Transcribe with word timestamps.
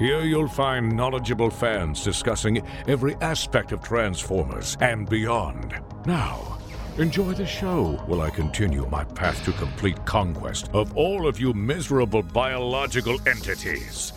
Here 0.00 0.22
you'll 0.22 0.48
find 0.48 0.96
knowledgeable 0.96 1.50
fans 1.50 2.02
discussing 2.02 2.66
every 2.88 3.16
aspect 3.16 3.70
of 3.70 3.82
Transformers 3.82 4.78
and 4.80 5.06
beyond. 5.06 5.78
Now, 6.06 6.58
enjoy 6.96 7.34
the 7.34 7.44
show 7.44 8.00
while 8.06 8.22
I 8.22 8.30
continue 8.30 8.88
my 8.88 9.04
path 9.04 9.44
to 9.44 9.52
complete 9.52 10.02
conquest 10.06 10.70
of 10.72 10.96
all 10.96 11.26
of 11.28 11.38
you 11.38 11.52
miserable 11.52 12.22
biological 12.22 13.18
entities. 13.28 14.14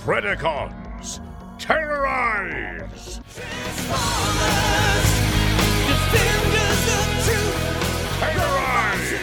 Predacons, 0.00 1.20
terrorize! 1.56 3.20
Terrorize! 8.18 9.22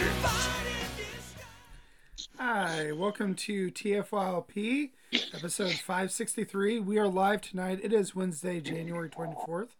Hi, 2.38 2.90
welcome 2.92 3.34
to 3.34 3.70
TFYLP, 3.70 4.92
episode 5.12 5.72
563. 5.72 6.78
We 6.80 6.98
are 6.98 7.08
live 7.08 7.40
tonight. 7.40 7.80
It 7.82 7.92
is 7.92 8.14
Wednesday, 8.14 8.60
January 8.60 9.08
24th. 9.08 9.70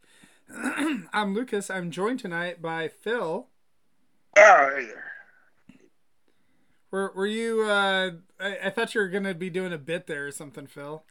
I'm 1.12 1.34
Lucas. 1.34 1.70
I'm 1.70 1.90
joined 1.90 2.18
tonight 2.18 2.60
by 2.60 2.88
Phil. 2.88 3.46
Oh, 4.36 4.70
hey 4.76 4.86
there. 4.86 5.12
Were, 6.90 7.12
were 7.14 7.26
you, 7.26 7.62
uh, 7.62 8.10
I, 8.40 8.58
I 8.64 8.70
thought 8.70 8.94
you 8.94 9.00
were 9.00 9.08
going 9.08 9.24
to 9.24 9.34
be 9.34 9.50
doing 9.50 9.72
a 9.72 9.78
bit 9.78 10.08
there 10.08 10.26
or 10.26 10.32
something, 10.32 10.66
Phil. 10.66 11.04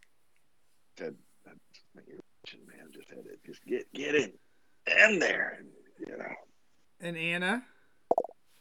That, 0.97 1.13
that, 1.45 1.55
man 2.67 2.87
just 2.93 3.09
had 3.09 3.23
to 3.23 3.31
just 3.45 3.65
get 3.65 3.91
get 3.93 4.15
in 4.15 4.33
in 5.01 5.19
there, 5.19 5.59
you 5.97 6.17
know. 6.17 6.33
And 6.99 7.15
Anna 7.15 7.63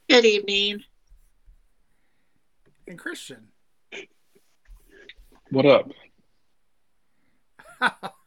Good 0.08 0.24
evening. 0.24 0.84
and 2.86 2.96
Christian. 2.96 3.48
What 5.50 5.66
up? 5.66 5.90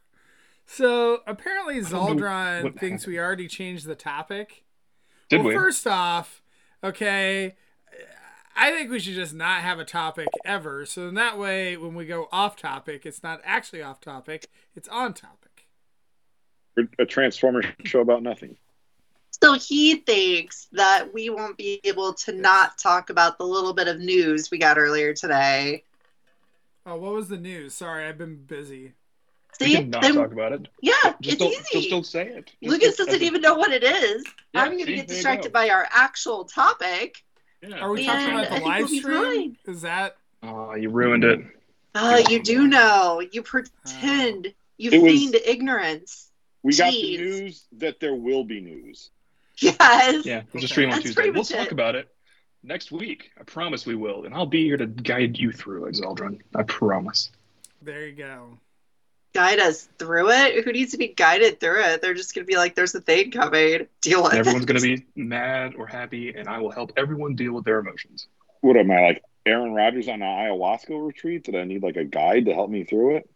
So 0.72 1.20
apparently 1.26 1.80
Zaldron 1.80 2.62
what 2.64 2.78
thinks 2.78 3.02
happened. 3.02 3.12
we 3.12 3.20
already 3.20 3.46
changed 3.46 3.84
the 3.84 3.94
topic. 3.94 4.64
Did 5.28 5.40
well, 5.40 5.48
we? 5.48 5.54
first 5.54 5.86
off, 5.86 6.42
okay, 6.82 7.56
I 8.56 8.70
think 8.70 8.90
we 8.90 8.98
should 8.98 9.12
just 9.12 9.34
not 9.34 9.60
have 9.60 9.78
a 9.78 9.84
topic 9.84 10.28
ever. 10.46 10.86
So 10.86 11.08
in 11.08 11.14
that 11.16 11.38
way, 11.38 11.76
when 11.76 11.94
we 11.94 12.06
go 12.06 12.26
off 12.32 12.56
topic, 12.56 13.04
it's 13.04 13.22
not 13.22 13.42
actually 13.44 13.82
off 13.82 14.00
topic; 14.00 14.48
it's 14.74 14.88
on 14.88 15.12
topic. 15.12 15.68
A 16.98 17.04
Transformer 17.04 17.64
show 17.84 18.00
about 18.00 18.22
nothing. 18.22 18.56
So 19.42 19.52
he 19.52 19.96
thinks 19.96 20.68
that 20.72 21.12
we 21.12 21.28
won't 21.28 21.58
be 21.58 21.82
able 21.84 22.14
to 22.14 22.32
not 22.32 22.78
talk 22.78 23.10
about 23.10 23.36
the 23.36 23.44
little 23.44 23.74
bit 23.74 23.88
of 23.88 23.98
news 23.98 24.50
we 24.50 24.56
got 24.56 24.78
earlier 24.78 25.12
today. 25.12 25.84
Oh, 26.84 26.96
what 26.96 27.12
was 27.14 27.28
the 27.28 27.38
news? 27.38 27.74
Sorry, 27.74 28.06
I've 28.06 28.18
been 28.18 28.36
busy. 28.36 28.92
See, 29.58 29.74
can 29.76 29.90
not 29.90 30.02
then- 30.02 30.14
talk 30.14 30.32
about 30.32 30.52
it. 30.52 30.68
yeah, 30.80 30.92
Just 31.20 31.34
it's 31.34 31.36
don't, 31.36 31.52
just 31.54 31.74
easy. 31.74 31.90
don't 31.90 32.06
say 32.06 32.26
it. 32.26 32.46
Just 32.46 32.56
Lucas 32.62 32.96
don't- 32.96 33.06
doesn't 33.06 33.22
even 33.22 33.40
know 33.42 33.54
what 33.54 33.70
it 33.70 33.84
is. 33.84 34.24
Yeah, 34.54 34.62
I'm 34.62 34.72
going 34.72 34.86
to 34.86 34.94
get 34.94 35.06
distracted 35.06 35.52
go. 35.52 35.60
by 35.60 35.68
our 35.68 35.86
actual 35.90 36.44
topic. 36.44 37.22
Yeah. 37.62 37.78
Are 37.78 37.90
we 37.92 38.04
talking 38.06 38.30
about 38.34 38.50
the 38.50 38.60
live 38.64 38.90
we'll 38.90 39.00
stream? 39.00 39.56
Is 39.66 39.82
that? 39.82 40.16
Aw, 40.42 40.74
you 40.74 40.88
ruined 40.88 41.24
it. 41.24 41.40
Oh, 41.94 42.16
you 42.28 42.42
do 42.42 42.66
know. 42.66 43.22
You 43.30 43.42
ah. 43.42 43.44
pretend. 43.46 44.52
You 44.78 44.90
It 44.90 45.02
was- 45.02 45.34
ignorance. 45.46 46.30
We 46.64 46.74
got 46.74 46.92
the 46.92 47.16
news 47.18 47.64
that 47.72 48.00
there 48.00 48.14
will 48.14 48.44
be 48.44 48.60
news. 48.60 49.10
Yes. 49.60 50.24
Yeah, 50.24 50.42
we'll 50.52 50.60
just 50.60 50.72
stream 50.72 50.88
on 50.88 50.94
That's 50.96 51.06
Tuesday. 51.14 51.30
We'll 51.30 51.44
talk 51.44 51.66
it. 51.66 51.72
about 51.72 51.94
it 51.94 52.08
next 52.62 52.92
week. 52.92 53.30
I 53.38 53.44
promise 53.44 53.86
we 53.86 53.94
will, 53.94 54.24
and 54.24 54.34
I'll 54.34 54.46
be 54.46 54.64
here 54.64 54.76
to 54.76 54.86
guide 54.86 55.38
you 55.38 55.52
through 55.52 55.86
it, 55.86 55.96
Zeldron. 55.96 56.40
I 56.54 56.62
promise. 56.62 57.30
There 57.80 58.06
you 58.06 58.14
go. 58.14 58.58
Guide 59.34 59.60
us 59.60 59.88
through 59.98 60.30
it. 60.30 60.64
Who 60.64 60.72
needs 60.72 60.92
to 60.92 60.98
be 60.98 61.08
guided 61.08 61.58
through 61.58 61.80
it? 61.80 62.02
They're 62.02 62.14
just 62.14 62.34
going 62.34 62.44
to 62.44 62.50
be 62.50 62.56
like, 62.56 62.74
"There's 62.74 62.94
a 62.94 63.00
thing 63.00 63.30
coming. 63.30 63.86
Deal 64.02 64.22
with 64.22 64.32
And 64.32 64.40
everyone's 64.40 64.64
it." 64.64 64.68
going 64.68 64.80
to 64.80 64.96
be 64.96 65.06
mad 65.16 65.74
or 65.76 65.86
happy, 65.86 66.34
and 66.34 66.48
I 66.48 66.58
will 66.58 66.70
help 66.70 66.92
everyone 66.96 67.34
deal 67.34 67.52
with 67.54 67.64
their 67.64 67.78
emotions. 67.78 68.26
What 68.60 68.76
am 68.76 68.90
I 68.90 69.00
like, 69.00 69.22
Aaron 69.46 69.72
Rodgers 69.72 70.08
on 70.08 70.20
an 70.20 70.20
ayahuasca 70.20 71.06
retreat? 71.06 71.44
Did 71.44 71.56
I 71.56 71.64
need 71.64 71.82
like 71.82 71.96
a 71.96 72.04
guide 72.04 72.44
to 72.44 72.54
help 72.54 72.70
me 72.70 72.84
through 72.84 73.16
it? 73.16 73.30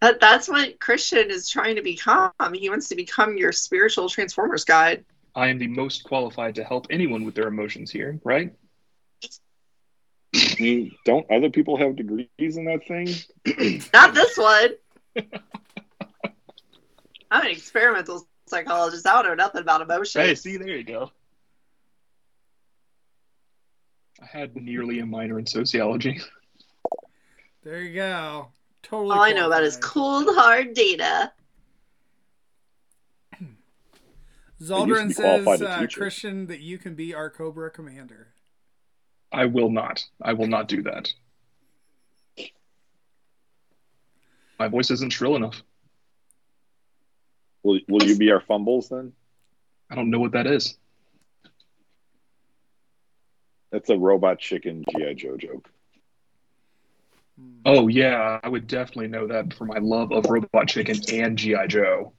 That, 0.00 0.18
that's 0.18 0.48
what 0.48 0.80
Christian 0.80 1.30
is 1.30 1.48
trying 1.48 1.76
to 1.76 1.82
become. 1.82 2.32
He 2.54 2.68
wants 2.68 2.88
to 2.88 2.96
become 2.96 3.36
your 3.36 3.52
spiritual 3.52 4.08
Transformers 4.08 4.64
guide. 4.64 5.04
I 5.34 5.48
am 5.48 5.58
the 5.58 5.68
most 5.68 6.04
qualified 6.04 6.54
to 6.56 6.64
help 6.64 6.86
anyone 6.90 7.24
with 7.24 7.34
their 7.34 7.48
emotions 7.48 7.90
here, 7.90 8.20
right? 8.22 8.54
I 10.34 10.56
mean, 10.58 10.94
don't 11.04 11.30
other 11.30 11.50
people 11.50 11.76
have 11.76 11.96
degrees 11.96 12.28
in 12.38 12.64
that 12.66 12.86
thing? 12.86 13.08
Not 13.94 14.14
this 14.14 14.36
one. 14.36 14.70
I'm 17.30 17.46
an 17.46 17.50
experimental 17.50 18.26
psychologist. 18.46 19.06
I 19.06 19.14
don't 19.14 19.24
know 19.24 19.34
nothing 19.34 19.62
about 19.62 19.80
emotions. 19.80 20.26
Hey, 20.26 20.34
see, 20.34 20.56
there 20.58 20.76
you 20.76 20.84
go. 20.84 21.10
I 24.22 24.26
had 24.26 24.54
nearly 24.54 25.00
a 25.00 25.06
minor 25.06 25.38
in 25.38 25.46
sociology. 25.46 26.20
There 27.64 27.80
you 27.80 27.94
go. 27.94 28.48
Totally. 28.82 29.16
All 29.16 29.22
I 29.22 29.32
know 29.32 29.46
about 29.46 29.62
is 29.62 29.76
cold, 29.78 30.26
hard 30.28 30.74
data. 30.74 31.32
Zaldron 34.62 35.08
be 35.08 35.14
qualified 35.14 35.58
says, 35.58 35.68
uh. 35.68 35.86
Christian, 35.92 36.46
that 36.46 36.60
you 36.60 36.78
can 36.78 36.94
be 36.94 37.14
our 37.14 37.28
Cobra 37.28 37.70
commander. 37.70 38.28
I 39.32 39.46
will 39.46 39.70
not. 39.70 40.04
I 40.20 40.34
will 40.34 40.46
not 40.46 40.68
do 40.68 40.82
that. 40.82 41.12
My 44.58 44.68
voice 44.68 44.90
isn't 44.90 45.10
shrill 45.10 45.36
enough. 45.36 45.62
Will 47.62 47.80
Will 47.88 48.04
you 48.04 48.16
be 48.16 48.30
our 48.30 48.40
fumbles 48.40 48.88
then? 48.88 49.12
I 49.90 49.94
don't 49.94 50.10
know 50.10 50.20
what 50.20 50.32
that 50.32 50.46
is. 50.46 50.76
That's 53.70 53.88
a 53.90 53.98
robot 53.98 54.38
chicken 54.38 54.84
GI 54.90 55.14
Joe 55.14 55.36
joke. 55.36 55.68
Oh 57.64 57.88
yeah, 57.88 58.38
I 58.42 58.48
would 58.48 58.66
definitely 58.66 59.08
know 59.08 59.26
that 59.28 59.54
for 59.54 59.64
my 59.64 59.78
love 59.78 60.12
of 60.12 60.26
Robot 60.26 60.68
Chicken 60.68 60.96
and 61.12 61.36
GI 61.36 61.66
Joe. 61.68 62.12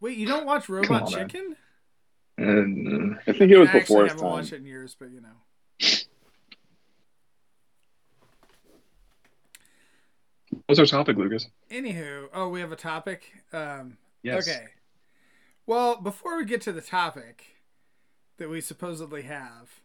Wait, 0.00 0.16
you 0.16 0.26
don't 0.26 0.46
watch 0.46 0.68
Robot. 0.68 1.10
Chicken? 1.10 1.56
And 2.36 3.16
uh, 3.16 3.18
I 3.26 3.32
think 3.32 3.50
it 3.50 3.58
was 3.58 3.68
I 3.70 3.80
before 3.80 4.04
I 4.04 4.08
haven't 4.08 4.24
watched 4.24 4.52
it 4.52 4.56
in 4.56 4.66
years, 4.66 4.96
but 4.98 5.10
you 5.10 5.20
know. 5.20 5.28
what's 10.66 10.78
our 10.78 10.86
topic, 10.86 11.16
Lucas? 11.16 11.46
Anywho, 11.70 12.28
oh, 12.32 12.48
we 12.48 12.60
have 12.60 12.72
a 12.72 12.76
topic. 12.76 13.32
Um, 13.52 13.98
Yes. 14.22 14.48
Okay. 14.48 14.66
Well, 15.66 16.00
before 16.00 16.36
we 16.36 16.44
get 16.44 16.60
to 16.62 16.72
the 16.72 16.80
topic 16.80 17.44
that 18.38 18.48
we 18.48 18.60
supposedly 18.60 19.22
have, 19.22 19.80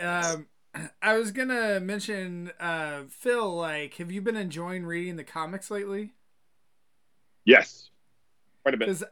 um, 0.00 0.46
I 1.02 1.14
was 1.14 1.32
gonna 1.32 1.80
mention, 1.80 2.52
uh, 2.58 3.02
Phil. 3.08 3.54
Like, 3.54 3.94
have 3.94 4.10
you 4.10 4.20
been 4.22 4.36
enjoying 4.36 4.84
reading 4.84 5.16
the 5.16 5.24
comics 5.24 5.70
lately? 5.70 6.12
Yes, 7.44 7.90
quite 8.62 8.74
a 8.74 8.78
bit. 8.78 9.02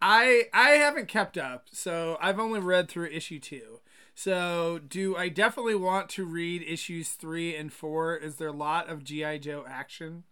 I 0.00 0.44
I 0.52 0.70
haven't 0.70 1.08
kept 1.08 1.38
up, 1.38 1.68
so 1.72 2.18
I've 2.20 2.38
only 2.38 2.60
read 2.60 2.88
through 2.88 3.08
issue 3.08 3.38
two. 3.38 3.80
So, 4.14 4.80
do 4.86 5.14
I 5.14 5.28
definitely 5.28 5.74
want 5.74 6.08
to 6.10 6.24
read 6.24 6.62
issues 6.62 7.10
three 7.10 7.54
and 7.54 7.72
four? 7.72 8.16
Is 8.16 8.36
there 8.36 8.48
a 8.48 8.52
lot 8.52 8.88
of 8.88 9.04
GI 9.04 9.40
Joe 9.40 9.64
action? 9.68 10.24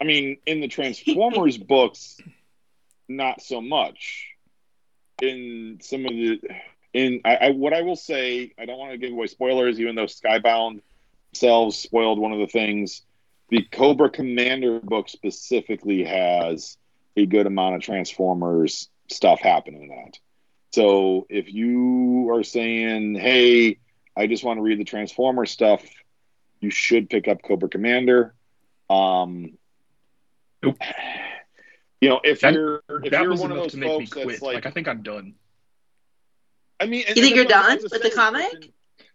I 0.00 0.04
mean, 0.04 0.38
in 0.46 0.60
the 0.60 0.68
Transformers 0.68 1.56
books, 1.68 2.20
not 3.08 3.42
so 3.42 3.60
much. 3.60 4.26
In 5.22 5.78
some 5.80 6.04
of 6.04 6.10
the, 6.10 6.40
in 6.94 7.20
I, 7.24 7.36
I 7.36 7.50
what 7.50 7.72
I 7.72 7.82
will 7.82 7.96
say, 7.96 8.52
I 8.58 8.66
don't 8.66 8.78
want 8.78 8.92
to 8.92 8.98
give 8.98 9.12
away 9.12 9.26
spoilers, 9.28 9.80
even 9.80 9.94
though 9.94 10.06
Skybound 10.06 10.80
themselves 11.32 11.76
spoiled 11.76 12.18
one 12.18 12.32
of 12.32 12.38
the 12.40 12.46
things. 12.46 13.02
The 13.50 13.62
Cobra 13.70 14.10
Commander 14.10 14.80
book 14.80 15.08
specifically 15.08 16.04
has 16.04 16.76
a 17.18 17.26
good 17.26 17.46
amount 17.46 17.76
of 17.76 17.82
Transformers 17.82 18.88
stuff 19.10 19.40
happening 19.40 19.82
in 19.84 19.88
that. 19.88 20.18
So 20.72 21.26
if 21.30 21.52
you 21.52 22.30
are 22.30 22.42
saying, 22.42 23.14
"Hey, 23.14 23.78
I 24.16 24.26
just 24.26 24.44
want 24.44 24.58
to 24.58 24.62
read 24.62 24.78
the 24.78 24.84
Transformer 24.84 25.46
stuff," 25.46 25.82
you 26.60 26.70
should 26.70 27.08
pick 27.08 27.28
up 27.28 27.42
Cobra 27.42 27.68
Commander. 27.68 28.34
Um, 28.90 29.58
Nope. 30.62 30.78
You 32.00 32.10
know, 32.10 32.20
if 32.22 32.40
That- 32.42 32.54
you're 32.54 32.82
if 33.02 33.10
that 33.10 33.22
you're 33.22 33.30
was 33.30 33.40
one 33.40 33.50
of 33.50 33.56
enough 33.56 33.64
those 33.64 33.72
to 33.72 33.78
make 33.78 33.88
me 33.88 34.06
folks 34.06 34.10
that's 34.14 34.24
quit. 34.24 34.42
like, 34.42 34.54
Like, 34.54 34.66
I 34.66 34.70
think 34.70 34.86
I'm 34.86 35.02
done. 35.02 35.34
I 36.78 36.86
mean, 36.86 37.02
You 37.08 37.14
think 37.22 37.34
you're 37.34 37.44
that's 37.44 37.60
what 37.60 37.70
I 37.70 37.74
was 37.74 37.90
done 37.90 38.00
with 38.02 38.02
the 38.02 38.16
comic? 38.16 38.70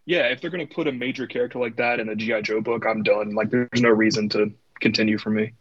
Yeah, 0.05 0.27
if 0.27 0.41
they're 0.41 0.49
gonna 0.49 0.67
put 0.67 0.87
a 0.89 0.91
major 0.91 1.25
character 1.25 1.59
like 1.59 1.77
that 1.77 2.01
in 2.01 2.09
a 2.09 2.15
GI 2.15 2.41
Joe 2.41 2.59
book, 2.59 2.85
I'm 2.85 3.01
done. 3.01 3.35
Like, 3.35 3.51
there's 3.51 3.69
no 3.81 3.87
reason 3.89 4.27
to 4.29 4.51
continue 4.81 5.17
for 5.17 5.29
me. 5.29 5.53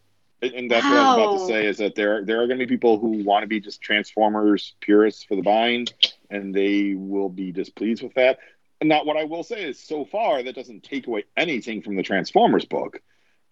And, 0.42 0.68
that's 0.70 0.84
what 0.84 0.94
I 0.94 1.16
was 1.16 1.16
about 1.16 1.38
to 1.38 1.52
say 1.52 1.66
is 1.66 1.78
that 1.78 1.94
there 1.94 2.24
there 2.24 2.42
are 2.42 2.46
going 2.48 2.58
to 2.58 2.66
be 2.66 2.76
people 2.76 2.98
who 2.98 3.22
want 3.22 3.44
to 3.44 3.46
be 3.46 3.60
just 3.60 3.80
Transformers 3.80 4.74
purists 4.80 5.22
for 5.22 5.36
the 5.36 5.42
bind, 5.42 5.94
and 6.30 6.52
they 6.52 6.94
will 6.96 7.28
be 7.28 7.52
displeased 7.52 8.02
with 8.02 8.14
that. 8.14 8.38
And 8.80 8.88
not 8.88 9.06
what 9.06 9.16
I 9.16 9.24
will 9.24 9.44
say 9.44 9.62
is 9.62 9.78
so 9.78 10.04
far 10.04 10.42
that 10.42 10.56
doesn't 10.56 10.82
take 10.82 11.06
away 11.06 11.24
anything 11.36 11.82
from 11.82 11.94
the 11.94 12.02
Transformers 12.02 12.64
book. 12.64 13.00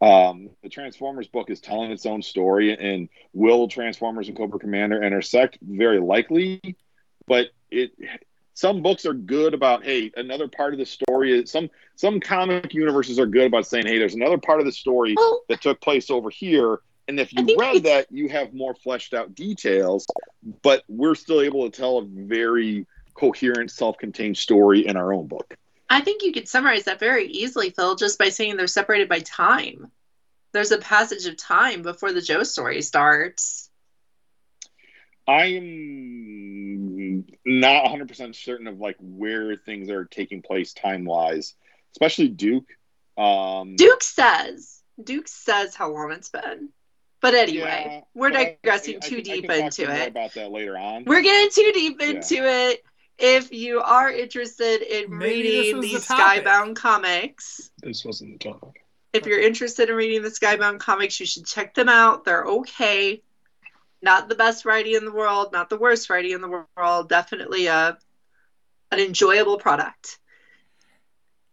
Um, 0.00 0.50
the 0.64 0.68
Transformers 0.68 1.28
book 1.28 1.50
is 1.50 1.60
telling 1.60 1.92
its 1.92 2.06
own 2.06 2.22
story, 2.22 2.76
and 2.76 3.08
will 3.32 3.68
Transformers 3.68 4.26
and 4.26 4.36
Cobra 4.36 4.58
Commander 4.58 5.00
intersect? 5.00 5.58
Very 5.62 6.00
likely, 6.00 6.76
but 7.28 7.50
it. 7.70 7.92
Some 8.60 8.82
books 8.82 9.06
are 9.06 9.14
good 9.14 9.54
about 9.54 9.84
hey, 9.84 10.12
another 10.18 10.46
part 10.46 10.74
of 10.74 10.78
the 10.78 10.84
story 10.84 11.32
is 11.32 11.50
some 11.50 11.70
some 11.96 12.20
comic 12.20 12.74
universes 12.74 13.18
are 13.18 13.24
good 13.24 13.46
about 13.46 13.66
saying 13.66 13.86
hey, 13.86 13.96
there's 13.96 14.14
another 14.14 14.36
part 14.36 14.60
of 14.60 14.66
the 14.66 14.72
story 14.72 15.14
Well, 15.16 15.44
that 15.48 15.62
took 15.62 15.80
place 15.80 16.10
over 16.10 16.28
here. 16.28 16.80
And 17.08 17.18
if 17.18 17.32
you 17.32 17.56
read 17.58 17.84
that, 17.84 18.08
you 18.10 18.28
have 18.28 18.52
more 18.52 18.74
fleshed 18.74 19.14
out 19.14 19.34
details, 19.34 20.06
but 20.60 20.84
we're 20.88 21.14
still 21.14 21.40
able 21.40 21.70
to 21.70 21.74
tell 21.74 21.96
a 21.98 22.04
very 22.04 22.86
coherent, 23.14 23.70
self 23.70 23.96
contained 23.96 24.36
story 24.36 24.86
in 24.86 24.94
our 24.94 25.14
own 25.14 25.26
book. 25.26 25.56
I 25.88 26.02
think 26.02 26.22
you 26.22 26.30
could 26.30 26.46
summarize 26.46 26.84
that 26.84 27.00
very 27.00 27.28
easily, 27.28 27.70
Phil, 27.70 27.96
just 27.96 28.18
by 28.18 28.28
saying 28.28 28.58
they're 28.58 28.66
separated 28.66 29.08
by 29.08 29.20
time. 29.20 29.90
There's 30.52 30.70
a 30.70 30.76
passage 30.76 31.24
of 31.24 31.38
time 31.38 31.80
before 31.80 32.12
the 32.12 32.20
Joe 32.20 32.42
story 32.42 32.82
starts. 32.82 33.70
I 35.26 35.60
am 37.46 37.60
not 37.60 37.84
100% 37.86 38.34
certain 38.34 38.66
of 38.66 38.78
like 38.78 38.96
where 39.00 39.56
things 39.56 39.90
are 39.90 40.04
taking 40.04 40.42
place 40.42 40.72
time 40.72 41.04
wise, 41.04 41.54
especially 41.94 42.28
Duke. 42.28 42.68
Um, 43.16 43.76
Duke 43.76 44.02
says, 44.02 44.80
Duke 45.02 45.28
says 45.28 45.74
how 45.74 45.92
long 45.92 46.12
it's 46.12 46.30
been. 46.30 46.70
But 47.20 47.34
anyway, 47.34 47.84
yeah, 47.86 48.00
we're 48.14 48.30
but 48.30 48.58
digressing 48.62 48.94
I- 48.94 49.06
I 49.06 49.08
too 49.08 49.16
I 49.18 49.20
deep 49.20 49.48
can 49.48 49.64
into 49.64 49.84
some 49.84 49.94
it. 49.94 50.08
about 50.08 50.32
that 50.34 50.50
later 50.50 50.78
on. 50.78 51.04
We're 51.04 51.20
getting 51.22 51.50
too 51.50 51.70
deep 51.72 51.96
Yeah. 52.00 52.06
into 52.08 52.36
it. 52.48 52.82
If 53.18 53.52
you 53.52 53.80
are 53.80 54.10
interested 54.10 54.80
in 54.80 55.18
Maybe 55.18 55.42
reading 55.42 55.76
was 55.78 55.92
the. 55.92 56.14
Skybound 56.14 56.76
comics, 56.76 57.70
This 57.82 58.02
wasn't 58.06 58.40
the 58.42 58.50
topic. 58.50 58.82
if 59.12 59.26
you're 59.26 59.40
interested 59.40 59.90
in 59.90 59.96
reading 59.96 60.22
the 60.22 60.30
Skybound 60.30 60.78
comics, 60.80 61.20
you 61.20 61.26
should 61.26 61.44
check 61.44 61.74
them 61.74 61.90
out. 61.90 62.24
They're 62.24 62.44
okay. 62.46 63.22
Not 64.02 64.28
the 64.28 64.34
best 64.34 64.64
writing 64.64 64.94
in 64.94 65.04
the 65.04 65.12
world, 65.12 65.52
not 65.52 65.68
the 65.68 65.78
worst 65.78 66.08
writing 66.08 66.32
in 66.32 66.40
the 66.40 66.64
world. 66.76 67.08
Definitely 67.08 67.66
a 67.66 67.98
an 68.90 68.98
enjoyable 68.98 69.58
product. 69.58 70.18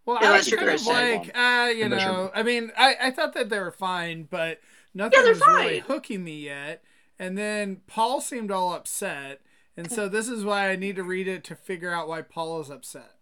Well, 0.06 0.18
Yeah, 0.22 0.30
I 0.30 0.34
that's 0.34 0.50
was 0.50 0.56
kind 0.56 0.70
of 0.72 0.86
like, 0.88 1.38
uh, 1.38 1.70
you 1.70 1.90
know, 1.90 2.32
I 2.34 2.42
mean, 2.44 2.72
I, 2.78 2.96
I 3.02 3.12
thought 3.12 3.34
that 3.34 3.50
they 3.50 3.60
were 3.60 3.72
fine, 3.72 4.24
but 4.24 4.60
nothing 4.94 5.20
Yeah, 5.20 5.24
they're 5.24 5.34
was 5.34 5.48
really 5.48 5.80
hooking 5.80 6.24
me 6.24 6.40
yet. 6.40 6.84
And 7.20 7.38
then 7.38 7.82
Paul 7.88 8.22
seemed 8.22 8.52
all 8.52 8.74
upset, 8.74 9.42
and 9.76 9.92
so 9.92 10.08
this 10.08 10.30
is 10.30 10.46
why 10.46 10.70
I 10.70 10.76
need 10.76 10.96
to 10.96 11.04
read 11.04 11.28
it 11.28 11.44
to 11.46 11.56
figure 11.56 11.92
out 11.92 12.08
why 12.08 12.22
Paul 12.22 12.62
is 12.62 12.70
upset. 12.70 13.16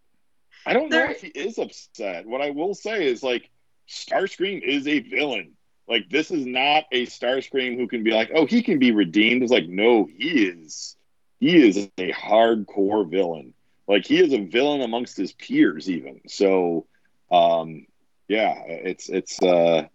I 0.65 0.73
don't 0.73 0.89
know 0.89 1.09
if 1.09 1.21
he 1.21 1.27
is 1.29 1.57
upset. 1.57 2.25
What 2.25 2.41
I 2.41 2.51
will 2.51 2.75
say 2.75 3.07
is 3.07 3.23
like 3.23 3.49
Starscream 3.87 4.61
is 4.61 4.87
a 4.87 4.99
villain. 4.99 5.53
Like 5.87 6.09
this 6.09 6.31
is 6.31 6.45
not 6.45 6.85
a 6.91 7.05
Starscream 7.05 7.77
who 7.77 7.87
can 7.87 8.03
be 8.03 8.11
like, 8.11 8.31
oh, 8.33 8.45
he 8.45 8.63
can 8.63 8.79
be 8.79 8.91
redeemed. 8.91 9.43
It's 9.43 9.51
like, 9.51 9.67
no, 9.67 10.05
he 10.05 10.45
is 10.47 10.95
he 11.39 11.67
is 11.67 11.77
a 11.97 12.11
hardcore 12.11 13.09
villain. 13.09 13.53
Like 13.87 14.05
he 14.05 14.19
is 14.19 14.33
a 14.33 14.45
villain 14.45 14.81
amongst 14.81 15.17
his 15.17 15.33
peers, 15.33 15.89
even. 15.89 16.21
So 16.27 16.87
um 17.31 17.85
yeah, 18.27 18.55
it's 18.65 19.09
it's 19.09 19.41
uh 19.41 19.87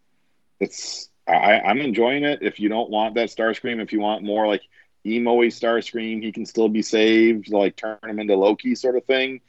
it's 0.61 1.09
I, 1.27 1.61
I'm 1.61 1.81
enjoying 1.81 2.25
it. 2.25 2.43
If 2.43 2.61
you 2.61 2.69
don't 2.69 2.91
want 2.91 3.15
that 3.15 3.29
Starscream, 3.29 3.83
if 3.83 3.93
you 3.93 4.01
want 4.01 4.25
more 4.25 4.47
like 4.47 4.63
emo 5.07 5.37
Starscream, 5.43 6.23
he 6.23 6.33
can 6.33 6.47
still 6.47 6.69
be 6.69 6.83
saved, 6.83 7.51
like 7.51 7.77
turn 7.77 7.99
him 8.05 8.19
into 8.19 8.37
Loki 8.37 8.75
sort 8.75 8.97
of 8.97 9.05
thing 9.05 9.41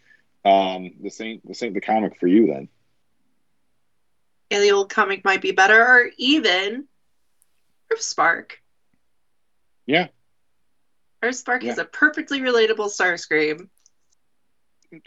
um 0.43 0.91
this 1.01 1.21
ain't 1.21 1.47
this 1.47 1.61
ain't 1.61 1.73
the 1.73 1.81
comic 1.81 2.19
for 2.19 2.27
you 2.27 2.47
then 2.47 2.67
Yeah, 4.51 4.59
the 4.59 4.73
old 4.73 4.89
comic 4.89 5.23
might 5.23 5.41
be 5.41 5.53
better, 5.53 5.81
or 5.81 6.11
even 6.17 6.85
Earth 7.89 8.01
Spark. 8.01 8.61
Yeah. 9.85 10.09
Earth 11.23 11.37
Spark 11.37 11.63
is 11.63 11.77
a 11.77 11.85
perfectly 11.85 12.41
relatable 12.41 12.89
Starscream. 12.89 13.69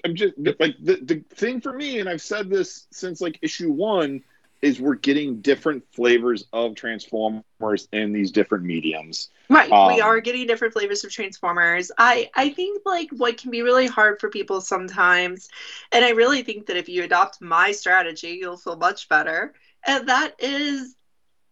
i'm 0.02 0.14
just 0.14 0.32
like 0.58 0.76
the, 0.80 0.96
the 1.02 1.22
thing 1.34 1.60
for 1.60 1.74
me 1.74 2.00
and 2.00 2.08
i've 2.08 2.22
said 2.22 2.48
this 2.48 2.86
since 2.90 3.20
like 3.20 3.38
issue 3.42 3.70
one 3.70 4.22
is 4.62 4.80
we're 4.80 4.94
getting 4.94 5.40
different 5.40 5.84
flavors 5.92 6.44
of 6.52 6.74
transformers 6.74 7.88
in 7.92 8.12
these 8.12 8.30
different 8.32 8.64
mediums 8.64 9.28
Right. 9.50 9.68
we 9.68 10.00
Um, 10.00 10.00
are 10.00 10.20
getting 10.20 10.46
different 10.46 10.72
flavors 10.72 11.04
of 11.04 11.12
Transformers. 11.12 11.90
I 11.98 12.30
I 12.34 12.48
think 12.48 12.80
like 12.86 13.08
what 13.12 13.36
can 13.36 13.50
be 13.50 13.62
really 13.62 13.86
hard 13.86 14.18
for 14.18 14.30
people 14.30 14.60
sometimes, 14.62 15.48
and 15.92 16.04
I 16.04 16.10
really 16.10 16.42
think 16.42 16.66
that 16.66 16.76
if 16.76 16.88
you 16.88 17.04
adopt 17.04 17.40
my 17.42 17.72
strategy, 17.72 18.38
you'll 18.40 18.56
feel 18.56 18.76
much 18.76 19.08
better. 19.08 19.52
And 19.86 20.08
that 20.08 20.34
is 20.38 20.96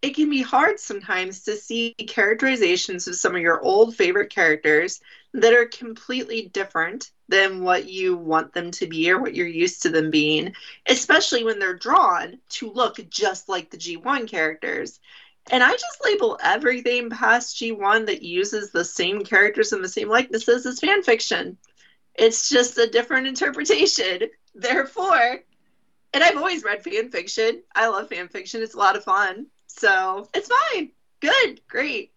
it 0.03 0.17
can 0.17 0.29
be 0.29 0.43
hard 0.43 0.81
sometimes 0.81 1.45
to 1.45 1.57
see 1.57 1.95
characterizations 1.95 3.07
of 3.07 3.15
some 3.15 3.37
of 3.37 3.41
your 3.41 3.61
old 3.61 3.95
favorite 3.95 4.31
characters 4.31 5.01
that 5.33 5.55
are 5.55 5.67
completely 5.67 6.51
different 6.53 7.13
than 7.29 7.63
what 7.63 7.89
you 7.89 8.17
want 8.17 8.53
them 8.53 8.73
to 8.73 8.87
be 8.87 9.11
or 9.11 9.21
what 9.21 9.35
you're 9.35 9.47
used 9.47 9.83
to 9.83 9.89
them 9.89 10.11
being, 10.11 10.53
especially 10.87 11.45
when 11.45 11.59
they're 11.59 11.75
drawn 11.75 12.39
to 12.49 12.71
look 12.71 12.99
just 13.09 13.49
like 13.49 13.71
the 13.71 13.79
G1 13.79 14.29
characters. 14.29 14.99
And 15.51 15.63
I 15.63 15.71
just 15.73 16.05
label 16.05 16.39
everything 16.43 17.09
past 17.09 17.57
G1 17.57 18.07
that 18.07 18.23
uses 18.23 18.71
the 18.71 18.85
same 18.85 19.25
characters 19.25 19.73
and 19.73 19.83
the 19.83 19.89
same 19.89 20.09
likenesses 20.09 20.67
as 20.67 20.81
fan 20.81 21.03
fiction. 21.03 21.57
It's 22.15 22.49
just 22.49 22.77
a 22.77 22.91
different 22.91 23.29
interpretation. 23.29 24.23
Therefore, 24.55 25.43
and 26.13 26.23
I've 26.23 26.37
always 26.37 26.65
read 26.65 26.85
fan 26.85 27.11
fiction. 27.11 27.63
I 27.75 27.89
love 27.89 28.09
fan 28.09 28.29
fiction. 28.29 28.63
It's 28.63 28.75
a 28.75 28.79
lot 28.79 28.97
of 28.97 29.05
fun. 29.05 29.47
So 29.79 30.29
it's 30.35 30.49
fine. 30.49 30.91
Good. 31.21 31.61
Great. 31.69 32.13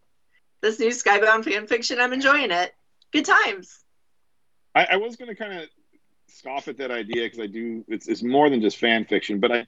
This 0.61 0.79
new 0.79 0.89
Skybound 0.89 1.45
fan 1.45 1.67
fiction, 1.67 1.99
I'm 1.99 2.13
enjoying 2.13 2.51
it. 2.51 2.73
Good 3.11 3.25
times. 3.25 3.83
i, 4.73 4.85
I 4.91 4.95
was 4.97 5.15
going 5.15 5.29
to 5.29 5.35
kind 5.35 5.53
of 5.59 5.69
scoff 6.27 6.67
at 6.67 6.77
that 6.77 6.91
idea 6.91 7.23
because 7.23 7.39
i 7.39 7.47
do 7.47 7.85
it's, 7.87 8.07
it's 8.07 8.21
more 8.23 8.49
than 8.49 8.59
just 8.61 8.77
fan 8.77 9.05
fiction 9.05 9.39
but 9.39 9.51
i 9.51 9.65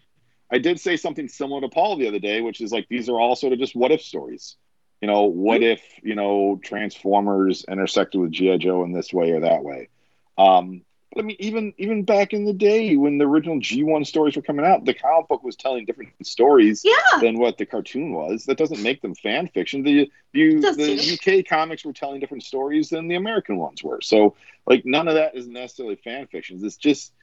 i 0.51 0.57
did 0.57 0.79
say 0.79 0.97
something 0.97 1.27
similar 1.29 1.61
to 1.61 1.69
paul 1.69 1.95
the 1.95 2.07
other 2.07 2.19
day 2.19 2.41
which 2.41 2.59
is 2.59 2.71
like 2.73 2.85
these 2.89 3.07
are 3.07 3.19
all 3.19 3.35
sort 3.35 3.53
of 3.53 3.59
just 3.59 3.73
what 3.75 3.91
if 3.91 4.01
stories 4.01 4.57
you 5.01 5.07
know 5.07 5.23
what 5.23 5.63
if 5.63 5.81
you 6.03 6.13
know 6.15 6.59
transformers 6.61 7.63
intersected 7.69 8.19
with 8.19 8.31
gi 8.31 8.57
joe 8.57 8.83
in 8.83 8.91
this 8.91 9.13
way 9.13 9.31
or 9.31 9.39
that 9.41 9.63
way 9.63 9.87
um 10.37 10.81
but 11.13 11.21
i 11.23 11.25
mean 11.25 11.37
even 11.39 11.73
even 11.77 12.03
back 12.03 12.33
in 12.33 12.45
the 12.45 12.53
day 12.53 12.95
when 12.95 13.17
the 13.17 13.25
original 13.25 13.59
g1 13.59 14.05
stories 14.05 14.35
were 14.35 14.41
coming 14.41 14.65
out 14.65 14.85
the 14.85 14.93
comic 14.93 15.27
book 15.27 15.43
was 15.43 15.55
telling 15.55 15.85
different 15.85 16.09
stories 16.25 16.81
Yeah. 16.85 17.19
than 17.21 17.37
what 17.39 17.57
the 17.57 17.65
cartoon 17.65 18.13
was. 18.13 18.45
That 18.45 18.57
doesn't 18.57 18.81
make 18.83 19.01
them 19.01 19.15
fan 19.15 19.47
fiction. 19.47 19.83
The 19.83 20.11
the, 20.33 20.59
the 20.75 21.39
uk 21.39 21.45
comics 21.47 21.85
were 21.85 21.93
telling 21.93 22.19
different 22.19 22.43
stories 22.43 22.89
than 22.89 23.07
the 23.07 23.15
american 23.15 23.57
ones 23.57 23.83
were. 23.83 24.01
So 24.01 24.35
like 24.65 24.85
none 24.85 25.07
of 25.07 25.15
that 25.15 25.35
is 25.35 25.47
necessarily 25.47 25.95
fan 25.95 26.27
fiction. 26.27 26.59
it's 26.63 26.77
just 26.77 27.13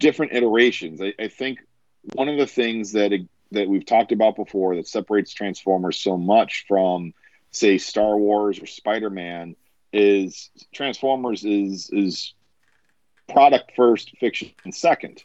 different 0.00 0.32
iterations. 0.32 1.00
I, 1.00 1.12
I 1.20 1.28
think 1.28 1.58
one 2.14 2.28
of 2.28 2.38
the 2.38 2.46
things 2.46 2.92
that 2.92 3.12
that 3.52 3.68
we've 3.68 3.86
talked 3.86 4.10
about 4.12 4.36
before 4.36 4.74
that 4.76 4.88
separates 4.88 5.32
transformers 5.32 5.98
so 6.00 6.16
much 6.16 6.64
from 6.66 7.12
say 7.50 7.78
star 7.78 8.16
wars 8.16 8.58
or 8.60 8.66
spider-man 8.66 9.54
is 9.92 10.50
transformers 10.74 11.44
is 11.44 11.88
is 11.92 12.34
product 13.28 13.72
first 13.76 14.16
fiction 14.18 14.50
second. 14.70 15.24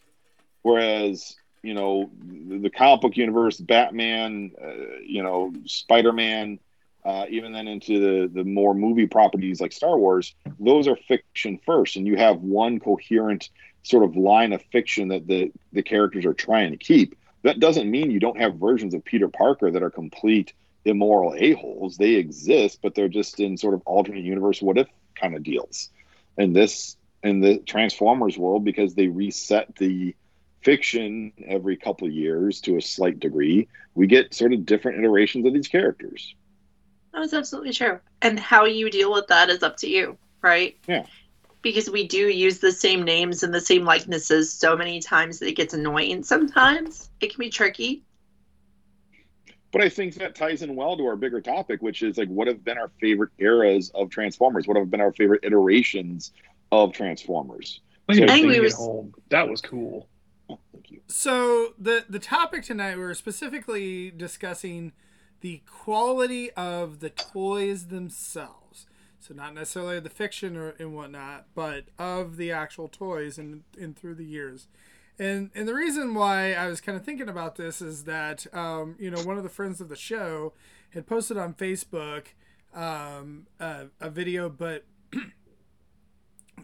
Whereas 0.62 1.36
you 1.64 1.74
know 1.74 2.10
the, 2.22 2.70
comic 2.70 3.02
book 3.02 3.18
universe 3.18 3.58
batman 3.58 4.52
uh, 4.64 5.00
you 5.06 5.22
know 5.24 5.52
spider-man 5.66 6.58
uh, 7.06 7.26
even 7.30 7.52
then 7.52 7.68
into 7.68 8.00
the 8.00 8.28
the 8.34 8.44
more 8.44 8.74
movie 8.74 9.08
properties 9.08 9.60
like 9.60 9.72
star 9.72 9.98
wars 9.98 10.36
those 10.60 10.88
are 10.88 10.96
fiction 10.96 11.60
first. 11.66 11.96
And 11.96 12.06
you 12.06 12.18
have 12.18 12.42
one 12.42 12.80
coherent 12.80 13.50
sort 13.84 14.04
of 14.04 14.16
line 14.16 14.54
of 14.54 14.62
fiction 14.72 15.08
that 15.10 15.28
the 15.28 15.52
the 15.74 15.84
characters 15.84 16.26
are 16.26 16.34
trying 16.34 16.72
to 16.72 16.78
keep. 16.78 17.18
That 17.44 17.60
doesn't 17.60 17.90
mean 17.90 18.12
you 18.12 18.20
don't 18.20 18.40
have 18.40 18.56
versions 18.56 18.94
of 18.94 19.04
peter 19.06 19.30
parker 19.30 19.72
that 19.72 19.84
are 19.84 19.90
complete 19.90 20.54
immoral 20.86 21.36
a-holes. 21.38 21.98
They 21.98 22.16
exist 22.16 22.80
but 22.82 22.96
they're 22.96 23.10
just 23.10 23.40
in 23.40 23.58
sort 23.58 23.74
of 23.74 23.82
alternate 23.86 24.24
universe 24.24 24.62
what 24.62 24.78
if 24.78 24.88
kind 25.16 25.36
of 25.36 25.44
deals. 25.44 25.90
And 26.38 26.56
this 26.56 26.98
in 27.24 27.40
the 27.42 27.58
transformers 27.60 28.38
world 28.38 28.64
because 28.64 28.96
they 28.96 29.08
reset 29.08 29.76
the 29.76 30.16
fiction 30.62 31.32
every 31.48 31.78
couple 31.78 32.08
of 32.08 32.14
years 32.14 32.62
to 32.62 32.76
a 32.78 32.82
slight 32.82 33.20
degree 33.20 33.68
we 33.96 34.08
get 34.08 34.34
sort 34.34 34.54
of 34.54 34.66
different 34.66 35.00
iterations 35.00 35.46
of 35.46 35.54
these 35.54 35.68
characters 35.68 36.36
That 37.14 37.22
is 37.24 37.34
absolutely 37.34 37.74
true. 37.74 38.00
And 38.22 38.40
how 38.40 38.66
you 38.66 38.90
deal 38.92 39.12
with 39.12 39.28
that 39.28 39.50
is 39.50 39.64
up 39.64 39.78
to 39.78 39.88
you, 39.90 40.18
right? 40.42 40.78
Yeah. 40.88 41.06
Because 41.62 41.90
we 41.90 42.08
do 42.08 42.28
use 42.30 42.60
the 42.60 42.72
same 42.72 43.04
names 43.04 43.42
and 43.44 43.54
the 43.54 43.60
same 43.62 43.84
likenesses 43.84 44.54
so 44.54 44.78
many 44.78 45.00
times 45.00 45.40
that 45.40 45.48
it 45.48 45.56
gets 45.56 45.74
annoying 45.74 46.24
sometimes. 46.24 47.10
It 47.20 47.32
can 47.32 47.40
be 47.40 47.50
tricky. 47.50 48.04
but 49.72 49.82
i 49.82 49.90
think 49.90 50.16
that 50.16 50.36
ties 50.36 50.62
in 50.62 50.76
well 50.76 50.98
to 50.98 51.06
our 51.06 51.16
bigger 51.16 51.42
topic 51.42 51.82
which 51.82 52.02
is 52.02 52.18
like 52.18 52.28
what 52.30 52.48
have 52.48 52.64
been 52.64 52.78
our 52.78 52.92
favorite 53.00 53.32
eras 53.40 53.92
of 53.94 54.10
transformers 54.10 54.68
what 54.68 54.78
have 54.78 54.90
been 54.90 55.02
our 55.02 55.14
favorite 55.14 55.44
iterations 55.44 56.32
of 56.72 56.94
transformers 56.94 57.82
Playing 58.08 58.24
I 58.24 58.34
think 58.34 58.48
we 58.48 58.54
Bring 58.54 58.60
It 58.60 58.64
was- 58.64 58.76
home. 58.76 59.14
That 59.30 59.48
was 59.48 59.62
cool. 59.62 60.08
oh, 60.50 60.58
thank 60.72 60.90
you 60.92 61.02
So 61.08 61.74
the 61.78 62.06
the 62.10 62.20
topic 62.20 62.64
tonight 62.64 62.98
we're 62.98 63.14
specifically 63.14 64.10
discussing 64.12 64.94
the 65.42 65.62
quality 65.68 66.52
of 66.52 67.00
the 67.00 67.10
toys 67.12 67.88
themselves. 67.88 68.86
So 69.20 69.34
not 69.34 69.54
necessarily 69.54 70.00
the 70.00 70.10
fiction 70.10 70.58
or 70.58 70.70
and 70.80 70.96
whatnot, 70.96 71.46
but 71.54 71.86
of 71.98 72.38
the 72.38 72.52
actual 72.52 72.88
toys 72.88 73.38
and 73.38 73.64
and 73.80 73.96
through 73.98 74.16
the 74.16 74.26
years. 74.26 74.68
And 75.20 75.52
and 75.54 75.68
the 75.68 75.74
reason 75.76 76.14
why 76.16 76.54
I 76.54 76.68
was 76.68 76.82
kind 76.82 76.98
of 76.98 77.04
thinking 77.06 77.30
about 77.30 77.56
this 77.58 77.82
is 77.82 78.06
that 78.06 78.48
um, 78.56 78.96
you 79.00 79.12
know 79.12 79.22
one 79.22 79.38
of 79.38 79.44
the 79.44 79.50
friends 79.50 79.80
of 79.82 79.88
the 79.90 79.96
show 79.96 80.54
had 80.92 81.06
posted 81.06 81.38
on 81.38 81.54
Facebook 81.54 82.28
um, 82.74 83.46
a, 83.60 83.88
a 84.02 84.10
video, 84.10 84.50
but 84.50 84.86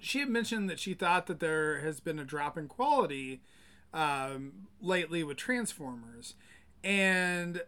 she 0.02 0.20
had 0.20 0.30
mentioned 0.30 0.70
that 0.70 0.80
she 0.80 0.94
thought 0.94 1.28
that 1.28 1.40
there 1.40 1.80
has 1.80 2.00
been 2.00 2.20
a 2.20 2.26
drop 2.26 2.58
in 2.58 2.68
quality 2.68 3.42
um, 3.94 4.68
lately 4.82 5.24
with 5.24 5.38
Transformers, 5.38 6.36
and 6.84 7.62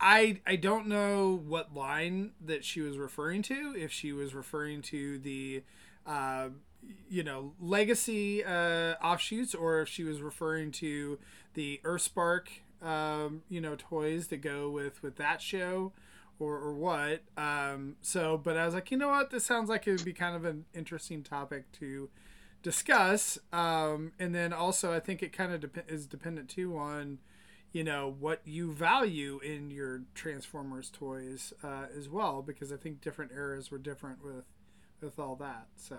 I 0.00 0.40
I 0.46 0.56
don't 0.56 0.86
know 0.86 1.42
what 1.46 1.74
line 1.74 2.32
that 2.44 2.64
she 2.64 2.80
was 2.80 2.96
referring 2.98 3.42
to. 3.42 3.74
If 3.76 3.92
she 3.92 4.12
was 4.12 4.34
referring 4.34 4.82
to 4.82 5.18
the 5.18 5.62
uh, 6.06 6.48
you 7.08 7.22
know 7.22 7.52
legacy 7.60 8.44
uh, 8.44 8.94
offshoots, 9.02 9.54
or 9.54 9.82
if 9.82 9.88
she 9.88 10.04
was 10.04 10.22
referring 10.22 10.72
to 10.72 11.18
the 11.54 11.80
Earthspark 11.84 12.46
um, 12.82 13.42
you 13.48 13.60
know 13.60 13.76
toys 13.76 14.28
that 14.28 14.38
go 14.38 14.70
with 14.70 15.02
with 15.02 15.16
that 15.16 15.42
show. 15.42 15.92
Or, 16.40 16.56
or 16.56 16.74
what 16.74 17.22
um, 17.36 17.96
so 18.00 18.38
but 18.38 18.56
i 18.56 18.64
was 18.64 18.74
like 18.74 18.90
you 18.90 18.96
know 18.96 19.08
what? 19.08 19.30
This 19.30 19.44
sounds 19.44 19.68
like 19.68 19.86
it 19.86 19.92
would 19.92 20.04
be 20.04 20.14
kind 20.14 20.34
of 20.34 20.44
an 20.44 20.64
interesting 20.74 21.22
topic 21.22 21.70
to 21.72 22.08
discuss 22.62 23.38
um, 23.52 24.12
and 24.18 24.34
then 24.34 24.52
also 24.52 24.92
i 24.92 25.00
think 25.00 25.22
it 25.22 25.32
kind 25.32 25.52
of 25.52 25.70
is 25.86 26.06
dependent 26.06 26.48
too 26.48 26.76
on 26.76 27.18
you 27.72 27.84
know 27.84 28.16
what 28.18 28.40
you 28.44 28.72
value 28.72 29.38
in 29.44 29.70
your 29.70 30.02
transformers 30.14 30.90
toys 30.90 31.52
uh, 31.62 31.84
as 31.96 32.08
well 32.08 32.42
because 32.42 32.72
i 32.72 32.76
think 32.76 33.00
different 33.00 33.32
eras 33.32 33.70
were 33.70 33.78
different 33.78 34.24
with 34.24 34.44
with 35.00 35.18
all 35.18 35.36
that 35.36 35.66
so. 35.76 35.96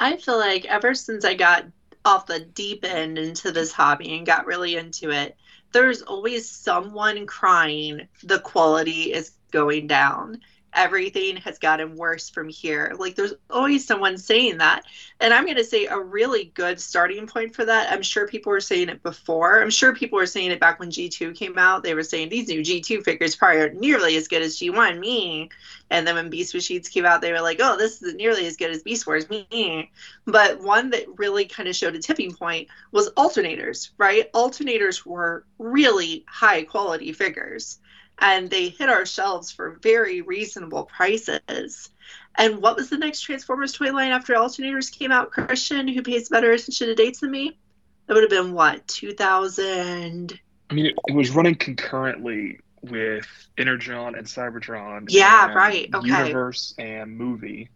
I 0.00 0.16
feel 0.16 0.38
like 0.38 0.64
ever 0.66 0.94
since 0.94 1.24
I 1.24 1.34
got 1.34 1.64
off 2.04 2.26
the 2.26 2.40
deep 2.40 2.84
end 2.84 3.18
into 3.18 3.52
this 3.52 3.72
hobby 3.72 4.16
and 4.16 4.26
got 4.26 4.46
really 4.46 4.76
into 4.76 5.10
it, 5.10 5.36
there's 5.72 6.02
always 6.02 6.48
someone 6.48 7.26
crying 7.26 8.08
the 8.22 8.40
quality 8.40 9.12
is 9.12 9.32
going 9.50 9.86
down. 9.86 10.40
Everything 10.74 11.36
has 11.36 11.58
gotten 11.58 11.96
worse 11.96 12.28
from 12.28 12.48
here. 12.48 12.94
Like 12.98 13.14
there's 13.14 13.34
always 13.50 13.86
someone 13.86 14.18
saying 14.18 14.58
that. 14.58 14.84
And 15.20 15.32
I'm 15.32 15.44
going 15.44 15.56
to 15.56 15.64
say 15.64 15.86
a 15.86 15.98
really 15.98 16.52
good 16.54 16.78
starting 16.80 17.26
point 17.26 17.54
for 17.54 17.64
that. 17.64 17.90
I'm 17.92 18.02
sure 18.02 18.28
people 18.28 18.50
were 18.50 18.60
saying 18.60 18.88
it 18.88 19.02
before. 19.02 19.60
I'm 19.60 19.70
sure 19.70 19.94
people 19.94 20.18
were 20.18 20.26
saying 20.26 20.50
it 20.50 20.60
back 20.60 20.78
when 20.78 20.90
G2 20.90 21.34
came 21.34 21.58
out. 21.58 21.82
They 21.82 21.94
were 21.94 22.02
saying 22.02 22.28
these 22.28 22.48
new 22.48 22.60
G2 22.60 23.02
figures 23.02 23.34
probably 23.34 23.60
aren't 23.60 23.80
nearly 23.80 24.16
as 24.16 24.28
good 24.28 24.42
as 24.42 24.56
G1, 24.58 24.98
me. 24.98 25.50
And 25.90 26.06
then 26.06 26.14
when 26.14 26.30
Beast 26.30 26.54
Machines 26.54 26.88
came 26.88 27.06
out, 27.06 27.20
they 27.20 27.32
were 27.32 27.40
like, 27.40 27.60
oh, 27.62 27.76
this 27.76 28.02
isn't 28.02 28.16
nearly 28.18 28.46
as 28.46 28.56
good 28.56 28.70
as 28.70 28.82
Beast 28.82 29.06
Wars, 29.06 29.28
me. 29.30 29.90
But 30.26 30.60
one 30.60 30.90
that 30.90 31.06
really 31.16 31.46
kind 31.46 31.68
of 31.68 31.74
showed 31.74 31.94
a 31.94 31.98
tipping 31.98 32.34
point 32.34 32.68
was 32.92 33.10
alternators, 33.12 33.90
right? 33.96 34.30
Alternators 34.32 35.06
were 35.06 35.44
really 35.58 36.24
high 36.28 36.62
quality 36.64 37.12
figures 37.12 37.78
and 38.20 38.50
they 38.50 38.68
hit 38.68 38.88
our 38.88 39.06
shelves 39.06 39.50
for 39.50 39.78
very 39.82 40.22
reasonable 40.22 40.84
prices. 40.84 41.90
And 42.36 42.62
what 42.62 42.76
was 42.76 42.90
the 42.90 42.98
next 42.98 43.22
Transformers 43.22 43.72
toy 43.72 43.92
line 43.92 44.10
after 44.10 44.34
alternators 44.34 44.96
came 44.96 45.12
out? 45.12 45.30
Christian, 45.30 45.88
who 45.88 46.02
pays 46.02 46.28
better 46.28 46.52
attention 46.52 46.88
to 46.88 46.94
dates 46.94 47.20
than 47.20 47.30
me? 47.30 47.58
That 48.06 48.14
would 48.14 48.22
have 48.22 48.30
been 48.30 48.52
what, 48.52 48.86
2000? 48.88 50.38
I 50.70 50.74
mean, 50.74 50.86
it, 50.86 50.94
it 51.06 51.14
was 51.14 51.30
running 51.30 51.54
concurrently 51.56 52.60
with 52.82 53.26
Energon 53.56 54.14
and 54.14 54.26
Cybertron. 54.26 55.06
Yeah, 55.08 55.46
and 55.46 55.54
right, 55.54 55.90
okay. 55.92 56.06
Universe 56.06 56.74
and 56.78 57.16
movie 57.16 57.70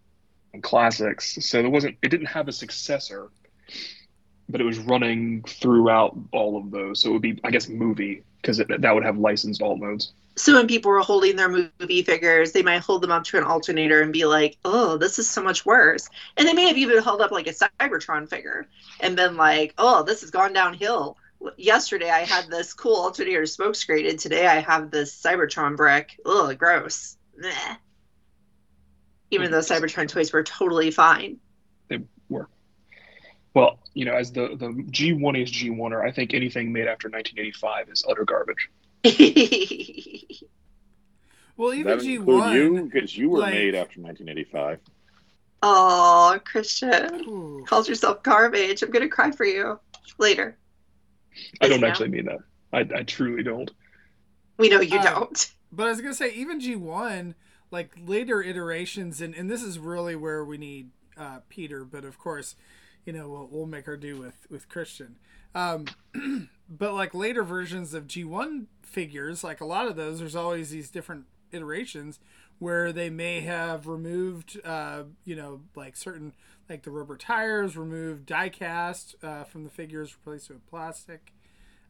and 0.52 0.62
classics. 0.62 1.38
So 1.40 1.60
there 1.60 1.70
wasn't. 1.70 1.96
It 2.02 2.08
didn't 2.08 2.26
have 2.26 2.48
a 2.48 2.52
successor, 2.52 3.30
but 4.48 4.60
it 4.60 4.64
was 4.64 4.78
running 4.78 5.42
throughout 5.42 6.16
all 6.32 6.56
of 6.56 6.70
those. 6.70 7.02
So 7.02 7.10
it 7.10 7.12
would 7.14 7.22
be, 7.22 7.40
I 7.44 7.50
guess, 7.50 7.68
movie 7.68 8.24
because 8.40 8.58
that 8.58 8.94
would 8.94 9.04
have 9.04 9.18
licensed 9.18 9.62
alt 9.62 9.78
modes. 9.78 10.12
So 10.34 10.54
when 10.54 10.66
people 10.66 10.90
were 10.90 11.00
holding 11.00 11.36
their 11.36 11.48
movie 11.48 12.02
figures, 12.02 12.52
they 12.52 12.62
might 12.62 12.80
hold 12.80 13.02
them 13.02 13.10
up 13.10 13.24
to 13.24 13.38
an 13.38 13.44
alternator 13.44 14.00
and 14.00 14.12
be 14.12 14.24
like, 14.24 14.56
"Oh, 14.64 14.96
this 14.96 15.18
is 15.18 15.28
so 15.28 15.42
much 15.42 15.66
worse." 15.66 16.08
And 16.36 16.48
they 16.48 16.54
may 16.54 16.68
have 16.68 16.78
even 16.78 17.02
held 17.02 17.20
up 17.20 17.32
like 17.32 17.46
a 17.46 17.52
Cybertron 17.52 18.28
figure 18.28 18.66
and 19.00 19.14
been 19.14 19.36
like, 19.36 19.74
"Oh, 19.76 20.02
this 20.02 20.22
has 20.22 20.30
gone 20.30 20.52
downhill." 20.54 21.18
Yesterday 21.56 22.08
I 22.08 22.20
had 22.20 22.48
this 22.48 22.72
cool 22.72 22.96
alternator 22.96 23.44
smoke 23.46 23.74
screen, 23.74 24.06
and 24.06 24.18
today 24.18 24.46
I 24.46 24.60
have 24.60 24.90
this 24.90 25.14
Cybertron 25.20 25.76
brick. 25.76 26.18
Ugh, 26.24 26.56
gross. 26.56 27.18
Meh. 27.36 27.76
Even 29.30 29.50
though 29.50 29.58
Cybertron 29.58 30.08
toys 30.08 30.32
were 30.32 30.44
totally 30.44 30.90
fine. 30.90 31.38
They 31.88 32.00
were. 32.28 32.48
Well, 33.54 33.80
you 33.92 34.06
know, 34.06 34.14
as 34.14 34.32
the 34.32 34.56
the 34.56 34.68
G1 34.68 35.42
is 35.42 35.52
G1er, 35.52 36.02
I 36.02 36.10
think 36.10 36.32
anything 36.32 36.72
made 36.72 36.86
after 36.86 37.08
1985 37.08 37.90
is 37.90 38.04
utter 38.08 38.24
garbage. 38.24 38.70
well 41.56 41.74
even 41.74 41.98
g1 41.98 42.54
you 42.54 42.88
because 42.90 43.16
you 43.16 43.28
were 43.30 43.40
like- 43.40 43.54
made 43.54 43.74
after 43.74 44.00
1985 44.00 44.78
oh, 45.62 46.40
Christian, 46.44 47.24
Ooh. 47.28 47.64
called 47.68 47.88
yourself 47.88 48.22
garbage. 48.22 48.82
I'm 48.82 48.90
gonna 48.90 49.08
cry 49.08 49.30
for 49.30 49.44
you 49.44 49.78
later. 50.18 50.56
I 51.60 51.68
don't 51.68 51.80
ma'am. 51.80 51.90
actually 51.90 52.08
mean 52.08 52.26
that. 52.26 52.40
I, 52.72 52.80
I 52.98 53.02
truly 53.04 53.42
don't. 53.42 53.70
We 54.58 54.68
know 54.68 54.80
you 54.80 54.98
Uh, 54.98 55.02
don't. 55.02 55.52
But 55.70 55.86
I 55.86 55.90
was 55.90 56.00
gonna 56.00 56.14
say 56.14 56.32
even 56.34 56.58
G 56.60 56.74
one, 56.76 57.34
like 57.70 57.92
later 58.04 58.42
iterations, 58.42 59.20
and, 59.20 59.34
and 59.34 59.48
this 59.50 59.62
is 59.62 59.78
really 59.78 60.16
where 60.16 60.44
we 60.44 60.58
need 60.58 60.90
uh, 61.16 61.38
Peter. 61.48 61.84
But 61.84 62.04
of 62.04 62.18
course, 62.18 62.56
you 63.06 63.12
know 63.12 63.28
we'll, 63.28 63.48
we'll 63.50 63.66
make 63.66 63.86
our 63.88 63.96
do 63.96 64.18
with 64.18 64.46
with 64.50 64.68
Christian. 64.68 65.16
Um, 65.54 65.86
but 66.78 66.94
like 66.94 67.14
later 67.14 67.42
versions 67.42 67.92
of 67.92 68.06
G 68.06 68.24
one 68.24 68.68
figures, 68.82 69.44
like 69.44 69.60
a 69.60 69.66
lot 69.66 69.86
of 69.86 69.96
those, 69.96 70.18
there's 70.18 70.36
always 70.36 70.70
these 70.70 70.90
different 70.90 71.26
iterations 71.52 72.18
where 72.58 72.92
they 72.92 73.10
may 73.10 73.40
have 73.40 73.86
removed, 73.86 74.58
uh, 74.64 75.02
you 75.24 75.36
know, 75.36 75.60
like 75.74 75.96
certain 75.96 76.32
like 76.68 76.82
the 76.82 76.90
rubber 76.90 77.16
tires, 77.16 77.76
removed 77.76 78.26
die 78.26 78.48
cast 78.48 79.16
uh, 79.22 79.44
from 79.44 79.64
the 79.64 79.70
figures, 79.70 80.16
replaced 80.16 80.48
with 80.48 80.66
plastic 80.66 81.32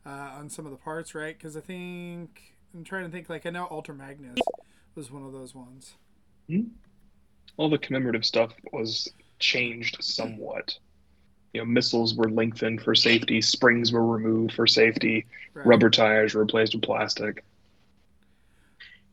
uh, 0.04 0.08
on 0.08 0.48
some 0.48 0.64
of 0.64 0.72
the 0.72 0.78
parts, 0.78 1.14
right? 1.14 1.36
Because 1.36 1.56
I 1.56 1.60
think 1.60 2.54
I'm 2.74 2.84
trying 2.84 3.04
to 3.04 3.10
think. 3.10 3.28
Like 3.28 3.46
I 3.46 3.50
know 3.50 3.68
Ultra 3.70 3.94
Magnus 3.94 4.38
was 4.94 5.10
one 5.10 5.22
of 5.22 5.32
those 5.32 5.54
ones. 5.54 5.94
All 7.56 7.68
the 7.70 7.78
commemorative 7.78 8.24
stuff 8.24 8.52
was 8.72 9.08
changed 9.38 9.98
somewhat. 10.00 10.78
You 11.52 11.60
know, 11.60 11.66
missiles 11.66 12.14
were 12.14 12.30
lengthened 12.30 12.82
for 12.82 12.94
safety, 12.94 13.42
springs 13.42 13.92
were 13.92 14.06
removed 14.06 14.54
for 14.54 14.66
safety, 14.66 15.26
Right. 15.54 15.66
rubber 15.66 15.90
tires 15.90 16.34
were 16.34 16.40
replaced 16.42 16.74
with 16.74 16.82
plastic. 16.82 17.44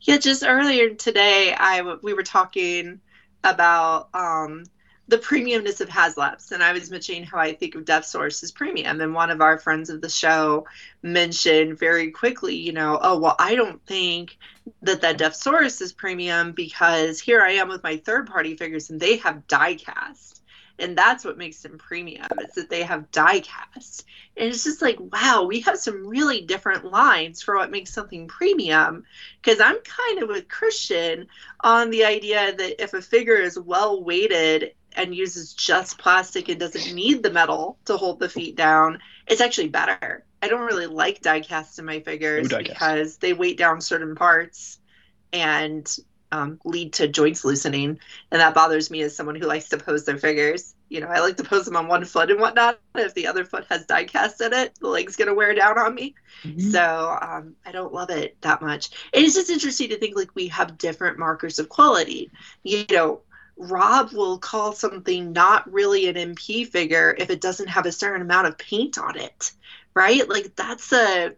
Yeah, 0.01 0.17
just 0.17 0.43
earlier 0.45 0.95
today, 0.95 1.53
I 1.53 1.81
we 2.01 2.13
were 2.13 2.23
talking 2.23 3.01
about 3.43 4.07
um, 4.13 4.63
the 5.09 5.17
premiumness 5.17 5.81
of 5.81 5.89
HasLabs, 5.89 6.51
and 6.51 6.63
I 6.63 6.71
was 6.71 6.89
mentioning 6.89 7.23
how 7.23 7.39
I 7.39 7.53
think 7.53 7.75
of 7.75 7.83
Deathsaurus 7.83 8.41
as 8.43 8.51
premium. 8.51 9.01
And 9.01 9.13
one 9.13 9.31
of 9.31 9.41
our 9.41 9.57
friends 9.57 9.89
of 9.89 9.99
the 9.99 10.09
show 10.09 10.65
mentioned 11.01 11.77
very 11.77 12.11
quickly, 12.11 12.55
you 12.55 12.71
know, 12.71 12.97
oh 13.01 13.19
well, 13.19 13.35
I 13.37 13.55
don't 13.55 13.85
think 13.85 14.37
that 14.83 15.01
that 15.01 15.17
Deathsaurus 15.17 15.81
is 15.81 15.91
premium 15.91 16.53
because 16.53 17.19
here 17.19 17.41
I 17.41 17.53
am 17.53 17.67
with 17.67 17.83
my 17.83 17.97
third 17.97 18.27
party 18.27 18.55
figures, 18.55 18.89
and 18.89 18.99
they 18.99 19.17
have 19.17 19.47
die 19.47 19.75
cast. 19.75 20.38
And 20.79 20.97
that's 20.97 21.25
what 21.25 21.37
makes 21.37 21.61
them 21.61 21.77
premium 21.77 22.27
is 22.47 22.55
that 22.55 22.69
they 22.69 22.83
have 22.83 23.11
die 23.11 23.41
cast. 23.41 24.05
And 24.37 24.49
it's 24.49 24.63
just 24.63 24.81
like, 24.81 24.97
wow, 24.99 25.43
we 25.43 25.61
have 25.61 25.77
some 25.77 26.07
really 26.07 26.41
different 26.41 26.85
lines 26.85 27.41
for 27.41 27.55
what 27.55 27.71
makes 27.71 27.93
something 27.93 28.27
premium 28.27 29.03
because 29.41 29.59
I'm 29.59 29.77
kind 29.81 30.23
of 30.23 30.29
with 30.29 30.47
Christian 30.47 31.27
on 31.59 31.89
the 31.89 32.05
idea 32.05 32.55
that 32.55 32.81
if 32.81 32.93
a 32.93 33.01
figure 33.01 33.35
is 33.35 33.59
well 33.59 34.01
weighted 34.03 34.73
and 34.93 35.13
uses 35.13 35.53
just 35.53 35.97
plastic 35.97 36.49
and 36.49 36.59
doesn't 36.59 36.93
need 36.95 37.21
the 37.21 37.31
metal 37.31 37.77
to 37.85 37.97
hold 37.97 38.19
the 38.19 38.29
feet 38.29 38.55
down, 38.55 38.99
it's 39.27 39.41
actually 39.41 39.69
better. 39.69 40.23
I 40.41 40.47
don't 40.47 40.65
really 40.65 40.87
like 40.87 41.21
die 41.21 41.41
cast 41.41 41.79
in 41.79 41.85
my 41.85 41.99
figures 41.99 42.47
because 42.47 43.17
they 43.17 43.33
weight 43.33 43.57
down 43.57 43.81
certain 43.81 44.15
parts 44.15 44.79
and 45.33 45.87
um, 46.31 46.59
lead 46.63 46.93
to 46.93 47.07
joints 47.07 47.43
loosening, 47.43 47.99
and 48.31 48.41
that 48.41 48.53
bothers 48.53 48.91
me 48.91 49.01
as 49.01 49.15
someone 49.15 49.35
who 49.35 49.47
likes 49.47 49.69
to 49.69 49.77
pose 49.77 50.05
their 50.05 50.17
figures. 50.17 50.75
You 50.89 51.01
know, 51.01 51.07
I 51.07 51.19
like 51.19 51.37
to 51.37 51.43
pose 51.43 51.65
them 51.65 51.75
on 51.75 51.87
one 51.87 52.05
foot 52.05 52.31
and 52.31 52.39
whatnot. 52.39 52.79
If 52.95 53.13
the 53.13 53.27
other 53.27 53.45
foot 53.45 53.65
has 53.69 53.85
die 53.85 54.05
cast 54.05 54.41
in 54.41 54.53
it, 54.53 54.77
the 54.79 54.87
leg's 54.87 55.15
gonna 55.15 55.33
wear 55.33 55.53
down 55.53 55.77
on 55.77 55.95
me. 55.95 56.15
So 56.57 57.17
um, 57.21 57.55
I 57.65 57.71
don't 57.71 57.93
love 57.93 58.09
it 58.09 58.37
that 58.41 58.61
much. 58.61 58.89
And 59.13 59.23
It's 59.23 59.35
just 59.35 59.49
interesting 59.49 59.89
to 59.89 59.97
think 59.97 60.15
like 60.15 60.35
we 60.35 60.47
have 60.49 60.77
different 60.77 61.19
markers 61.19 61.59
of 61.59 61.69
quality. 61.69 62.31
You 62.63 62.85
know, 62.91 63.21
Rob 63.57 64.13
will 64.13 64.37
call 64.39 64.73
something 64.73 65.33
not 65.33 65.71
really 65.71 66.07
an 66.07 66.15
MP 66.15 66.67
figure 66.67 67.15
if 67.17 67.29
it 67.29 67.41
doesn't 67.41 67.67
have 67.67 67.85
a 67.85 67.91
certain 67.91 68.21
amount 68.21 68.47
of 68.47 68.57
paint 68.57 68.97
on 68.97 69.17
it, 69.17 69.51
right? 69.93 70.27
Like 70.27 70.55
that's 70.55 70.93
a 70.93 71.35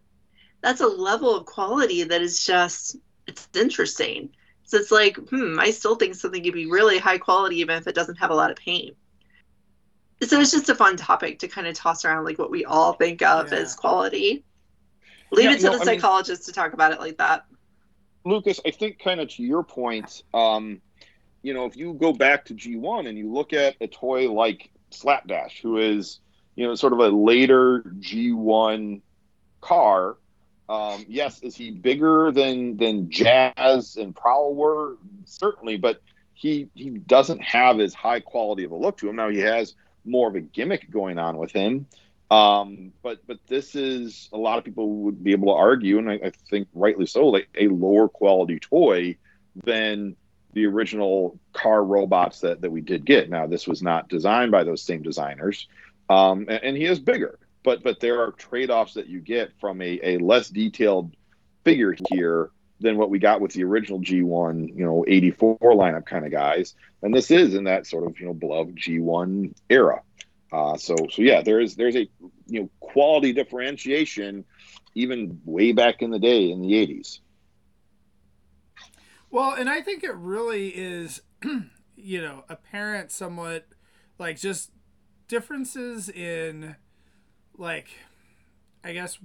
that's 0.62 0.81
a 0.81 0.88
level 0.88 1.36
of 1.36 1.45
quality 1.45 2.03
that 2.03 2.21
is 2.21 2.45
just 2.45 2.98
it's 3.27 3.48
interesting. 3.55 4.29
So 4.72 4.78
it's 4.78 4.90
like, 4.90 5.18
hmm, 5.18 5.60
I 5.60 5.70
still 5.72 5.96
think 5.96 6.16
something 6.16 6.42
could 6.42 6.54
be 6.54 6.66
really 6.72 6.98
high 6.98 7.18
quality 7.18 7.58
even 7.58 7.75
if 7.75 7.88
it 7.88 7.94
doesn't 7.94 8.16
have 8.16 8.30
a 8.30 8.34
lot 8.34 8.51
of 8.51 8.56
paint. 8.56 8.96
So 10.24 10.40
it's 10.40 10.51
just 10.51 10.70
a 10.70 10.75
fun 10.75 10.96
topic 10.96 11.40
to 11.40 11.50
kind 11.50 11.68
of 11.68 11.75
toss 11.75 12.06
around 12.06 12.24
like 12.24 12.40
what 12.40 12.50
we 12.50 12.63
all 12.63 12.94
think 12.94 13.22
of 13.22 13.51
Yeah. 13.51 13.60
as 13.60 13.75
quality. 13.75 14.46
Leave 15.34 15.44
Yeah, 15.50 15.51
it 15.51 15.60
to 15.60 15.66
no, 15.66 15.72
the 15.72 15.75
I 15.75 15.80
mean- 15.80 15.86
psychologist 15.88 16.46
to 16.46 16.54
talk 16.54 16.72
about 16.72 16.94
it 16.94 17.01
like 17.01 17.18
that. 17.18 17.46
Lucas, 18.24 18.62
I 18.66 18.72
think 18.72 19.00
kind 19.04 19.20
of 19.20 19.28
to 19.32 19.44
your 19.44 19.62
point, 19.62 20.24
um, 20.34 20.80
you 21.42 21.54
know, 21.54 21.66
if 21.66 21.75
you 21.75 21.92
go 21.94 22.13
back 22.13 22.46
to 22.46 22.54
G1 22.54 23.10
and 23.10 23.18
you 23.18 23.30
look 23.30 23.51
at 23.51 23.75
a 23.82 23.88
toy 23.88 24.32
like 24.32 24.70
Slapdash, 24.92 25.60
who 25.62 25.80
is, 25.80 26.22
you 26.56 26.66
know, 26.66 26.75
sort 26.75 26.94
of 26.94 27.00
a 27.00 27.10
later 27.10 27.84
G1 28.00 29.01
car, 29.60 30.16
um, 30.72 31.06
yes, 31.10 31.44
is 31.44 31.54
he 31.54 31.70
bigger 31.70 32.32
than 32.32 32.78
than 32.78 33.10
Jazz 33.10 33.98
and 33.98 34.16
Prowl 34.16 34.56
were? 34.56 34.96
Certainly, 35.25 35.78
but 35.78 36.01
he 36.34 36.70
he 36.75 36.92
doesn't 36.92 37.42
have 37.44 37.82
as 37.82 37.94
high 37.94 38.22
quality 38.22 38.63
of 38.63 38.72
a 38.72 38.75
look 38.75 38.98
to 39.00 39.10
him. 39.10 39.18
Now 39.18 39.30
he 39.30 39.40
has 39.40 39.75
more 40.06 40.30
of 40.30 40.36
a 40.36 40.40
gimmick 40.40 40.90
going 40.90 41.20
on 41.20 41.36
with 41.36 41.51
him. 41.51 41.88
Um, 42.32 42.94
but 43.04 43.28
but 43.28 43.40
this 43.48 43.75
is 43.75 44.30
a 44.32 44.38
lot 44.38 44.60
of 44.60 44.63
people 44.63 44.88
would 45.00 45.22
be 45.22 45.34
able 45.34 45.54
to 45.54 45.60
argue, 45.60 45.98
and 45.98 46.10
I, 46.10 46.13
I 46.13 46.32
think 46.50 46.70
rightly 46.74 47.06
so, 47.06 47.28
like 47.28 47.50
a 47.60 47.68
lower 47.68 48.08
quality 48.08 48.58
toy 48.58 49.18
than 49.66 50.16
the 50.54 50.68
original 50.68 51.38
car 51.51 51.84
robots 51.84 52.40
that, 52.42 52.62
that 52.62 52.72
we 52.72 52.80
did 52.80 53.06
get. 53.06 53.30
Now 53.30 53.46
this 53.46 53.68
was 53.68 53.84
not 53.84 54.08
designed 54.08 54.51
by 54.51 54.63
those 54.63 54.82
same 54.82 55.01
designers, 55.01 55.68
um, 56.10 56.46
and, 56.48 56.63
and 56.63 56.78
he 56.78 56.86
is 56.86 56.98
bigger. 56.98 57.40
But 57.63 57.84
but 57.84 58.00
there 58.00 58.22
are 58.22 58.32
trade 58.32 58.70
offs 58.70 58.94
that 58.96 59.08
you 59.08 59.20
get 59.20 59.51
from 59.60 59.82
a, 59.82 60.00
a 60.03 60.18
less 60.18 60.50
detailed 60.50 61.15
figure 61.63 61.96
here 62.10 62.50
than 62.80 62.98
what 62.98 63.10
we 63.10 63.20
got 63.20 63.41
with 63.41 63.53
the 63.53 63.63
original 63.63 64.00
G1, 64.00 64.75
you 64.75 64.84
know, 64.84 65.06
84 65.08 65.60
lineup 65.60 66.06
kind 66.06 66.25
of 66.25 66.32
guys. 66.32 66.74
And 67.03 67.13
this 67.13 67.30
is 67.30 67.53
in 67.53 67.65
that 67.65 67.86
sort 67.86 68.06
of 68.06 68.20
you 68.20 68.27
know 68.27 68.34
beloved 68.34 68.75
G1 68.75 69.53
era. 69.70 70.01
Uh, 70.51 70.77
so 70.77 70.96
so 71.10 71.22
yeah, 71.22 71.41
there 71.41 71.60
is 71.60 71.75
there's 71.75 71.96
a 71.96 72.10
you 72.48 72.62
know 72.62 72.70
quality 72.80 73.34
differentiation 73.34 74.44
even 74.96 75.39
way 75.46 75.72
back 75.72 76.01
in 76.01 76.12
the 76.12 76.20
day 76.20 76.51
in 76.51 76.62
the 76.62 76.74
80s. 76.74 77.20
Well, 79.30 79.53
and 79.53 79.70
I 79.70 79.80
think 79.82 80.03
it 80.03 80.13
really 80.13 80.70
is, 80.70 81.22
you 81.96 82.22
know, 82.22 82.44
apparent 82.50 83.12
somewhat 83.12 83.68
like 84.20 84.38
just 84.38 84.72
differences 85.30 86.10
in 86.10 86.75
like 87.62 87.88
I 88.84 88.94
guess 88.94 89.20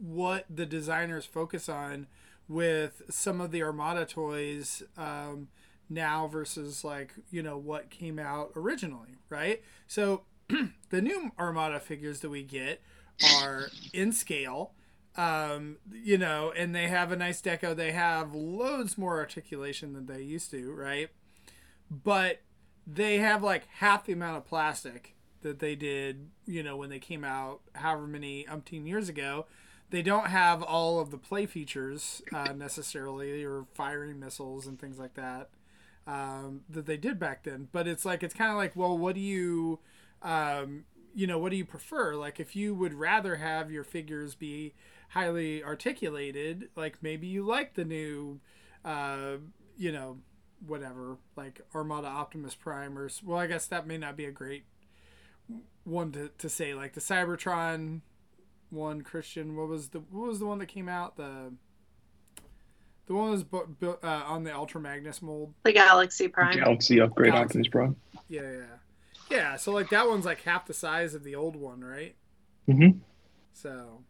what 0.00 0.46
the 0.48 0.66
designers 0.66 1.26
focus 1.26 1.68
on 1.68 2.06
with 2.48 3.02
some 3.10 3.40
of 3.40 3.50
the 3.50 3.62
Armada 3.62 4.06
toys 4.06 4.82
um, 4.96 5.48
now 5.90 6.28
versus 6.28 6.84
like, 6.84 7.12
you 7.30 7.42
know, 7.42 7.58
what 7.58 7.90
came 7.90 8.18
out 8.18 8.52
originally, 8.54 9.16
right? 9.28 9.62
So 9.86 10.22
the 10.90 11.02
new 11.02 11.32
Armada 11.38 11.80
figures 11.80 12.20
that 12.20 12.30
we 12.30 12.42
get 12.44 12.80
are 13.36 13.68
in 13.92 14.12
scale 14.12 14.72
um, 15.18 15.78
you 15.92 16.16
know, 16.16 16.52
and 16.56 16.72
they 16.72 16.86
have 16.86 17.10
a 17.10 17.16
nice 17.16 17.42
deco. 17.42 17.74
They 17.74 17.90
have 17.90 18.34
loads 18.34 18.96
more 18.96 19.18
articulation 19.18 19.92
than 19.92 20.06
they 20.06 20.22
used 20.22 20.52
to, 20.52 20.72
right? 20.72 21.08
But 21.90 22.42
they 22.86 23.18
have 23.18 23.42
like 23.42 23.66
half 23.78 24.06
the 24.06 24.12
amount 24.12 24.36
of 24.36 24.46
plastic 24.46 25.16
that 25.42 25.58
they 25.58 25.74
did, 25.74 26.28
you 26.46 26.62
know, 26.62 26.76
when 26.76 26.90
they 26.90 26.98
came 26.98 27.24
out 27.24 27.60
however 27.74 28.06
many 28.06 28.44
umpteen 28.44 28.86
years 28.86 29.08
ago. 29.08 29.46
They 29.90 30.02
don't 30.02 30.26
have 30.26 30.62
all 30.62 31.00
of 31.00 31.10
the 31.10 31.16
play 31.16 31.46
features 31.46 32.20
uh, 32.34 32.52
necessarily, 32.52 33.42
or 33.42 33.64
firing 33.72 34.20
missiles 34.20 34.66
and 34.66 34.78
things 34.78 34.98
like 34.98 35.14
that 35.14 35.48
um, 36.06 36.62
that 36.68 36.86
they 36.86 36.96
did 36.96 37.18
back 37.18 37.44
then. 37.44 37.68
But 37.72 37.86
it's 37.86 38.04
like 38.04 38.22
it's 38.22 38.34
kind 38.34 38.50
of 38.50 38.56
like, 38.56 38.74
well, 38.74 38.96
what 38.96 39.14
do 39.14 39.20
you, 39.20 39.78
um, 40.22 40.84
you 41.14 41.26
know, 41.26 41.38
what 41.38 41.50
do 41.50 41.56
you 41.56 41.64
prefer? 41.64 42.14
Like, 42.16 42.40
if 42.40 42.56
you 42.56 42.74
would 42.74 42.94
rather 42.94 43.36
have 43.36 43.70
your 43.70 43.84
figures 43.84 44.34
be 44.34 44.74
highly 45.10 45.62
articulated, 45.62 46.68
like 46.76 47.02
maybe 47.02 47.26
you 47.26 47.44
like 47.44 47.74
the 47.74 47.84
new, 47.84 48.40
uh, 48.84 49.36
you 49.76 49.92
know, 49.92 50.18
whatever, 50.66 51.18
like 51.36 51.60
Armada 51.74 52.08
Optimus 52.08 52.54
Prime, 52.54 52.98
or 52.98 53.10
well, 53.24 53.38
I 53.38 53.46
guess 53.46 53.66
that 53.66 53.86
may 53.86 53.98
not 53.98 54.16
be 54.16 54.24
a 54.24 54.32
great 54.32 54.64
one 55.88 56.12
to, 56.12 56.30
to 56.38 56.48
say. 56.48 56.74
Like 56.74 56.94
the 56.94 57.00
Cybertron 57.00 58.00
one, 58.70 59.02
Christian. 59.02 59.56
What 59.56 59.68
was 59.68 59.88
the 59.88 60.00
what 60.00 60.28
was 60.28 60.38
the 60.38 60.46
one 60.46 60.58
that 60.58 60.66
came 60.66 60.88
out? 60.88 61.16
The 61.16 61.52
the 63.06 63.14
one 63.14 63.26
that 63.26 63.32
was 63.32 63.44
bu- 63.44 63.66
bu- 63.80 63.98
uh, 64.02 64.24
on 64.26 64.44
the 64.44 64.54
Ultra 64.54 64.80
Magnus 64.80 65.22
mold. 65.22 65.54
The 65.64 65.72
Galaxy 65.72 66.28
Prime. 66.28 66.58
Galaxy 66.58 67.00
upgrade 67.00 67.32
Galaxy. 67.32 67.60
Optimus 67.60 67.68
Prime. 67.68 67.96
Yeah, 68.28 68.42
yeah, 68.42 68.64
yeah. 69.30 69.56
So 69.56 69.72
like 69.72 69.88
that 69.90 70.06
one's 70.06 70.26
like 70.26 70.42
half 70.42 70.66
the 70.66 70.74
size 70.74 71.14
of 71.14 71.24
the 71.24 71.34
old 71.34 71.56
one, 71.56 71.82
right? 71.82 72.14
Mm-hmm. 72.68 72.98
So 73.54 74.02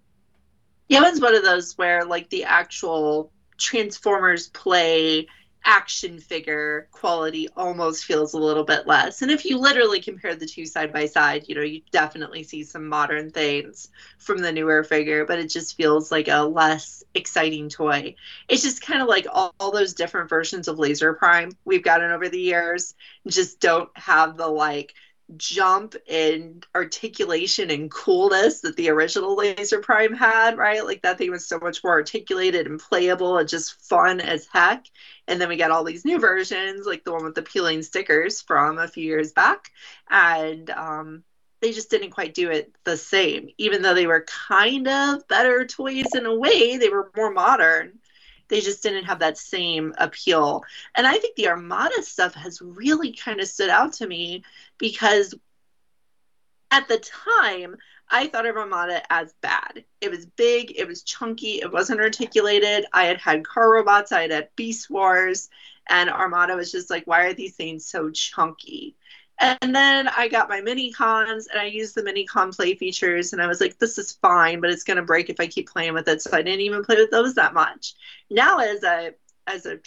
Yeah, 0.88 0.98
it 0.98 1.10
was 1.12 1.20
one 1.20 1.36
of 1.36 1.44
those 1.44 1.78
where 1.78 2.04
like 2.04 2.28
the 2.30 2.44
actual 2.44 3.30
Transformers 3.56 4.48
play 4.48 5.28
action 5.64 6.18
figure 6.18 6.88
quality 6.92 7.48
almost 7.56 8.04
feels 8.04 8.34
a 8.34 8.38
little 8.38 8.64
bit 8.64 8.86
less. 8.86 9.22
And 9.22 9.30
if 9.30 9.44
you 9.44 9.58
literally 9.58 10.00
compare 10.00 10.34
the 10.34 10.46
two 10.46 10.66
side 10.66 10.92
by 10.92 11.06
side, 11.06 11.44
you 11.48 11.54
know, 11.54 11.62
you 11.62 11.82
definitely 11.90 12.42
see 12.42 12.64
some 12.64 12.88
modern 12.88 13.30
things 13.30 13.88
from 14.18 14.38
the 14.38 14.52
newer 14.52 14.82
figure, 14.84 15.24
but 15.24 15.38
it 15.38 15.48
just 15.48 15.76
feels 15.76 16.10
like 16.10 16.28
a 16.28 16.44
less 16.44 17.04
exciting 17.14 17.68
toy. 17.68 18.14
It's 18.48 18.62
just 18.62 18.82
kind 18.82 19.02
of 19.02 19.08
like 19.08 19.26
all, 19.30 19.54
all 19.60 19.72
those 19.72 19.94
different 19.94 20.28
versions 20.28 20.68
of 20.68 20.78
Laser 20.78 21.14
Prime 21.14 21.52
we've 21.64 21.84
gotten 21.84 22.10
over 22.10 22.28
the 22.28 22.40
years 22.40 22.94
just 23.26 23.60
don't 23.60 23.90
have 23.96 24.36
the 24.36 24.48
like 24.48 24.94
jump 25.36 25.94
in 26.06 26.62
articulation 26.74 27.70
and 27.70 27.90
coolness 27.90 28.60
that 28.60 28.76
the 28.76 28.88
original 28.88 29.36
Laser 29.36 29.80
Prime 29.80 30.14
had, 30.14 30.56
right? 30.56 30.84
Like 30.84 31.02
that 31.02 31.18
thing 31.18 31.30
was 31.30 31.46
so 31.46 31.58
much 31.58 31.84
more 31.84 31.92
articulated 31.92 32.66
and 32.66 32.80
playable 32.80 33.36
and 33.36 33.48
just 33.48 33.80
fun 33.88 34.20
as 34.20 34.46
heck. 34.50 34.86
And 35.26 35.40
then 35.40 35.48
we 35.48 35.56
got 35.56 35.70
all 35.70 35.84
these 35.84 36.04
new 36.04 36.18
versions, 36.18 36.86
like 36.86 37.04
the 37.04 37.12
one 37.12 37.24
with 37.24 37.34
the 37.34 37.42
peeling 37.42 37.82
stickers 37.82 38.40
from 38.40 38.78
a 38.78 38.88
few 38.88 39.04
years 39.04 39.32
back. 39.32 39.70
And 40.08 40.70
um, 40.70 41.24
they 41.60 41.72
just 41.72 41.90
didn't 41.90 42.10
quite 42.10 42.34
do 42.34 42.50
it 42.50 42.72
the 42.84 42.96
same, 42.96 43.48
even 43.58 43.82
though 43.82 43.94
they 43.94 44.06
were 44.06 44.24
kind 44.48 44.88
of 44.88 45.26
better 45.28 45.66
toys 45.66 46.14
in 46.14 46.24
a 46.24 46.34
way. 46.34 46.78
They 46.78 46.88
were 46.88 47.10
more 47.16 47.32
modern. 47.32 47.98
They 48.48 48.60
just 48.60 48.82
didn't 48.82 49.04
have 49.04 49.18
that 49.20 49.38
same 49.38 49.94
appeal. 49.98 50.64
And 50.94 51.06
I 51.06 51.18
think 51.18 51.36
the 51.36 51.48
Armada 51.48 52.02
stuff 52.02 52.34
has 52.34 52.60
really 52.62 53.12
kind 53.12 53.40
of 53.40 53.48
stood 53.48 53.70
out 53.70 53.94
to 53.94 54.06
me 54.06 54.44
because 54.78 55.34
at 56.70 56.88
the 56.88 56.98
time, 56.98 57.76
I 58.10 58.26
thought 58.26 58.46
of 58.46 58.56
Armada 58.56 59.02
as 59.12 59.34
bad. 59.42 59.84
It 60.00 60.10
was 60.10 60.26
big, 60.26 60.72
it 60.76 60.86
was 60.86 61.02
chunky, 61.02 61.60
it 61.60 61.72
wasn't 61.72 62.00
articulated. 62.00 62.86
I 62.92 63.04
had 63.04 63.18
had 63.18 63.46
car 63.46 63.70
robots, 63.70 64.12
I 64.12 64.22
had 64.22 64.30
had 64.30 64.48
Beast 64.56 64.88
Wars, 64.88 65.50
and 65.88 66.10
Armada 66.10 66.56
was 66.56 66.72
just 66.72 66.90
like, 66.90 67.06
why 67.06 67.24
are 67.24 67.34
these 67.34 67.56
things 67.56 67.86
so 67.86 68.10
chunky? 68.10 68.96
And 69.40 69.74
then 69.74 70.08
I 70.08 70.28
got 70.28 70.48
my 70.48 70.60
mini 70.60 70.92
cons 70.92 71.46
and 71.46 71.60
I 71.60 71.66
used 71.66 71.94
the 71.94 72.02
mini 72.02 72.24
con 72.26 72.52
play 72.52 72.74
features 72.74 73.32
and 73.32 73.40
I 73.40 73.46
was 73.46 73.60
like, 73.60 73.78
this 73.78 73.96
is 73.98 74.12
fine, 74.12 74.60
but 74.60 74.70
it's 74.70 74.84
gonna 74.84 75.02
break 75.02 75.30
if 75.30 75.38
I 75.38 75.46
keep 75.46 75.68
playing 75.70 75.94
with 75.94 76.08
it. 76.08 76.22
So 76.22 76.30
I 76.32 76.42
didn't 76.42 76.62
even 76.62 76.84
play 76.84 76.96
with 76.96 77.10
those 77.10 77.34
that 77.34 77.54
much. 77.54 77.94
Now 78.30 78.58
as 78.58 78.82
a 78.82 79.14
as 79.46 79.66
a 79.66 79.78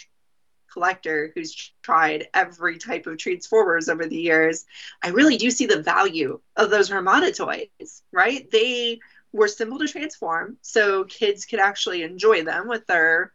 collector 0.72 1.32
who's 1.34 1.72
tried 1.82 2.28
every 2.32 2.78
type 2.78 3.06
of 3.06 3.18
Transformers 3.18 3.88
over 3.88 4.06
the 4.06 4.16
years, 4.16 4.64
I 5.02 5.08
really 5.08 5.36
do 5.36 5.50
see 5.50 5.66
the 5.66 5.82
value 5.82 6.40
of 6.56 6.70
those 6.70 6.90
Armada 6.90 7.30
toys, 7.32 8.02
right? 8.10 8.50
They 8.50 9.00
were 9.32 9.48
simple 9.48 9.78
to 9.78 9.88
transform, 9.88 10.56
so 10.62 11.04
kids 11.04 11.44
could 11.44 11.60
actually 11.60 12.02
enjoy 12.02 12.44
them 12.44 12.68
with 12.68 12.86
their 12.86 13.32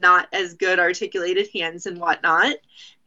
not 0.00 0.28
as 0.32 0.54
good 0.54 0.78
articulated 0.78 1.48
hands 1.54 1.86
and 1.86 1.98
whatnot. 1.98 2.56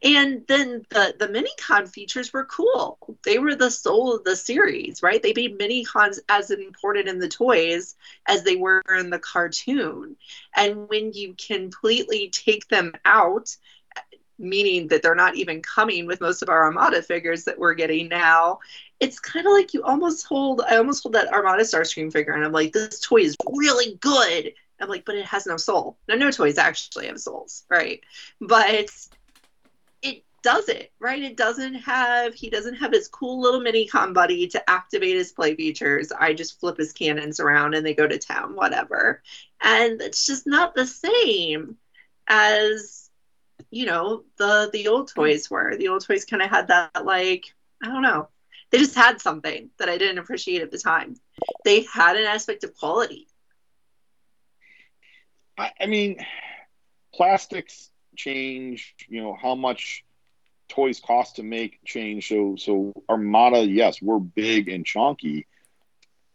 And 0.02 0.46
then 0.46 0.84
the 0.90 1.14
the 1.18 1.28
mini 1.28 1.50
con 1.58 1.86
features 1.86 2.32
were 2.32 2.44
cool. 2.44 2.98
They 3.24 3.38
were 3.38 3.54
the 3.54 3.70
soul 3.70 4.14
of 4.14 4.24
the 4.24 4.36
series, 4.36 5.02
right? 5.02 5.22
They 5.22 5.32
made 5.34 5.56
mini 5.56 5.84
cons 5.84 6.20
as 6.28 6.50
important 6.50 7.08
in 7.08 7.18
the 7.18 7.28
toys 7.28 7.96
as 8.26 8.42
they 8.42 8.56
were 8.56 8.82
in 8.98 9.10
the 9.10 9.18
cartoon. 9.18 10.16
And 10.54 10.88
when 10.88 11.12
you 11.12 11.34
completely 11.38 12.28
take 12.28 12.68
them 12.68 12.92
out, 13.04 13.56
meaning 14.38 14.88
that 14.88 15.02
they're 15.02 15.14
not 15.14 15.36
even 15.36 15.62
coming 15.62 16.06
with 16.06 16.20
most 16.20 16.42
of 16.42 16.48
our 16.48 16.64
Armada 16.64 17.00
figures 17.02 17.44
that 17.44 17.58
we're 17.58 17.74
getting 17.74 18.08
now, 18.08 18.58
it's 19.00 19.18
kind 19.20 19.46
of 19.46 19.52
like 19.52 19.74
you 19.74 19.82
almost 19.82 20.26
hold 20.26 20.60
I 20.68 20.76
almost 20.76 21.02
hold 21.02 21.14
that 21.14 21.32
Armada 21.32 21.62
Starscream 21.62 22.12
figure 22.12 22.34
and 22.34 22.44
I'm 22.44 22.52
like, 22.52 22.72
this 22.72 23.00
toy 23.00 23.22
is 23.22 23.36
really 23.50 23.96
good. 24.00 24.52
I'm 24.80 24.88
like, 24.88 25.04
but 25.04 25.14
it 25.14 25.26
has 25.26 25.46
no 25.46 25.56
soul. 25.56 25.96
No, 26.08 26.16
no 26.16 26.30
toys 26.30 26.58
actually 26.58 27.06
have 27.06 27.20
souls, 27.20 27.64
right? 27.68 28.00
But 28.40 28.70
it 28.70 28.90
does 30.44 30.68
it, 30.68 30.92
right? 31.00 31.22
It 31.22 31.38
doesn't 31.38 31.74
have, 31.74 32.34
he 32.34 32.50
doesn't 32.50 32.74
have 32.74 32.92
his 32.92 33.08
cool 33.08 33.40
little 33.40 33.62
mini 33.62 33.86
con 33.86 34.12
buddy 34.12 34.46
to 34.48 34.70
activate 34.70 35.16
his 35.16 35.32
play 35.32 35.56
features. 35.56 36.12
I 36.12 36.34
just 36.34 36.60
flip 36.60 36.76
his 36.76 36.92
cannons 36.92 37.40
around 37.40 37.74
and 37.74 37.84
they 37.84 37.94
go 37.94 38.06
to 38.06 38.18
town, 38.18 38.54
whatever. 38.54 39.22
And 39.62 40.02
it's 40.02 40.26
just 40.26 40.46
not 40.46 40.74
the 40.74 40.86
same 40.86 41.78
as, 42.28 43.08
you 43.70 43.86
know, 43.86 44.24
the 44.36 44.68
the 44.70 44.88
old 44.88 45.08
toys 45.08 45.50
were. 45.50 45.76
The 45.76 45.88
old 45.88 46.04
toys 46.04 46.26
kind 46.26 46.42
of 46.42 46.50
had 46.50 46.68
that, 46.68 47.06
like, 47.06 47.46
I 47.82 47.88
don't 47.88 48.02
know. 48.02 48.28
They 48.70 48.78
just 48.78 48.94
had 48.94 49.22
something 49.22 49.70
that 49.78 49.88
I 49.88 49.96
didn't 49.96 50.18
appreciate 50.18 50.60
at 50.60 50.70
the 50.70 50.78
time. 50.78 51.16
They 51.64 51.84
had 51.84 52.16
an 52.16 52.26
aspect 52.26 52.64
of 52.64 52.76
quality 52.76 53.28
I, 55.56 55.70
I 55.80 55.86
mean, 55.86 56.24
plastics 57.14 57.90
change. 58.16 58.94
You 59.08 59.22
know 59.22 59.36
how 59.40 59.54
much 59.54 60.04
toys 60.68 61.00
cost 61.00 61.36
to 61.36 61.42
make 61.42 61.80
change. 61.84 62.28
So 62.28 62.56
so 62.56 62.92
Armada, 63.08 63.64
yes, 63.64 64.00
we're 64.02 64.18
big 64.18 64.68
and 64.68 64.84
chunky, 64.84 65.46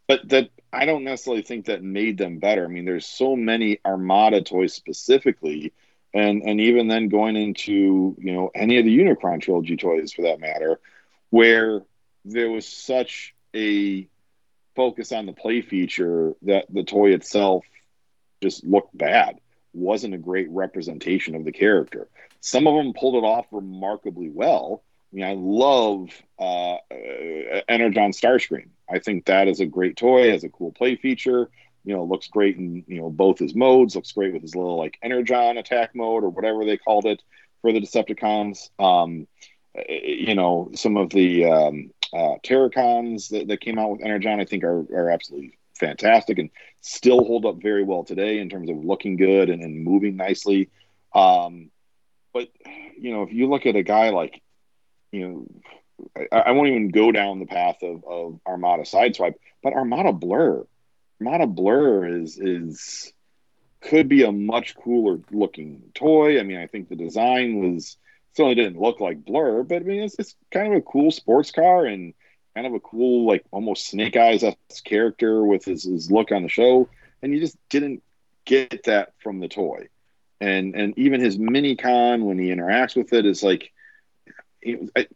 but 0.08 0.28
that 0.30 0.50
I 0.72 0.86
don't 0.86 1.04
necessarily 1.04 1.42
think 1.42 1.66
that 1.66 1.84
made 1.84 2.18
them 2.18 2.40
better. 2.40 2.66
I 2.66 2.68
mean, 2.68 2.86
there's 2.86 3.06
so 3.06 3.36
many 3.36 3.80
Armada 3.86 4.42
toys 4.42 4.74
specifically, 4.74 5.74
and 6.14 6.44
and 6.44 6.62
even 6.62 6.88
then 6.88 7.10
going 7.10 7.36
into 7.36 8.16
you 8.20 8.34
know 8.34 8.52
any 8.54 8.78
of 8.78 8.86
the 8.86 8.98
Unicron 8.98 9.42
trilogy 9.42 9.78
toys 9.78 10.14
for 10.14 10.24
that 10.24 10.40
matter, 10.40 10.80
where 11.30 11.82
there 12.26 12.50
was 12.50 12.68
such 12.68 13.34
a 13.56 14.08
focus 14.76 15.12
on 15.12 15.26
the 15.26 15.34
play 15.34 15.62
feature 15.62 16.34
that 16.44 16.66
the 16.70 16.84
toy 16.84 17.12
itself 17.12 17.66
just 18.42 18.64
looked 18.64 18.98
bad. 18.98 19.40
Wasn't 19.74 20.14
a 20.14 20.18
great 20.18 20.50
representation 20.50 21.36
of 21.36 21.46
the 21.46 21.52
character. 21.52 22.08
Some 22.42 22.68
of 22.68 22.76
them 22.76 22.94
pulled 22.94 23.16
it 23.16 23.28
off 23.28 23.46
remarkably 23.52 24.30
well. 24.30 24.84
I 25.12 25.16
mean, 25.16 25.26
I 25.26 25.34
love 25.34 26.10
uh, 26.38 26.78
Energon 27.68 28.12
Starscream. 28.12 28.70
I 28.90 29.00
think 29.00 29.26
that 29.26 29.48
is 29.48 29.60
a 29.60 29.66
great 29.66 29.98
toy. 29.98 30.32
Has 30.32 30.44
a 30.44 30.50
cool 30.50 30.72
play 30.72 30.96
feature. 30.96 31.50
You 31.86 31.96
know, 31.96 32.04
looks 32.04 32.28
great 32.28 32.58
in 32.58 32.84
you 32.88 33.02
know 33.02 33.10
both 33.10 33.40
his 33.40 33.56
modes. 33.56 33.96
Looks 33.96 34.12
great 34.12 34.34
with 34.34 34.42
his 34.42 34.56
little 34.56 34.78
like 34.78 34.98
Energon 35.02 35.58
attack 35.58 35.96
mode 35.96 36.24
or 36.24 36.30
whatever 36.30 36.66
they 36.66 36.78
called 36.78 37.06
it 37.06 37.22
for 37.62 37.72
the 37.72 37.82
Decepticons. 37.82 38.70
Um, 38.80 39.28
you 39.88 40.36
know, 40.36 40.72
some 40.76 40.98
of 40.98 41.10
the 41.10 41.46
um, 41.46 41.92
uh, 42.14 42.36
Terrorcons 42.44 43.30
that, 43.30 43.48
that 43.48 43.62
came 43.62 43.80
out 43.80 43.92
with 43.92 44.04
Energon, 44.04 44.40
I 44.40 44.46
think, 44.46 44.64
are, 44.64 44.80
are 44.94 45.10
absolutely 45.10 45.58
fantastic 45.80 46.38
and 46.38 46.50
still 46.82 47.24
hold 47.24 47.46
up 47.46 47.62
very 47.62 47.84
well 47.84 48.04
today 48.04 48.40
in 48.40 48.50
terms 48.50 48.70
of 48.70 48.84
looking 48.84 49.18
good 49.18 49.50
and, 49.50 49.62
and 49.62 49.84
moving 49.84 50.16
nicely. 50.16 50.70
Um, 51.14 51.72
but 52.34 52.50
you 52.98 53.12
know, 53.12 53.24
if 53.24 53.34
you 53.34 53.50
look 53.50 53.66
at 53.66 53.76
a 53.76 53.84
guy 53.84 54.10
like, 54.10 54.42
you 55.12 55.28
know, 55.28 55.48
I, 56.32 56.38
I, 56.38 56.52
won't 56.52 56.70
even 56.70 56.90
go 56.90 57.12
down 57.12 57.40
the 57.40 57.46
path 57.46 57.78
of, 57.82 58.04
of 58.06 58.40
Armada 58.48 58.84
Sideswipe, 58.84 59.36
but 59.62 59.74
Armada 59.74 60.14
Blur, 60.14 60.66
Armada 61.20 61.48
Blur 61.48 62.06
is 62.06 62.38
is 62.38 63.12
could 63.82 64.08
be 64.08 64.24
a 64.24 64.32
much 64.32 64.76
cooler 64.76 65.20
looking 65.32 65.84
toy. 65.94 66.40
I 66.40 66.44
mean, 66.44 66.58
I 66.58 66.68
think 66.68 66.90
the 66.90 66.96
design 66.96 67.60
was 67.60 67.98
certainly 68.34 68.56
didn't 68.56 68.80
look 68.80 69.00
like 69.00 69.26
Blur, 69.26 69.64
but 69.64 69.78
I 69.78 69.86
mean, 69.86 70.04
it's, 70.04 70.16
it's 70.20 70.36
kind 70.52 70.74
of 70.74 70.80
a 70.80 70.82
cool 70.82 71.12
sports 71.12 71.52
car 71.52 71.86
and 71.86 72.14
kind 72.60 72.68
of 72.68 72.74
a 72.74 72.80
cool, 72.82 73.26
like 73.26 73.46
almost 73.52 73.88
Snake 73.88 74.18
Eyes 74.18 74.44
character 74.84 75.46
with 75.46 75.64
his, 75.64 75.84
his 75.84 76.12
look 76.12 76.34
on 76.34 76.44
the 76.44 76.50
show, 76.50 76.90
and 77.22 77.34
you 77.34 77.40
just 77.40 77.58
didn't 77.70 78.04
get 78.44 78.84
that 78.84 79.14
from 79.24 79.40
the 79.40 79.48
toy. 79.48 79.88
And 80.42 80.76
and 80.76 80.98
even 80.98 81.22
his 81.22 81.40
mini 81.40 81.78
con 81.78 82.26
when 82.26 82.38
he 82.38 82.48
interacts 82.48 82.98
with 82.98 83.14
it 83.14 83.26
is 83.26 83.44
like, 83.44 83.72
it, 84.62 84.90
I, 84.94 85.08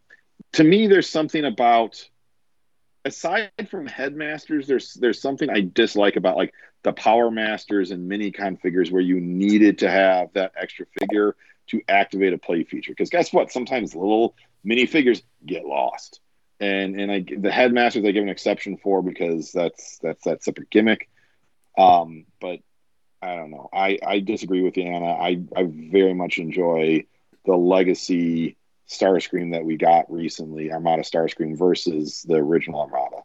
to 0.54 0.64
me, 0.64 0.88
there's 0.88 1.10
something 1.10 1.44
about 1.44 2.08
aside 3.04 3.52
from 3.70 3.88
headmasters, 3.88 4.66
there's 4.66 4.94
there's 4.94 5.22
something 5.22 5.50
I 5.50 5.60
dislike 5.62 6.16
about 6.16 6.38
like 6.38 6.54
the 6.84 6.94
power 6.94 7.30
masters 7.30 7.92
and 7.92 8.08
mini 8.08 8.32
con 8.32 8.56
figures 8.56 8.90
where 8.90 9.02
you 9.02 9.20
needed 9.20 9.80
to 9.80 9.92
have 9.92 10.32
that 10.34 10.54
extra 10.58 10.86
figure 10.98 11.36
to 11.68 11.82
activate 11.90 12.32
a 12.32 12.38
play 12.38 12.64
feature. 12.64 12.94
Because 12.94 13.10
guess 13.10 13.34
what? 13.34 13.52
Sometimes 13.52 13.96
little 13.96 14.34
mini 14.64 14.86
figures 14.86 15.24
get 15.46 15.66
lost 15.66 16.22
and 16.60 17.00
and 17.00 17.12
I 17.12 17.26
the 17.38 17.52
headmasters 17.52 18.06
I 18.06 18.12
give 18.12 18.24
an 18.24 18.30
exception 18.30 18.78
for 18.78 19.02
because 19.02 19.52
that's 19.52 19.98
that's 20.00 20.24
that 20.26 20.44
separate 20.44 20.70
gimmick. 20.70 21.10
Um, 21.78 22.26
but 22.40 22.60
I 23.22 23.36
don't 23.36 23.52
know. 23.52 23.70
I 23.74 24.00
I 24.06 24.20
disagree 24.20 24.62
with 24.62 24.78
you, 24.78 24.84
Anna. 24.84 25.14
I 25.14 25.42
I 25.56 25.64
very 25.70 26.14
much 26.14 26.38
enjoy 26.38 27.06
the 27.46 27.56
legacy 27.56 28.58
Starscream 28.90 29.54
that 29.54 29.66
we 29.66 29.78
got 29.78 30.12
recently, 30.12 30.72
Armada 30.72 31.04
Starscream 31.04 31.58
versus 31.58 32.24
the 32.28 32.36
original 32.36 32.82
Armada. 32.82 33.24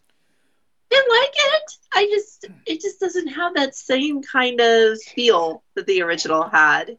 I 0.93 1.07
like 1.11 1.35
it. 1.35 1.73
I 1.93 2.07
just 2.07 2.47
it 2.67 2.81
just 2.81 3.01
doesn't 3.01 3.29
have 3.29 3.55
that 3.55 3.75
same 3.75 4.23
kind 4.23 4.61
of 4.61 5.01
feel 5.03 5.63
that 5.75 5.87
the 5.87 6.03
original 6.03 6.49
had. 6.49 6.97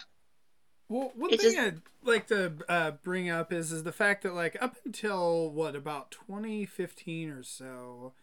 Well, 0.90 1.12
one 1.16 1.32
it 1.32 1.40
thing 1.40 1.54
just... 1.54 1.68
I'd 1.68 1.82
like 2.04 2.28
to 2.28 2.54
uh, 2.68 2.92
bring 3.04 3.30
up 3.30 3.54
is 3.54 3.72
is 3.72 3.84
the 3.84 3.92
fact 3.92 4.24
that 4.24 4.34
like 4.34 4.58
up 4.62 4.76
until 4.84 5.50
what 5.52 5.76
about 5.76 6.12
2015 6.12 7.30
or 7.30 7.44
so, 7.44 8.14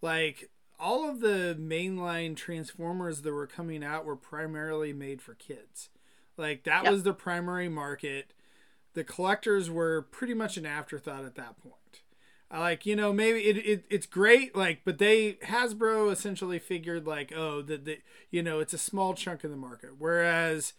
like 0.00 0.50
all 0.78 1.08
of 1.08 1.20
the 1.20 1.56
mainline 1.60 2.36
Transformers 2.36 3.22
that 3.22 3.32
were 3.32 3.46
coming 3.46 3.84
out 3.84 4.04
were 4.04 4.16
primarily 4.16 4.92
made 4.92 5.20
for 5.20 5.34
kids. 5.34 5.90
Like 6.36 6.64
that 6.64 6.84
yep. 6.84 6.92
was 6.92 7.02
the 7.02 7.12
primary 7.12 7.68
market. 7.68 8.32
The 8.94 9.04
collectors 9.04 9.68
were 9.68 10.02
pretty 10.02 10.34
much 10.34 10.56
an 10.56 10.66
afterthought 10.66 11.24
at 11.24 11.34
that 11.34 11.60
point. 11.60 11.74
Like 12.52 12.86
you 12.86 12.94
know 12.94 13.12
maybe 13.12 13.40
it, 13.40 13.56
it 13.56 13.84
it's 13.90 14.06
great 14.06 14.54
like 14.54 14.82
but 14.84 14.98
they 14.98 15.32
Hasbro 15.44 16.12
essentially 16.12 16.60
figured 16.60 17.04
like 17.04 17.32
oh 17.34 17.62
that 17.62 17.84
the 17.84 17.98
you 18.30 18.44
know 18.44 18.60
it's 18.60 18.72
a 18.72 18.78
small 18.78 19.14
chunk 19.14 19.42
of 19.42 19.50
the 19.50 19.56
market 19.56 19.98
whereas 19.98 20.74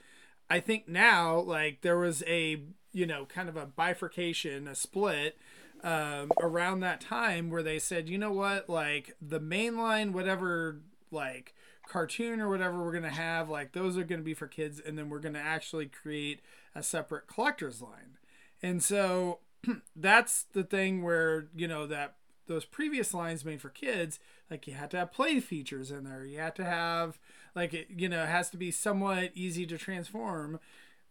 I 0.49 0.59
think 0.59 0.87
now, 0.87 1.39
like 1.39 1.81
there 1.81 1.97
was 1.97 2.23
a 2.27 2.61
you 2.93 3.05
know 3.05 3.25
kind 3.25 3.49
of 3.49 3.57
a 3.57 3.65
bifurcation, 3.65 4.67
a 4.67 4.75
split 4.75 5.37
um, 5.83 6.31
around 6.41 6.79
that 6.79 7.01
time 7.01 7.49
where 7.49 7.63
they 7.63 7.79
said, 7.79 8.09
you 8.09 8.17
know 8.17 8.31
what, 8.31 8.69
like 8.69 9.15
the 9.21 9.39
mainline, 9.39 10.11
whatever, 10.11 10.81
like 11.11 11.53
cartoon 11.87 12.39
or 12.39 12.49
whatever 12.49 12.83
we're 12.83 12.93
gonna 12.93 13.09
have, 13.09 13.49
like 13.49 13.73
those 13.73 13.97
are 13.97 14.03
gonna 14.03 14.21
be 14.21 14.33
for 14.33 14.47
kids, 14.47 14.81
and 14.83 14.97
then 14.97 15.09
we're 15.09 15.19
gonna 15.19 15.39
actually 15.39 15.85
create 15.87 16.41
a 16.73 16.83
separate 16.83 17.27
collector's 17.27 17.81
line. 17.81 18.17
And 18.61 18.83
so 18.83 19.39
that's 19.95 20.43
the 20.53 20.63
thing 20.63 21.03
where 21.03 21.47
you 21.55 21.67
know 21.67 21.87
that 21.87 22.15
those 22.47 22.65
previous 22.65 23.13
lines 23.13 23.43
made 23.43 23.61
for 23.61 23.69
kids, 23.69 24.19
like 24.49 24.67
you 24.67 24.73
had 24.73 24.91
to 24.91 24.97
have 24.97 25.11
play 25.11 25.39
features 25.39 25.91
in 25.91 26.03
there, 26.03 26.23
you 26.25 26.39
had 26.39 26.55
to 26.55 26.63
have 26.65 27.19
like 27.55 27.73
it 27.73 27.87
you 27.95 28.09
know 28.09 28.25
has 28.25 28.49
to 28.49 28.57
be 28.57 28.71
somewhat 28.71 29.31
easy 29.33 29.65
to 29.65 29.77
transform. 29.77 30.59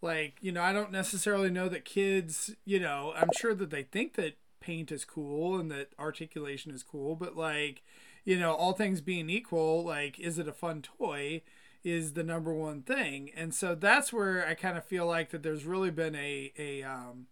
Like 0.02 0.36
you 0.42 0.52
know 0.52 0.62
i 0.62 0.70
don't 0.70 0.92
necessarily 0.92 1.50
know 1.50 1.70
that 1.70 1.86
kids 1.86 2.50
you 2.66 2.78
know 2.78 3.14
i'm 3.16 3.30
sure 3.38 3.54
that 3.54 3.70
they 3.70 3.84
think 3.84 4.16
that 4.16 4.36
paint 4.60 4.92
is 4.92 5.02
cool 5.02 5.58
and 5.58 5.70
that 5.70 5.92
articulation 5.98 6.72
is 6.72 6.82
cool 6.82 7.16
but 7.16 7.34
like 7.34 7.82
you 8.22 8.38
know 8.38 8.52
all 8.52 8.74
things 8.74 9.00
being 9.00 9.30
equal 9.30 9.82
like 9.82 10.20
is 10.20 10.38
it 10.38 10.46
a 10.46 10.52
fun 10.52 10.82
toy 10.82 11.40
is 11.84 12.14
the 12.14 12.24
number 12.24 12.52
one 12.52 12.82
thing. 12.82 13.30
And 13.36 13.54
so 13.54 13.74
that's 13.74 14.12
where 14.12 14.46
i 14.46 14.54
kind 14.54 14.78
of 14.78 14.84
feel 14.84 15.06
like 15.06 15.30
that 15.30 15.42
there's 15.42 15.66
really 15.66 15.90
been 15.90 16.14
a 16.14 16.52
a 16.58 16.82
um 16.82 17.26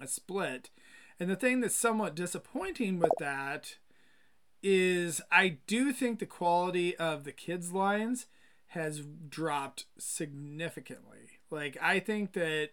a 0.00 0.06
split. 0.06 0.70
And 1.18 1.30
the 1.30 1.36
thing 1.36 1.60
that's 1.60 1.74
somewhat 1.74 2.14
disappointing 2.14 2.98
with 2.98 3.12
that 3.18 3.76
is 4.64 5.20
I 5.30 5.58
do 5.66 5.92
think 5.92 6.18
the 6.18 6.26
quality 6.26 6.96
of 6.96 7.24
the 7.24 7.32
kids 7.32 7.70
lines 7.70 8.26
has 8.68 9.02
dropped 9.28 9.84
significantly. 9.98 11.38
Like 11.50 11.76
I 11.80 12.00
think 12.00 12.32
that 12.32 12.70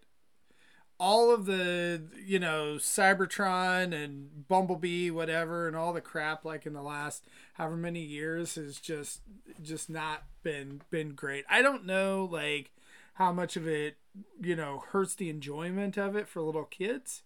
all 0.97 1.33
of 1.33 1.45
the 1.45 2.01
you 2.25 2.39
know 2.39 2.75
Cybertron 2.77 3.93
and 3.93 4.47
Bumblebee 4.47 5.11
whatever 5.11 5.67
and 5.67 5.75
all 5.75 5.91
the 5.91 5.99
crap 5.99 6.45
like 6.45 6.65
in 6.65 6.73
the 6.73 6.81
last 6.81 7.25
however 7.55 7.75
many 7.75 8.01
years 8.01 8.55
has 8.55 8.79
just 8.79 9.19
just 9.61 9.89
not 9.89 10.23
been 10.43 10.81
been 10.91 11.09
great. 11.09 11.43
I 11.49 11.61
don't 11.61 11.85
know 11.85 12.27
like 12.31 12.71
how 13.15 13.33
much 13.33 13.57
of 13.57 13.67
it 13.67 13.97
you 14.41 14.55
know 14.55 14.83
hurts 14.91 15.13
the 15.13 15.29
enjoyment 15.29 15.97
of 15.97 16.15
it 16.15 16.29
for 16.29 16.41
little 16.41 16.63
kids 16.63 17.23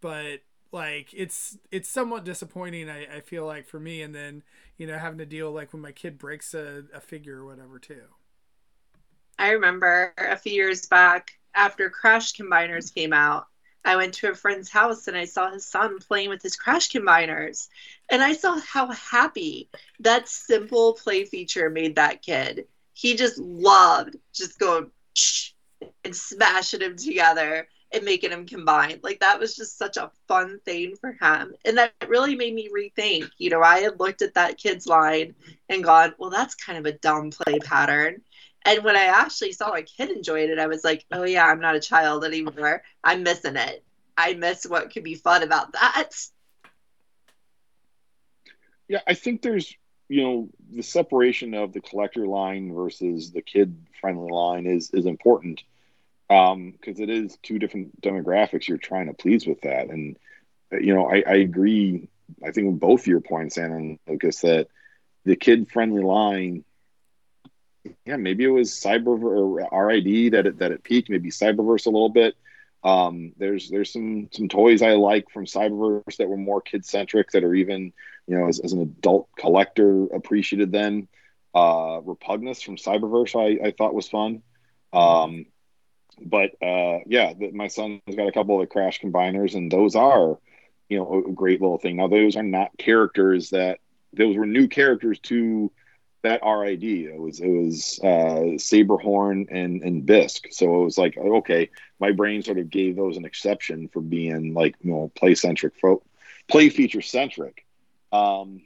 but 0.00 0.40
like 0.72 1.12
it's 1.12 1.58
it's 1.70 1.88
somewhat 1.88 2.24
disappointing 2.24 2.88
I, 2.88 3.16
I 3.16 3.20
feel 3.20 3.44
like 3.44 3.66
for 3.66 3.80
me 3.80 4.02
and 4.02 4.14
then 4.14 4.42
you 4.76 4.86
know 4.86 4.98
having 4.98 5.18
to 5.18 5.26
deal 5.26 5.50
like 5.50 5.72
when 5.72 5.82
my 5.82 5.92
kid 5.92 6.18
breaks 6.18 6.54
a, 6.54 6.84
a 6.94 7.00
figure 7.00 7.38
or 7.38 7.46
whatever 7.46 7.78
too. 7.78 8.02
I 9.38 9.50
remember 9.50 10.12
a 10.18 10.36
few 10.36 10.52
years 10.52 10.86
back 10.86 11.32
after 11.54 11.90
crash 11.90 12.34
combiners 12.34 12.94
came 12.94 13.12
out 13.12 13.46
i 13.84 13.96
went 13.96 14.14
to 14.14 14.30
a 14.30 14.34
friend's 14.34 14.70
house 14.70 15.08
and 15.08 15.16
i 15.16 15.24
saw 15.24 15.50
his 15.50 15.66
son 15.66 15.98
playing 15.98 16.28
with 16.28 16.42
his 16.42 16.56
crash 16.56 16.90
combiners. 16.90 17.68
And 18.10 18.22
i 18.22 18.32
saw 18.32 18.58
how 18.60 18.90
happy 18.92 19.68
that 20.00 20.28
simple 20.28 20.94
play 20.94 21.24
feature 21.24 21.70
made 21.70 21.96
that 21.96 22.22
kid. 22.22 22.66
He 22.92 23.16
just 23.16 23.38
loved 23.38 24.16
just 24.32 24.58
going 24.58 24.90
and 26.04 26.14
smashing 26.14 26.80
them 26.80 26.96
together 26.96 27.66
and 27.92 28.04
making 28.04 28.30
them 28.30 28.46
combine. 28.46 29.00
Like 29.02 29.20
that 29.20 29.40
was 29.40 29.56
just 29.56 29.78
such 29.78 29.96
a 29.96 30.10
fun 30.28 30.60
thing 30.64 30.96
for 30.96 31.12
him. 31.12 31.54
And 31.64 31.78
that 31.78 31.92
really 32.06 32.36
made 32.36 32.54
me 32.54 32.68
rethink. 32.68 33.30
You 33.38 33.50
know, 33.50 33.62
I 33.62 33.80
had 33.80 33.98
looked 33.98 34.22
at 34.22 34.34
that 34.34 34.58
kid's 34.58 34.86
line 34.86 35.34
and 35.68 35.84
gone, 35.84 36.14
well, 36.18 36.30
that's 36.30 36.54
kind 36.54 36.78
of 36.78 36.86
a 36.86 36.98
dumb 36.98 37.30
play 37.30 37.58
pattern. 37.58 38.22
And 38.64 38.84
when 38.84 38.96
I 38.96 39.04
actually 39.04 39.52
saw 39.52 39.72
a 39.72 39.82
kid 39.82 40.10
enjoyed 40.10 40.50
it, 40.50 40.58
I 40.58 40.66
was 40.66 40.84
like, 40.84 41.04
oh, 41.10 41.24
yeah, 41.24 41.46
I'm 41.46 41.60
not 41.60 41.76
a 41.76 41.80
child 41.80 42.24
anymore. 42.24 42.82
I'm 43.02 43.22
missing 43.22 43.56
it. 43.56 43.84
I 44.16 44.34
miss 44.34 44.66
what 44.66 44.92
could 44.92 45.02
be 45.02 45.14
fun 45.14 45.42
about 45.42 45.72
that. 45.72 46.10
Yeah, 48.86 49.00
I 49.06 49.14
think 49.14 49.40
there's, 49.40 49.74
you 50.08 50.22
know, 50.22 50.48
the 50.72 50.82
separation 50.82 51.54
of 51.54 51.72
the 51.72 51.80
collector 51.80 52.26
line 52.26 52.74
versus 52.74 53.30
the 53.30 53.40
kid 53.40 53.86
friendly 54.00 54.30
line 54.30 54.66
is 54.66 54.90
is 54.92 55.06
important 55.06 55.62
because 56.30 56.52
um, 56.52 56.74
it 56.84 57.10
is 57.10 57.36
two 57.42 57.58
different 57.58 58.00
demographics 58.00 58.68
you're 58.68 58.78
trying 58.78 59.08
to 59.08 59.14
please 59.14 59.48
with 59.48 59.62
that. 59.62 59.88
And 59.88 60.16
you 60.70 60.94
know, 60.94 61.10
I, 61.10 61.24
I 61.26 61.34
agree. 61.34 62.08
I 62.46 62.52
think 62.52 62.68
with 62.68 62.78
both 62.78 63.08
your 63.08 63.20
points, 63.20 63.58
Anna 63.58 63.76
and 63.76 63.98
Lucas, 64.06 64.42
that 64.42 64.68
the 65.24 65.34
kid 65.34 65.68
friendly 65.72 66.04
line, 66.04 66.64
yeah, 68.06 68.16
maybe 68.16 68.44
it 68.44 68.50
was 68.50 68.70
Cyber 68.70 69.20
or 69.20 69.86
RID 69.86 70.34
that 70.34 70.46
it, 70.46 70.58
that 70.60 70.70
it 70.70 70.84
peaked. 70.84 71.10
Maybe 71.10 71.30
Cyberverse 71.30 71.86
a 71.86 71.90
little 71.90 72.10
bit. 72.10 72.36
Um, 72.84 73.32
there's 73.36 73.68
there's 73.68 73.92
some 73.92 74.28
some 74.32 74.48
toys 74.48 74.82
I 74.82 74.92
like 74.92 75.30
from 75.30 75.46
Cyberverse 75.46 76.16
that 76.18 76.28
were 76.28 76.36
more 76.36 76.60
kid 76.60 76.86
centric 76.86 77.32
that 77.32 77.42
are 77.42 77.54
even 77.54 77.92
you 78.28 78.38
know 78.38 78.46
as, 78.46 78.60
as 78.60 78.72
an 78.72 78.82
adult 78.82 79.28
collector 79.36 80.04
appreciated 80.04 80.70
then. 80.70 81.08
Uh, 81.52 82.00
Repugnus 82.02 82.62
from 82.62 82.76
Cyberverse 82.76 83.34
I, 83.34 83.66
I 83.66 83.70
thought 83.72 83.94
was 83.94 84.08
fun. 84.08 84.42
Um, 84.92 85.46
but 86.20 86.50
uh, 86.62 87.00
yeah, 87.06 87.32
the, 87.34 87.50
my 87.52 87.68
son's 87.68 88.00
got 88.16 88.28
a 88.28 88.32
couple 88.32 88.60
of 88.60 88.68
the 88.68 88.72
crash 88.72 89.00
combiners, 89.00 89.54
and 89.54 89.70
those 89.70 89.96
are, 89.96 90.38
you 90.88 90.98
know, 90.98 91.24
a 91.26 91.32
great 91.32 91.60
little 91.60 91.78
thing. 91.78 91.96
Now, 91.96 92.08
those 92.08 92.36
are 92.36 92.42
not 92.42 92.76
characters 92.78 93.50
that 93.50 93.78
those 94.12 94.36
were 94.36 94.46
new 94.46 94.68
characters 94.68 95.18
to 95.20 95.70
that 96.22 96.42
RID. 96.44 96.84
It 96.84 97.20
was 97.20 97.40
it 97.40 97.48
was 97.48 98.00
uh, 98.02 98.58
Saberhorn 98.58 99.46
and 99.50 99.82
and 99.82 100.04
Bisk. 100.04 100.48
So 100.50 100.82
it 100.82 100.84
was 100.84 100.98
like 100.98 101.16
okay, 101.16 101.70
my 101.98 102.12
brain 102.12 102.42
sort 102.42 102.58
of 102.58 102.70
gave 102.70 102.96
those 102.96 103.16
an 103.16 103.24
exception 103.24 103.88
for 103.88 104.00
being 104.00 104.54
like 104.54 104.76
you 104.82 104.92
know 104.92 105.10
play 105.14 105.34
centric, 105.34 105.74
play 106.48 106.68
feature 106.68 107.02
centric. 107.02 107.64
Um, 108.12 108.62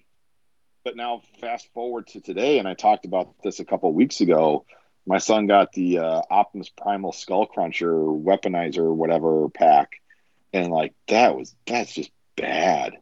but 0.84 0.96
now 0.96 1.22
fast 1.40 1.72
forward 1.72 2.08
to 2.08 2.20
today, 2.20 2.58
and 2.58 2.68
I 2.68 2.74
talked 2.74 3.04
about 3.04 3.34
this 3.42 3.60
a 3.60 3.64
couple 3.64 3.92
weeks 3.92 4.20
ago 4.20 4.64
my 5.06 5.18
son 5.18 5.46
got 5.46 5.72
the 5.72 5.98
uh, 5.98 6.22
Optimus 6.30 6.70
Primal 6.70 7.12
Skull 7.12 7.46
Cruncher 7.46 7.92
weaponizer 7.92 8.94
whatever 8.94 9.48
pack, 9.48 10.00
and 10.52 10.70
like 10.70 10.94
that 11.08 11.36
was 11.36 11.54
that's 11.66 11.92
just 11.94 12.10
bad. 12.36 12.94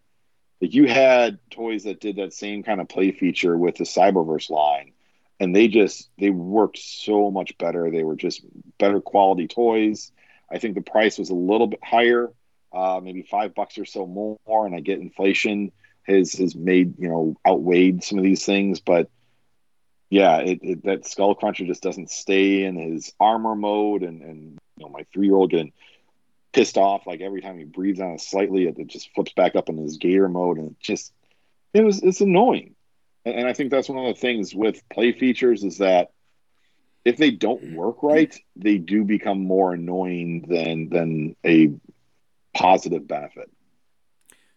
Like 0.61 0.75
you 0.75 0.87
had 0.87 1.39
toys 1.51 1.85
that 1.85 2.01
did 2.01 2.17
that 2.17 2.33
same 2.33 2.63
kind 2.63 2.81
of 2.81 2.89
play 2.89 3.13
feature 3.13 3.57
with 3.57 3.77
the 3.77 3.85
Cyberverse 3.85 4.51
line, 4.51 4.93
and 5.41 5.55
they 5.55 5.69
just 5.69 6.11
they 6.19 6.31
worked 6.31 6.79
so 6.79 7.31
much 7.31 7.57
better. 7.59 7.91
They 7.91 8.05
were 8.05 8.17
just 8.17 8.43
better 8.79 9.01
quality 9.01 9.49
toys. 9.49 10.13
I 10.51 10.59
think 10.59 10.75
the 10.75 10.83
price 10.83 11.19
was 11.19 11.31
a 11.31 11.35
little 11.35 11.67
bit 11.67 11.83
higher, 11.83 12.31
uh, 12.73 13.01
maybe 13.03 13.23
five 13.23 13.55
bucks 13.55 13.79
or 13.79 13.85
so 13.85 14.07
more, 14.07 14.39
and 14.67 14.75
I 14.75 14.81
get 14.81 15.01
inflation 15.01 15.73
has 16.05 16.33
has 16.35 16.57
made 16.57 16.99
you 16.99 17.09
know 17.09 17.37
outweighed 17.47 18.03
some 18.03 18.19
of 18.19 18.25
these 18.25 18.45
things, 18.45 18.81
but 18.81 19.09
yeah, 20.13 20.41
it, 20.41 20.59
it, 20.63 20.85
that 20.85 21.07
Skull 21.07 21.35
Cruncher 21.35 21.65
just 21.65 21.83
doesn't 21.83 22.11
stay 22.11 22.65
in 22.65 22.77
his 22.77 23.15
armor 23.19 23.57
mode, 23.57 24.03
and 24.03 24.21
and 24.21 24.59
you 24.77 24.85
know 24.85 24.91
my 24.91 25.07
three 25.11 25.27
year 25.27 25.37
old 25.37 25.51
getting 25.51 25.73
pissed 26.53 26.77
off 26.77 27.07
like 27.07 27.23
every 27.23 27.41
time 27.41 27.57
he 27.57 27.65
breathes 27.65 27.99
on 27.99 28.11
it 28.11 28.21
slightly, 28.21 28.67
it, 28.67 28.79
it, 28.79 28.89
just 28.89 29.09
flips 29.15 29.33
back 29.33 29.57
up 29.57 29.71
in 29.71 29.79
his 29.79 29.97
gator 29.97 30.29
mode, 30.29 30.59
and 30.59 30.73
it 30.73 30.81
just 30.81 31.15
it 31.73 31.83
was 31.83 32.03
it's 32.03 32.21
annoying, 32.21 32.75
and, 33.25 33.37
and 33.37 33.49
I 33.49 33.55
think 33.55 33.71
that's 33.71 33.89
one 33.89 34.05
of 34.05 34.15
the 34.15 34.21
things 34.21 34.55
with 34.55 34.87
play 34.91 35.13
features 35.13 35.65
is 35.65 35.79
that 35.79 36.11
if 37.07 37.17
they 37.17 37.31
don't 37.31 37.75
work 37.75 38.03
right, 38.03 38.39
they 38.55 38.77
do 38.77 39.05
become 39.05 39.43
more 39.43 39.73
annoying 39.73 40.45
than 40.47 40.91
than 40.91 41.37
a 41.43 41.71
positive 42.53 43.09
benefit. 43.09 43.51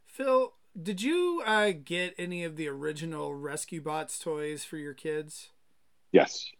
Phil, 0.05 0.51
did 0.81 1.01
you 1.01 1.41
uh, 1.45 1.71
get 1.71 2.15
any 2.17 2.43
of 2.43 2.55
the 2.55 2.67
original 2.67 3.33
Rescue 3.33 3.81
Bots 3.81 4.19
toys 4.19 4.63
for 4.63 4.77
your 4.77 4.93
kids? 4.93 5.49
Yes. 6.11 6.51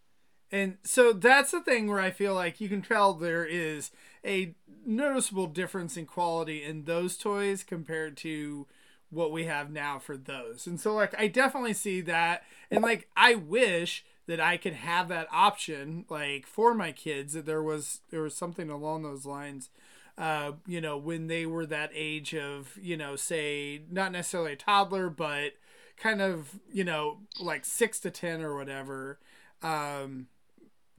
And 0.52 0.78
so 0.84 1.12
that's 1.12 1.52
the 1.52 1.60
thing 1.60 1.88
where 1.88 2.00
I 2.00 2.12
feel 2.12 2.34
like 2.34 2.62
you 2.62 2.70
can 2.70 2.82
tell 2.82 3.14
there 3.14 3.46
is 3.46 3.92
a 4.26 4.56
noticeable 4.86 5.48
difference 5.48 5.98
in 5.98 6.06
quality 6.06 6.64
in 6.64 6.84
those 6.84 7.18
toys 7.18 7.64
compared 7.64 8.16
to 8.18 8.68
what 9.10 9.32
we 9.32 9.46
have 9.46 9.72
now 9.72 10.00
for 10.00 10.18
those. 10.18 10.68
And 10.68 10.80
so 10.80 10.94
like 10.94 11.18
I 11.20 11.28
definitely 11.28 11.74
see 11.74 12.02
that 12.02 12.44
and 12.70 12.84
like 12.84 13.10
I 13.16 13.36
wish 13.36 14.06
that 14.28 14.40
I 14.40 14.58
could 14.58 14.74
have 14.74 15.08
that 15.10 15.28
option 15.32 16.06
like 16.10 16.48
for 16.48 16.74
my 16.74 16.92
kids 16.92 17.34
that 17.34 17.46
there 17.46 17.64
was 17.64 18.02
there 18.10 18.22
was 18.22 18.36
something 18.36 18.70
along 18.70 19.04
those 19.04 19.26
lines 19.26 19.70
uh, 20.18 20.54
you 20.66 20.80
know, 20.80 20.98
when 20.98 21.28
they 21.28 21.46
were 21.46 21.66
that 21.66 21.92
age 21.94 22.34
of, 22.34 22.78
you 22.82 22.96
know, 22.96 23.16
say, 23.16 23.82
not 23.92 24.12
necessarily 24.12 24.54
a 24.54 24.56
toddler, 24.58 25.10
but 25.10 25.54
kind 25.98 26.22
of, 26.22 26.60
you 26.72 26.84
know, 26.84 27.20
like 27.40 27.66
six 27.66 28.00
to 28.02 28.12
10 28.12 28.42
or 28.42 28.56
whatever 28.56 29.20
um, 29.62 30.28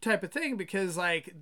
type 0.01 0.23
of 0.23 0.33
thing. 0.33 0.57
Because, 0.57 0.97
like, 0.97 1.35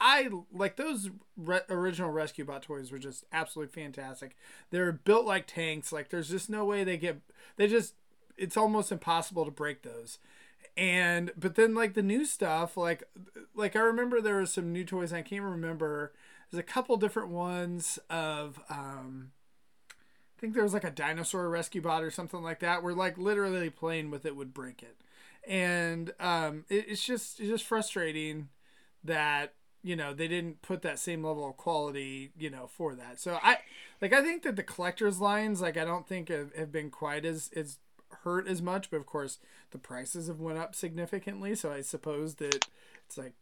I 0.00 0.28
like 0.52 0.76
those 0.76 1.10
re- 1.36 1.60
original 1.68 2.10
Rescue 2.10 2.44
Bot 2.44 2.62
toys 2.62 2.90
were 2.90 2.98
just 2.98 3.24
absolutely 3.32 3.80
fantastic. 3.80 4.36
They're 4.70 4.92
built 4.92 5.24
like 5.24 5.46
tanks. 5.46 5.92
Like, 5.92 6.08
there's 6.08 6.30
just 6.30 6.50
no 6.50 6.64
way 6.64 6.82
they 6.82 6.96
get, 6.96 7.20
they 7.56 7.68
just, 7.68 7.94
it's 8.36 8.56
almost 8.56 8.90
impossible 8.90 9.44
to 9.44 9.50
break 9.52 9.82
those 9.82 10.18
and 10.76 11.32
but 11.36 11.56
then 11.56 11.74
like 11.74 11.94
the 11.94 12.02
new 12.02 12.24
stuff 12.24 12.76
like 12.76 13.02
like 13.54 13.74
i 13.74 13.80
remember 13.80 14.20
there 14.20 14.36
was 14.36 14.52
some 14.52 14.72
new 14.72 14.84
toys 14.84 15.12
i 15.12 15.20
can't 15.20 15.42
remember 15.42 16.12
there's 16.50 16.60
a 16.60 16.64
couple 16.64 16.96
different 16.96 17.30
ones 17.30 17.98
of 18.08 18.60
um, 18.68 19.32
I 19.90 20.40
think 20.40 20.54
there 20.54 20.62
was 20.62 20.74
like 20.74 20.84
a 20.84 20.90
dinosaur 20.90 21.48
rescue 21.48 21.82
bot 21.82 22.02
or 22.02 22.10
something 22.10 22.42
like 22.42 22.60
that 22.60 22.82
where 22.82 22.94
like 22.94 23.18
literally 23.18 23.70
playing 23.70 24.10
with 24.10 24.24
it 24.24 24.36
would 24.36 24.54
break 24.54 24.82
it. 24.82 24.96
And 25.46 26.12
um, 26.18 26.64
it, 26.68 26.86
it's 26.88 27.04
just 27.04 27.40
it's 27.40 27.48
just 27.48 27.64
frustrating 27.64 28.48
that 29.04 29.54
you 29.82 29.96
know 29.96 30.12
they 30.12 30.28
didn't 30.28 30.62
put 30.62 30.82
that 30.82 30.98
same 30.98 31.24
level 31.24 31.48
of 31.48 31.56
quality 31.56 32.32
you 32.36 32.50
know 32.50 32.66
for 32.66 32.94
that 32.94 33.18
so 33.18 33.38
i 33.42 33.56
like 34.02 34.12
i 34.12 34.22
think 34.22 34.42
that 34.42 34.54
the 34.56 34.62
collectors 34.62 35.22
lines 35.22 35.62
like 35.62 35.78
i 35.78 35.86
don't 35.86 36.06
think 36.06 36.28
have, 36.28 36.54
have 36.54 36.70
been 36.70 36.90
quite 36.90 37.24
as 37.24 37.50
as 37.56 37.78
hurt 38.24 38.46
as 38.46 38.60
much 38.60 38.90
but 38.90 38.98
of 38.98 39.06
course 39.06 39.38
the 39.70 39.78
prices 39.78 40.28
have 40.28 40.38
went 40.38 40.58
up 40.58 40.74
significantly 40.74 41.54
so 41.54 41.72
i 41.72 41.80
suppose 41.80 42.34
that 42.34 42.66
it's 43.06 43.16
like 43.16 43.32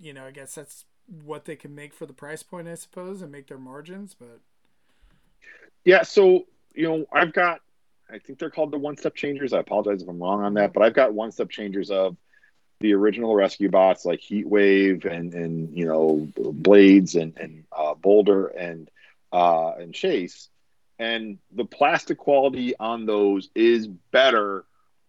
you 0.00 0.12
know 0.12 0.24
i 0.24 0.32
guess 0.32 0.56
that's 0.56 0.84
what 1.24 1.44
they 1.44 1.56
can 1.56 1.74
make 1.74 1.92
for 1.92 2.06
the 2.06 2.12
price 2.12 2.42
point, 2.42 2.68
I 2.68 2.74
suppose, 2.74 3.22
and 3.22 3.30
make 3.30 3.48
their 3.48 3.58
margins. 3.58 4.14
But 4.18 4.40
yeah, 5.84 6.02
so 6.02 6.46
you 6.74 6.88
know, 6.88 7.06
I've 7.12 7.32
got, 7.32 7.60
I 8.10 8.18
think 8.18 8.38
they're 8.38 8.50
called 8.50 8.72
the 8.72 8.78
one 8.78 8.96
step 8.96 9.14
changers. 9.14 9.52
I 9.52 9.60
apologize 9.60 10.02
if 10.02 10.08
I'm 10.08 10.22
wrong 10.22 10.42
on 10.42 10.54
that, 10.54 10.72
but 10.72 10.82
I've 10.82 10.94
got 10.94 11.14
one 11.14 11.32
step 11.32 11.50
changers 11.50 11.90
of 11.90 12.16
the 12.80 12.92
original 12.92 13.34
rescue 13.34 13.70
bots 13.70 14.04
like 14.04 14.20
Heat 14.20 14.46
Wave 14.46 15.04
and 15.04 15.32
and 15.34 15.76
you 15.76 15.86
know 15.86 16.28
Blades 16.36 17.14
and 17.14 17.36
and 17.38 17.64
uh, 17.72 17.94
Boulder 17.94 18.48
and 18.48 18.90
uh, 19.32 19.72
and 19.78 19.94
Chase, 19.94 20.48
and 20.98 21.38
the 21.52 21.64
plastic 21.64 22.18
quality 22.18 22.74
on 22.78 23.06
those 23.06 23.48
is 23.54 23.86
better 23.86 24.64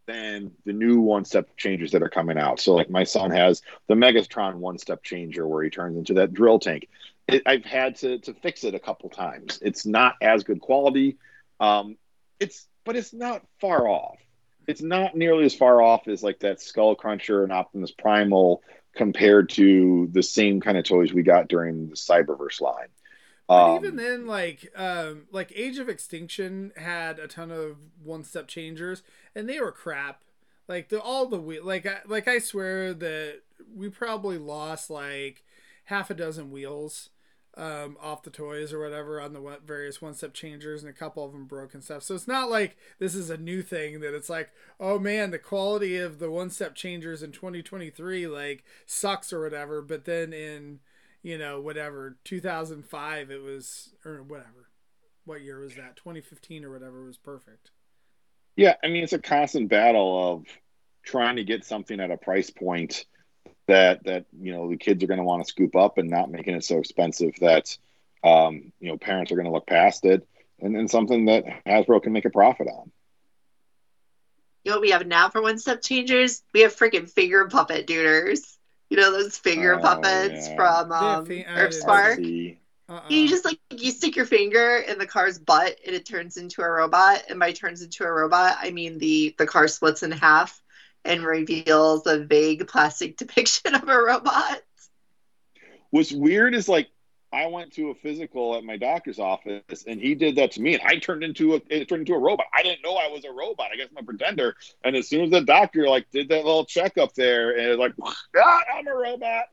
than 0.08 0.52
the 0.66 0.74
new 0.74 1.00
one 1.00 1.26
step 1.26 1.56
changers 1.58 1.92
that 1.92 2.04
are 2.04 2.10
coming 2.10 2.38
out. 2.38 2.60
So, 2.60 2.74
like 2.74 2.90
my 2.90 3.04
son 3.04 3.32
has 3.32 3.62
the 3.88 3.96
Megatron 3.96 4.56
one 4.56 4.78
step 4.78 5.04
changer 5.04 5.48
where 5.48 5.64
he 5.64 5.70
turns 5.70 5.98
into 5.98 6.16
that 6.16 6.34
drill 6.34 6.60
tank. 6.60 6.88
It, 7.28 7.44
I've 7.46 7.66
had 7.66 7.96
to 7.98 8.20
to 8.20 8.34
fix 8.34 8.64
it 8.64 8.76
a 8.76 8.80
couple 8.80 9.10
times. 9.10 9.60
It's 9.62 9.86
not 9.86 10.16
as 10.22 10.44
good 10.44 10.62
quality. 10.62 11.18
Um, 11.60 11.98
it's 12.40 12.68
but 12.84 12.96
it's 12.96 13.14
not 13.14 13.44
far 13.60 13.88
off. 13.88 14.18
It's 14.68 14.82
not 14.82 15.16
nearly 15.16 15.46
as 15.46 15.56
far 15.56 15.82
off 15.82 16.08
as 16.08 16.24
like 16.24 16.40
that 16.40 16.62
Skull 16.62 16.96
Cruncher 16.96 17.44
and 17.44 17.52
Optimus 17.52 17.92
Primal 17.92 18.62
compared 18.96 19.50
to 19.50 20.08
the 20.12 20.24
same 20.24 20.62
kind 20.62 20.78
of 20.78 20.86
toys 20.86 21.14
we 21.14 21.22
got 21.22 21.48
during 21.48 21.90
the 21.90 21.96
Cyberverse 21.96 22.62
line. 22.62 22.88
But 23.52 23.66
Um, 23.66 23.76
even 23.76 23.96
then, 23.96 24.26
like, 24.26 24.72
um, 24.76 25.28
like 25.32 25.52
Age 25.56 25.78
of 25.78 25.88
Extinction 25.90 26.72
had 26.78 27.20
a 27.20 27.28
ton 27.28 27.52
of 27.52 27.78
one-step 28.04 28.48
changers, 28.48 29.04
and 29.36 29.48
they 29.48 29.60
were 29.60 29.72
crap. 29.72 30.24
Like 30.68 30.90
the 30.90 31.00
all 31.00 31.28
the 31.28 31.40
wheel, 31.40 31.64
like, 31.64 31.86
I, 31.86 32.00
like 32.08 32.28
I 32.28 32.40
swear 32.40 32.94
that 32.94 33.42
we 33.74 33.90
probably 33.90 34.38
lost 34.40 34.90
like 34.90 35.44
half 35.86 36.10
a 36.10 36.16
dozen 36.16 36.50
wheels 36.50 37.10
um, 37.56 37.98
off 38.02 38.24
the 38.24 38.32
toys 38.32 38.74
or 38.74 38.80
whatever 38.80 39.22
on 39.22 39.32
the 39.34 39.40
one- 39.42 39.60
various 39.64 40.02
one-step 40.02 40.34
changers, 40.34 40.82
and 40.84 40.90
a 40.90 40.94
couple 40.94 41.24
of 41.24 41.32
them 41.32 41.46
broke 41.46 41.74
and 41.76 41.84
stuff. 41.84 42.02
So 42.04 42.16
it's 42.16 42.28
not 42.28 42.50
like 42.50 42.78
this 43.00 43.14
is 43.16 43.30
a 43.30 43.38
new 43.38 43.62
thing 43.62 44.00
that 44.02 44.16
it's 44.16 44.30
like, 44.30 44.52
oh 44.80 44.98
man, 45.00 45.30
the 45.32 45.40
quality 45.40 45.98
of 45.98 46.18
the 46.20 46.32
one-step 46.32 46.74
changers 46.76 47.22
in 47.24 47.32
2023 47.32 48.26
like 48.28 48.64
sucks 48.88 49.32
or 49.32 49.42
whatever. 49.42 49.82
But 49.84 50.06
then 50.06 50.34
in 50.34 50.80
you 51.26 51.40
know, 51.40 51.60
whatever, 51.60 52.16
2005, 52.24 53.32
it 53.32 53.42
was, 53.42 53.90
or 54.06 54.22
whatever. 54.22 54.70
What 55.26 55.42
year 55.42 55.60
was 55.60 55.74
that? 55.74 55.96
2015 55.96 56.64
or 56.64 56.72
whatever 56.72 57.04
was 57.04 57.18
perfect. 57.18 57.72
Yeah, 58.56 58.76
I 58.84 58.88
mean 58.88 59.04
it's 59.04 59.12
a 59.12 59.20
constant 59.20 59.70
battle 59.70 60.34
of 60.34 60.46
trying 61.04 61.38
to 61.38 61.44
get 61.44 61.66
something 61.66 62.00
at 62.00 62.12
a 62.12 62.16
price 62.16 62.52
point 62.52 63.06
that 63.68 64.04
that 64.04 64.26
you 64.40 64.52
know 64.54 64.70
the 64.70 64.78
kids 64.78 65.04
are 65.04 65.08
going 65.08 65.18
to 65.18 65.26
want 65.26 65.44
to 65.44 65.50
scoop 65.50 65.76
up 65.76 65.98
and 65.98 66.10
not 66.10 66.30
making 66.30 66.54
it 66.54 66.64
so 66.64 66.78
expensive 66.78 67.34
that 67.42 67.76
um, 68.24 68.72
you 68.80 68.88
know 68.88 68.98
parents 68.98 69.32
are 69.32 69.36
going 69.36 69.48
to 69.48 69.52
look 69.52 69.68
past 69.68 70.06
it 70.06 70.26
and 70.62 70.76
then 70.76 70.88
something 70.88 71.26
that 71.26 71.44
Hasbro 71.66 72.04
can 72.04 72.14
make 72.14 72.26
a 72.26 72.30
profit 72.30 72.68
on. 72.68 72.92
You 74.64 74.72
know 74.72 74.78
what 74.78 74.82
we 74.82 74.92
have 74.92 75.08
now 75.08 75.30
for 75.30 75.42
one 75.42 75.58
step 75.58 75.82
changers? 75.82 76.44
We 76.54 76.62
have 76.62 76.76
freaking 76.76 77.10
finger 77.10 77.48
puppet 77.48 77.88
duders. 77.88 78.55
You 78.90 78.98
know 78.98 79.12
those 79.12 79.38
finger 79.38 79.76
Oh, 79.76 79.82
puppets 79.82 80.48
yeah. 80.48 80.56
from 80.56 80.92
They 80.92 80.96
um, 81.16 81.26
fi- 81.26 81.46
Earth 81.56 81.74
Spark? 81.74 82.20
Uh-uh. 82.88 83.02
You 83.10 83.28
just 83.28 83.46
like 83.46 83.60
you 83.72 83.92
stick 83.92 84.16
your 84.16 84.26
finger 84.26 84.78
in 84.78 85.00
the 85.00 85.08
car's 85.08 85.40
butt 85.40 85.78
and 85.86 85.96
it 85.96 86.06
turns 86.06 86.38
into 86.38 86.62
a 86.62 86.70
robot. 86.70 87.24
And 87.30 87.40
by 87.40 87.52
turns 87.52 87.82
into 87.82 88.04
a 88.04 88.12
robot, 88.12 88.58
I 88.60 88.72
mean 88.72 88.98
the 89.00 89.34
the 89.38 89.48
car 89.48 89.68
splits 89.68 90.04
in 90.04 90.12
half 90.12 90.62
and 91.04 91.24
reveals 91.24 92.06
a 92.08 92.20
vague 92.20 92.68
plastic 92.68 93.18
depiction 93.18 93.74
of 93.76 93.88
a 93.88 93.98
robot. 93.98 94.62
What's 95.92 96.12
weird 96.12 96.54
is 96.54 96.68
like 96.68 96.90
I 97.36 97.48
went 97.48 97.74
to 97.74 97.90
a 97.90 97.96
physical 97.96 98.56
at 98.56 98.64
my 98.64 98.78
doctor's 98.78 99.20
office 99.20 99.84
and 99.86 100.00
he 100.00 100.16
did 100.16 100.38
that 100.38 100.52
to 100.54 100.62
me 100.62 100.76
and 100.76 100.82
I 100.84 101.00
turned 101.00 101.22
into 101.22 101.56
a 101.56 101.62
it 101.70 101.90
turned 101.90 102.08
into 102.08 102.14
a 102.14 102.18
robot. 102.20 102.46
I 102.54 102.64
didn't 102.64 102.82
know 102.82 102.96
I 102.96 103.10
was 103.10 103.26
a 103.26 103.32
robot. 103.32 103.72
I 103.74 103.76
guess 103.76 103.90
I'm 103.92 104.02
a 104.02 104.06
pretender. 104.06 104.56
And 104.86 104.96
as 104.96 105.10
soon 105.10 105.26
as 105.26 105.32
the 105.32 105.42
doctor 105.42 105.90
like 105.90 106.10
did 106.12 106.30
that 106.30 106.46
little 106.46 106.64
checkup 106.64 107.14
there 107.14 107.58
and 107.58 107.78
like 107.78 107.94
ah, 108.38 108.62
I'm 108.74 108.88
a 108.88 108.96
robot. 108.96 109.46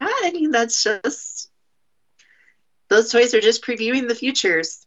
I 0.00 0.30
mean 0.32 0.52
that's 0.52 0.84
just 0.84 1.50
those 2.88 3.10
toys 3.10 3.34
are 3.34 3.40
just 3.40 3.64
previewing 3.64 4.06
the 4.06 4.14
futures. 4.14 4.86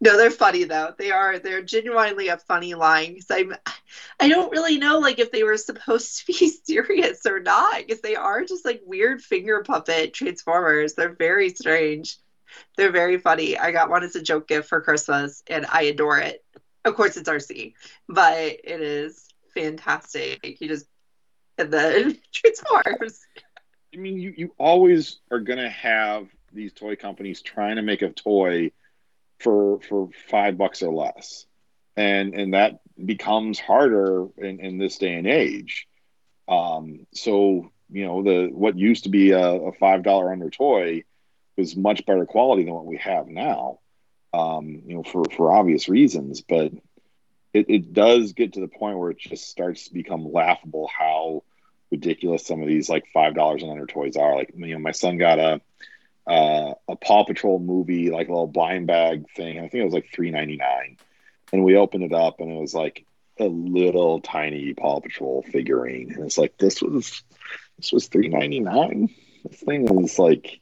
No, 0.00 0.16
they're 0.16 0.30
funny 0.30 0.64
though. 0.64 0.94
They 0.96 1.10
are. 1.10 1.38
They're 1.38 1.62
genuinely 1.62 2.28
a 2.28 2.38
funny 2.38 2.74
line 2.74 3.14
because 3.14 3.30
I'm. 3.30 3.54
I 4.20 4.28
don't 4.28 4.50
really 4.50 4.78
know 4.78 4.98
like 4.98 5.18
if 5.18 5.30
they 5.30 5.42
were 5.42 5.56
supposed 5.56 6.18
to 6.18 6.26
be 6.26 6.48
serious 6.64 7.24
or 7.26 7.40
not 7.40 7.78
because 7.78 8.00
they 8.00 8.16
are 8.16 8.44
just 8.44 8.64
like 8.64 8.82
weird 8.84 9.22
finger 9.22 9.62
puppet 9.62 10.14
transformers. 10.14 10.94
They're 10.94 11.14
very 11.14 11.50
strange. 11.50 12.18
They're 12.76 12.92
very 12.92 13.18
funny. 13.18 13.56
I 13.58 13.72
got 13.72 13.90
one 13.90 14.02
as 14.02 14.16
a 14.16 14.22
joke 14.22 14.48
gift 14.48 14.68
for 14.68 14.80
Christmas 14.80 15.42
and 15.46 15.66
I 15.66 15.82
adore 15.82 16.18
it. 16.18 16.44
Of 16.84 16.96
course, 16.96 17.16
it's 17.16 17.28
RC, 17.28 17.74
but 18.08 18.36
it 18.36 18.80
is 18.80 19.28
fantastic. 19.54 20.60
You 20.60 20.68
just 20.68 20.86
and 21.58 21.72
then 21.72 22.18
transforms. 22.32 23.20
I 23.94 23.98
mean, 23.98 24.18
you, 24.18 24.34
you 24.36 24.54
always 24.58 25.20
are 25.30 25.40
gonna 25.40 25.70
have 25.70 26.28
these 26.52 26.72
toy 26.72 26.96
companies 26.96 27.40
trying 27.40 27.76
to 27.76 27.82
make 27.82 28.02
a 28.02 28.10
toy 28.10 28.72
for 29.42 29.80
for 29.80 30.08
five 30.28 30.56
bucks 30.56 30.82
or 30.82 30.92
less, 30.92 31.46
and 31.96 32.34
and 32.34 32.54
that 32.54 32.80
becomes 33.02 33.58
harder 33.58 34.26
in, 34.38 34.60
in 34.60 34.78
this 34.78 34.98
day 34.98 35.14
and 35.14 35.26
age. 35.26 35.86
Um, 36.48 37.06
so 37.12 37.70
you 37.90 38.06
know 38.06 38.22
the 38.22 38.48
what 38.52 38.78
used 38.78 39.04
to 39.04 39.10
be 39.10 39.32
a, 39.32 39.40
a 39.40 39.72
five 39.72 40.02
dollar 40.02 40.32
under 40.32 40.50
toy 40.50 41.04
was 41.56 41.76
much 41.76 42.06
better 42.06 42.26
quality 42.26 42.64
than 42.64 42.74
what 42.74 42.86
we 42.86 42.96
have 42.98 43.28
now. 43.28 43.78
Um, 44.32 44.82
you 44.86 44.94
know, 44.94 45.02
for 45.02 45.24
for 45.36 45.52
obvious 45.52 45.88
reasons, 45.88 46.40
but 46.40 46.72
it, 47.52 47.66
it 47.68 47.92
does 47.92 48.32
get 48.32 48.54
to 48.54 48.60
the 48.60 48.68
point 48.68 48.98
where 48.98 49.10
it 49.10 49.18
just 49.18 49.48
starts 49.48 49.88
to 49.88 49.92
become 49.92 50.32
laughable 50.32 50.88
how 50.88 51.42
ridiculous 51.90 52.46
some 52.46 52.62
of 52.62 52.68
these 52.68 52.88
like 52.88 53.04
five 53.12 53.34
dollars 53.34 53.62
and 53.62 53.70
under 53.70 53.86
toys 53.86 54.16
are. 54.16 54.34
Like 54.34 54.52
you 54.56 54.74
know, 54.74 54.78
my 54.78 54.92
son 54.92 55.18
got 55.18 55.38
a 55.38 55.60
uh, 56.26 56.74
a 56.88 56.96
Paw 56.96 57.24
Patrol 57.24 57.58
movie, 57.58 58.10
like 58.10 58.28
a 58.28 58.32
little 58.32 58.46
blind 58.46 58.86
bag 58.86 59.26
thing. 59.36 59.58
I 59.58 59.62
think 59.62 59.74
it 59.74 59.84
was 59.84 59.94
like 59.94 60.10
three 60.12 60.30
ninety 60.30 60.56
nine, 60.56 60.98
and 61.52 61.64
we 61.64 61.76
opened 61.76 62.04
it 62.04 62.12
up, 62.12 62.40
and 62.40 62.50
it 62.50 62.60
was 62.60 62.74
like 62.74 63.04
a 63.38 63.46
little 63.46 64.20
tiny 64.20 64.74
Paw 64.74 65.00
Patrol 65.00 65.42
figurine, 65.42 66.12
and 66.12 66.24
it's 66.24 66.38
like 66.38 66.56
this 66.58 66.82
was 66.82 67.22
this 67.78 67.92
was 67.92 68.06
three 68.08 68.28
ninety 68.28 68.60
nine. 68.60 69.10
This 69.44 69.60
thing 69.60 70.04
is 70.04 70.18
like 70.18 70.60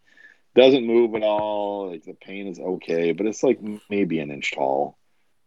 doesn't 0.54 0.86
move 0.86 1.14
at 1.14 1.22
all. 1.22 1.90
Like 1.90 2.04
the 2.04 2.14
paint 2.14 2.48
is 2.48 2.58
okay, 2.58 3.12
but 3.12 3.26
it's 3.26 3.42
like 3.42 3.60
maybe 3.88 4.20
an 4.20 4.30
inch 4.30 4.52
tall. 4.52 4.96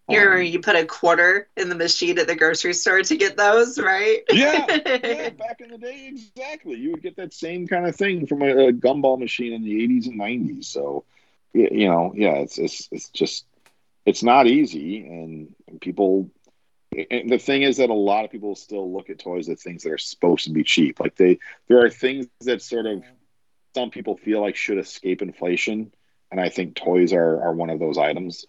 You 0.09 0.19
Um, 0.19 0.41
you 0.41 0.59
put 0.59 0.75
a 0.75 0.85
quarter 0.85 1.47
in 1.55 1.69
the 1.69 1.75
machine 1.75 2.19
at 2.19 2.27
the 2.27 2.35
grocery 2.35 2.73
store 2.73 3.01
to 3.03 3.15
get 3.15 3.37
those, 3.37 3.79
right? 3.79 4.21
yeah, 4.31 4.65
yeah, 4.85 5.29
back 5.29 5.61
in 5.61 5.69
the 5.69 5.77
day, 5.77 6.07
exactly. 6.07 6.75
You 6.75 6.91
would 6.91 7.01
get 7.01 7.15
that 7.15 7.33
same 7.33 7.67
kind 7.67 7.87
of 7.87 7.95
thing 7.95 8.27
from 8.27 8.41
a, 8.41 8.67
a 8.67 8.73
gumball 8.73 9.17
machine 9.17 9.53
in 9.53 9.63
the 9.63 9.87
'80s 9.87 10.07
and 10.07 10.19
'90s. 10.19 10.65
So, 10.65 11.05
you 11.53 11.87
know, 11.87 12.13
yeah, 12.15 12.33
it's 12.35 12.57
it's 12.57 12.89
it's 12.91 13.09
just 13.09 13.45
it's 14.05 14.23
not 14.23 14.47
easy, 14.47 15.07
and 15.07 15.55
people. 15.79 16.29
And 17.09 17.31
the 17.31 17.39
thing 17.39 17.63
is 17.63 17.77
that 17.77 17.89
a 17.89 17.93
lot 17.95 18.23
of 18.23 18.29
people 18.29 18.53
still 18.55 18.93
look 18.93 19.09
at 19.09 19.17
toys 19.17 19.49
as 19.49 19.63
things 19.63 19.81
that 19.81 19.93
are 19.93 19.97
supposed 19.97 20.43
to 20.45 20.51
be 20.51 20.63
cheap. 20.63 20.99
Like 20.99 21.15
they, 21.15 21.39
there 21.67 21.83
are 21.83 21.89
things 21.89 22.27
that 22.41 22.61
sort 22.61 22.85
of 22.85 23.03
some 23.73 23.89
people 23.89 24.15
feel 24.15 24.41
like 24.41 24.55
should 24.55 24.77
escape 24.77 25.23
inflation, 25.23 25.91
and 26.29 26.39
I 26.39 26.49
think 26.49 26.75
toys 26.75 27.13
are 27.13 27.41
are 27.41 27.53
one 27.53 27.69
of 27.69 27.79
those 27.79 27.97
items. 27.97 28.45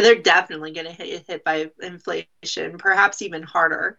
They're 0.00 0.16
definitely 0.16 0.72
going 0.72 0.86
to 0.86 0.92
hit 0.92 1.26
hit 1.26 1.44
by 1.44 1.70
inflation, 1.80 2.78
perhaps 2.78 3.22
even 3.22 3.42
harder. 3.42 3.98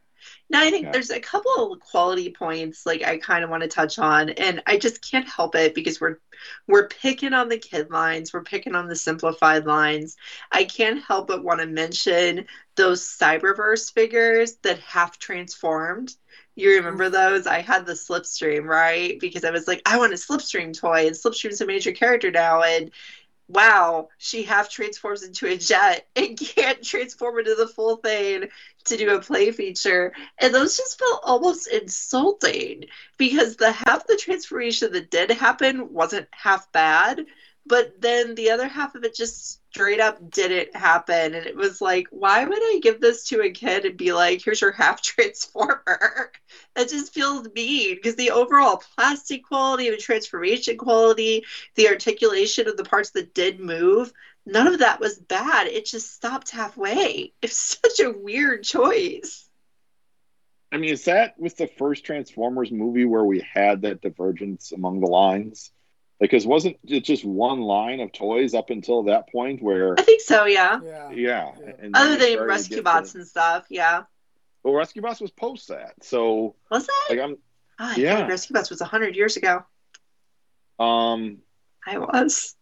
Now, 0.49 0.61
I 0.61 0.69
think 0.69 0.85
Yeah. 0.85 0.91
there's 0.91 1.09
a 1.09 1.19
couple 1.19 1.73
of 1.73 1.79
quality 1.79 2.31
points 2.31 2.85
like 2.85 3.03
I 3.03 3.17
kind 3.17 3.43
of 3.43 3.49
want 3.49 3.63
to 3.63 3.69
touch 3.69 3.97
on, 3.99 4.29
and 4.29 4.61
I 4.67 4.77
just 4.77 5.01
can't 5.09 5.27
help 5.27 5.55
it 5.55 5.73
because 5.73 5.99
we're 5.99 6.19
we're 6.67 6.87
picking 6.87 7.33
on 7.33 7.49
the 7.49 7.57
kid 7.57 7.89
lines, 7.91 8.33
we're 8.33 8.43
picking 8.43 8.75
on 8.75 8.87
the 8.87 8.95
simplified 8.95 9.65
lines. 9.65 10.17
I 10.51 10.63
can't 10.63 11.03
help 11.03 11.27
but 11.27 11.43
want 11.43 11.61
to 11.61 11.67
mention 11.67 12.47
those 12.75 13.03
Cyberverse 13.07 13.93
figures 13.93 14.55
that 14.63 14.79
half 14.79 15.19
transformed. 15.19 16.15
You 16.55 16.75
remember 16.75 17.05
mm-hmm. 17.05 17.13
those? 17.13 17.47
I 17.47 17.61
had 17.61 17.85
the 17.85 17.93
Slipstream, 17.93 18.65
right? 18.65 19.19
Because 19.19 19.45
I 19.45 19.51
was 19.51 19.67
like, 19.67 19.81
I 19.85 19.97
want 19.97 20.13
a 20.13 20.17
Slipstream 20.17 20.77
toy, 20.77 21.07
and 21.07 21.15
Slipstream's 21.15 21.61
a 21.61 21.65
major 21.65 21.91
character 21.91 22.31
now, 22.31 22.61
and 22.63 22.91
wow, 23.53 24.09
she 24.17 24.43
half 24.43 24.69
transforms 24.69 25.23
into 25.23 25.47
a 25.47 25.57
jet 25.57 26.07
and 26.15 26.39
can't 26.39 26.83
transform 26.83 27.39
into 27.39 27.55
the 27.55 27.67
full 27.67 27.97
thing 27.97 28.45
to 28.85 28.97
do 28.97 29.15
a 29.15 29.21
play 29.21 29.51
feature. 29.51 30.13
And 30.39 30.53
those 30.53 30.77
just 30.77 30.99
felt 30.99 31.21
almost 31.23 31.67
insulting 31.67 32.85
because 33.17 33.55
the 33.57 33.71
half 33.71 34.07
the 34.07 34.17
transformation 34.17 34.91
that 34.93 35.11
did 35.11 35.31
happen 35.31 35.93
wasn't 35.93 36.27
half 36.31 36.71
bad, 36.71 37.25
but 37.71 38.01
then 38.01 38.35
the 38.35 38.51
other 38.51 38.67
half 38.67 38.95
of 38.95 39.05
it 39.05 39.15
just 39.15 39.61
straight 39.71 40.01
up 40.01 40.29
didn't 40.29 40.75
happen. 40.75 41.33
And 41.33 41.45
it 41.45 41.55
was 41.55 41.79
like, 41.79 42.05
why 42.11 42.43
would 42.43 42.61
I 42.61 42.81
give 42.83 42.99
this 42.99 43.29
to 43.29 43.43
a 43.43 43.49
kid 43.49 43.85
and 43.85 43.95
be 43.95 44.11
like, 44.11 44.43
here's 44.43 44.59
your 44.59 44.73
half 44.73 45.01
transformer? 45.01 46.33
That 46.75 46.89
just 46.89 47.13
feels 47.13 47.47
mean 47.55 47.95
because 47.95 48.17
the 48.17 48.31
overall 48.31 48.83
plastic 48.97 49.45
quality 49.45 49.87
of 49.87 49.97
transformation 49.99 50.75
quality, 50.75 51.45
the 51.75 51.87
articulation 51.87 52.67
of 52.67 52.75
the 52.75 52.83
parts 52.83 53.11
that 53.11 53.33
did 53.33 53.61
move, 53.61 54.11
none 54.45 54.67
of 54.67 54.79
that 54.79 54.99
was 54.99 55.17
bad. 55.17 55.67
It 55.67 55.85
just 55.85 56.13
stopped 56.13 56.51
halfway. 56.51 57.31
It's 57.41 57.79
such 57.81 58.01
a 58.01 58.11
weird 58.11 58.65
choice. 58.65 59.47
I 60.73 60.77
mean, 60.77 60.91
is 60.91 61.05
that 61.05 61.39
with 61.39 61.55
the 61.55 61.67
first 61.67 62.03
Transformers 62.03 62.69
movie 62.69 63.05
where 63.05 63.23
we 63.23 63.39
had 63.53 63.83
that 63.83 64.01
divergence 64.01 64.73
among 64.73 64.99
the 64.99 65.07
lines? 65.07 65.71
Because 66.21 66.45
wasn't 66.47 66.77
it 66.87 67.03
just 67.03 67.25
one 67.25 67.59
line 67.61 67.99
of 67.99 68.13
toys 68.13 68.53
up 68.53 68.69
until 68.69 69.03
that 69.03 69.29
point 69.31 69.61
where, 69.61 69.95
I 69.99 70.03
think 70.03 70.21
so, 70.21 70.45
yeah. 70.45 70.79
Yeah. 70.83 71.09
yeah, 71.11 71.51
Yeah. 71.59 71.89
Other 71.95 72.15
than 72.15 72.39
rescue 72.47 72.81
bots 72.83 73.11
to- 73.13 73.17
and 73.17 73.27
stuff, 73.27 73.65
yeah. 73.69 74.03
well, 74.63 74.75
Rescue 74.75 75.01
Bots 75.01 75.19
was 75.19 75.31
post 75.31 75.67
that, 75.69 75.95
so 76.03 76.55
Was 76.69 76.83
it? 76.87 76.91
like 77.09 77.19
I'm, 77.19 77.37
Oh, 77.79 77.93
I 77.93 77.95
yeah. 77.95 78.17
thought 78.19 78.29
Rescue 78.29 78.53
Bots 78.53 78.69
was 78.69 78.79
100 78.81 79.15
years 79.15 79.35
ago. 79.35 79.65
um, 80.79 81.39
I 81.87 81.97
was. 81.97 82.55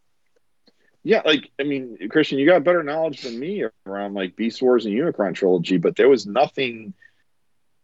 yeah, 1.04 1.22
like 1.26 1.52
I 1.60 1.64
mean, 1.64 1.98
Christian, 2.10 2.40
you 2.40 2.46
got 2.46 2.64
better 2.64 2.84
knowledge 2.84 3.22
than 3.24 3.38
me 3.38 3.66
around 3.86 4.14
like 4.14 4.36
Beast 4.38 4.62
Wars 4.62 4.86
and 4.86 4.96
Unicron 4.96 5.36
trilogy, 5.36 5.78
but 5.78 5.96
there 5.98 6.08
was 6.10 6.26
nothing 6.26 6.94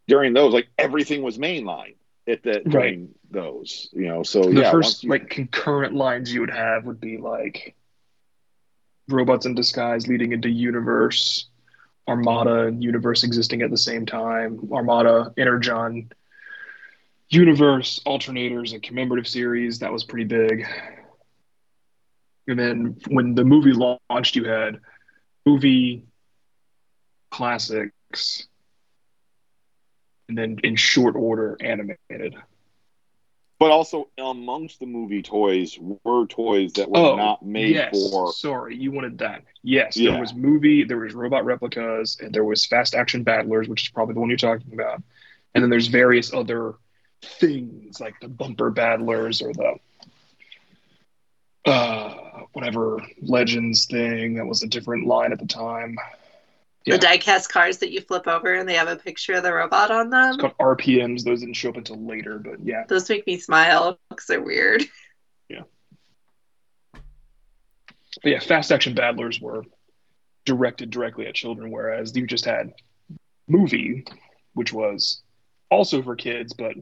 during 0.08 0.32
those. 0.32 0.54
Like 0.54 0.68
everything 0.78 1.22
was 1.22 1.36
mainline 1.36 1.96
at 2.26 2.42
the 2.42 2.60
during 2.60 3.10
those, 3.36 3.88
you 3.92 4.08
know. 4.08 4.22
So 4.22 4.42
the 4.42 4.62
yeah, 4.62 4.70
first 4.70 5.04
you, 5.04 5.10
like 5.10 5.30
concurrent 5.30 5.94
lines 5.94 6.32
you 6.32 6.40
would 6.40 6.50
have 6.50 6.84
would 6.86 7.00
be 7.00 7.18
like 7.18 7.76
robots 9.08 9.46
in 9.46 9.54
disguise 9.54 10.08
leading 10.08 10.32
into 10.32 10.48
universe, 10.48 11.46
Armada 12.08 12.66
and 12.66 12.82
universe 12.82 13.22
existing 13.22 13.62
at 13.62 13.70
the 13.70 13.76
same 13.76 14.06
time, 14.06 14.68
Armada, 14.72 15.32
Energon, 15.36 16.10
universe, 17.28 18.00
alternators, 18.06 18.72
and 18.72 18.82
commemorative 18.82 19.28
series 19.28 19.78
that 19.80 19.92
was 19.92 20.02
pretty 20.02 20.24
big. 20.24 20.66
And 22.48 22.58
then 22.58 22.96
when 23.08 23.34
the 23.34 23.44
movie 23.44 23.72
launched, 23.72 24.36
you 24.36 24.44
had 24.44 24.80
movie 25.44 26.04
classics, 27.30 28.48
and 30.28 30.38
then 30.38 30.58
in 30.64 30.76
short 30.76 31.16
order, 31.16 31.56
animated. 31.60 32.34
But 33.58 33.70
also 33.70 34.08
amongst 34.18 34.80
the 34.80 34.86
movie 34.86 35.22
toys 35.22 35.78
were 35.80 36.26
toys 36.26 36.74
that 36.74 36.90
were 36.90 37.16
not 37.16 37.44
made 37.44 37.74
yes. 37.74 38.10
for. 38.10 38.32
Sorry, 38.32 38.76
you 38.76 38.92
wanted 38.92 39.18
that. 39.18 39.42
Yes, 39.62 39.96
Yeah. 39.96 40.12
there 40.12 40.20
was 40.20 40.34
movie, 40.34 40.84
there 40.84 40.98
was 40.98 41.14
robot 41.14 41.44
replicas, 41.44 42.18
and 42.20 42.34
there 42.34 42.44
was 42.44 42.66
fast 42.66 42.94
action 42.94 43.22
battlers, 43.22 43.68
which 43.68 43.84
is 43.84 43.88
probably 43.88 44.14
the 44.14 44.20
one 44.20 44.28
you're 44.28 44.36
talking 44.36 44.72
about. 44.74 45.02
And 45.54 45.62
then 45.62 45.70
there's 45.70 45.86
various 45.86 46.34
other 46.34 46.74
things 47.22 47.98
like 47.98 48.14
the 48.20 48.28
bumper 48.28 48.70
battlers 48.70 49.40
or 49.40 49.52
the 49.52 49.74
uh 51.64 52.14
whatever 52.52 53.00
legends 53.22 53.86
thing 53.86 54.34
that 54.34 54.46
was 54.46 54.62
a 54.62 54.66
different 54.68 55.06
line 55.06 55.32
at 55.32 55.38
the 55.38 55.46
time. 55.46 55.96
Yeah. 56.86 56.96
The 56.96 57.06
diecast 57.06 57.48
cars 57.48 57.78
that 57.78 57.90
you 57.90 58.00
flip 58.00 58.28
over 58.28 58.54
and 58.54 58.68
they 58.68 58.74
have 58.74 58.88
a 58.88 58.96
picture 58.96 59.34
of 59.34 59.42
the 59.42 59.52
robot 59.52 59.90
on 59.90 60.08
them. 60.08 60.34
It's 60.34 60.40
called 60.40 60.56
RPMs. 60.58 61.24
Those 61.24 61.40
didn't 61.40 61.54
show 61.54 61.70
up 61.70 61.76
until 61.76 62.04
later, 62.06 62.38
but 62.38 62.64
yeah. 62.64 62.84
Those 62.88 63.08
make 63.08 63.26
me 63.26 63.38
smile 63.38 63.98
because 64.08 64.26
they're 64.26 64.40
weird. 64.40 64.84
But 68.22 68.32
yeah, 68.32 68.40
fast 68.40 68.72
action 68.72 68.94
battlers 68.94 69.40
were 69.40 69.64
directed 70.44 70.90
directly 70.90 71.26
at 71.26 71.34
children, 71.34 71.70
whereas 71.70 72.16
you 72.16 72.26
just 72.26 72.44
had 72.44 72.72
movie, 73.48 74.04
which 74.54 74.72
was 74.72 75.22
also 75.70 76.02
for 76.02 76.16
kids, 76.16 76.52
but 76.52 76.74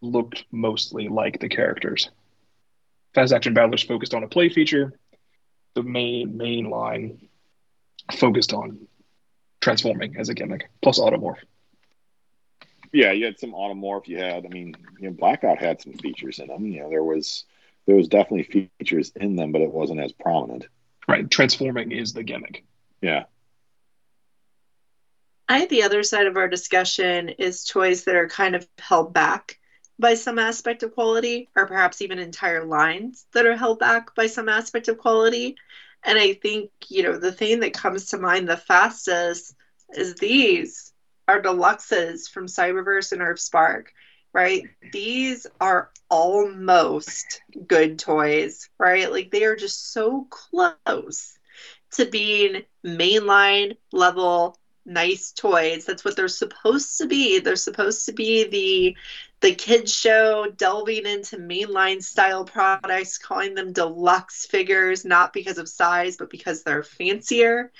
looked 0.00 0.44
mostly 0.50 1.08
like 1.08 1.40
the 1.40 1.48
characters. 1.48 2.10
Fast 3.14 3.32
action 3.32 3.54
battlers 3.54 3.82
focused 3.82 4.14
on 4.14 4.24
a 4.24 4.28
play 4.28 4.48
feature. 4.48 4.98
The 5.74 5.82
main 5.82 6.36
main 6.36 6.68
line 6.68 7.28
focused 8.12 8.52
on 8.52 8.86
transforming 9.62 10.16
as 10.18 10.28
a 10.28 10.34
gimmick, 10.34 10.68
plus 10.82 10.98
automorph. 10.98 11.38
Yeah, 12.92 13.12
you 13.12 13.24
had 13.24 13.38
some 13.38 13.52
automorph. 13.52 14.06
You 14.06 14.18
had, 14.18 14.44
I 14.44 14.48
mean, 14.48 14.74
you 14.98 15.08
know, 15.08 15.16
Blackout 15.16 15.58
had 15.58 15.80
some 15.80 15.94
features 15.94 16.38
in 16.38 16.48
them. 16.48 16.66
You 16.66 16.80
know, 16.80 16.90
there 16.90 17.04
was 17.04 17.44
there 17.86 17.96
was 17.96 18.08
definitely 18.08 18.68
features 18.78 19.12
in 19.16 19.36
them, 19.36 19.52
but 19.52 19.62
it 19.62 19.72
wasn't 19.72 20.00
as 20.00 20.12
prominent. 20.12 20.66
Right, 21.08 21.28
transforming 21.30 21.90
is 21.90 22.12
the 22.12 22.22
gimmick. 22.22 22.64
Yeah, 23.00 23.24
I 25.48 25.58
think 25.58 25.70
the 25.70 25.82
other 25.82 26.02
side 26.02 26.26
of 26.26 26.36
our 26.36 26.48
discussion 26.48 27.28
is 27.28 27.64
toys 27.64 28.04
that 28.04 28.14
are 28.14 28.28
kind 28.28 28.54
of 28.54 28.66
held 28.78 29.12
back 29.12 29.58
by 29.98 30.14
some 30.14 30.38
aspect 30.38 30.82
of 30.82 30.94
quality, 30.94 31.50
or 31.54 31.66
perhaps 31.66 32.00
even 32.00 32.18
entire 32.18 32.64
lines 32.64 33.26
that 33.32 33.44
are 33.46 33.56
held 33.56 33.78
back 33.78 34.14
by 34.14 34.26
some 34.26 34.48
aspect 34.48 34.88
of 34.88 34.98
quality. 34.98 35.56
And 36.04 36.18
I 36.18 36.34
think, 36.34 36.70
you 36.88 37.02
know, 37.02 37.16
the 37.18 37.32
thing 37.32 37.60
that 37.60 37.74
comes 37.74 38.06
to 38.06 38.18
mind 38.18 38.48
the 38.48 38.56
fastest 38.56 39.54
is 39.90 40.14
these 40.14 40.92
are 41.28 41.40
deluxes 41.40 42.28
from 42.28 42.46
Cyberverse 42.46 43.12
and 43.12 43.20
Earthspark, 43.20 43.86
right? 44.32 44.64
These 44.92 45.46
are 45.60 45.90
almost 46.10 47.40
good 47.66 47.98
toys, 47.98 48.68
right? 48.78 49.10
Like 49.10 49.30
they 49.30 49.44
are 49.44 49.56
just 49.56 49.92
so 49.92 50.26
close 50.30 51.38
to 51.92 52.06
being 52.06 52.64
mainline 52.84 53.76
level 53.92 54.58
nice 54.84 55.32
toys. 55.32 55.84
That's 55.84 56.04
what 56.04 56.16
they're 56.16 56.28
supposed 56.28 56.98
to 56.98 57.06
be. 57.06 57.38
They're 57.38 57.56
supposed 57.56 58.06
to 58.06 58.12
be 58.12 58.44
the 58.44 58.96
the 59.40 59.54
kids 59.54 59.92
show 59.92 60.46
delving 60.56 61.04
into 61.04 61.36
mainline 61.36 62.02
style 62.02 62.44
products, 62.44 63.18
calling 63.18 63.54
them 63.54 63.72
deluxe 63.72 64.46
figures, 64.46 65.04
not 65.04 65.32
because 65.32 65.58
of 65.58 65.68
size, 65.68 66.16
but 66.16 66.30
because 66.30 66.62
they're 66.62 66.84
fancier. 66.84 67.72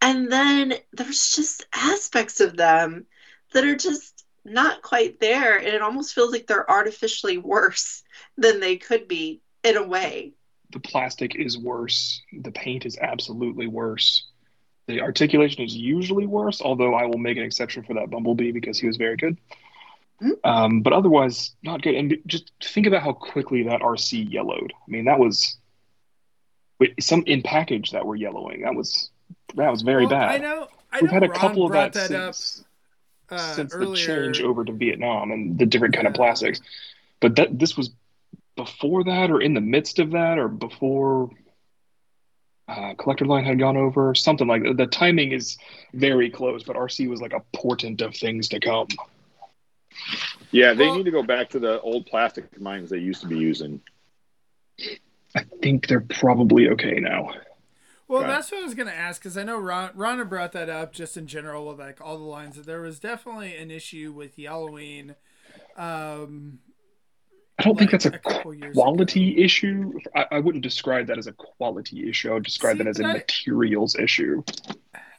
And 0.00 0.30
then 0.30 0.74
there's 0.92 1.32
just 1.32 1.66
aspects 1.74 2.40
of 2.40 2.56
them 2.56 3.06
that 3.52 3.64
are 3.64 3.76
just 3.76 4.24
not 4.44 4.82
quite 4.82 5.18
there. 5.18 5.58
And 5.58 5.68
it 5.68 5.82
almost 5.82 6.14
feels 6.14 6.30
like 6.32 6.46
they're 6.46 6.70
artificially 6.70 7.38
worse 7.38 8.02
than 8.38 8.60
they 8.60 8.76
could 8.76 9.08
be 9.08 9.42
in 9.64 9.76
a 9.76 9.86
way. 9.86 10.32
The 10.72 10.80
plastic 10.80 11.34
is 11.34 11.58
worse. 11.58 12.22
The 12.32 12.52
paint 12.52 12.86
is 12.86 12.96
absolutely 12.96 13.66
worse. 13.66 14.29
The 14.90 15.00
articulation 15.00 15.62
is 15.62 15.74
usually 15.76 16.26
worse, 16.26 16.60
although 16.60 16.94
I 16.94 17.06
will 17.06 17.18
make 17.18 17.36
an 17.36 17.42
exception 17.42 17.82
for 17.82 17.94
that 17.94 18.10
Bumblebee 18.10 18.52
because 18.52 18.78
he 18.78 18.86
was 18.86 18.96
very 18.96 19.16
good. 19.16 19.36
Hmm. 20.20 20.30
Um, 20.44 20.80
but 20.82 20.92
otherwise, 20.92 21.52
not 21.62 21.82
good. 21.82 21.94
And 21.94 22.18
just 22.26 22.52
think 22.62 22.86
about 22.86 23.02
how 23.02 23.12
quickly 23.12 23.64
that 23.64 23.80
RC 23.80 24.30
yellowed. 24.30 24.72
I 24.76 24.90
mean, 24.90 25.06
that 25.06 25.18
was 25.18 25.56
some 26.98 27.22
in 27.26 27.42
package 27.42 27.90
that 27.92 28.06
were 28.06 28.16
yellowing. 28.16 28.62
That 28.62 28.74
was 28.74 29.10
that 29.54 29.70
was 29.70 29.82
very 29.82 30.06
Well, 30.06 30.14
I 30.14 30.38
know. 30.38 30.68
I 30.92 31.00
We've 31.00 31.10
know 31.10 31.14
had 31.14 31.22
a 31.24 31.28
Ron 31.28 31.38
couple 31.38 31.66
of 31.66 31.72
that, 31.72 31.92
that 31.92 32.08
since, 32.08 32.64
up 33.30 33.38
uh, 33.38 33.54
since 33.54 33.74
earlier. 33.74 33.90
the 33.90 33.96
change 33.96 34.42
over 34.42 34.64
to 34.64 34.72
Vietnam 34.72 35.30
and 35.30 35.58
the 35.58 35.66
different 35.66 35.94
kind 35.94 36.06
of 36.06 36.14
plastics. 36.14 36.60
But 37.20 37.36
that 37.36 37.58
this 37.58 37.76
was 37.76 37.90
before 38.56 39.04
that, 39.04 39.30
or 39.30 39.40
in 39.40 39.54
the 39.54 39.60
midst 39.60 39.98
of 39.98 40.10
that, 40.12 40.38
or 40.38 40.48
before 40.48 41.30
uh, 42.70 42.94
collector 42.94 43.24
line 43.24 43.44
had 43.44 43.58
gone 43.58 43.76
over, 43.76 44.14
something 44.14 44.46
like 44.46 44.62
that. 44.62 44.76
The 44.76 44.86
timing 44.86 45.32
is 45.32 45.58
very 45.92 46.30
close, 46.30 46.62
but 46.62 46.76
RC 46.76 47.08
was 47.08 47.20
like 47.20 47.32
a 47.32 47.42
portent 47.56 48.00
of 48.00 48.14
things 48.14 48.48
to 48.50 48.60
come. 48.60 48.86
yeah. 50.52 50.72
They 50.74 50.86
Well- 50.86 50.96
need 50.98 51.04
to 51.04 51.10
go 51.10 51.22
back 51.22 51.48
to 51.50 51.58
the 51.58 51.80
old 51.80 52.06
plastic 52.06 52.60
mines 52.60 52.90
they 52.90 52.98
used 52.98 53.22
to 53.22 53.26
be 53.28 53.38
using. 53.38 53.80
I 55.34 55.44
think 55.62 55.86
they're 55.88 56.00
probably 56.00 56.68
okay 56.70 56.98
now. 57.00 57.34
Well, 58.08 58.22
Right. 58.22 58.28
that's 58.28 58.50
what 58.50 58.60
I 58.62 58.64
was 58.64 58.74
going 58.74 58.88
to 58.88 58.94
ask 58.94 59.20
because 59.22 59.36
I 59.36 59.44
know 59.44 59.56
Ron, 59.58 59.90
Ronna 59.90 60.28
brought 60.28 60.50
that 60.52 60.68
up 60.68 60.92
just 60.92 61.16
in 61.16 61.28
general 61.28 61.66
with 61.68 61.78
like 61.78 62.00
all 62.00 62.18
the 62.18 62.24
lines 62.24 62.56
that 62.56 62.66
there 62.66 62.80
was 62.80 62.98
definitely 62.98 63.56
an 63.56 63.70
issue 63.70 64.12
with 64.12 64.36
yellowing. 64.38 65.14
Um, 65.76 66.58
I 67.60 67.62
don't 67.62 67.78
think 67.78 67.90
that's 67.90 68.06
a 68.06 68.12
a 68.14 68.18
quality 68.18 69.34
ago. 69.34 69.44
issue. 69.44 69.98
I, 70.16 70.26
I 70.32 70.38
wouldn't 70.40 70.64
describe 70.64 71.06
that 71.08 71.18
as 71.18 71.26
a 71.26 71.32
quality 71.32 72.08
issue. 72.08 72.30
I 72.30 72.34
would 72.34 72.44
describe 72.44 72.78
See, 72.78 72.84
that 72.84 72.88
as 72.88 73.00
a 73.00 73.02
materials 73.02 73.96
issue. 73.96 74.42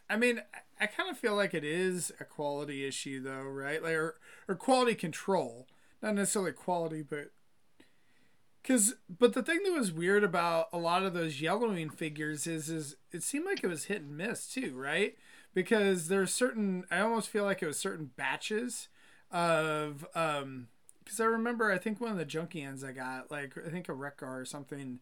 I 0.09 0.17
mean, 0.17 0.41
I 0.79 0.87
kind 0.87 1.11
of 1.11 1.19
feel 1.19 1.35
like 1.35 1.53
it 1.53 1.63
is 1.63 2.11
a 2.19 2.25
quality 2.25 2.83
issue 2.83 3.21
though, 3.21 3.43
right? 3.43 3.83
Like 3.83 3.93
or, 3.93 4.15
or 4.47 4.55
quality 4.55 4.95
control, 4.95 5.67
not 6.01 6.15
necessarily 6.15 6.51
quality, 6.51 7.03
but 7.03 7.31
because 8.63 8.95
but 9.07 9.33
the 9.33 9.43
thing 9.43 9.59
that 9.63 9.73
was 9.73 9.91
weird 9.91 10.23
about 10.23 10.67
a 10.73 10.79
lot 10.79 11.03
of 11.03 11.13
those 11.13 11.41
yellowing 11.41 11.91
figures 11.91 12.47
is 12.47 12.69
is 12.69 12.95
it 13.11 13.21
seemed 13.21 13.45
like 13.45 13.63
it 13.63 13.67
was 13.67 13.85
hit 13.85 14.01
and 14.01 14.17
miss 14.17 14.47
too, 14.47 14.73
right? 14.75 15.15
Because 15.53 16.07
there's 16.07 16.33
certain 16.33 16.85
I 16.89 17.01
almost 17.01 17.29
feel 17.29 17.43
like 17.43 17.61
it 17.61 17.67
was 17.67 17.77
certain 17.77 18.09
batches 18.15 18.87
of 19.29 20.07
um 20.15 20.69
because 21.03 21.19
I 21.19 21.25
remember 21.25 21.71
I 21.71 21.77
think 21.77 21.99
one 21.99 22.11
of 22.11 22.17
the 22.17 22.25
Junkions 22.25 22.83
I 22.83 22.91
got 22.91 23.31
like 23.31 23.53
I 23.65 23.69
think 23.69 23.89
a 23.89 23.93
Wreck-Gar 23.93 24.41
or 24.41 24.45
something 24.45 24.99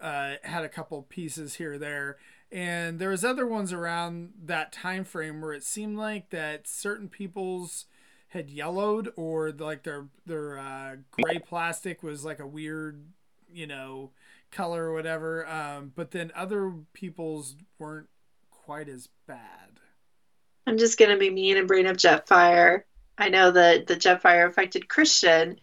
uh, 0.00 0.34
had 0.42 0.64
a 0.64 0.68
couple 0.68 1.02
pieces 1.02 1.54
here 1.54 1.78
there 1.78 2.16
and 2.50 2.98
there 2.98 3.10
was 3.10 3.24
other 3.24 3.46
ones 3.46 3.72
around 3.72 4.32
that 4.44 4.72
time 4.72 5.04
frame 5.04 5.40
where 5.40 5.52
it 5.52 5.62
seemed 5.62 5.98
like 5.98 6.30
that 6.30 6.66
certain 6.66 7.08
people's 7.08 7.86
had 8.28 8.50
yellowed 8.50 9.12
or 9.16 9.50
like 9.52 9.82
their 9.82 10.06
their 10.26 10.58
uh, 10.58 10.96
gray 11.10 11.38
plastic 11.38 12.02
was 12.02 12.24
like 12.24 12.40
a 12.40 12.46
weird 12.46 13.04
you 13.52 13.66
know 13.66 14.10
color 14.50 14.84
or 14.86 14.94
whatever 14.94 15.46
um, 15.48 15.92
but 15.94 16.12
then 16.12 16.32
other 16.34 16.72
people's 16.92 17.56
weren't 17.78 18.08
quite 18.50 18.88
as 18.88 19.08
bad 19.26 19.80
I'm 20.66 20.78
just 20.78 20.98
gonna 20.98 21.18
be 21.18 21.30
mean 21.30 21.56
and 21.56 21.68
bring 21.68 21.86
up 21.86 21.96
Jetfire. 21.96 22.82
I 23.18 23.28
know 23.28 23.50
that 23.52 23.86
the 23.86 23.96
Jetfire 23.96 24.48
affected 24.48 24.88
Christian 24.88 25.58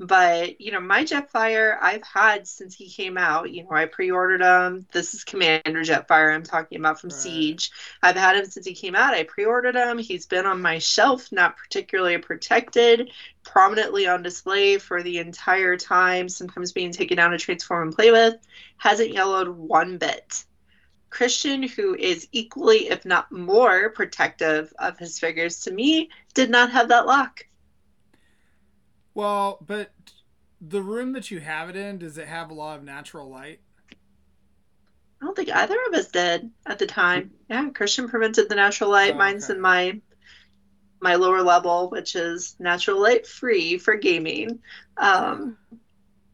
But 0.00 0.60
you 0.60 0.70
know, 0.70 0.80
my 0.80 1.04
Jetfire 1.04 1.76
I've 1.80 2.04
had 2.04 2.46
since 2.46 2.74
he 2.74 2.88
came 2.88 3.18
out. 3.18 3.50
You 3.50 3.64
know, 3.64 3.72
I 3.72 3.86
pre-ordered 3.86 4.40
him. 4.42 4.86
This 4.92 5.14
is 5.14 5.24
Commander 5.24 5.82
Jetfire 5.82 6.34
I'm 6.34 6.44
talking 6.44 6.78
about 6.78 7.00
from 7.00 7.10
Right. 7.10 7.18
Siege. 7.18 7.72
I've 8.02 8.16
had 8.16 8.36
him 8.36 8.46
since 8.46 8.64
he 8.66 8.74
came 8.74 8.94
out. 8.94 9.14
I 9.14 9.24
pre-ordered 9.24 9.74
him. 9.74 9.98
He's 9.98 10.26
been 10.26 10.46
on 10.46 10.62
my 10.62 10.78
shelf, 10.78 11.32
not 11.32 11.56
particularly 11.56 12.16
protected, 12.18 13.10
prominently 13.44 14.06
on 14.06 14.22
display 14.22 14.78
for 14.78 15.02
the 15.02 15.18
entire 15.18 15.76
time. 15.76 16.28
Sometimes 16.28 16.72
being 16.72 16.92
taken 16.92 17.16
down 17.16 17.32
to 17.32 17.38
transform 17.38 17.88
and 17.88 17.96
play 17.96 18.12
with. 18.12 18.36
Hasn't 18.76 19.12
yellowed 19.12 19.48
one 19.48 19.98
bit. 19.98 20.44
Christian, 21.10 21.62
who 21.62 21.94
is 21.94 22.28
equally, 22.32 22.88
if 22.90 23.04
not 23.04 23.32
more, 23.32 23.90
protective 23.90 24.72
of 24.78 24.98
his 24.98 25.18
figures 25.18 25.60
to 25.60 25.70
me, 25.72 26.10
did 26.38 26.50
not 26.50 26.70
have 26.70 26.90
that 26.90 27.04
lock. 27.04 27.44
Well, 29.12 29.58
but 29.66 29.90
the 30.60 30.80
room 30.80 31.12
that 31.14 31.32
you 31.32 31.40
have 31.40 31.68
it 31.68 31.74
in, 31.74 31.98
does 31.98 32.16
it 32.16 32.28
have 32.28 32.50
a 32.50 32.54
lot 32.54 32.78
of 32.78 32.84
natural 32.84 33.28
light? 33.28 33.58
I 35.20 35.24
don't 35.24 35.34
think 35.34 35.50
either 35.50 35.76
of 35.88 35.94
us 35.94 36.06
did 36.12 36.48
at 36.64 36.78
the 36.78 36.86
time. 36.86 37.32
Yeah, 37.50 37.70
Christian 37.70 38.08
prevented 38.08 38.48
the 38.48 38.54
natural 38.54 38.88
light. 38.88 39.14
Oh, 39.14 39.18
Mine's 39.18 39.50
okay. 39.50 39.56
in 39.56 39.60
my 39.60 40.00
my 41.00 41.16
lower 41.16 41.42
level, 41.42 41.90
which 41.90 42.14
is 42.14 42.54
natural 42.60 43.02
light 43.02 43.26
free 43.26 43.78
for 43.78 43.96
gaming. 43.96 44.60
Um, 44.96 45.56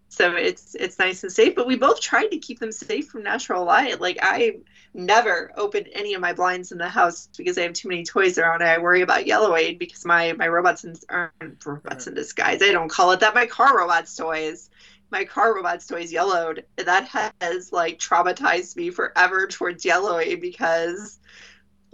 so 0.09 0.37
it's 0.37 0.75
it's 0.75 0.99
nice 0.99 1.23
and 1.23 1.33
safe. 1.33 1.55
But 1.55 1.67
we 1.67 1.77
both 1.77 2.03
tried 2.03 2.29
to 2.29 2.39
keep 2.39 2.59
them 2.59 2.73
safe 2.73 3.09
from 3.09 3.23
natural 3.23 3.65
light. 3.65 4.03
Like 4.03 4.19
I 4.21 4.57
never 4.95 5.51
opened 5.57 5.89
any 5.93 6.15
of 6.15 6.21
my 6.21 6.33
blinds 6.33 6.73
in 6.73 6.79
the 6.79 6.89
house 6.89 7.29
because 7.37 7.59
I 7.59 7.63
have 7.63 7.73
too 7.73 7.89
many 7.89 8.05
toys 8.05 8.39
around. 8.39 8.63
I 8.63 8.79
worry 8.79 9.03
about 9.03 9.27
yellowing 9.27 9.77
because 9.79 10.05
my 10.05 10.33
my 10.35 10.49
robots 10.49 10.85
in 10.85 10.95
aren't 11.09 11.65
robots 11.67 12.07
in 12.07 12.15
disguise. 12.15 12.63
I 12.63 12.73
don't 12.73 12.89
call 12.89 13.13
it 13.13 13.21
that. 13.21 13.35
My 13.35 13.47
car 13.47 13.77
robots 13.77 14.15
toys. 14.17 14.71
My 15.11 15.25
car 15.25 15.55
robots 15.55 15.87
toys 15.87 16.13
yellowed. 16.13 16.65
That 16.77 17.09
has 17.41 17.73
like 17.73 17.99
traumatized 17.99 18.77
me 18.77 18.91
forever 18.91 19.47
towards 19.47 19.85
yellowing 19.85 20.41
because 20.41 21.19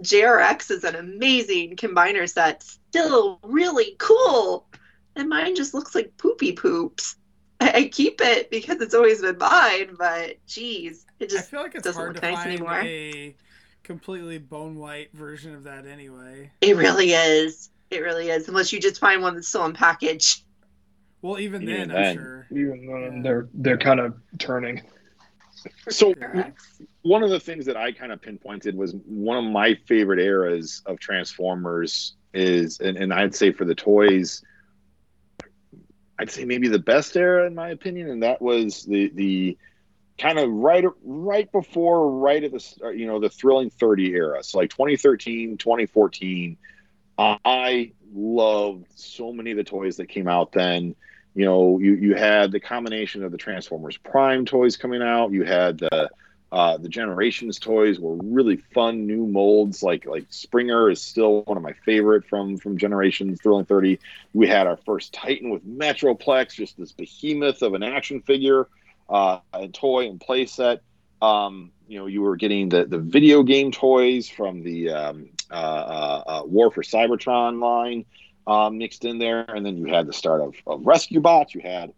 JRX 0.02 0.70
is 0.70 0.84
an 0.84 0.94
amazing 0.94 1.76
combiner 1.76 2.28
set, 2.28 2.62
still 2.62 3.38
really 3.42 3.96
cool. 3.98 4.66
And 5.16 5.28
mine 5.28 5.56
just 5.56 5.74
looks 5.74 5.94
like 5.94 6.16
poopy 6.16 6.52
poops. 6.52 7.16
I, 7.60 7.72
I 7.72 7.88
keep 7.88 8.20
it 8.20 8.50
because 8.50 8.80
it's 8.80 8.94
always 8.94 9.20
been 9.20 9.38
mine, 9.38 9.96
but 9.98 10.36
geez, 10.46 11.04
it 11.20 11.24
I 11.24 11.26
just 11.36 11.50
feel 11.50 11.60
like 11.62 11.74
it's 11.74 11.84
doesn't 11.84 12.00
hard 12.00 12.14
look 12.14 12.22
to 12.22 12.30
nice 12.30 12.38
find 12.38 12.50
anymore. 12.52 12.80
a 12.82 13.34
completely 13.82 14.38
bone 14.38 14.76
white 14.76 15.10
version 15.12 15.54
of 15.54 15.64
that 15.64 15.86
anyway. 15.86 16.50
it 16.60 16.76
really 16.76 17.12
is. 17.12 17.70
It 17.90 18.00
really 18.00 18.30
is. 18.30 18.48
Unless 18.48 18.72
you 18.72 18.80
just 18.80 19.00
find 19.00 19.20
one 19.22 19.34
that's 19.34 19.48
still 19.48 19.64
in 19.66 19.72
package. 19.72 20.44
Well, 21.22 21.38
even 21.38 21.62
Even 21.68 21.88
then, 21.90 21.96
I'm 21.96 22.16
sure. 22.16 22.46
Even 22.50 22.86
then, 22.86 23.16
Yeah. 23.16 23.22
they're 23.22 23.48
they're 23.54 23.78
kind 23.78 24.00
of 24.00 24.14
turning. 24.38 24.82
So 25.90 26.14
one 27.02 27.22
of 27.22 27.28
the 27.30 27.40
things 27.40 27.66
that 27.66 27.76
I 27.76 27.92
kind 27.92 28.12
of 28.12 28.22
pinpointed 28.22 28.74
was 28.74 28.94
one 29.04 29.36
of 29.44 29.50
my 29.50 29.74
favorite 29.86 30.18
eras 30.20 30.82
of 30.86 30.98
Transformers 30.98 32.14
is, 32.32 32.80
and, 32.80 32.96
and 32.96 33.12
I'd 33.12 33.34
say 33.34 33.52
for 33.52 33.66
the 33.66 33.74
toys, 33.74 34.42
I'd 36.18 36.30
say 36.30 36.44
maybe 36.46 36.68
the 36.68 36.78
best 36.78 37.14
era 37.16 37.46
in 37.46 37.54
my 37.54 37.70
opinion, 37.70 38.08
and 38.08 38.22
that 38.22 38.40
was 38.40 38.84
the 38.84 39.10
the 39.14 39.58
kind 40.20 40.38
of 40.38 40.50
right 40.50 40.84
right 41.02 41.50
before 41.50 42.10
right 42.18 42.44
at 42.44 42.52
the 42.52 42.92
you 42.94 43.06
know 43.06 43.18
the 43.18 43.30
thrilling 43.30 43.70
30 43.70 44.12
era. 44.12 44.44
So 44.44 44.58
like 44.58 44.70
2013, 44.70 45.56
2014. 45.56 46.56
I 47.18 47.92
loved 48.14 48.86
so 48.94 49.32
many 49.32 49.50
of 49.50 49.56
the 49.58 49.64
toys 49.64 49.96
that 49.96 50.06
came 50.06 50.28
out 50.28 50.52
then. 50.52 50.94
You 51.34 51.44
know, 51.44 51.78
you 51.78 51.94
you 51.94 52.14
had 52.14 52.52
the 52.52 52.60
combination 52.60 53.24
of 53.24 53.32
the 53.32 53.38
Transformers 53.38 53.96
Prime 53.96 54.46
toys 54.46 54.76
coming 54.76 55.02
out. 55.02 55.32
You 55.32 55.44
had 55.44 55.78
the 55.78 56.10
uh, 56.52 56.76
the 56.78 56.88
Generations 56.88 57.58
toys 57.58 58.00
were 58.00 58.16
really 58.16 58.56
fun 58.56 59.06
new 59.06 59.26
molds. 59.26 59.82
Like 59.82 60.06
like 60.06 60.26
Springer 60.30 60.90
is 60.90 61.00
still 61.00 61.42
one 61.42 61.56
of 61.56 61.62
my 61.62 61.74
favorite 61.84 62.26
from 62.26 62.56
from 62.56 62.78
Generations 62.78 63.40
Thrilling 63.40 63.66
30. 63.66 64.00
We 64.32 64.48
had 64.48 64.66
our 64.66 64.76
first 64.78 65.12
Titan 65.12 65.50
with 65.50 65.64
Metroplex, 65.64 66.54
just 66.54 66.76
this 66.76 66.92
behemoth 66.92 67.62
of 67.62 67.74
an 67.74 67.82
action 67.82 68.22
figure, 68.22 68.66
uh, 69.10 69.40
a 69.52 69.68
toy 69.68 70.08
and 70.08 70.20
playset. 70.20 70.78
Um, 71.20 71.72
you 71.86 71.98
know, 71.98 72.06
you 72.06 72.22
were 72.22 72.36
getting 72.36 72.68
the 72.68 72.84
the 72.86 72.98
video 72.98 73.42
game 73.42 73.72
toys 73.72 74.28
from 74.28 74.62
the 74.62 74.90
um, 74.90 75.30
uh, 75.50 75.54
uh, 75.54 76.22
uh, 76.26 76.42
War 76.46 76.70
for 76.70 76.82
Cybertron 76.82 77.60
line 77.60 78.04
um, 78.46 78.78
mixed 78.78 79.04
in 79.04 79.18
there, 79.18 79.44
and 79.48 79.66
then 79.66 79.76
you 79.76 79.86
had 79.86 80.06
the 80.06 80.12
start 80.12 80.40
of, 80.40 80.54
of 80.66 80.86
Rescue 80.86 81.20
Bots. 81.20 81.54
You 81.54 81.60
had 81.60 81.92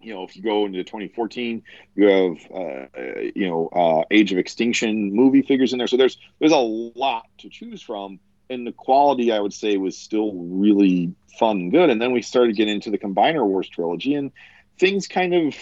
you 0.00 0.14
know, 0.14 0.22
if 0.22 0.36
you 0.36 0.42
go 0.42 0.66
into 0.66 0.84
2014, 0.84 1.62
you 1.96 2.06
have 2.06 2.38
uh, 2.50 2.56
uh, 2.56 3.20
you 3.34 3.48
know 3.48 4.04
Age 4.10 4.32
of 4.32 4.38
Extinction 4.38 5.12
movie 5.12 5.42
figures 5.42 5.72
in 5.72 5.78
there. 5.78 5.86
So 5.86 5.96
there's 5.96 6.18
there's 6.38 6.52
a 6.52 6.56
lot 6.56 7.26
to 7.38 7.48
choose 7.48 7.82
from, 7.82 8.18
and 8.48 8.66
the 8.66 8.72
quality 8.72 9.32
I 9.32 9.40
would 9.40 9.52
say 9.52 9.76
was 9.76 9.98
still 9.98 10.32
really 10.32 11.14
fun 11.38 11.58
and 11.58 11.72
good. 11.72 11.90
And 11.90 12.00
then 12.00 12.12
we 12.12 12.22
started 12.22 12.56
getting 12.56 12.74
into 12.74 12.90
the 12.90 12.98
Combiner 12.98 13.44
Wars 13.44 13.68
trilogy, 13.68 14.14
and 14.14 14.32
things 14.78 15.08
kind 15.08 15.34
of 15.34 15.54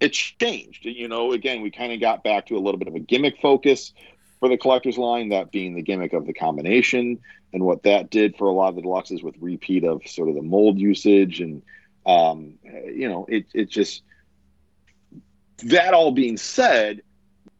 it 0.00 0.12
changed. 0.12 0.84
You 0.84 1.08
know, 1.08 1.32
again, 1.32 1.60
we 1.62 1.70
kind 1.70 1.92
of 1.92 2.00
got 2.00 2.24
back 2.24 2.46
to 2.46 2.56
a 2.56 2.60
little 2.60 2.78
bit 2.78 2.88
of 2.88 2.94
a 2.94 3.00
gimmick 3.00 3.40
focus 3.40 3.92
for 4.38 4.48
the 4.48 4.56
collector's 4.56 4.98
line, 4.98 5.28
that 5.28 5.52
being 5.52 5.74
the 5.74 5.82
gimmick 5.82 6.12
of 6.12 6.26
the 6.26 6.32
combination 6.32 7.18
and 7.52 7.64
what 7.64 7.82
that 7.82 8.10
did 8.10 8.36
for 8.36 8.46
a 8.46 8.52
lot 8.52 8.70
of 8.70 8.76
the 8.76 8.82
deluxes 8.82 9.22
with 9.22 9.34
repeat 9.38 9.84
of 9.84 10.06
sort 10.06 10.28
of 10.28 10.34
the 10.34 10.42
mold 10.42 10.78
usage 10.78 11.40
and 11.40 11.62
um, 12.06 12.54
you 12.64 13.08
know, 13.08 13.26
it 13.28 13.46
it 13.52 13.68
just 13.68 14.02
that 15.64 15.92
all 15.92 16.12
being 16.12 16.38
said, 16.38 17.02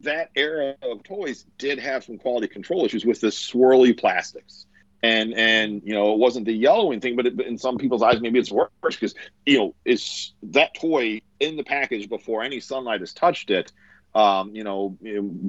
that 0.00 0.30
era 0.34 0.74
of 0.82 1.02
toys 1.02 1.44
did 1.58 1.78
have 1.78 2.04
some 2.04 2.16
quality 2.16 2.48
control 2.48 2.84
issues 2.86 3.04
with 3.04 3.20
the 3.20 3.28
swirly 3.28 3.98
plastics. 3.98 4.66
And 5.02 5.32
and 5.32 5.82
you 5.84 5.94
know 5.94 6.12
it 6.12 6.18
wasn't 6.18 6.44
the 6.44 6.52
yellowing 6.52 7.00
thing, 7.00 7.16
but, 7.16 7.26
it, 7.26 7.36
but 7.36 7.46
in 7.46 7.56
some 7.56 7.78
people's 7.78 8.02
eyes 8.02 8.20
maybe 8.20 8.38
it's 8.38 8.52
worse 8.52 8.70
because 8.82 9.14
you 9.46 9.58
know 9.58 9.74
is 9.84 10.32
that 10.42 10.74
toy 10.74 11.22
in 11.38 11.56
the 11.56 11.64
package 11.64 12.08
before 12.08 12.42
any 12.42 12.60
sunlight 12.60 13.00
has 13.00 13.14
touched 13.14 13.50
it, 13.50 13.72
um, 14.14 14.54
you 14.54 14.64
know, 14.64 14.90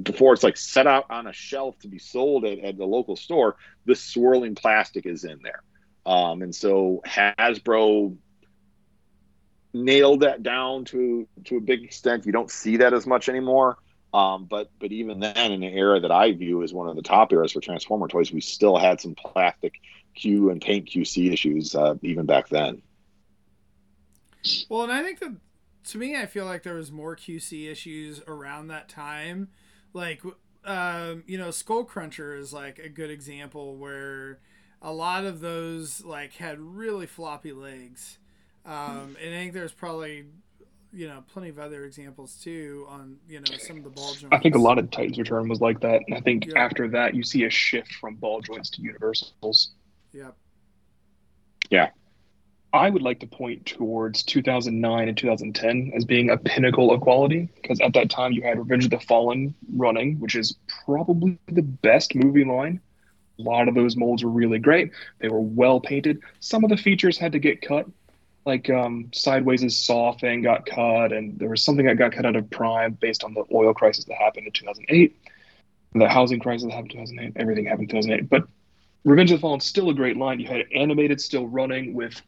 before 0.02 0.32
it's 0.32 0.42
like 0.42 0.56
set 0.56 0.86
out 0.86 1.06
on 1.10 1.26
a 1.26 1.32
shelf 1.32 1.78
to 1.80 1.88
be 1.88 1.98
sold 1.98 2.44
at, 2.44 2.60
at 2.60 2.78
the 2.78 2.84
local 2.84 3.16
store, 3.16 3.56
the 3.86 3.94
swirling 3.94 4.54
plastic 4.54 5.04
is 5.04 5.24
in 5.24 5.40
there. 5.42 5.62
Um, 6.06 6.42
and 6.42 6.54
so 6.54 7.02
Hasbro 7.06 8.16
nailed 9.74 10.20
that 10.20 10.42
down 10.42 10.84
to 10.84 11.26
to 11.44 11.56
a 11.56 11.60
big 11.60 11.82
extent. 11.82 12.26
You 12.26 12.32
don't 12.32 12.50
see 12.50 12.78
that 12.78 12.92
as 12.92 13.06
much 13.06 13.28
anymore. 13.28 13.78
Um, 14.14 14.44
but 14.44 14.70
but 14.78 14.92
even 14.92 15.20
then, 15.20 15.52
in 15.52 15.62
an 15.62 15.72
era 15.72 16.00
that 16.00 16.10
I 16.10 16.32
view 16.32 16.62
as 16.62 16.72
one 16.72 16.88
of 16.88 16.96
the 16.96 17.02
top 17.02 17.32
eras 17.32 17.52
for 17.52 17.60
Transformer 17.60 18.08
toys, 18.08 18.32
we 18.32 18.40
still 18.40 18.76
had 18.76 19.00
some 19.00 19.14
plastic 19.14 19.80
Q 20.14 20.50
and 20.50 20.60
paint 20.60 20.88
QC 20.88 21.32
issues 21.32 21.74
uh, 21.74 21.94
even 22.02 22.26
back 22.26 22.48
then. 22.48 22.82
Well, 24.68 24.82
and 24.82 24.92
I 24.92 25.02
think 25.02 25.20
that 25.20 25.34
to 25.84 25.98
me, 25.98 26.16
I 26.16 26.26
feel 26.26 26.44
like 26.44 26.62
there 26.62 26.74
was 26.74 26.92
more 26.92 27.16
QC 27.16 27.70
issues 27.70 28.20
around 28.26 28.68
that 28.68 28.88
time. 28.88 29.48
Like, 29.92 30.22
um, 30.64 31.24
you 31.26 31.38
know, 31.38 31.50
Skull 31.50 31.84
Cruncher 31.84 32.36
is 32.36 32.52
like 32.52 32.78
a 32.78 32.88
good 32.88 33.10
example 33.10 33.76
where 33.76 34.40
a 34.80 34.92
lot 34.92 35.24
of 35.24 35.40
those 35.40 36.04
like 36.04 36.34
had 36.34 36.60
really 36.60 37.06
floppy 37.06 37.52
legs. 37.52 38.18
Um, 38.64 39.16
and 39.20 39.34
I 39.34 39.38
think 39.38 39.54
there's 39.54 39.72
probably, 39.72 40.26
you 40.92 41.08
know, 41.08 41.24
plenty 41.32 41.48
of 41.48 41.58
other 41.58 41.84
examples 41.84 42.34
too 42.42 42.86
on 42.88 43.16
you 43.28 43.40
know 43.40 43.56
some 43.58 43.78
of 43.78 43.84
the 43.84 43.90
ball 43.90 44.12
joints. 44.14 44.28
I 44.32 44.38
think 44.38 44.54
a 44.54 44.58
lot 44.58 44.78
of 44.78 44.90
Titans 44.90 45.18
Return 45.18 45.48
was 45.48 45.60
like 45.60 45.80
that. 45.80 46.02
And 46.06 46.16
I 46.16 46.20
think 46.20 46.46
Yeah. 46.46 46.58
after 46.58 46.88
that, 46.88 47.14
you 47.14 47.22
see 47.22 47.44
a 47.44 47.50
shift 47.50 47.92
from 47.94 48.16
ball 48.16 48.40
joints 48.40 48.70
to 48.70 48.82
universals. 48.82 49.70
Yep. 50.12 50.36
Yeah. 51.70 51.90
I 52.74 52.88
would 52.88 53.02
like 53.02 53.20
to 53.20 53.26
point 53.26 53.66
towards 53.66 54.22
2009 54.22 55.08
and 55.08 55.16
2010 55.16 55.92
as 55.94 56.06
being 56.06 56.30
a 56.30 56.38
pinnacle 56.38 56.90
of 56.90 57.02
quality 57.02 57.48
because 57.60 57.80
at 57.80 57.92
that 57.92 58.08
time 58.08 58.32
you 58.32 58.42
had 58.42 58.58
Revenge 58.58 58.84
of 58.84 58.90
the 58.90 59.00
Fallen 59.00 59.54
running, 59.74 60.18
which 60.20 60.34
is 60.34 60.56
probably 60.86 61.38
the 61.48 61.62
best 61.62 62.14
movie 62.14 62.44
line. 62.44 62.80
A 63.38 63.42
lot 63.42 63.68
of 63.68 63.74
those 63.74 63.96
molds 63.96 64.24
were 64.24 64.30
really 64.30 64.58
great. 64.58 64.90
They 65.18 65.28
were 65.28 65.40
well 65.40 65.80
painted. 65.80 66.20
Some 66.40 66.64
of 66.64 66.70
the 66.70 66.76
features 66.78 67.18
had 67.18 67.32
to 67.32 67.38
get 67.38 67.60
cut, 67.60 67.86
like 68.44 68.68
um, 68.70 69.10
Sideways' 69.12 69.76
Saw 69.76 70.16
thing 70.16 70.42
got 70.42 70.66
cut, 70.66 71.12
and 71.12 71.38
there 71.38 71.48
was 71.48 71.62
something 71.62 71.86
that 71.86 71.96
got 71.96 72.12
cut 72.12 72.26
out 72.26 72.36
of 72.36 72.50
Prime 72.50 72.92
based 72.92 73.24
on 73.24 73.34
the 73.34 73.44
oil 73.52 73.72
crisis 73.72 74.04
that 74.06 74.16
happened 74.16 74.46
in 74.46 74.52
2008, 74.52 75.16
the 75.94 76.08
housing 76.08 76.40
crisis 76.40 76.66
that 76.66 76.72
happened 76.72 76.92
in 76.92 77.06
2008. 77.06 77.32
Everything 77.36 77.66
happened 77.66 77.92
in 77.92 78.02
2008, 78.02 78.30
but 78.30 78.48
Revenge 79.04 79.30
of 79.32 79.38
the 79.38 79.42
Fallen 79.42 79.60
still 79.60 79.90
a 79.90 79.94
great 79.94 80.16
line. 80.16 80.40
You 80.40 80.46
had 80.46 80.64
animated, 80.74 81.20
still 81.20 81.46
running 81.46 81.94
with 81.94 82.20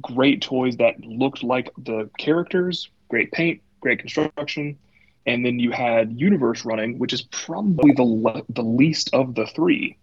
great 0.00 0.42
toys 0.42 0.76
that 0.76 1.00
looked 1.00 1.42
like 1.42 1.70
the 1.78 2.10
characters, 2.18 2.88
great 3.08 3.32
paint, 3.32 3.60
great 3.80 3.98
construction, 3.98 4.78
and 5.26 5.44
then 5.44 5.58
you 5.58 5.70
had 5.70 6.18
Universe 6.18 6.64
running, 6.64 6.98
which 6.98 7.12
is 7.12 7.22
probably 7.22 7.92
the 7.92 8.02
le- 8.02 8.42
the 8.48 8.62
least 8.62 9.10
of 9.12 9.34
the 9.34 9.46
three. 9.46 9.96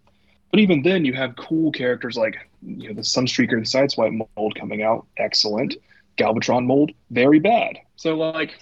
But 0.52 0.60
even 0.60 0.82
then, 0.82 1.04
you 1.06 1.14
have 1.14 1.34
cool 1.34 1.72
characters 1.72 2.16
like 2.16 2.36
you 2.60 2.88
know 2.88 2.94
the 2.94 3.00
Sunstreaker, 3.00 3.52
the 3.52 3.78
Sideswipe 3.78 4.26
mold 4.36 4.54
coming 4.54 4.82
out, 4.82 5.06
excellent. 5.16 5.76
Galvatron 6.18 6.66
mold, 6.66 6.92
very 7.10 7.38
bad. 7.38 7.78
So 7.96 8.14
like, 8.14 8.52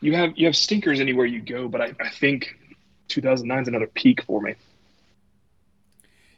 you 0.00 0.14
have 0.14 0.32
you 0.36 0.46
have 0.46 0.56
stinkers 0.56 1.00
anywhere 1.00 1.26
you 1.26 1.42
go, 1.42 1.68
but 1.68 1.82
I, 1.82 1.92
I 2.00 2.08
think 2.08 2.56
2009 3.08 3.62
is 3.62 3.68
another 3.68 3.86
peak 3.86 4.22
for 4.22 4.40
me. 4.40 4.54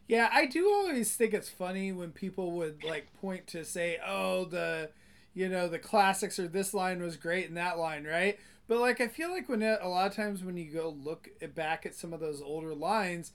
Yeah, 0.09 0.29
I 0.33 0.47
do 0.47 0.69
always 0.73 1.15
think 1.15 1.33
it's 1.33 1.49
funny 1.49 1.93
when 1.93 2.11
people 2.11 2.53
would 2.53 2.83
like 2.83 3.07
point 3.21 3.47
to 3.49 3.65
say, 3.65 3.99
"Oh, 4.05 4.47
the 4.47 4.91
you 5.33 5.49
know, 5.49 5.69
the 5.69 5.79
classics 5.79 6.41
or 6.41 6.49
this 6.49 6.75
line 6.75 7.01
was 7.01 7.17
great 7.17 7.47
and 7.47 7.57
that 7.57 7.79
line, 7.79 8.05
right?" 8.05 8.37
But 8.67 8.81
like 8.81 9.01
I 9.01 9.07
feel 9.07 9.31
like 9.31 9.49
when 9.49 9.63
it, 9.63 9.79
a 9.81 9.89
lot 9.89 10.09
of 10.09 10.17
times 10.17 10.43
when 10.43 10.57
you 10.57 10.73
go 10.73 10.89
look 10.89 11.29
back 11.55 11.87
at 11.87 11.95
some 11.95 12.13
of 12.13 12.19
those 12.19 12.43
older 12.43 12.75
lines, 12.75 13.31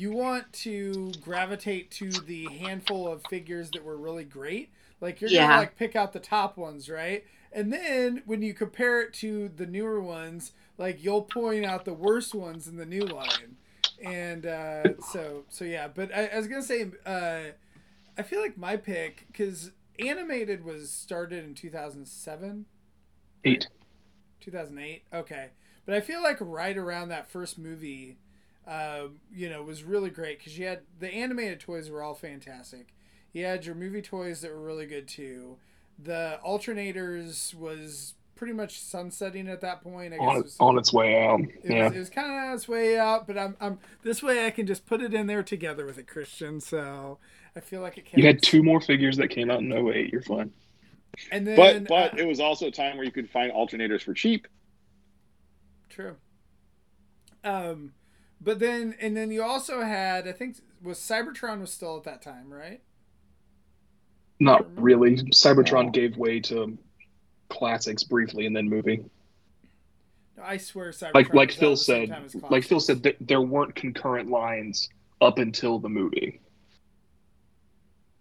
you 0.00 0.12
want 0.12 0.52
to 0.52 1.16
gravitate 1.20 1.90
to 1.92 2.20
the 2.20 2.50
handful 2.50 3.08
of 3.10 3.22
figures 3.22 3.72
that 3.72 3.84
were 3.84 3.96
really 3.96 4.24
great. 4.24 4.70
Like 5.00 5.20
you're 5.20 5.30
Yeah. 5.30 5.32
gonna 5.32 5.52
like 5.54 5.76
pick 5.76 5.96
out 5.96 6.12
the 6.12 6.20
top 6.20 6.56
ones, 6.56 6.88
right? 6.88 7.24
And 7.52 7.72
then 7.72 8.22
when 8.26 8.42
you 8.42 8.54
compare 8.54 9.00
it 9.02 9.14
to 9.14 9.48
the 9.48 9.66
newer 9.66 10.00
ones, 10.00 10.52
like 10.78 11.02
you'll 11.02 11.22
point 11.22 11.64
out 11.64 11.84
the 11.84 11.94
worst 11.94 12.34
ones 12.34 12.68
in 12.68 12.76
the 12.76 12.86
new 12.86 13.06
line. 13.08 13.56
And 14.02 14.46
uh, 14.46 15.00
so 15.00 15.44
so 15.48 15.64
yeah, 15.64 15.88
but 15.88 16.14
I, 16.14 16.26
I 16.26 16.36
was 16.36 16.46
gonna 16.48 16.62
say, 16.62 16.90
uh, 17.06 17.52
I 18.18 18.22
feel 18.22 18.40
like 18.40 18.58
my 18.58 18.76
pick 18.76 19.26
because 19.28 19.72
animated 19.98 20.64
was 20.64 20.90
started 20.90 21.44
in 21.44 21.54
two 21.54 21.70
thousand 21.70 22.06
seven. 22.08 22.66
Eight. 23.44 23.66
2008 24.40 25.02
okay 25.12 25.50
but 25.84 25.94
i 25.94 26.00
feel 26.00 26.22
like 26.22 26.36
right 26.40 26.76
around 26.76 27.08
that 27.08 27.30
first 27.30 27.58
movie 27.58 28.16
um, 28.68 29.20
you 29.32 29.48
know 29.48 29.62
was 29.62 29.82
really 29.82 30.10
great 30.10 30.38
because 30.38 30.58
you 30.58 30.66
had 30.66 30.80
the 31.00 31.08
animated 31.12 31.58
toys 31.60 31.88
were 31.90 32.02
all 32.02 32.14
fantastic 32.14 32.88
you 33.32 33.44
had 33.44 33.64
your 33.64 33.74
movie 33.74 34.02
toys 34.02 34.40
that 34.42 34.50
were 34.52 34.60
really 34.60 34.86
good 34.86 35.08
too 35.08 35.56
the 35.98 36.38
alternators 36.46 37.54
was 37.54 38.14
pretty 38.36 38.52
much 38.52 38.78
sunsetting 38.78 39.48
at 39.48 39.60
that 39.62 39.82
point 39.82 40.12
i 40.12 40.16
guess 40.18 40.26
it 40.26 40.28
On, 40.36 40.42
was, 40.42 40.56
on 40.60 40.78
its 40.78 40.92
way 40.92 41.24
out. 41.26 41.40
it 41.40 41.48
Yeah. 41.64 41.84
was, 41.88 41.96
it 41.96 41.98
was 41.98 42.10
kind 42.10 42.30
of 42.30 42.34
on 42.36 42.54
its 42.54 42.68
way 42.68 42.98
out 42.98 43.26
but 43.26 43.36
I'm, 43.38 43.56
I'm 43.60 43.78
this 44.02 44.22
way 44.22 44.46
i 44.46 44.50
can 44.50 44.66
just 44.66 44.86
put 44.86 45.00
it 45.02 45.14
in 45.14 45.26
there 45.26 45.42
together 45.42 45.86
with 45.86 45.98
it 45.98 46.06
christian 46.06 46.60
so 46.60 47.18
i 47.56 47.60
feel 47.60 47.80
like 47.80 47.96
it 47.98 48.04
counts. 48.04 48.18
You 48.18 48.26
had 48.26 48.42
two 48.42 48.62
more 48.62 48.80
figures 48.80 49.16
that 49.16 49.28
came 49.28 49.50
out 49.50 49.60
in 49.60 49.72
08. 49.72 50.12
You're 50.12 50.22
fine. 50.22 50.52
and 51.32 51.46
then 51.46 51.56
But 51.56 51.88
but 51.88 52.14
uh, 52.14 52.16
it 52.22 52.26
was 52.26 52.38
also 52.38 52.66
a 52.66 52.70
time 52.70 52.96
where 52.96 53.04
you 53.06 53.10
could 53.10 53.28
find 53.30 53.50
alternators 53.50 54.02
for 54.02 54.14
cheap. 54.14 54.46
True. 55.88 56.14
Um, 57.42 57.92
but 58.40 58.58
then 58.58 58.94
and 59.00 59.16
then 59.16 59.30
you 59.30 59.42
also 59.42 59.82
had 59.82 60.26
I 60.28 60.32
think 60.32 60.56
was 60.82 60.98
Cybertron 60.98 61.60
was 61.60 61.72
still 61.72 61.96
at 61.96 62.04
that 62.04 62.22
time, 62.22 62.52
right? 62.52 62.80
Not 64.40 64.66
really. 64.80 65.16
Cybertron 65.16 65.86
No. 65.86 65.90
gave 65.90 66.16
way 66.16 66.40
to 66.40 66.78
classics 67.48 68.04
briefly 68.04 68.46
and 68.46 68.54
then 68.54 68.68
movie. 68.68 69.04
No, 70.36 70.42
I 70.44 70.56
swear 70.58 70.90
Cybertron. 70.90 71.14
Like 71.14 71.34
like 71.34 71.48
was 71.48 71.56
Phil 71.56 71.70
the 71.70 71.76
said, 71.76 72.32
like 72.50 72.64
Phil 72.64 72.80
said, 72.80 73.02
th- 73.02 73.16
there 73.20 73.40
weren't 73.40 73.74
concurrent 73.74 74.30
lines 74.30 74.88
up 75.20 75.38
until 75.38 75.78
the 75.80 75.88
movie. 75.88 76.40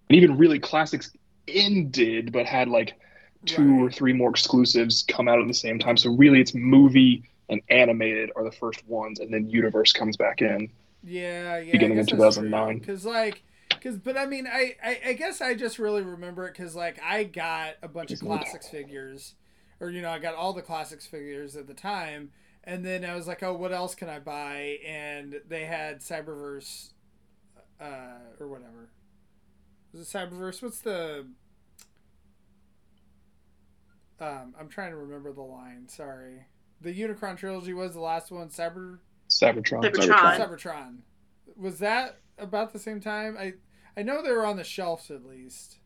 And 0.10 0.18
even 0.18 0.38
really 0.38 0.58
classics 0.58 1.12
ended, 1.48 2.32
but 2.32 2.46
had 2.46 2.68
like 2.70 3.00
two 3.46 3.86
or 3.86 3.92
three 3.92 4.14
more 4.14 4.30
exclusives 4.32 5.04
come 5.08 5.28
out 5.28 5.40
at 5.40 5.48
the 5.48 5.54
same 5.54 5.78
time. 5.80 5.98
So 5.98 6.10
really, 6.16 6.42
it's 6.42 6.56
movie 6.56 7.24
and 7.50 7.62
animated 7.70 8.32
are 8.36 8.44
the 8.44 8.52
first 8.52 8.86
ones, 8.88 9.20
and 9.20 9.34
then 9.34 9.50
Universe 9.50 9.94
comes 9.94 10.18
back 10.18 10.42
in. 10.42 10.70
Yeah, 11.04 11.60
yeah. 11.60 11.72
beginning 11.72 12.00
of 12.00 12.08
2009. 12.08 12.80
Because 12.80 13.06
like, 13.06 13.44
because 13.70 13.98
but 13.98 14.18
I 14.18 14.26
mean, 14.26 14.48
I, 14.48 14.76
I 14.84 15.00
I 15.08 15.14
guess 15.14 15.42
I 15.42 15.54
just 15.54 15.80
really 15.80 16.02
remember 16.02 16.48
it 16.48 16.54
because 16.54 16.76
like 16.76 17.00
I 17.04 17.24
got 17.24 17.76
a 17.82 17.88
bunch 17.88 18.12
of 18.12 18.20
classics 18.20 18.68
figures, 18.68 19.36
or 19.80 19.90
you 19.90 20.02
know 20.02 20.10
I 20.10 20.20
got 20.20 20.36
all 20.36 20.54
the 20.54 20.62
classics 20.62 21.06
figures 21.06 21.56
at 21.56 21.68
the 21.68 21.74
time, 21.74 22.32
and 22.64 22.86
then 22.86 23.06
I 23.06 23.16
was 23.16 23.28
like, 23.28 23.44
oh, 23.44 23.54
what 23.54 23.72
else 23.72 23.96
can 23.96 24.10
I 24.10 24.20
buy? 24.20 24.80
And 24.86 25.40
they 25.48 25.66
had 25.66 26.02
Cyberverse, 26.02 26.90
uh, 27.80 28.20
or 28.40 28.48
whatever. 28.48 28.90
Was 29.94 30.02
it 30.02 30.18
Cyberverse? 30.18 30.62
What's 30.62 30.80
the? 30.80 31.28
Um, 34.20 34.56
I'm 34.60 34.68
trying 34.68 34.92
to 34.92 34.98
remember 34.98 35.32
the 35.32 35.42
line. 35.42 35.88
Sorry, 35.88 36.46
the 36.82 36.94
Unicron 36.94 37.38
trilogy 37.38 37.74
was 37.74 37.94
the 37.94 38.00
last 38.00 38.32
one. 38.32 38.50
Cyber. 38.50 39.00
Cybertron. 39.30 39.84
Cybertron. 39.84 40.38
Cybertron. 40.38 40.98
Was 41.56 41.80
that 41.80 42.20
about 42.38 42.72
the 42.74 42.80
same 42.80 43.00
time? 43.02 43.36
I 43.38 43.54
I 43.98 44.04
know 44.04 44.22
they 44.22 44.32
were 44.32 44.46
on 44.46 44.58
the 44.58 44.64
shelves 44.64 45.10
at 45.10 45.26
least. 45.26 45.80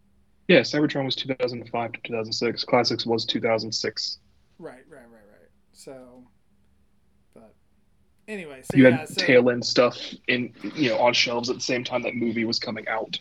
Yeah, 0.47 0.59
Cybertron 0.59 1.05
was 1.05 1.15
2005 1.15 1.91
to 1.93 1.99
2006. 2.03 2.63
Classics 2.65 3.05
was 3.05 3.25
2006. 3.25 4.17
Right, 4.59 4.73
right, 4.89 4.99
right, 4.99 5.11
right. 5.11 5.49
So, 5.71 6.25
but 7.33 7.55
anyway, 8.27 8.61
so 8.63 8.77
you 8.77 8.83
yeah, 8.83 8.97
had 8.97 9.09
so, 9.09 9.25
tail 9.25 9.49
end 9.49 9.65
stuff 9.65 9.97
in 10.27 10.53
you 10.75 10.89
know 10.89 10.99
on 10.99 11.13
shelves 11.13 11.49
at 11.49 11.55
the 11.55 11.61
same 11.61 11.83
time 11.85 12.01
that 12.03 12.15
movie 12.15 12.43
was 12.43 12.59
coming 12.59 12.87
out. 12.89 13.17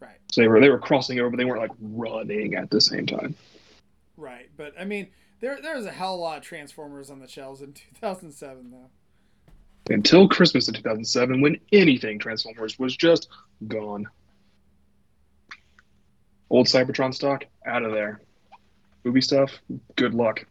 right, 0.00 0.16
So 0.32 0.40
they 0.40 0.48
were 0.48 0.60
they 0.60 0.70
were 0.70 0.78
crossing 0.78 1.20
over, 1.20 1.28
but 1.30 1.36
they 1.36 1.44
weren't 1.44 1.60
like 1.60 1.72
running 1.80 2.54
at 2.54 2.70
the 2.70 2.80
same 2.80 3.06
time. 3.06 3.34
right. 4.16 4.48
But 4.56 4.72
I 4.80 4.84
mean, 4.84 5.08
there 5.40 5.60
there 5.60 5.76
was 5.76 5.86
a 5.86 5.90
hell 5.90 6.14
of 6.14 6.20
a 6.20 6.22
lot 6.22 6.38
of 6.38 6.44
Transformers 6.44 7.10
on 7.10 7.18
the 7.20 7.28
shelves 7.28 7.62
in 7.62 7.72
2007 8.00 8.70
though. 8.70 8.90
Until 9.88 10.28
Christmas 10.28 10.66
of 10.68 10.74
2007, 10.74 11.40
when 11.40 11.58
anything 11.72 12.18
Transformers 12.18 12.78
was 12.78 12.96
just 12.96 13.28
gone. 13.68 14.08
Old 16.50 16.66
Cybertron 16.66 17.14
stock 17.14 17.44
out 17.66 17.84
of 17.84 17.92
there. 17.92 18.20
Movie 19.04 19.20
stuff, 19.20 19.52
good 19.94 20.14
luck. 20.14 20.44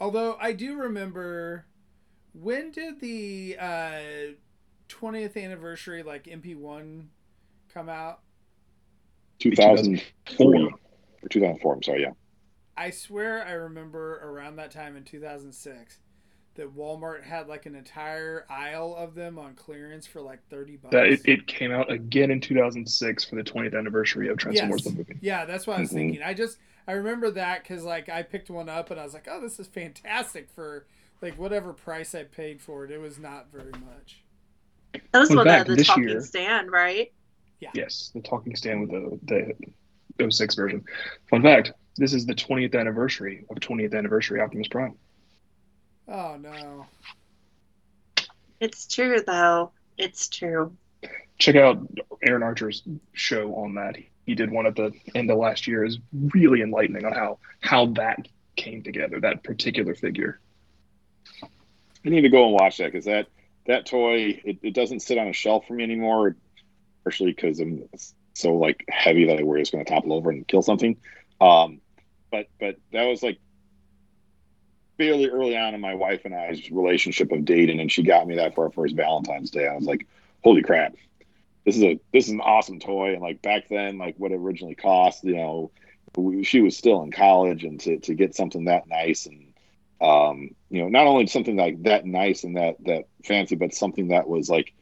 Although 0.00 0.36
I 0.40 0.52
do 0.52 0.76
remember, 0.76 1.64
when 2.32 2.72
did 2.72 3.00
the 3.00 3.56
uh, 3.60 4.00
20th 4.88 5.36
anniversary 5.36 6.02
like 6.02 6.24
MP1 6.24 7.04
come 7.72 7.88
out? 7.88 8.20
2004 9.38 10.54
or 10.56 11.28
2004. 11.28 11.74
I'm 11.74 11.82
sorry. 11.84 12.02
Yeah. 12.02 12.10
I 12.76 12.90
swear 12.90 13.46
I 13.46 13.52
remember 13.52 14.20
around 14.24 14.56
that 14.56 14.70
time 14.70 14.96
in 14.96 15.04
2006 15.04 15.98
that 16.54 16.76
Walmart 16.76 17.22
had 17.22 17.48
like 17.48 17.64
an 17.66 17.74
entire 17.74 18.44
aisle 18.50 18.94
of 18.96 19.14
them 19.14 19.38
on 19.38 19.54
clearance 19.54 20.06
for 20.06 20.20
like 20.20 20.40
30 20.50 20.76
bucks. 20.76 20.92
That 20.92 21.06
it, 21.06 21.20
it 21.24 21.46
came 21.46 21.70
out 21.72 21.90
again 21.90 22.30
in 22.30 22.40
2006 22.40 23.24
for 23.24 23.36
the 23.36 23.42
20th 23.42 23.76
anniversary 23.78 24.28
of 24.28 24.36
Transformers 24.38 24.84
Yes. 24.84 24.92
the 24.92 24.98
movie. 24.98 25.18
Yeah, 25.22 25.44
that's 25.46 25.66
what 25.66 25.78
I 25.78 25.80
was 25.80 25.90
Mhm. 25.90 25.94
thinking. 25.94 26.22
I 26.22 26.34
just 26.34 26.58
I 26.86 26.92
remember 26.92 27.30
that 27.30 27.64
cuz 27.64 27.84
like 27.84 28.08
I 28.08 28.22
picked 28.22 28.50
one 28.50 28.68
up 28.68 28.90
and 28.90 28.98
I 29.00 29.04
was 29.04 29.14
like, 29.14 29.28
"Oh, 29.30 29.40
this 29.40 29.58
is 29.60 29.66
fantastic 29.68 30.50
for 30.50 30.86
like 31.22 31.38
whatever 31.38 31.72
price 31.72 32.14
I 32.14 32.24
paid 32.24 32.60
for 32.60 32.84
it. 32.84 32.90
It 32.90 32.98
was 32.98 33.18
not 33.18 33.50
very 33.52 33.70
much." 33.72 34.22
That 35.12 35.20
was 35.20 35.28
Fun 35.28 35.38
one 35.38 35.46
fact, 35.46 35.68
of 35.70 35.76
the 35.76 35.84
talking 35.84 36.08
year- 36.08 36.20
stand, 36.20 36.70
right? 36.70 37.12
Yeah. 37.60 37.70
Yes, 37.74 38.10
the 38.14 38.20
talking 38.20 38.56
stand 38.56 38.80
with 38.90 38.90
the 39.26 39.54
the 40.18 40.30
06 40.30 40.54
version. 40.54 40.84
Fun 41.30 41.42
fact: 41.42 41.72
this 41.96 42.14
is 42.14 42.26
the 42.26 42.34
20th 42.34 42.78
anniversary 42.78 43.44
of 43.50 43.56
20th 43.56 43.96
anniversary 43.96 44.40
Optimus 44.40 44.68
Prime. 44.68 44.94
Oh 46.08 46.36
no. 46.40 46.86
It's 48.60 48.86
true 48.86 49.22
though. 49.26 49.72
It's 49.98 50.28
true. 50.28 50.76
Check 51.38 51.56
out 51.56 51.86
Aaron 52.22 52.42
Archer's 52.42 52.82
show 53.12 53.54
on 53.56 53.74
that. 53.74 53.96
He 54.26 54.34
did 54.34 54.50
one 54.50 54.66
at 54.66 54.76
the 54.76 54.92
end 55.14 55.30
of 55.30 55.38
last 55.38 55.66
year. 55.66 55.84
is 55.84 55.98
really 56.12 56.62
enlightening 56.62 57.04
on 57.04 57.12
how 57.12 57.38
how 57.60 57.86
that 57.86 58.28
came 58.56 58.82
together. 58.82 59.20
That 59.20 59.42
particular 59.42 59.94
figure. 59.94 60.40
I 61.42 62.08
need 62.08 62.22
to 62.22 62.28
go 62.28 62.44
and 62.44 62.54
watch 62.54 62.78
that 62.78 62.92
because 62.92 63.06
that 63.06 63.26
that 63.66 63.86
toy 63.86 64.40
it, 64.44 64.58
it 64.62 64.74
doesn't 64.74 65.00
sit 65.00 65.18
on 65.18 65.28
a 65.28 65.32
shelf 65.32 65.66
for 65.66 65.74
me 65.74 65.84
anymore, 65.84 66.36
partially 67.04 67.32
because 67.32 67.60
I'm 67.60 67.88
so 68.34 68.54
like 68.54 68.84
heavy 68.88 69.26
that 69.26 69.38
I 69.38 69.42
worry 69.42 69.60
it's 69.60 69.70
going 69.70 69.84
to 69.84 69.90
topple 69.90 70.12
over 70.12 70.30
and 70.30 70.46
kill 70.46 70.62
something. 70.62 70.96
Um, 71.42 71.80
but 72.30 72.46
but 72.60 72.76
that 72.92 73.04
was 73.04 73.22
like 73.22 73.38
fairly 74.96 75.28
early 75.28 75.56
on 75.56 75.74
in 75.74 75.80
my 75.80 75.94
wife 75.94 76.24
and 76.24 76.34
I's 76.34 76.70
relationship 76.70 77.32
of 77.32 77.44
dating, 77.44 77.80
and 77.80 77.90
she 77.90 78.04
got 78.04 78.28
me 78.28 78.36
that 78.36 78.54
for 78.54 78.64
our 78.64 78.70
first 78.70 78.94
Valentine's 78.94 79.50
Day. 79.50 79.66
I 79.66 79.74
was 79.74 79.84
like, 79.84 80.06
holy 80.44 80.62
crap, 80.62 80.94
this 81.64 81.76
is 81.76 81.82
a 81.82 82.00
this 82.12 82.26
is 82.26 82.30
an 82.32 82.40
awesome 82.40 82.78
toy. 82.78 83.12
And 83.12 83.20
like 83.20 83.42
back 83.42 83.68
then, 83.68 83.98
like 83.98 84.14
what 84.18 84.30
it 84.30 84.36
originally 84.36 84.76
cost, 84.76 85.24
you 85.24 85.34
know, 85.34 85.72
we, 86.16 86.44
she 86.44 86.60
was 86.60 86.76
still 86.76 87.02
in 87.02 87.10
college, 87.10 87.64
and 87.64 87.80
to 87.80 87.98
to 87.98 88.14
get 88.14 88.36
something 88.36 88.66
that 88.66 88.86
nice 88.86 89.26
and 89.26 89.52
um, 90.00 90.50
you 90.70 90.82
know, 90.82 90.88
not 90.88 91.06
only 91.06 91.26
something 91.26 91.56
like 91.56 91.82
that 91.84 92.06
nice 92.06 92.44
and 92.44 92.56
that 92.56 92.76
that 92.84 93.04
fancy, 93.24 93.56
but 93.56 93.74
something 93.74 94.08
that 94.08 94.28
was 94.28 94.48
like, 94.48 94.72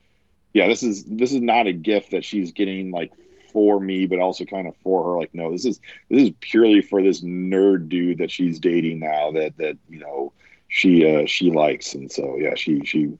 yeah, 0.52 0.68
this 0.68 0.82
is 0.82 1.04
this 1.04 1.32
is 1.32 1.40
not 1.40 1.66
a 1.66 1.72
gift 1.72 2.10
that 2.10 2.24
she's 2.24 2.52
getting 2.52 2.90
like 2.90 3.12
for 3.52 3.80
me, 3.80 4.06
but 4.06 4.18
also 4.18 4.44
kind 4.44 4.66
of 4.66 4.76
for 4.82 5.04
her. 5.04 5.18
Like, 5.18 5.34
no, 5.34 5.52
this 5.52 5.64
is 5.64 5.80
this 6.08 6.22
is 6.22 6.30
purely 6.40 6.80
for 6.80 7.02
this 7.02 7.20
nerd 7.22 7.88
dude 7.88 8.18
that 8.18 8.30
she's 8.30 8.58
dating 8.58 9.00
now. 9.00 9.32
That 9.32 9.56
that 9.58 9.76
you 9.88 9.98
know 9.98 10.32
she 10.68 11.06
uh, 11.06 11.26
she 11.26 11.50
likes, 11.50 11.94
and 11.94 12.10
so 12.10 12.36
yeah, 12.36 12.54
she 12.54 12.84
she. 12.84 13.12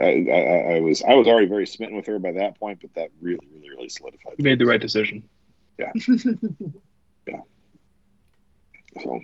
I, 0.00 0.26
I, 0.28 0.76
I 0.76 0.80
was 0.80 1.02
I 1.04 1.14
was 1.14 1.28
already 1.28 1.46
very 1.46 1.68
smitten 1.68 1.94
with 1.94 2.06
her 2.06 2.18
by 2.18 2.32
that 2.32 2.58
point, 2.58 2.80
but 2.80 2.92
that 2.94 3.10
really 3.20 3.46
really 3.54 3.70
really 3.70 3.88
solidified. 3.88 4.34
You 4.38 4.44
made 4.44 4.58
the 4.58 4.66
right 4.66 4.80
decision. 4.80 5.22
Yeah. 5.78 5.92
yeah. 7.28 7.40
So 9.02 9.20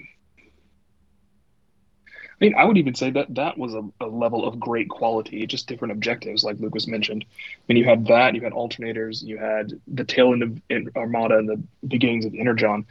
I 2.40 2.44
mean, 2.46 2.54
I 2.56 2.64
would 2.64 2.78
even 2.78 2.94
say 2.94 3.10
that 3.10 3.34
that 3.34 3.58
was 3.58 3.74
a, 3.74 3.82
a 4.00 4.06
level 4.06 4.46
of 4.46 4.58
great 4.58 4.88
quality, 4.88 5.46
just 5.46 5.66
different 5.66 5.92
objectives, 5.92 6.42
like 6.42 6.58
Lucas 6.58 6.86
mentioned. 6.86 7.24
I 7.28 7.62
mean, 7.68 7.76
you 7.76 7.84
had 7.84 8.06
that, 8.06 8.34
you 8.34 8.40
had 8.40 8.54
alternators, 8.54 9.22
you 9.22 9.36
had 9.36 9.78
the 9.86 10.04
tail 10.04 10.32
end 10.32 10.42
of 10.42 10.96
Armada 10.96 11.36
and 11.36 11.48
the 11.48 11.62
beginnings 11.86 12.24
of 12.24 12.34
Energon. 12.34 12.86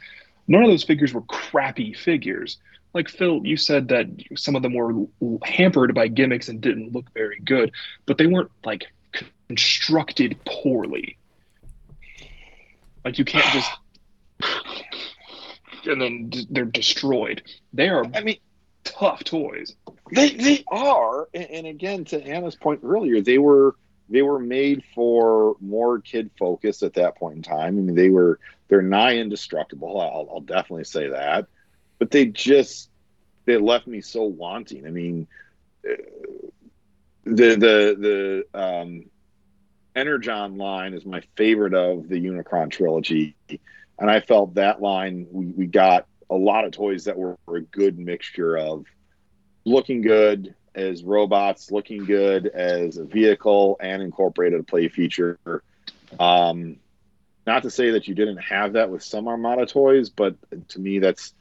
None 0.46 0.62
of 0.62 0.70
those 0.70 0.84
figures 0.84 1.12
were 1.12 1.22
crappy 1.22 1.92
figures. 1.92 2.58
Like 2.94 3.08
Phil, 3.08 3.44
you 3.44 3.56
said 3.56 3.88
that 3.88 4.06
some 4.36 4.54
of 4.54 4.62
them 4.62 4.74
were 4.74 5.06
hampered 5.44 5.94
by 5.94 6.06
gimmicks 6.06 6.48
and 6.48 6.60
didn't 6.60 6.92
look 6.92 7.12
very 7.12 7.40
good, 7.40 7.72
but 8.06 8.18
they 8.18 8.26
weren't 8.26 8.50
like 8.64 8.84
constructed 9.48 10.38
poorly. 10.44 11.16
Like 13.04 13.18
you 13.18 13.24
can't 13.24 13.52
just 13.52 13.70
and 15.86 16.00
then 16.00 16.32
they're 16.50 16.64
destroyed. 16.64 17.42
They 17.72 17.88
are. 17.88 18.04
I 18.14 18.20
mean, 18.22 18.38
tough 18.90 19.24
toys. 19.24 19.74
They 20.12 20.30
they 20.30 20.64
are, 20.70 21.28
and, 21.32 21.66
again, 21.66 22.04
to 22.06 22.22
Anna's 22.22 22.56
point 22.56 22.80
earlier, 22.84 23.20
they 23.20 23.38
were 23.38 23.76
they 24.08 24.22
were 24.22 24.40
made 24.40 24.82
for 24.94 25.56
more 25.60 26.00
kid 26.00 26.30
focus 26.38 26.82
at 26.82 26.94
that 26.94 27.16
point 27.16 27.36
in 27.36 27.42
time. 27.42 27.78
I 27.78 27.80
mean, 27.80 27.94
they 27.94 28.08
were 28.08 28.38
they're 28.68 28.82
nigh 28.82 29.16
indestructible. 29.16 30.00
I'll, 30.00 30.28
I'll 30.32 30.40
definitely 30.40 30.84
say 30.84 31.08
that, 31.08 31.46
but 31.98 32.10
they 32.10 32.26
just 32.26 32.90
they 33.44 33.56
left 33.56 33.86
me 33.86 34.00
so 34.00 34.24
wanting. 34.24 34.86
I 34.86 34.90
mean, 34.90 35.28
the 35.82 36.04
the 37.24 38.44
the 38.54 38.60
um, 38.60 39.04
Energon 39.94 40.56
line 40.56 40.94
is 40.94 41.04
my 41.04 41.22
favorite 41.36 41.74
of 41.74 42.08
the 42.08 42.16
Unicron 42.16 42.70
trilogy, 42.70 43.36
and 43.98 44.10
I 44.10 44.20
felt 44.20 44.54
that 44.54 44.80
line 44.80 45.26
we, 45.30 45.46
we 45.46 45.66
got 45.66 46.06
a 46.30 46.34
lot 46.34 46.64
of 46.64 46.72
toys 46.72 47.04
that 47.04 47.16
were 47.18 47.36
a 47.48 47.60
good 47.60 47.98
mixture 47.98 48.56
of 48.56 48.86
looking 49.64 50.00
good 50.00 50.54
as 50.74 51.02
robots, 51.02 51.70
looking 51.70 52.04
good 52.04 52.46
as 52.46 52.96
a 52.96 53.04
vehicle, 53.04 53.76
and 53.80 54.02
incorporated 54.02 54.60
a 54.60 54.62
play 54.62 54.88
feature. 54.88 55.38
Um, 56.18 56.76
not 57.46 57.64
to 57.64 57.70
say 57.70 57.90
that 57.92 58.06
you 58.06 58.14
didn't 58.14 58.38
have 58.38 58.74
that 58.74 58.90
with 58.90 59.02
some 59.02 59.26
Armada 59.26 59.66
toys, 59.66 60.10
but 60.10 60.36
to 60.68 60.78
me, 60.78 60.98
that's 60.98 61.34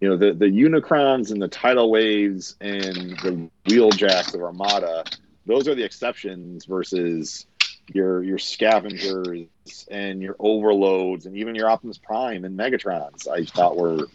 you 0.00 0.08
know 0.08 0.16
the 0.16 0.32
the 0.34 0.46
Unicrons 0.46 1.30
and 1.30 1.40
the 1.40 1.48
tidal 1.48 1.90
waves 1.90 2.56
and 2.60 2.94
the 2.94 3.50
wheeljacks 3.66 4.34
of 4.34 4.42
Armada. 4.42 5.04
Those 5.46 5.68
are 5.68 5.74
the 5.74 5.84
exceptions 5.84 6.66
versus 6.66 7.46
your 7.92 8.22
your 8.22 8.38
scavengers 8.38 9.48
and 9.90 10.22
your 10.22 10.36
overloads 10.38 11.26
and 11.26 11.36
even 11.36 11.54
your 11.54 11.70
Optimus 11.70 11.98
Prime 11.98 12.44
and 12.44 12.58
Megatrons. 12.58 13.28
I 13.28 13.44
thought 13.44 13.76
were 13.76 14.06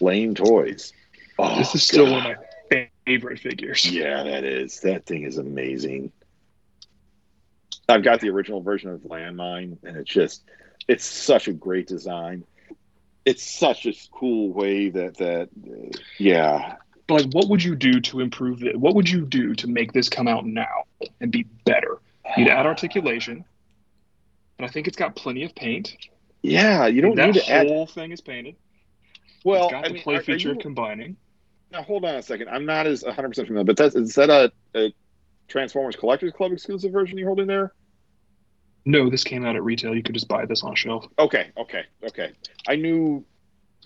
lame 0.00 0.34
toys. 0.34 0.92
Oh, 1.38 1.56
this 1.56 1.74
is 1.74 1.82
still 1.82 2.06
God. 2.06 2.12
one 2.12 2.32
of 2.32 2.38
my 2.70 2.88
favorite 3.06 3.38
figures. 3.38 3.90
Yeah, 3.90 4.22
that 4.22 4.44
is. 4.44 4.80
That 4.80 5.06
thing 5.06 5.24
is 5.24 5.38
amazing. 5.38 6.12
I've 7.88 8.04
got 8.04 8.20
the 8.20 8.30
original 8.30 8.60
version 8.60 8.90
of 8.90 9.00
Landmine, 9.00 9.78
and 9.82 9.96
it's 9.96 10.10
just, 10.10 10.44
it's 10.86 11.04
such 11.04 11.48
a 11.48 11.52
great 11.52 11.86
design. 11.88 12.44
It's 13.24 13.42
such 13.42 13.86
a 13.86 13.92
cool 14.12 14.52
way 14.52 14.90
that 14.90 15.16
that, 15.18 15.48
uh, 15.68 15.98
yeah. 16.18 16.76
But 17.06 17.22
like, 17.22 17.32
what 17.32 17.48
would 17.48 17.64
you 17.64 17.74
do 17.74 18.00
to 18.00 18.20
improve 18.20 18.62
it? 18.62 18.76
What 18.76 18.94
would 18.94 19.10
you 19.10 19.26
do 19.26 19.54
to 19.56 19.66
make 19.66 19.92
this 19.92 20.08
come 20.08 20.28
out 20.28 20.46
now 20.46 20.84
and 21.20 21.32
be 21.32 21.42
better? 21.64 21.98
You'd 22.36 22.48
add 22.48 22.66
articulation, 22.66 23.44
and 24.58 24.66
I 24.66 24.70
think 24.70 24.86
it's 24.86 24.96
got 24.96 25.16
plenty 25.16 25.42
of 25.42 25.54
paint. 25.54 25.96
Yeah, 26.42 26.86
you 26.86 27.02
don't 27.02 27.16
need 27.16 27.34
to 27.34 27.50
add. 27.50 27.66
The 27.66 27.72
whole 27.72 27.86
thing 27.86 28.12
is 28.12 28.20
painted. 28.20 28.54
Well, 29.44 29.64
it's 29.64 29.72
got 29.72 29.84
I 29.84 29.88
the 29.88 29.94
mean, 29.94 30.02
play 30.02 30.16
are, 30.16 30.22
feature 30.22 30.50
are 30.50 30.54
you, 30.54 30.58
combining. 30.60 31.16
Now 31.72 31.82
hold 31.82 32.04
on 32.04 32.16
a 32.16 32.22
second. 32.22 32.48
I'm 32.48 32.66
not 32.66 32.86
as 32.86 33.02
100 33.04 33.28
percent 33.28 33.48
familiar, 33.48 33.64
but 33.64 33.76
that's 33.76 33.94
is 33.94 34.14
that 34.16 34.28
a, 34.30 34.52
a 34.74 34.92
Transformers 35.48 35.96
Collectors 35.96 36.32
Club 36.32 36.52
exclusive 36.52 36.92
version 36.92 37.16
you're 37.18 37.28
holding 37.28 37.46
there? 37.46 37.72
No, 38.84 39.10
this 39.10 39.24
came 39.24 39.44
out 39.44 39.56
at 39.56 39.62
retail. 39.62 39.94
You 39.94 40.02
could 40.02 40.14
just 40.14 40.28
buy 40.28 40.46
this 40.46 40.62
on 40.62 40.72
a 40.72 40.76
shelf. 40.76 41.06
Okay, 41.18 41.50
okay, 41.56 41.84
okay. 42.08 42.32
I 42.66 42.76
knew, 42.76 43.24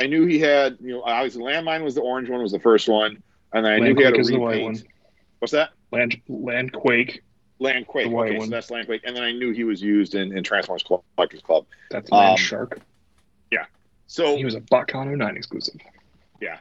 I 0.00 0.07
knew 0.07 0.24
he 0.24 0.38
had. 0.38 0.76
You 0.80 0.92
know, 0.92 1.02
obviously, 1.02 1.42
Landmine 1.42 1.82
was 1.82 1.94
the 1.96 2.00
orange 2.00 2.30
one, 2.30 2.40
was 2.40 2.52
the 2.52 2.61
first 2.61 2.88
one, 2.88 3.22
and 3.52 3.64
then 3.66 3.72
I 3.72 3.78
Land 3.78 3.94
knew 3.96 4.00
he 4.00 4.05
had 4.05 4.14
a 4.14 4.18
repaint. 4.18 4.28
the 4.32 4.38
white 4.38 4.62
one. 4.62 4.82
What's 5.40 5.52
that? 5.52 5.70
Land 5.90 6.20
Landquake. 6.30 7.18
Landquake. 7.61 8.05
The 8.05 8.09
white 8.09 8.28
Okay, 8.30 8.38
one. 8.38 8.48
so 8.48 8.50
that's 8.50 8.70
Landquake, 8.70 9.00
and 9.05 9.14
then 9.16 9.22
I 9.24 9.32
knew 9.32 9.52
he 9.52 9.64
was 9.64 9.82
used 9.82 10.14
in, 10.14 10.36
in 10.36 10.42
Transformers 10.44 10.84
Collectors 11.16 11.40
Club. 11.42 11.66
That's 11.90 12.11
Land 12.11 12.30
Um, 12.32 12.36
Shark. 12.36 12.80
So 14.07 14.36
He 14.36 14.44
was 14.44 14.55
a 14.55 14.61
BotCon 14.61 15.16
09 15.16 15.36
exclusive. 15.36 15.80
Yeah. 16.40 16.59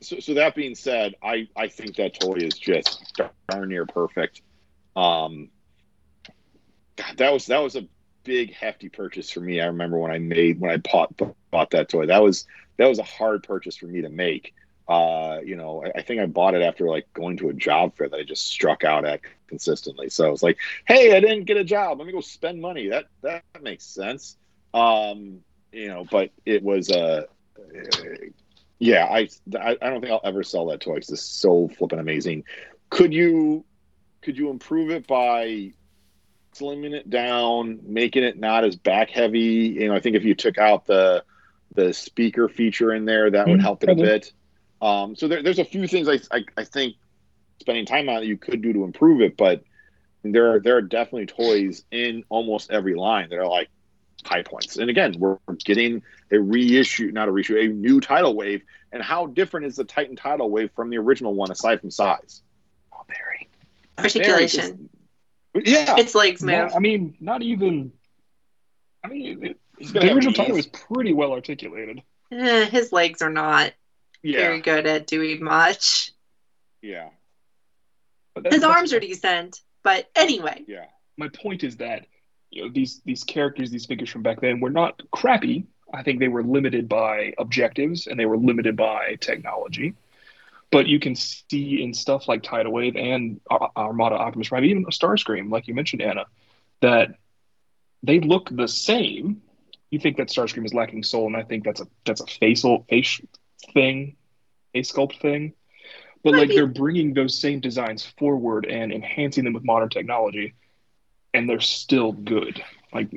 So, 0.00 0.20
so 0.20 0.34
that 0.34 0.54
being 0.54 0.74
said, 0.74 1.14
I, 1.22 1.48
I 1.56 1.68
think 1.68 1.96
that 1.96 2.18
toy 2.18 2.36
is 2.36 2.54
just 2.54 3.20
darn 3.48 3.68
near 3.68 3.86
perfect. 3.86 4.40
Um, 4.96 5.50
God, 6.96 7.16
that 7.18 7.32
was 7.32 7.46
that 7.46 7.58
was 7.58 7.76
a 7.76 7.86
big 8.24 8.54
hefty 8.54 8.88
purchase 8.88 9.30
for 9.30 9.40
me. 9.40 9.60
I 9.60 9.66
remember 9.66 9.98
when 9.98 10.10
I 10.10 10.18
made 10.18 10.60
when 10.60 10.70
I 10.70 10.76
bought 10.78 11.14
bought 11.50 11.70
that 11.70 11.88
toy. 11.88 12.06
That 12.06 12.22
was 12.22 12.46
that 12.76 12.86
was 12.86 12.98
a 12.98 13.04
hard 13.04 13.42
purchase 13.42 13.76
for 13.76 13.86
me 13.86 14.02
to 14.02 14.08
make. 14.08 14.54
Uh, 14.88 15.38
you 15.44 15.54
know, 15.54 15.84
I, 15.84 15.98
I 15.98 16.02
think 16.02 16.20
I 16.20 16.26
bought 16.26 16.54
it 16.54 16.62
after 16.62 16.88
like 16.88 17.12
going 17.12 17.36
to 17.38 17.48
a 17.48 17.52
job 17.52 17.96
fair 17.96 18.08
that 18.08 18.16
I 18.16 18.24
just 18.24 18.48
struck 18.48 18.82
out 18.82 19.04
at 19.04 19.20
consistently. 19.46 20.08
So 20.08 20.26
I 20.26 20.30
was 20.30 20.42
like, 20.42 20.58
hey, 20.86 21.16
I 21.16 21.20
didn't 21.20 21.44
get 21.44 21.56
a 21.56 21.64
job. 21.64 21.98
Let 21.98 22.06
me 22.06 22.12
go 22.12 22.20
spend 22.20 22.60
money. 22.60 22.88
That 22.88 23.06
that 23.22 23.44
makes 23.62 23.84
sense. 23.84 24.36
Um, 24.74 25.40
you 25.72 25.88
know, 25.88 26.04
but 26.10 26.30
it 26.44 26.62
was 26.62 26.90
uh, 26.90 27.22
yeah, 28.78 29.06
I, 29.06 29.28
I 29.54 29.90
don't 29.90 30.00
think 30.00 30.12
I'll 30.12 30.20
ever 30.24 30.42
sell 30.42 30.66
that 30.66 30.80
toy 30.80 30.96
It's 30.96 31.08
just 31.08 31.40
so 31.40 31.68
flippin' 31.68 31.98
amazing. 31.98 32.44
Could 32.90 33.12
you 33.12 33.64
could 34.22 34.36
you 34.38 34.50
improve 34.50 34.90
it 34.90 35.06
by 35.06 35.72
slimming 36.56 36.92
it 36.94 37.08
down, 37.10 37.80
making 37.84 38.24
it 38.24 38.38
not 38.38 38.64
as 38.64 38.76
back 38.76 39.10
heavy? 39.10 39.76
You 39.78 39.88
know, 39.88 39.94
I 39.94 40.00
think 40.00 40.16
if 40.16 40.24
you 40.24 40.34
took 40.34 40.58
out 40.58 40.86
the 40.86 41.24
the 41.74 41.92
speaker 41.92 42.48
feature 42.48 42.92
in 42.92 43.04
there, 43.04 43.30
that 43.30 43.48
would 43.48 43.60
Mm, 43.60 43.60
help 43.60 43.84
it 43.84 43.90
a 43.90 43.94
bit. 43.96 44.32
Um, 44.80 45.14
so 45.16 45.28
there, 45.28 45.42
there's 45.42 45.58
a 45.58 45.64
few 45.64 45.86
things 45.86 46.08
I, 46.08 46.18
I 46.36 46.44
I 46.56 46.64
think 46.64 46.96
spending 47.60 47.86
time 47.86 48.08
on 48.08 48.22
it 48.22 48.26
you 48.26 48.36
could 48.38 48.62
do 48.62 48.72
to 48.72 48.84
improve 48.84 49.20
it, 49.20 49.36
but 49.36 49.62
there 50.24 50.54
are 50.54 50.60
there 50.60 50.76
are 50.76 50.82
definitely 50.82 51.26
toys 51.26 51.84
in 51.90 52.24
almost 52.28 52.70
every 52.70 52.94
line 52.94 53.28
that 53.30 53.38
are 53.38 53.48
like 53.48 53.68
high 54.24 54.42
points. 54.42 54.76
And 54.76 54.90
again, 54.90 55.14
we're 55.18 55.38
getting 55.64 56.02
a 56.30 56.38
reissue, 56.38 57.10
not 57.12 57.28
a 57.28 57.32
reissue, 57.32 57.56
a 57.58 57.66
new 57.68 58.00
tidal 58.00 58.34
wave. 58.34 58.62
And 58.92 59.02
how 59.02 59.26
different 59.26 59.66
is 59.66 59.76
the 59.76 59.84
Titan 59.84 60.16
tidal 60.16 60.50
wave 60.50 60.70
from 60.74 60.90
the 60.90 60.98
original 60.98 61.34
one 61.34 61.50
aside 61.50 61.80
from 61.80 61.90
size? 61.90 62.42
Oh, 62.92 63.02
Barry. 63.08 63.48
Articulation. 63.98 64.88
Yeah. 65.54 65.96
Its 65.98 66.14
legs 66.14 66.42
move. 66.42 66.54
Not- 66.56 66.76
I 66.76 66.78
mean, 66.78 67.16
not 67.20 67.42
even. 67.42 67.92
I 69.04 69.08
mean, 69.08 69.44
it, 69.44 69.58
the 69.92 70.00
original 70.12 70.32
knees. 70.32 70.36
title 70.36 70.56
was 70.56 70.66
pretty 70.66 71.12
well 71.12 71.32
articulated. 71.32 72.02
Eh, 72.32 72.66
his 72.66 72.92
legs 72.92 73.22
are 73.22 73.30
not 73.30 73.72
very 74.22 74.60
good 74.60 74.86
at 74.86 75.06
doing 75.06 75.42
much. 75.42 76.12
Yeah. 76.82 77.08
But 78.34 78.44
that's- 78.44 78.56
His 78.56 78.62
that's- 78.62 78.76
arms 78.76 78.92
are 78.92 79.00
decent, 79.00 79.60
but 79.82 80.08
anyway. 80.14 80.64
Yeah. 80.66 80.86
my 81.16 81.28
point 81.28 81.64
is 81.64 81.76
that 81.78 82.06
you 82.50 82.64
know 82.64 82.70
these 82.72 83.00
these 83.04 83.24
characters, 83.24 83.70
these 83.70 83.86
figures 83.86 84.10
from 84.10 84.22
back 84.22 84.40
then 84.40 84.60
were 84.60 84.70
not 84.70 85.00
crappy. 85.10 85.66
I 85.92 86.02
think 86.02 86.20
they 86.20 86.28
were 86.28 86.42
limited 86.42 86.88
by 86.88 87.34
objectives 87.38 88.06
and 88.06 88.18
they 88.18 88.26
were 88.26 88.36
limited 88.36 88.76
by 88.76 89.16
technology. 89.20 89.94
But 90.70 90.86
you 90.86 91.00
can 91.00 91.16
see 91.16 91.82
in 91.82 91.92
stuff 91.94 92.28
like 92.28 92.44
Tidal 92.44 92.72
Wave 92.72 92.94
and 92.94 93.40
Ar- 93.50 93.72
Armada 93.76 94.14
Optimus 94.16 94.48
Prime, 94.48 94.64
even 94.64 94.84
a 94.84 94.92
Starscream, 94.92 95.50
like 95.50 95.66
you 95.66 95.74
mentioned, 95.74 96.02
Anna, 96.02 96.26
that 96.80 97.16
they 98.04 98.20
look 98.20 98.48
the 98.50 98.68
same. 98.68 99.42
You 99.90 99.98
think 99.98 100.16
that 100.18 100.28
Starscream 100.28 100.64
is 100.64 100.72
lacking 100.72 101.02
soul, 101.02 101.26
and 101.26 101.36
I 101.36 101.42
think 101.42 101.64
that's 101.64 101.80
a 101.80 101.86
that's 102.06 102.20
a 102.20 102.26
facial 102.26 102.84
face 102.88 103.20
thing, 103.74 104.16
face 104.72 104.92
sculpt 104.92 105.20
thing. 105.20 105.54
But 106.22 106.34
like 106.34 106.50
they're 106.50 106.66
bringing 106.66 107.14
those 107.14 107.38
same 107.38 107.60
designs 107.60 108.04
forward 108.18 108.66
and 108.66 108.92
enhancing 108.92 109.44
them 109.44 109.54
with 109.54 109.64
modern 109.64 109.88
technology, 109.88 110.54
and 111.34 111.48
they're 111.48 111.60
still 111.60 112.12
good. 112.12 112.62
Like 112.92 113.10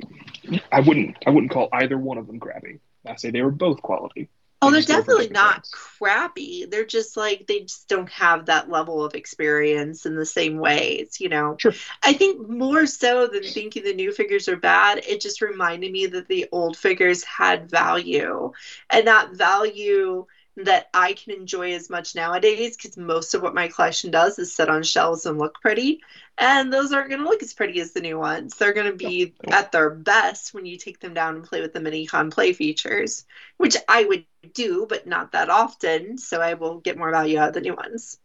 I 0.72 0.80
wouldn't 0.80 1.16
I 1.26 1.30
wouldn't 1.30 1.52
call 1.52 1.68
either 1.72 1.98
one 1.98 2.18
of 2.18 2.26
them 2.26 2.40
crappy. 2.40 2.80
I 3.06 3.16
say 3.16 3.30
they 3.30 3.42
were 3.42 3.50
both 3.50 3.82
quality. 3.82 4.28
Oh, 4.62 4.70
They 4.70 4.72
they're 4.72 4.80
just 4.80 4.88
go 4.88 5.02
for 5.02 5.12
definitely 5.12 5.28
not 5.28 5.66
things. 5.66 5.70
crappy. 5.72 6.64
They're 6.64 6.86
just 6.86 7.16
like 7.16 7.46
they 7.46 7.60
just 7.60 7.88
don't 7.88 8.08
have 8.10 8.46
that 8.46 8.70
level 8.70 9.04
of 9.04 9.14
experience 9.14 10.06
in 10.06 10.16
the 10.16 10.24
same 10.24 10.58
ways, 10.58 11.18
you 11.20 11.28
know. 11.28 11.58
Sure. 11.58 11.72
I 12.02 12.14
think 12.14 12.48
more 12.48 12.86
so 12.86 13.26
than 13.26 13.42
thinking 13.52 13.84
the 13.84 13.92
new 13.94 14.10
figures 14.12 14.48
are 14.48 14.56
bad, 14.56 15.04
it 15.06 15.20
just 15.20 15.42
reminded 15.42 15.92
me 15.92 16.06
that 16.06 16.28
the 16.28 16.48
old 16.50 16.76
figures 16.78 17.22
had 17.24 17.70
value, 17.70 18.52
and 18.88 19.06
that 19.06 19.32
value 19.36 20.26
that 20.56 20.88
I 20.94 21.14
can 21.14 21.32
enjoy 21.32 21.72
as 21.72 21.90
much 21.90 22.14
nowadays 22.14 22.76
because 22.76 22.96
most 22.96 23.34
of 23.34 23.42
what 23.42 23.54
my 23.54 23.68
collection 23.68 24.10
does 24.10 24.38
is 24.38 24.54
sit 24.54 24.68
on 24.68 24.82
shelves 24.82 25.26
and 25.26 25.38
look 25.38 25.60
pretty. 25.60 26.00
And 26.38 26.72
those 26.72 26.92
aren't 26.92 27.10
going 27.10 27.22
to 27.22 27.28
look 27.28 27.42
as 27.42 27.54
pretty 27.54 27.80
as 27.80 27.92
the 27.92 28.00
new 28.00 28.18
ones. 28.18 28.56
They're 28.56 28.72
going 28.72 28.90
to 28.90 28.96
be 28.96 29.34
at 29.48 29.72
their 29.72 29.90
best 29.90 30.54
when 30.54 30.66
you 30.66 30.76
take 30.76 31.00
them 31.00 31.14
down 31.14 31.36
and 31.36 31.44
play 31.44 31.60
with 31.60 31.72
the 31.72 31.80
mini 31.80 32.06
con 32.06 32.30
play 32.30 32.52
features, 32.52 33.24
which 33.56 33.76
I 33.88 34.04
would 34.04 34.26
do, 34.52 34.86
but 34.88 35.06
not 35.06 35.32
that 35.32 35.50
often. 35.50 36.18
So 36.18 36.40
I 36.40 36.54
will 36.54 36.80
get 36.80 36.98
more 36.98 37.10
value 37.10 37.38
out 37.38 37.48
of 37.48 37.54
the 37.54 37.60
new 37.60 37.74
ones. 37.74 38.18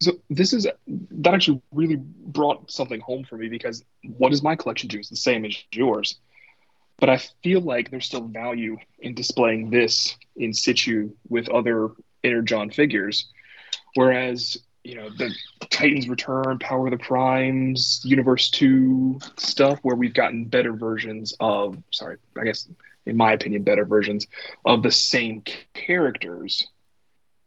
So 0.00 0.12
this 0.28 0.52
is 0.52 0.66
that 0.86 1.34
actually 1.34 1.62
really 1.72 1.96
brought 1.96 2.70
something 2.70 3.00
home 3.00 3.24
for 3.24 3.36
me 3.36 3.48
because 3.48 3.84
what 4.16 4.32
is 4.32 4.42
my 4.42 4.56
collection 4.56 4.88
do? 4.88 4.98
It's 4.98 5.08
the 5.08 5.16
same 5.16 5.44
as 5.44 5.56
yours. 5.72 6.18
But 6.98 7.10
I 7.10 7.18
feel 7.42 7.60
like 7.60 7.90
there's 7.90 8.06
still 8.06 8.26
value 8.26 8.78
in 9.00 9.14
displaying 9.14 9.70
this 9.70 10.16
in 10.36 10.54
situ 10.54 11.10
with 11.28 11.48
other 11.48 11.90
Energon 12.22 12.70
figures. 12.70 13.26
Whereas, 13.94 14.56
you 14.84 14.94
know, 14.94 15.10
the 15.10 15.34
Titans 15.70 16.08
Return, 16.08 16.58
Power 16.58 16.86
of 16.86 16.92
the 16.92 16.98
Primes, 16.98 18.00
Universe 18.04 18.50
2 18.50 19.18
stuff, 19.36 19.78
where 19.82 19.96
we've 19.96 20.14
gotten 20.14 20.46
better 20.46 20.72
versions 20.72 21.34
of, 21.40 21.76
sorry, 21.90 22.16
I 22.40 22.44
guess, 22.44 22.68
in 23.06 23.16
my 23.16 23.32
opinion, 23.32 23.62
better 23.64 23.84
versions 23.84 24.26
of 24.64 24.82
the 24.82 24.90
same 24.90 25.42
characters. 25.74 26.66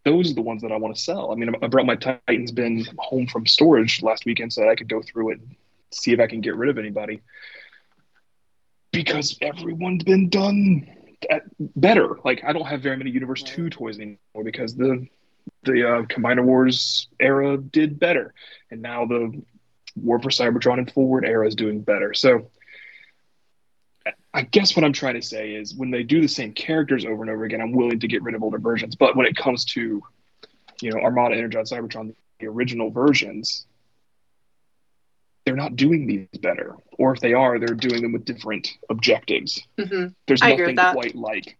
Those 0.03 0.31
are 0.31 0.35
the 0.35 0.41
ones 0.41 0.61
that 0.61 0.71
I 0.71 0.77
want 0.77 0.95
to 0.95 1.01
sell. 1.01 1.31
I 1.31 1.35
mean, 1.35 1.53
I 1.61 1.67
brought 1.67 1.85
my 1.85 1.95
Titans 1.95 2.51
bin 2.51 2.85
home 2.97 3.27
from 3.27 3.45
storage 3.45 4.01
last 4.01 4.25
weekend 4.25 4.53
so 4.53 4.61
that 4.61 4.69
I 4.69 4.75
could 4.75 4.87
go 4.87 5.01
through 5.01 5.31
it 5.31 5.39
and 5.39 5.55
see 5.91 6.13
if 6.13 6.19
I 6.19 6.27
can 6.27 6.41
get 6.41 6.55
rid 6.55 6.69
of 6.69 6.77
anybody 6.77 7.21
because 8.91 9.37
everyone's 9.41 10.03
been 10.03 10.29
done 10.29 10.87
better. 11.59 12.17
Like 12.23 12.43
I 12.43 12.53
don't 12.53 12.65
have 12.65 12.81
very 12.81 12.97
many 12.97 13.11
Universe 13.11 13.43
Two 13.43 13.69
toys 13.69 13.97
anymore 13.97 14.43
because 14.43 14.75
the 14.75 15.07
the 15.63 15.87
uh, 15.87 16.01
Combiner 16.03 16.43
Wars 16.43 17.07
era 17.19 17.57
did 17.57 17.99
better, 17.99 18.33
and 18.71 18.81
now 18.81 19.05
the 19.05 19.41
War 19.95 20.19
for 20.19 20.29
Cybertron 20.29 20.77
and 20.77 20.91
Forward 20.91 21.25
era 21.25 21.47
is 21.47 21.55
doing 21.55 21.81
better. 21.81 22.13
So 22.13 22.49
I 24.33 24.43
guess 24.43 24.75
what 24.75 24.83
I'm 24.83 24.93
trying 24.93 25.15
to 25.15 25.21
say 25.21 25.53
is 25.53 25.75
when 25.75 25.91
they 25.91 26.03
do 26.03 26.21
the 26.21 26.27
same 26.27 26.53
characters 26.53 27.05
over 27.05 27.23
and 27.23 27.29
over 27.29 27.43
again, 27.43 27.61
I'm 27.61 27.71
willing 27.71 27.99
to 27.99 28.07
get 28.07 28.21
rid 28.21 28.35
of 28.35 28.43
older 28.43 28.59
versions. 28.59 28.95
But 28.95 29.15
when 29.15 29.25
it 29.25 29.35
comes 29.35 29.65
to 29.65 30.01
you 30.81 30.91
know 30.91 30.99
Armada, 30.99 31.35
Energon, 31.35 31.63
Cybertron, 31.63 32.15
the 32.39 32.47
original 32.47 32.91
versions, 32.91 33.66
they're 35.47 35.55
not 35.55 35.77
doing 35.77 36.05
these 36.07 36.27
better. 36.41 36.75
Or 36.97 37.13
if 37.13 37.21
they 37.21 37.31
are, 37.31 37.57
they're 37.57 37.69
doing 37.73 38.01
them 38.01 38.11
with 38.11 38.25
different 38.25 38.73
objectives. 38.89 39.65
Mm-hmm. 39.77 40.07
There's 40.27 40.41
nothing 40.41 40.75
quite 40.75 41.15
like 41.15 41.57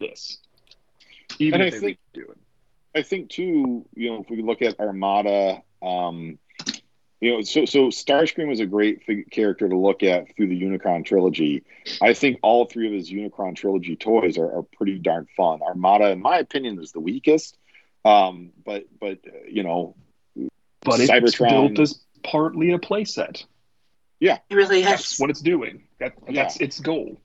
this. 0.00 0.38
Even 1.38 1.60
and 1.60 1.72
I 1.72 1.78
think, 1.78 1.98
do 2.12 2.22
it. 2.22 2.38
I 2.92 3.02
think 3.02 3.30
too, 3.30 3.86
you 3.94 4.10
know, 4.10 4.20
if 4.22 4.28
we 4.28 4.42
look 4.42 4.62
at 4.62 4.80
Armada, 4.80 5.62
um, 5.80 6.40
you 7.20 7.30
know, 7.30 7.42
so 7.42 7.66
so 7.66 7.86
Starscream 7.90 8.48
was 8.48 8.58
a 8.58 8.66
great 8.66 9.04
fig- 9.04 9.30
character 9.30 9.68
to 9.68 9.76
look 9.76 10.02
at 10.02 10.34
through 10.34 10.48
the 10.48 10.60
Unicron 10.60 11.04
trilogy. 11.04 11.62
I 12.02 12.14
think 12.14 12.40
all 12.42 12.64
three 12.64 12.88
of 12.88 12.92
his 12.92 13.12
Unicron 13.12 13.54
trilogy 13.54 13.94
toys 13.94 14.38
are, 14.38 14.58
are 14.58 14.64
pretty 14.76 14.98
darn 14.98 15.28
fun. 15.36 15.60
Armada, 15.62 16.10
in 16.10 16.20
my 16.20 16.38
opinion, 16.38 16.80
is 16.82 16.90
the 16.90 17.00
weakest, 17.00 17.56
um, 18.04 18.50
but 18.64 18.86
but 18.98 19.18
you 19.48 19.62
know, 19.62 19.94
but 20.82 20.98
Cybertron, 20.98 21.22
it's 21.22 21.38
built 21.38 21.78
as 21.78 22.00
partly 22.22 22.72
a 22.72 22.78
playset. 22.78 23.44
Yeah, 24.18 24.38
it 24.48 24.54
really 24.54 24.80
is. 24.80 24.86
That's 24.86 25.18
what 25.18 25.30
it's 25.30 25.40
doing. 25.40 25.84
That 25.98 26.14
that's 26.28 26.60
yeah. 26.60 26.66
its 26.66 26.80
goal. 26.80 27.20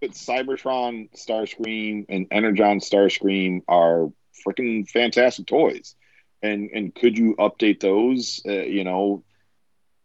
But 0.00 0.10
Cybertron, 0.10 1.08
Starscream, 1.16 2.06
and 2.08 2.26
Energon 2.30 2.80
Starscream 2.80 3.62
are 3.68 4.12
freaking 4.46 4.88
fantastic 4.88 5.46
toys. 5.46 5.94
And 6.42 6.70
and 6.74 6.94
could 6.94 7.16
you 7.16 7.36
update 7.36 7.80
those? 7.80 8.42
Uh, 8.46 8.52
you 8.52 8.84
know, 8.84 9.24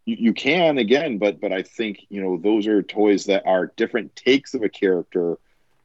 you, 0.05 0.15
you 0.19 0.34
can 0.34 0.78
again, 0.78 1.17
but 1.17 1.41
but 1.41 1.51
I 1.51 1.63
think 1.63 2.05
you 2.09 2.22
know 2.22 2.38
those 2.38 2.67
are 2.67 2.84
toys 2.84 3.26
that 3.26 3.45
are 3.45 3.74
different 3.76 4.15
takes 4.15 4.53
of 4.53 4.63
a 4.63 4.69
character 4.69 5.38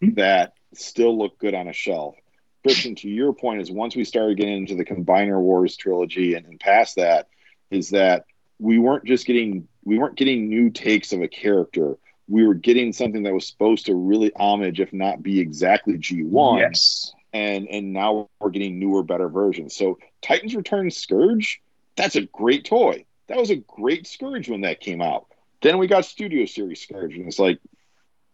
mm-hmm. 0.02 0.14
that 0.14 0.54
still 0.74 1.16
look 1.18 1.38
good 1.38 1.54
on 1.54 1.68
a 1.68 1.72
shelf. 1.72 2.14
Christian, 2.62 2.96
to 2.96 3.08
your 3.08 3.32
point, 3.32 3.60
is 3.60 3.70
once 3.70 3.94
we 3.94 4.04
started 4.04 4.36
getting 4.36 4.56
into 4.56 4.74
the 4.74 4.84
Combiner 4.84 5.40
Wars 5.40 5.76
trilogy 5.76 6.34
and, 6.34 6.46
and 6.46 6.58
past 6.58 6.96
that, 6.96 7.28
is 7.70 7.90
that 7.90 8.24
we 8.58 8.78
weren't 8.78 9.04
just 9.04 9.26
getting 9.26 9.68
we 9.84 9.98
weren't 9.98 10.16
getting 10.16 10.48
new 10.48 10.70
takes 10.70 11.12
of 11.12 11.22
a 11.22 11.28
character. 11.28 11.96
We 12.28 12.46
were 12.46 12.54
getting 12.54 12.92
something 12.92 13.22
that 13.22 13.32
was 13.32 13.46
supposed 13.46 13.86
to 13.86 13.94
really 13.94 14.32
homage, 14.34 14.80
if 14.80 14.92
not 14.92 15.22
be 15.22 15.38
exactly 15.40 15.96
G 15.98 16.22
one. 16.22 16.58
Yes. 16.58 17.12
And 17.32 17.68
and 17.68 17.92
now 17.92 18.28
we're 18.40 18.50
getting 18.50 18.78
newer, 18.78 19.02
better 19.02 19.28
versions. 19.28 19.76
So 19.76 19.98
Titans 20.22 20.54
Return 20.54 20.90
Scourge, 20.90 21.60
that's 21.96 22.16
a 22.16 22.22
great 22.22 22.64
toy. 22.64 23.04
That 23.28 23.38
was 23.38 23.50
a 23.50 23.56
great 23.56 24.06
Scourge 24.06 24.48
when 24.48 24.62
that 24.62 24.80
came 24.80 25.02
out. 25.02 25.26
Then 25.62 25.78
we 25.78 25.86
got 25.86 26.04
Studio 26.04 26.46
Series 26.46 26.80
Scourge, 26.80 27.16
and 27.16 27.26
it's 27.26 27.38
like, 27.38 27.58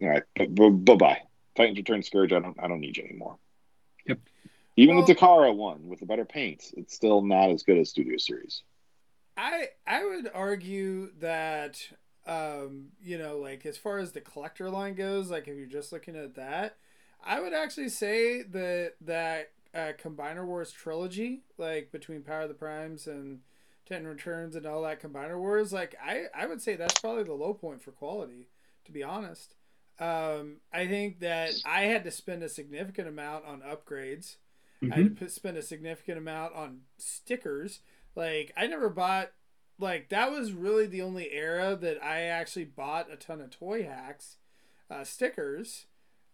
all 0.03 0.09
right, 0.09 0.23
bye 0.85 0.95
bye. 0.95 1.23
Titans 1.57 1.79
Return 1.79 2.03
Scourge, 2.03 2.33
I 2.33 2.39
don't 2.39 2.59
I 2.63 2.69
don't 2.69 2.81
need 2.81 2.97
you 2.97 3.05
anymore. 3.05 3.37
Yep. 4.07 4.19
Even 4.77 4.97
well, 4.97 5.07
the 5.07 5.15
Takara 5.15 5.55
one 5.55 5.89
with 5.89 6.01
the 6.01 6.07
better 6.07 6.25
paints, 6.25 6.73
it's 6.77 6.95
still 6.95 7.21
not 7.21 7.51
as 7.51 7.63
good 7.63 7.79
as 7.79 7.91
Studio 7.91 8.17
Series. 8.17 8.63
I 9.37 9.69
I 9.87 10.05
would 10.05 10.31
argue 10.35 11.13
that 11.21 11.81
um, 12.27 12.89
you 13.03 13.19
know, 13.19 13.39
like 13.39 13.67
as 13.67 13.77
far 13.77 13.99
as 13.99 14.13
the 14.13 14.21
collector 14.21 14.71
line 14.71 14.95
goes, 14.95 15.31
like 15.31 15.49
if 15.49 15.57
you're 15.57 15.67
just 15.67 15.93
looking 15.93 16.17
at 16.17 16.35
that, 16.37 16.77
I 17.25 17.41
would 17.41 17.53
actually 17.53 17.89
say 17.89 18.43
that 18.43 18.95
that 19.01 19.51
uh, 19.75 19.93
Combiner 20.03 20.45
Wars 20.45 20.71
trilogy, 20.71 21.43
like 21.59 21.91
between 21.91 22.23
Power 22.23 22.43
of 22.43 22.49
the 22.49 22.55
Primes 22.55 23.07
and 23.07 23.41
Titan 23.89 24.07
Returns 24.07 24.55
and 24.55 24.67
all 24.67 24.83
that 24.83 25.03
Combiner 25.03 25.39
Wars, 25.39 25.73
like 25.73 25.97
I 26.03 26.27
I 26.35 26.47
would 26.47 26.63
say 26.63 26.77
that's 26.77 27.01
probably 27.01 27.25
the 27.25 27.33
low 27.33 27.55
point 27.55 27.83
for 27.83 27.91
quality, 27.91 28.49
to 28.85 28.93
be 28.93 29.03
honest. 29.03 29.55
Um, 29.99 30.57
I 30.73 30.87
think 30.87 31.21
that 31.21 31.53
I 31.65 31.83
had 31.83 32.05
to 32.05 32.11
spend 32.11 32.43
a 32.43 32.49
significant 32.49 33.09
amount 33.09 33.45
on 33.45 33.61
upgrades. 33.61 34.37
Mm-hmm. 34.83 34.93
I 34.93 34.97
had 34.97 35.19
to 35.19 35.29
spend 35.29 35.57
a 35.57 35.63
significant 35.63 36.19
amount 36.19 36.55
on 36.55 36.81
stickers 36.99 37.81
like 38.15 38.53
I 38.57 38.67
never 38.67 38.89
bought 38.89 39.33
like 39.79 40.09
that 40.11 40.31
was 40.31 40.53
really 40.53 40.87
the 40.87 41.03
only 41.03 41.33
era 41.33 41.77
that 41.77 42.03
I 42.03 42.23
actually 42.23 42.65
bought 42.65 43.13
a 43.13 43.17
ton 43.17 43.41
of 43.41 43.51
Toyhax 43.51 44.37
uh, 44.91 45.05
stickers 45.05 45.87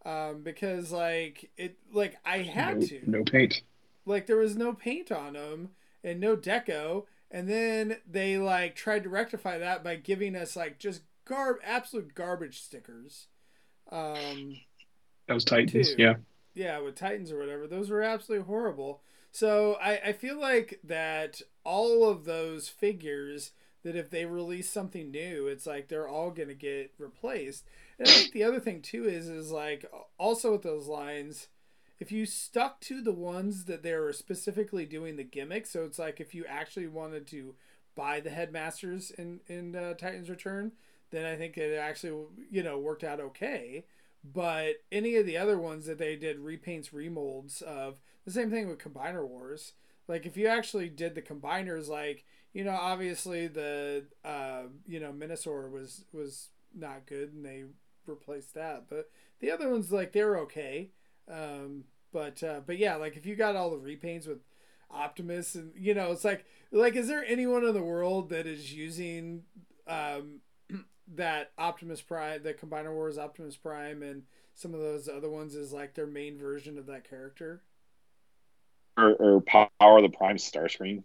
um, 0.05 0.43
because 0.43 0.93
like 0.93 1.51
it 1.57 1.79
like 1.93 2.17
I 2.25 2.39
had 2.39 2.81
no, 2.81 2.87
to. 2.87 3.11
No 3.11 3.25
paint. 3.25 3.63
Like 4.07 4.27
there 4.27 4.37
was 4.37 4.57
no 4.57 4.73
paint 4.73 5.13
on 5.13 5.35
them 5.35 5.71
and 6.03 6.21
no 6.21 6.37
deco 6.37 7.05
and 7.31 7.49
then 7.49 7.99
they 8.09 8.39
like 8.39 8.75
tried 8.75 9.03
to 9.05 9.09
rectify 9.09 9.59
that 9.59 9.85
by 9.85 9.97
giving 9.97 10.35
us 10.35 10.57
like 10.57 10.79
just 10.79 11.03
garb 11.25 11.57
absolute 11.65 12.15
garbage 12.15 12.61
stickers. 12.61 13.29
Um 13.91 14.57
that 15.27 15.35
was 15.35 15.45
titans. 15.45 15.95
too. 15.95 16.03
yeah. 16.03 16.15
Yeah 16.55 16.79
with 16.81 16.97
titans 16.97 17.31
or 17.31 17.39
whatever. 17.39 17.67
Those 17.67 17.91
were 17.91 18.03
absolutely 18.03 18.47
horrible 18.47 19.03
so 19.39 19.75
I, 19.81 20.01
I 20.07 20.13
feel 20.15 20.41
like 20.41 20.81
that 20.83 21.43
all 21.63 22.09
of 22.09 22.25
those 22.25 22.69
figures 22.69 23.53
that 23.85 23.95
if 23.95 24.11
they 24.11 24.25
release 24.25 24.69
something 24.69 25.13
new, 25.13 25.47
it's 25.47 25.65
like 25.65 25.87
they're 25.87 26.09
all 26.09 26.33
gonna 26.33 26.55
get 26.55 26.93
replaced. 26.99 27.65
And 28.01 28.09
I 28.09 28.11
think 28.11 28.33
the 28.33 28.43
other 28.43 28.59
thing 28.59 28.83
too 28.83 29.05
is 29.05 29.29
is 29.29 29.53
like 29.53 29.89
also 30.19 30.51
with 30.51 30.63
those 30.63 30.89
lines, 30.89 31.47
if 32.01 32.11
you 32.11 32.27
stuck 32.27 32.81
to 32.81 33.01
the 33.01 33.13
ones 33.13 33.67
that 33.67 33.85
they 33.85 33.95
were 33.95 34.13
specifically 34.13 34.85
doing 34.85 35.15
the 35.15 35.23
gimmick, 35.23 35.67
so 35.67 35.85
it's 35.85 36.01
like 36.01 36.19
if 36.19 36.35
you 36.35 36.45
actually 36.45 36.89
wanted 36.89 37.29
to 37.29 37.55
buy 37.95 38.19
the 38.19 38.31
headmasters 38.31 39.13
in 39.13 39.39
in 39.47 39.77
uh, 39.77 39.95
Titans 39.95 40.29
Return, 40.29 40.73
then 41.13 41.25
I 41.25 41.37
think 41.37 41.57
it 41.57 41.79
actually 41.79 42.25
you 42.51 42.65
know 42.65 42.77
worked 42.77 43.05
out 43.05 43.21
okay. 43.21 43.85
But 44.25 44.79
any 44.91 45.15
of 45.15 45.27
the 45.27 45.37
other 45.37 45.59
ones 45.59 45.87
that 45.87 45.99
they 45.99 46.17
did 46.17 46.39
repaints, 46.39 46.91
remolds 46.91 47.63
of 47.63 48.01
the 48.29 48.41
same 48.41 48.51
thing 48.51 48.69
with 48.69 48.79
Combiner 48.79 49.27
Wars. 49.27 49.73
Like 50.07 50.27
if 50.27 50.37
you 50.37 50.47
actually 50.47 50.89
did 50.89 51.15
the 51.15 51.23
combiners, 51.23 51.89
like 51.89 52.25
you 52.53 52.65
know, 52.65 52.77
obviously 52.79 53.47
the 53.47 54.05
uh, 54.25 54.63
you 54.87 55.01
know 55.01 55.13
Menasor 55.13 55.71
was 55.71 56.05
was 56.13 56.49
not 56.75 57.07
good, 57.07 57.33
and 57.33 57.45
they 57.45 57.65
replaced 58.07 58.55
that. 58.55 58.85
But 58.89 59.11
the 59.41 59.51
other 59.51 59.71
ones, 59.71 59.93
like 59.93 60.13
they're 60.13 60.39
okay. 60.41 60.91
Um, 61.31 61.85
but 62.13 62.43
uh, 62.43 62.61
but 62.67 62.79
yeah, 62.79 62.97
like 62.97 63.17
if 63.17 63.27
you 63.27 63.35
got 63.37 63.57
all 63.57 63.71
the 63.71 63.77
repaints 63.77 64.27
with 64.27 64.39
Optimus, 64.91 65.55
and 65.55 65.73
you 65.77 65.95
know, 65.95 66.13
it's 66.13 66.25
like 66.25 66.45
like 66.71 66.97
is 66.97 67.09
there 67.09 67.25
anyone 67.25 67.65
in 67.65 67.75
the 67.75 67.83
world 67.83 68.31
that 68.31 68.47
is 68.47 68.73
using 68.73 69.43
um, 69.87 70.41
that 71.15 71.53
Optimus 71.59 72.01
Prime, 72.03 72.43
the 72.43 72.55
Combiner 72.55 72.93
Wars 72.93 73.19
Optimus 73.19 73.57
Prime, 73.57 74.03
and 74.03 74.23
some 74.55 74.75
of 74.75 74.81
those 74.81 75.09
other 75.09 75.31
ones 75.31 75.55
is 75.55 75.73
like 75.73 75.95
their 75.95 76.07
main 76.07 76.39
version 76.39 76.79
of 76.79 76.87
that 76.87 77.09
character? 77.09 77.63
Or, 78.99 79.15
or 79.15 79.41
Power 79.41 80.03
the 80.03 80.09
Prime 80.09 80.37
Starscream. 80.37 81.03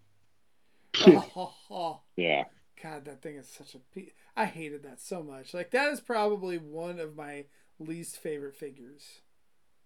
oh, 1.05 1.53
oh, 1.69 1.99
yeah. 2.15 2.43
God, 2.81 3.05
that 3.05 3.21
thing 3.21 3.35
is 3.35 3.47
such 3.47 3.75
a. 3.75 3.79
Pe- 3.93 4.11
I 4.35 4.45
hated 4.45 4.83
that 4.83 4.99
so 4.99 5.23
much. 5.23 5.53
Like 5.53 5.71
that 5.71 5.93
is 5.93 6.01
probably 6.01 6.57
one 6.57 6.99
of 6.99 7.15
my 7.15 7.45
least 7.79 8.17
favorite 8.17 8.55
figures. 8.55 9.21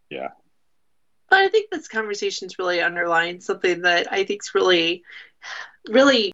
Yeah. 0.09 0.29
But 1.29 1.39
I 1.39 1.49
think 1.49 1.69
this 1.69 1.89
conversation's 1.89 2.57
really 2.57 2.81
underlined 2.81 3.43
something 3.43 3.81
that 3.81 4.11
I 4.11 4.23
think's 4.23 4.55
really, 4.55 5.03
really 5.89 6.31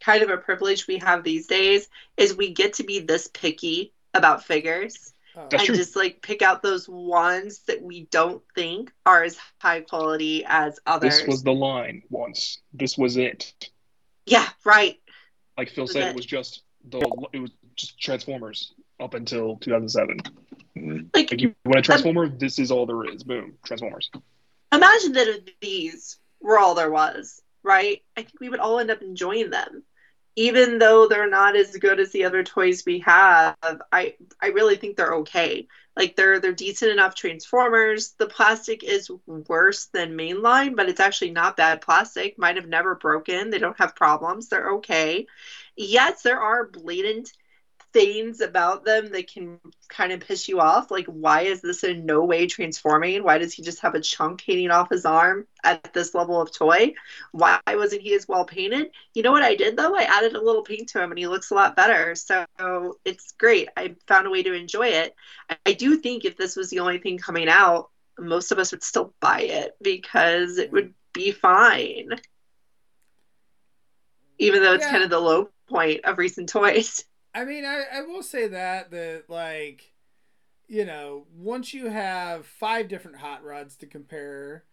kind 0.00 0.22
of 0.22 0.30
a 0.30 0.36
privilege 0.36 0.88
we 0.88 0.98
have 0.98 1.22
these 1.22 1.46
days 1.46 1.88
is 2.16 2.36
we 2.36 2.52
get 2.52 2.74
to 2.74 2.84
be 2.84 2.98
this 2.98 3.28
picky 3.28 3.92
about 4.12 4.44
figures 4.44 5.13
Oh. 5.36 5.46
That's 5.50 5.62
and 5.62 5.66
true. 5.66 5.76
just 5.76 5.96
like 5.96 6.22
pick 6.22 6.42
out 6.42 6.62
those 6.62 6.88
ones 6.88 7.60
that 7.66 7.82
we 7.82 8.04
don't 8.10 8.42
think 8.54 8.92
are 9.04 9.24
as 9.24 9.38
high 9.58 9.80
quality 9.80 10.44
as 10.46 10.78
others. 10.86 11.18
This 11.18 11.26
was 11.26 11.42
the 11.42 11.52
line 11.52 12.02
once. 12.10 12.58
This 12.72 12.96
was 12.96 13.16
it. 13.16 13.52
yeah, 14.26 14.48
right. 14.64 14.98
Like 15.58 15.70
Phil 15.70 15.84
Was 15.84 15.92
said, 15.92 16.02
it- 16.04 16.10
it 16.10 16.16
was 16.16 16.26
just 16.26 16.62
the 16.88 16.98
it 17.32 17.38
was 17.40 17.50
just 17.76 17.98
Transformers 17.98 18.74
up 19.00 19.14
until 19.14 19.56
2007. 19.56 20.18
Like 21.14 21.30
Like 21.30 21.40
you 21.40 21.54
want 21.64 21.76
a 21.76 21.78
um, 21.78 21.82
Transformer, 21.82 22.28
this 22.28 22.58
is 22.58 22.70
all 22.70 22.86
there 22.86 23.04
is. 23.04 23.24
Boom, 23.24 23.54
Transformers. 23.64 24.10
imagine 24.72 25.12
that 25.12 25.28
if 25.28 25.60
these 25.60 26.18
were 26.40 26.58
all 26.58 26.74
there 26.74 26.90
was, 26.90 27.40
right? 27.62 28.02
I 28.16 28.22
think 28.22 28.40
we 28.40 28.48
would 28.48 28.60
all 28.60 28.78
end 28.78 28.90
up 28.90 29.02
enjoying 29.02 29.50
them. 29.50 29.82
Even 30.36 30.78
though 30.78 31.06
they're 31.06 31.30
not 31.30 31.56
as 31.56 31.76
good 31.76 32.00
as 32.00 32.10
the 32.10 32.24
other 32.24 32.42
toys 32.42 32.84
we 32.84 32.98
have, 33.00 33.56
I 33.92 34.16
I 34.40 34.48
really 34.48 34.76
think 34.76 34.96
they're 34.96 35.14
okay. 35.16 35.68
Like 35.96 36.16
they're 36.16 36.40
they're 36.40 36.52
decent 36.52 36.90
enough 36.90 37.14
transformers. 37.14 38.12
The 38.18 38.26
plastic 38.26 38.82
is 38.82 39.10
worse 39.26 39.86
than 39.86 40.16
mainline, 40.16 40.74
but 40.74 40.88
it's 40.88 41.00
actually 41.00 41.30
not 41.30 41.56
bad 41.56 41.80
plastic. 41.82 42.36
Might 42.36 42.56
have 42.56 42.66
never 42.66 42.96
broken. 42.96 43.50
They 43.50 43.58
don't 43.58 43.78
have 43.78 43.94
problems. 43.94 44.48
They're 44.48 44.72
okay. 44.74 45.26
Yes, 45.76 46.22
there 46.22 46.40
are 46.40 46.66
blatant 46.66 47.32
things 47.94 48.40
about 48.40 48.84
them 48.84 49.12
that 49.12 49.32
can 49.32 49.60
kind 49.88 50.10
of 50.12 50.18
piss 50.18 50.48
you 50.48 50.60
off. 50.60 50.90
Like, 50.90 51.06
why 51.06 51.42
is 51.42 51.62
this 51.62 51.84
in 51.84 52.04
no 52.04 52.24
way 52.24 52.46
transforming? 52.48 53.22
Why 53.22 53.38
does 53.38 53.52
he 53.54 53.62
just 53.62 53.80
have 53.80 53.94
a 53.94 54.00
chunk 54.00 54.42
hanging 54.42 54.72
off 54.72 54.90
his 54.90 55.04
arm 55.06 55.46
at 55.62 55.94
this 55.94 56.12
level 56.12 56.40
of 56.40 56.52
toy? 56.52 56.94
Why 57.30 57.60
wasn't 57.68 58.02
he 58.02 58.14
as 58.14 58.26
well 58.26 58.44
painted? 58.44 58.90
You 59.14 59.22
know 59.22 59.30
what 59.30 59.44
I 59.44 59.54
did 59.54 59.76
though? 59.76 59.94
I 59.96 60.02
added 60.02 60.34
a 60.34 60.42
little 60.42 60.62
paint 60.62 60.88
to 60.90 61.02
him 61.02 61.12
and 61.12 61.18
he 61.18 61.28
looks 61.28 61.52
a 61.52 61.54
lot 61.54 61.76
better. 61.76 62.16
So 62.16 62.44
it's 63.04 63.30
great. 63.32 63.68
I 63.76 63.94
found 64.08 64.26
a 64.26 64.30
way 64.30 64.42
to 64.42 64.52
enjoy 64.52 64.88
it. 64.88 65.14
I- 65.64 65.72
do 65.72 65.96
think 65.96 66.24
if 66.24 66.36
this 66.36 66.56
was 66.56 66.70
the 66.70 66.80
only 66.80 66.98
thing 66.98 67.16
coming 67.18 67.48
out, 67.48 67.90
most 68.18 68.50
of 68.50 68.58
us 68.58 68.72
would 68.72 68.82
still 68.82 69.14
buy 69.20 69.42
it 69.42 69.76
because 69.80 70.58
it 70.58 70.72
would 70.72 70.94
be 71.12 71.30
fine. 71.30 72.10
Even 74.38 74.62
though 74.62 74.74
it's 74.74 74.84
Yeah. 74.84 74.90
kind 74.90 75.04
of 75.04 75.10
the 75.10 75.20
low 75.20 75.50
point 75.68 76.04
of 76.04 76.18
recent 76.18 76.48
toys. 76.48 77.04
I 77.34 77.44
mean, 77.44 77.64
I, 77.64 77.84
I 77.92 78.00
will 78.02 78.22
say 78.22 78.48
that 78.48 78.90
that 78.90 79.24
like, 79.28 79.92
you 80.68 80.84
know, 80.86 81.26
once 81.36 81.74
you 81.74 81.88
have 81.88 82.46
five 82.46 82.88
different 82.88 83.18
hot 83.18 83.44
rods 83.44 83.76
to 83.78 83.86
compare, 83.86 84.64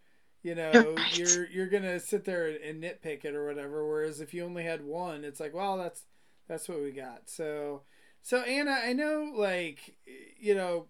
you 0.44 0.56
know, 0.56 1.00
Right. 1.00 1.12
you're 1.12 1.48
you're 1.50 1.68
gonna 1.70 2.00
sit 2.00 2.26
there 2.26 2.48
and 2.48 2.84
nitpick 2.84 3.26
it 3.26 3.36
or 3.36 3.46
whatever. 3.48 3.88
Whereas 3.88 4.22
if 4.22 4.34
you 4.34 4.46
only 4.46 4.64
had 4.64 4.84
one, 4.86 5.24
it's 5.26 5.40
like, 5.40 5.54
well, 5.54 5.78
that's 5.78 6.06
that's 6.48 6.70
what 6.70 6.82
we 6.82 6.92
got. 6.92 7.30
So, 7.30 7.84
so 8.24 8.42
Anna, 8.42 8.72
I 8.84 8.94
know, 8.94 9.34
like, 9.36 9.96
you 10.40 10.56
know, 10.56 10.88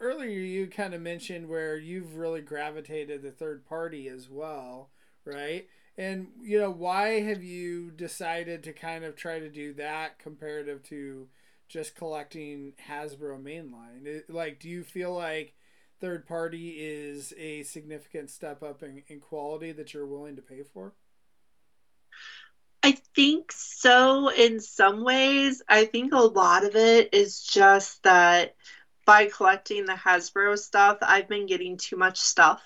earlier 0.00 0.28
you 0.30 0.66
kind 0.66 0.94
of 0.94 1.00
mentioned 1.00 1.48
where 1.48 1.76
you've 1.76 2.16
really 2.16 2.40
gravitated 2.40 3.22
the 3.22 3.30
third 3.30 3.64
party 3.64 4.08
as 4.08 4.28
well, 4.28 4.90
right? 5.24 5.66
And 5.96 6.28
you 6.42 6.58
know, 6.58 6.70
why 6.70 7.20
have 7.20 7.42
you 7.42 7.90
decided 7.90 8.62
to 8.64 8.72
kind 8.72 9.04
of 9.04 9.16
try 9.16 9.38
to 9.38 9.48
do 9.48 9.72
that 9.74 10.18
comparative 10.18 10.82
to 10.84 11.28
just 11.68 11.94
collecting 11.94 12.74
Hasbro 12.88 13.42
mainline? 13.42 14.06
It- 14.06 14.30
like, 14.30 14.58
do 14.60 14.68
you 14.68 14.82
feel 14.84 15.14
like 15.14 15.54
third 16.00 16.26
party 16.26 16.70
is 16.78 17.32
a 17.38 17.62
significant 17.62 18.30
step 18.30 18.62
up 18.62 18.82
in, 18.82 19.02
in 19.08 19.20
quality 19.20 19.72
that 19.72 19.94
you're 19.94 20.06
willing 20.06 20.36
to 20.36 20.42
pay 20.42 20.62
for? 20.62 20.94
I 22.82 22.92
think 23.14 23.50
so 23.50 24.28
in 24.30 24.60
some 24.60 25.04
ways. 25.04 25.62
I 25.68 25.86
think 25.86 26.12
a 26.12 26.18
lot 26.18 26.64
of 26.64 26.76
it 26.76 27.14
is 27.14 27.42
just 27.42 28.02
that 28.02 28.54
by 29.06 29.26
collecting 29.26 29.86
the 29.86 29.94
Hasbro 29.94 30.58
stuff, 30.58 30.98
I've 31.00 31.28
been 31.28 31.46
getting 31.46 31.78
too 31.78 31.96
much 31.96 32.18
stuff. 32.18 32.62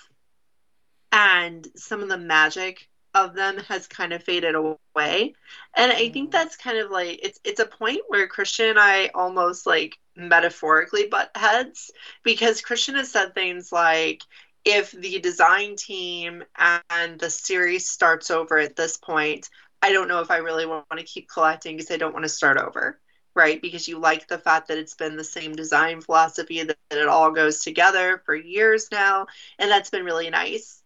And 1.12 1.66
some 1.76 2.02
of 2.02 2.08
the 2.08 2.18
magic 2.18 2.88
of 3.24 3.34
them 3.34 3.58
has 3.68 3.86
kind 3.86 4.12
of 4.12 4.22
faded 4.22 4.54
away. 4.54 5.34
And 5.76 5.92
I 5.92 6.08
think 6.10 6.28
mm. 6.28 6.32
that's 6.32 6.56
kind 6.56 6.78
of 6.78 6.90
like 6.90 7.20
it's 7.22 7.40
it's 7.44 7.60
a 7.60 7.66
point 7.66 8.02
where 8.08 8.26
Christian 8.26 8.70
and 8.70 8.78
I 8.78 9.10
almost 9.14 9.66
like 9.66 9.98
metaphorically 10.16 11.06
butt 11.06 11.30
heads 11.34 11.90
because 12.24 12.60
Christian 12.60 12.96
has 12.96 13.10
said 13.10 13.34
things 13.34 13.70
like 13.70 14.22
if 14.64 14.90
the 14.90 15.20
design 15.20 15.76
team 15.76 16.44
and 16.58 17.18
the 17.18 17.30
series 17.30 17.88
starts 17.88 18.30
over 18.30 18.58
at 18.58 18.76
this 18.76 18.96
point, 18.96 19.48
I 19.80 19.92
don't 19.92 20.08
know 20.08 20.20
if 20.20 20.30
I 20.30 20.38
really 20.38 20.66
want 20.66 20.86
to 20.96 21.04
keep 21.04 21.28
collecting 21.28 21.76
because 21.76 21.90
I 21.90 21.96
don't 21.96 22.12
want 22.12 22.24
to 22.24 22.28
start 22.28 22.58
over, 22.58 23.00
right? 23.34 23.62
Because 23.62 23.88
you 23.88 23.98
like 23.98 24.26
the 24.26 24.38
fact 24.38 24.68
that 24.68 24.78
it's 24.78 24.94
been 24.94 25.16
the 25.16 25.24
same 25.24 25.54
design 25.54 26.00
philosophy, 26.00 26.62
that, 26.62 26.76
that 26.90 26.98
it 26.98 27.08
all 27.08 27.30
goes 27.30 27.60
together 27.60 28.20
for 28.26 28.34
years 28.34 28.88
now, 28.90 29.26
and 29.58 29.70
that's 29.70 29.90
been 29.90 30.04
really 30.04 30.30
nice. 30.30 30.77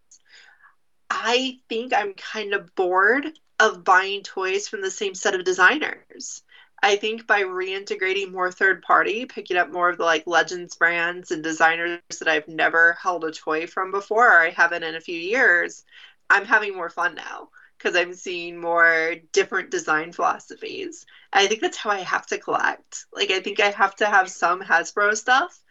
I 1.15 1.59
think 1.69 1.93
I'm 1.93 2.15
kind 2.15 2.55
of 2.55 2.75
bored 2.75 3.39
of 3.61 3.85
buying 3.85 4.23
toys 4.23 4.67
from 4.67 4.81
the 4.81 4.91
same 4.91 5.15
set 5.15 5.35
of 5.35 5.45
designers. 5.45 6.43
I 6.83 6.97
think 6.97 7.27
by 7.27 7.43
reintegrating 7.43 8.33
more 8.33 8.51
third 8.51 8.83
party, 8.83 9.27
picking 9.27 9.59
up 9.59 9.71
more 9.71 9.91
of 9.91 9.99
the 9.99 10.05
like 10.05 10.27
Legends 10.27 10.75
brands 10.75 11.31
and 11.31 11.43
designers 11.43 12.01
that 12.19 12.29
I've 12.29 12.49
never 12.49 12.95
held 12.95 13.25
a 13.25 13.31
toy 13.31 13.67
from 13.67 13.93
before, 13.93 14.27
or 14.27 14.41
I 14.41 14.51
haven't 14.51 14.85
in 14.85 14.97
a 14.97 15.01
few 15.01 15.19
years, 15.19 15.85
I'm 16.31 16.47
having 16.47 16.75
more 16.75 16.91
fun 16.91 17.15
now 17.15 17.51
because 17.77 17.95
I'm 17.95 18.15
seeing 18.15 18.59
more 18.59 19.17
different 19.33 19.71
design 19.71 20.13
philosophies. 20.13 21.05
I 21.33 21.47
think 21.47 21.61
that's 21.61 21.77
how 21.77 21.91
I 21.91 22.01
have 22.01 22.27
to 22.29 22.39
collect. 22.39 23.05
Like, 23.13 23.31
I 23.31 23.41
think 23.41 23.61
I 23.61 23.71
have 23.71 23.95
to 23.97 24.07
have 24.07 24.31
some 24.31 24.63
Hasbro 24.63 25.17
stuff 25.17 25.63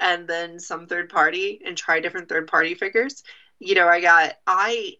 and 0.00 0.26
then 0.26 0.58
some 0.58 0.88
third 0.88 1.10
party 1.10 1.62
and 1.64 1.76
try 1.76 2.00
different 2.00 2.28
third 2.28 2.48
party 2.48 2.74
figures. 2.74 3.22
You 3.60 3.74
know, 3.74 3.86
I 3.86 4.00
got, 4.00 4.34
I, 4.46 4.96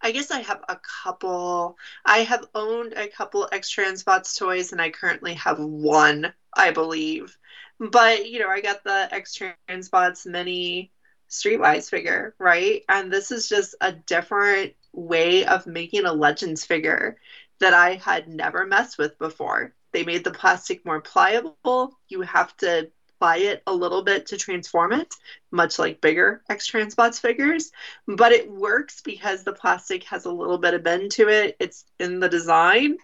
I 0.00 0.10
guess 0.10 0.30
I 0.30 0.40
have 0.40 0.62
a 0.68 0.78
couple, 1.02 1.76
I 2.04 2.18
have 2.18 2.46
owned 2.54 2.94
a 2.96 3.08
couple 3.08 3.48
X 3.52 3.72
Transbots 3.74 4.38
toys 4.38 4.72
and 4.72 4.80
I 4.80 4.90
currently 4.90 5.34
have 5.34 5.58
one, 5.58 6.32
I 6.56 6.70
believe. 6.70 7.36
But, 7.78 8.28
you 8.30 8.38
know, 8.38 8.48
I 8.48 8.60
got 8.60 8.82
the 8.84 9.08
X 9.12 9.38
Transbots 9.68 10.26
mini 10.26 10.90
Streetwise 11.28 11.90
figure, 11.90 12.34
right? 12.38 12.82
And 12.88 13.12
this 13.12 13.30
is 13.30 13.48
just 13.48 13.74
a 13.80 13.92
different 13.92 14.74
way 14.92 15.44
of 15.44 15.66
making 15.66 16.06
a 16.06 16.12
Legends 16.12 16.64
figure 16.64 17.18
that 17.60 17.74
I 17.74 17.96
had 17.96 18.28
never 18.28 18.64
messed 18.66 18.96
with 18.96 19.18
before. 19.18 19.74
They 19.92 20.04
made 20.04 20.24
the 20.24 20.30
plastic 20.30 20.84
more 20.86 21.00
pliable. 21.00 21.98
You 22.08 22.22
have 22.22 22.56
to 22.58 22.90
ply 23.18 23.38
it 23.38 23.62
a 23.66 23.74
little 23.74 24.02
bit 24.02 24.26
to 24.26 24.36
transform 24.36 24.92
it, 24.92 25.14
much 25.50 25.78
like 25.78 26.00
bigger 26.00 26.42
X 26.48 26.70
Transbots 26.70 27.20
figures. 27.20 27.72
But 28.06 28.32
it 28.32 28.50
works 28.50 29.00
because 29.02 29.44
the 29.44 29.52
plastic 29.52 30.04
has 30.04 30.24
a 30.24 30.32
little 30.32 30.58
bit 30.58 30.74
of 30.74 30.82
bend 30.82 31.12
to 31.12 31.28
it. 31.28 31.56
It's 31.58 31.84
in 31.98 32.20
the 32.20 32.28
design. 32.28 32.98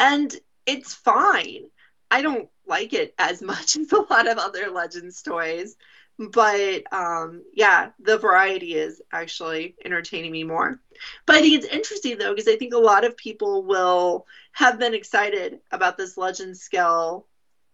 And 0.00 0.34
it's 0.66 0.94
fine. 0.94 1.64
I 2.10 2.22
don't 2.22 2.48
like 2.66 2.92
it 2.92 3.14
as 3.18 3.42
much 3.42 3.76
as 3.76 3.92
a 3.92 4.00
lot 4.10 4.28
of 4.28 4.38
other 4.38 4.70
Legends 4.70 5.22
toys 5.22 5.76
but 6.18 6.92
um, 6.92 7.44
yeah, 7.54 7.90
the 8.00 8.18
variety 8.18 8.74
is 8.74 9.00
actually 9.12 9.76
entertaining 9.84 10.32
me 10.32 10.42
more. 10.42 10.80
But 11.26 11.36
I 11.36 11.40
think 11.40 11.54
it's 11.54 11.72
interesting 11.72 12.18
though 12.18 12.34
because 12.34 12.48
I 12.48 12.56
think 12.56 12.74
a 12.74 12.78
lot 12.78 13.04
of 13.04 13.16
people 13.16 13.62
will 13.62 14.26
have 14.52 14.80
been 14.80 14.94
excited 14.94 15.60
about 15.70 15.96
this 15.96 16.16
legend 16.16 16.56
scale 16.56 17.26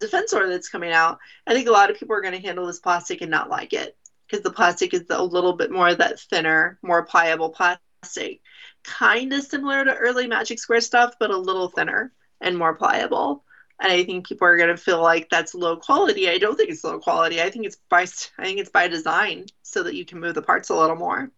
defensor 0.06 0.48
that's 0.48 0.68
coming 0.68 0.92
out. 0.92 1.18
I 1.46 1.54
think 1.54 1.68
a 1.68 1.72
lot 1.72 1.90
of 1.90 1.98
people 1.98 2.14
are 2.14 2.22
going 2.22 2.34
to 2.34 2.46
handle 2.46 2.66
this 2.66 2.80
plastic 2.80 3.20
and 3.20 3.30
not 3.30 3.50
like 3.50 3.72
it 3.72 3.96
because 4.26 4.42
the 4.42 4.50
plastic 4.50 4.94
is 4.94 5.04
a 5.10 5.22
little 5.22 5.54
bit 5.54 5.70
more 5.70 5.88
of 5.88 5.98
that 5.98 6.20
thinner, 6.20 6.78
more 6.82 7.04
pliable 7.04 7.50
plastic, 7.50 8.40
kind 8.82 9.32
of 9.32 9.44
similar 9.44 9.84
to 9.84 9.94
early 9.94 10.26
Magic 10.26 10.58
Square 10.58 10.82
stuff, 10.82 11.14
but 11.18 11.30
a 11.30 11.36
little 11.36 11.68
thinner 11.68 12.12
and 12.40 12.58
more 12.58 12.74
pliable 12.74 13.44
and 13.80 13.92
I 13.92 14.04
think 14.04 14.26
people 14.26 14.46
are 14.46 14.56
going 14.56 14.68
to 14.68 14.76
feel 14.76 15.02
like 15.02 15.28
that's 15.28 15.54
low 15.54 15.76
quality. 15.76 16.28
I 16.28 16.38
don't 16.38 16.56
think 16.56 16.70
it's 16.70 16.84
low 16.84 16.98
quality. 16.98 17.42
I 17.42 17.50
think 17.50 17.66
it's 17.66 17.76
by 17.88 18.02
I 18.02 18.44
think 18.44 18.60
it's 18.60 18.70
by 18.70 18.88
design 18.88 19.46
so 19.62 19.82
that 19.82 19.94
you 19.94 20.04
can 20.04 20.20
move 20.20 20.34
the 20.34 20.42
parts 20.42 20.70
a 20.70 20.76
little 20.76 20.96
more. 20.96 21.30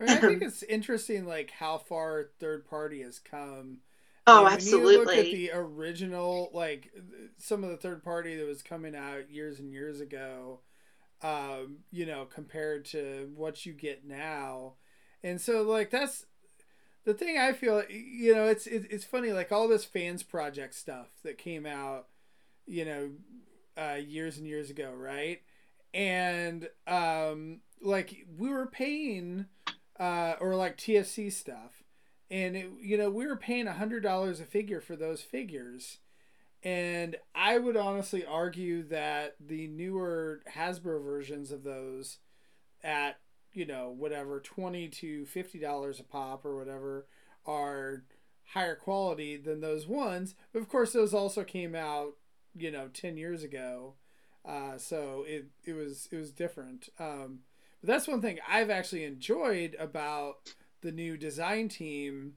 I, 0.00 0.04
mean, 0.04 0.10
I 0.10 0.16
think 0.16 0.42
it's 0.42 0.62
interesting, 0.62 1.26
like 1.26 1.50
how 1.50 1.78
far 1.78 2.30
third 2.38 2.64
party 2.66 3.02
has 3.02 3.18
come. 3.18 3.78
Oh, 4.26 4.46
When 4.50 4.66
you 4.66 4.80
look 4.80 5.16
at 5.16 5.30
absolutely. 5.30 5.30
the 5.30 5.50
original, 5.52 6.50
like 6.54 6.92
some 7.38 7.64
of 7.64 7.70
the 7.70 7.76
third 7.76 8.04
party 8.04 8.36
that 8.36 8.46
was 8.46 8.62
coming 8.62 8.94
out 8.94 9.30
years 9.30 9.58
and 9.58 9.72
years 9.72 10.00
ago, 10.00 10.60
um, 11.22 11.78
you 11.90 12.06
know, 12.06 12.26
compared 12.26 12.84
to 12.86 13.30
what 13.36 13.66
you 13.66 13.72
get 13.74 14.06
now, 14.06 14.74
and 15.22 15.40
so 15.40 15.62
like 15.62 15.90
that's 15.90 16.26
the 17.04 17.14
thing 17.14 17.38
I 17.38 17.52
feel. 17.52 17.82
You 17.90 18.34
know, 18.34 18.46
it's 18.46 18.66
it, 18.66 18.86
it's 18.90 19.04
funny, 19.04 19.32
like 19.32 19.52
all 19.52 19.68
this 19.68 19.84
fans 19.84 20.22
project 20.22 20.74
stuff 20.74 21.08
that 21.24 21.38
came 21.38 21.66
out, 21.66 22.08
you 22.66 22.84
know, 22.84 23.10
uh, 23.76 23.94
years 23.96 24.38
and 24.38 24.46
years 24.46 24.70
ago, 24.70 24.92
right? 24.92 25.40
and 25.94 26.68
um, 26.88 27.60
like 27.82 28.26
we 28.38 28.48
were 28.50 28.66
paying, 28.66 29.46
uh, 30.00 30.34
or 30.40 30.56
like 30.56 30.76
TFC 30.78 31.30
stuff, 31.30 31.81
and 32.32 32.56
it, 32.56 32.70
you 32.80 32.96
know 32.96 33.10
we 33.10 33.26
were 33.26 33.36
paying 33.36 33.68
a 33.68 33.74
hundred 33.74 34.02
dollars 34.02 34.40
a 34.40 34.44
figure 34.44 34.80
for 34.80 34.96
those 34.96 35.20
figures, 35.20 35.98
and 36.64 37.16
I 37.34 37.58
would 37.58 37.76
honestly 37.76 38.24
argue 38.24 38.82
that 38.84 39.36
the 39.38 39.68
newer 39.68 40.40
Hasbro 40.56 41.04
versions 41.04 41.52
of 41.52 41.62
those, 41.62 42.18
at 42.82 43.20
you 43.52 43.66
know 43.66 43.90
whatever 43.90 44.40
twenty 44.40 44.88
to 44.88 45.26
fifty 45.26 45.58
dollars 45.58 46.00
a 46.00 46.04
pop 46.04 46.46
or 46.46 46.56
whatever, 46.56 47.06
are 47.44 48.04
higher 48.54 48.76
quality 48.76 49.36
than 49.36 49.60
those 49.60 49.86
ones. 49.86 50.34
But 50.54 50.62
of 50.62 50.68
course, 50.70 50.94
those 50.94 51.12
also 51.12 51.44
came 51.44 51.74
out 51.74 52.14
you 52.56 52.70
know 52.70 52.88
10 52.88 53.16
years 53.16 53.42
ago. 53.42 53.94
Uh, 54.44 54.78
so 54.78 55.24
it 55.28 55.48
it 55.64 55.74
was 55.74 56.08
it 56.10 56.16
was 56.16 56.32
different. 56.32 56.88
Um, 56.98 57.40
but 57.82 57.88
that's 57.88 58.08
one 58.08 58.22
thing 58.22 58.38
i've 58.48 58.70
actually 58.70 59.04
enjoyed 59.04 59.76
about 59.78 60.54
the 60.82 60.92
new 60.92 61.16
design 61.16 61.68
team 61.68 62.34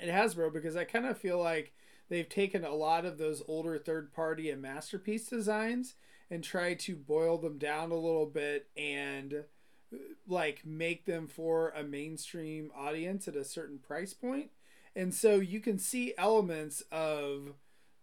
at 0.00 0.08
hasbro 0.08 0.52
because 0.52 0.76
i 0.76 0.84
kind 0.84 1.06
of 1.06 1.18
feel 1.18 1.38
like 1.38 1.72
they've 2.08 2.28
taken 2.28 2.64
a 2.64 2.74
lot 2.74 3.04
of 3.04 3.18
those 3.18 3.42
older 3.46 3.78
third 3.78 4.12
party 4.12 4.50
and 4.50 4.62
masterpiece 4.62 5.28
designs 5.28 5.94
and 6.30 6.42
tried 6.42 6.78
to 6.78 6.96
boil 6.96 7.38
them 7.38 7.58
down 7.58 7.90
a 7.90 7.94
little 7.94 8.26
bit 8.26 8.68
and 8.76 9.44
uh, 9.92 9.96
like 10.26 10.62
make 10.64 11.04
them 11.04 11.28
for 11.28 11.70
a 11.70 11.82
mainstream 11.82 12.70
audience 12.76 13.28
at 13.28 13.36
a 13.36 13.44
certain 13.44 13.78
price 13.78 14.14
point 14.14 14.50
and 14.96 15.12
so 15.12 15.36
you 15.36 15.60
can 15.60 15.78
see 15.78 16.14
elements 16.16 16.82
of 16.92 17.54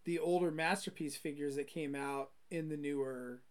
the 0.03 0.19
older 0.19 0.51
masterpiece 0.51 1.15
figures 1.15 1.55
that 1.55 1.67
came 1.67 1.95
out 1.95 2.31
in 2.49 2.69
the 2.69 2.77
newer 2.77 3.41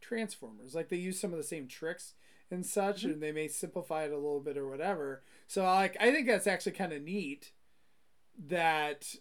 Transformers. 0.00 0.74
Like 0.74 0.90
they 0.90 0.96
use 0.96 1.18
some 1.18 1.32
of 1.32 1.38
the 1.38 1.42
same 1.42 1.66
tricks 1.66 2.12
and 2.54 2.64
such, 2.64 3.02
mm-hmm. 3.02 3.12
and 3.12 3.22
they 3.22 3.32
may 3.32 3.48
simplify 3.48 4.04
it 4.04 4.12
a 4.12 4.16
little 4.16 4.40
bit 4.40 4.56
or 4.56 4.68
whatever. 4.68 5.22
So 5.46 5.64
like 5.64 5.96
I 6.00 6.10
think 6.10 6.26
that's 6.26 6.46
actually 6.46 6.72
kind 6.72 6.92
of 6.92 7.02
neat 7.02 7.52
that 8.48 9.14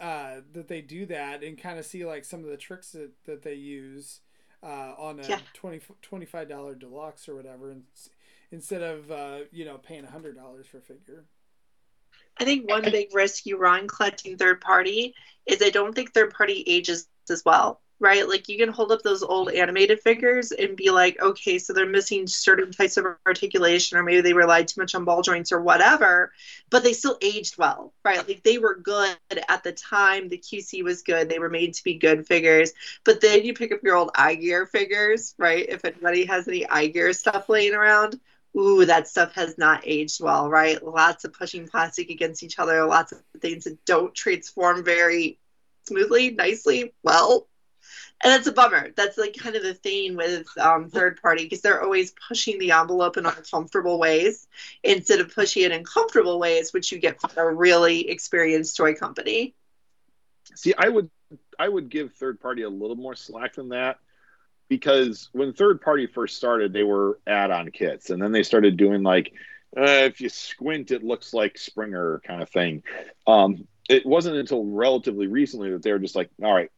uh, 0.00 0.36
that 0.52 0.68
they 0.68 0.80
do 0.80 1.06
that 1.06 1.42
and 1.42 1.58
kind 1.60 1.78
of 1.78 1.84
see 1.84 2.04
like 2.04 2.24
some 2.24 2.44
of 2.44 2.50
the 2.50 2.56
tricks 2.56 2.90
that, 2.90 3.10
that 3.24 3.42
they 3.42 3.54
use 3.54 4.20
uh, 4.62 4.94
on 4.96 5.18
a 5.18 5.26
yeah. 5.26 5.38
20 5.54 5.80
$25 6.08 6.78
deluxe 6.78 7.28
or 7.28 7.34
whatever 7.34 7.70
and 7.70 7.82
instead 8.50 8.82
of 8.82 9.10
uh, 9.10 9.38
you 9.50 9.64
know 9.64 9.78
paying 9.78 10.04
a 10.04 10.10
hundred 10.10 10.36
dollars 10.36 10.66
for 10.66 10.78
a 10.78 10.82
figure 10.82 11.24
I 12.38 12.44
think 12.44 12.68
one 12.68 12.82
big 12.82 13.14
risk 13.14 13.46
you 13.46 13.58
run 13.58 13.88
collecting 13.88 14.36
third 14.36 14.60
party 14.60 15.14
is 15.46 15.60
I 15.62 15.70
don't 15.70 15.94
think 15.94 16.12
third 16.12 16.32
party 16.32 16.62
ages 16.66 17.08
as 17.28 17.44
well, 17.44 17.80
right? 18.00 18.28
Like 18.28 18.48
you 18.48 18.58
can 18.58 18.68
hold 18.68 18.92
up 18.92 19.02
those 19.02 19.22
old 19.22 19.50
animated 19.50 20.00
figures 20.00 20.52
and 20.52 20.76
be 20.76 20.90
like, 20.90 21.20
okay, 21.20 21.58
so 21.58 21.72
they're 21.72 21.86
missing 21.86 22.26
certain 22.26 22.70
types 22.70 22.96
of 22.96 23.06
articulation, 23.26 23.98
or 23.98 24.02
maybe 24.02 24.20
they 24.20 24.32
relied 24.32 24.68
too 24.68 24.80
much 24.80 24.94
on 24.94 25.04
ball 25.04 25.22
joints 25.22 25.50
or 25.50 25.60
whatever, 25.60 26.32
but 26.70 26.82
they 26.84 26.92
still 26.92 27.18
aged 27.20 27.58
well, 27.58 27.92
right? 28.04 28.26
Like 28.26 28.42
they 28.42 28.58
were 28.58 28.76
good 28.76 29.16
at 29.48 29.64
the 29.64 29.72
time. 29.72 30.28
The 30.28 30.38
QC 30.38 30.84
was 30.84 31.02
good. 31.02 31.28
They 31.28 31.38
were 31.38 31.50
made 31.50 31.74
to 31.74 31.84
be 31.84 31.94
good 31.94 32.26
figures. 32.26 32.72
But 33.04 33.20
then 33.20 33.44
you 33.44 33.54
pick 33.54 33.72
up 33.72 33.82
your 33.82 33.96
old 33.96 34.12
iGear 34.12 34.68
figures, 34.68 35.34
right? 35.38 35.66
If 35.68 35.84
anybody 35.84 36.24
has 36.26 36.46
any 36.46 36.64
iGear 36.64 37.14
stuff 37.14 37.48
laying 37.48 37.74
around, 37.74 38.20
ooh, 38.56 38.84
that 38.84 39.08
stuff 39.08 39.34
has 39.34 39.58
not 39.58 39.82
aged 39.84 40.22
well, 40.22 40.48
right? 40.48 40.82
Lots 40.84 41.24
of 41.24 41.32
pushing 41.32 41.68
plastic 41.68 42.10
against 42.10 42.42
each 42.42 42.58
other, 42.58 42.84
lots 42.86 43.12
of 43.12 43.22
things 43.40 43.64
that 43.64 43.84
don't 43.84 44.14
transform 44.14 44.84
very 44.84 45.38
smoothly, 45.86 46.30
nicely, 46.30 46.92
well. 47.02 47.48
And 48.22 48.32
that's 48.32 48.48
a 48.48 48.52
bummer. 48.52 48.90
That's 48.96 49.16
like 49.16 49.36
kind 49.36 49.54
of 49.54 49.62
the 49.62 49.74
thing 49.74 50.16
with 50.16 50.46
um, 50.58 50.88
third 50.88 51.22
party 51.22 51.44
because 51.44 51.60
they're 51.60 51.82
always 51.82 52.12
pushing 52.26 52.58
the 52.58 52.72
envelope 52.72 53.16
in 53.16 53.26
uncomfortable 53.26 53.98
ways 53.98 54.48
instead 54.82 55.20
of 55.20 55.32
pushing 55.32 55.62
it 55.62 55.72
in 55.72 55.84
comfortable 55.84 56.40
ways, 56.40 56.72
which 56.72 56.90
you 56.90 56.98
get 56.98 57.20
from 57.20 57.30
a 57.36 57.54
really 57.54 58.08
experienced 58.08 58.76
toy 58.76 58.94
company. 58.94 59.54
See, 60.56 60.74
I 60.76 60.88
would 60.88 61.10
I 61.58 61.68
would 61.68 61.90
give 61.90 62.14
third 62.14 62.40
party 62.40 62.62
a 62.62 62.68
little 62.68 62.96
more 62.96 63.14
slack 63.14 63.54
than 63.54 63.68
that 63.68 63.98
because 64.68 65.28
when 65.32 65.52
third 65.52 65.80
party 65.80 66.06
first 66.06 66.36
started, 66.36 66.72
they 66.72 66.82
were 66.82 67.20
add-on 67.26 67.70
kits, 67.70 68.10
and 68.10 68.20
then 68.20 68.32
they 68.32 68.42
started 68.42 68.76
doing 68.76 69.02
like 69.04 69.32
uh, 69.76 70.06
if 70.06 70.20
you 70.20 70.28
squint, 70.28 70.90
it 70.90 71.04
looks 71.04 71.34
like 71.34 71.58
Springer 71.58 72.20
kind 72.26 72.42
of 72.42 72.48
thing. 72.48 72.82
Um, 73.26 73.68
it 73.88 74.04
wasn't 74.06 74.36
until 74.36 74.64
relatively 74.64 75.26
recently 75.26 75.70
that 75.70 75.82
they 75.82 75.92
were 75.92 75.98
just 75.98 76.16
like, 76.16 76.30
all 76.42 76.54
right, 76.54 76.70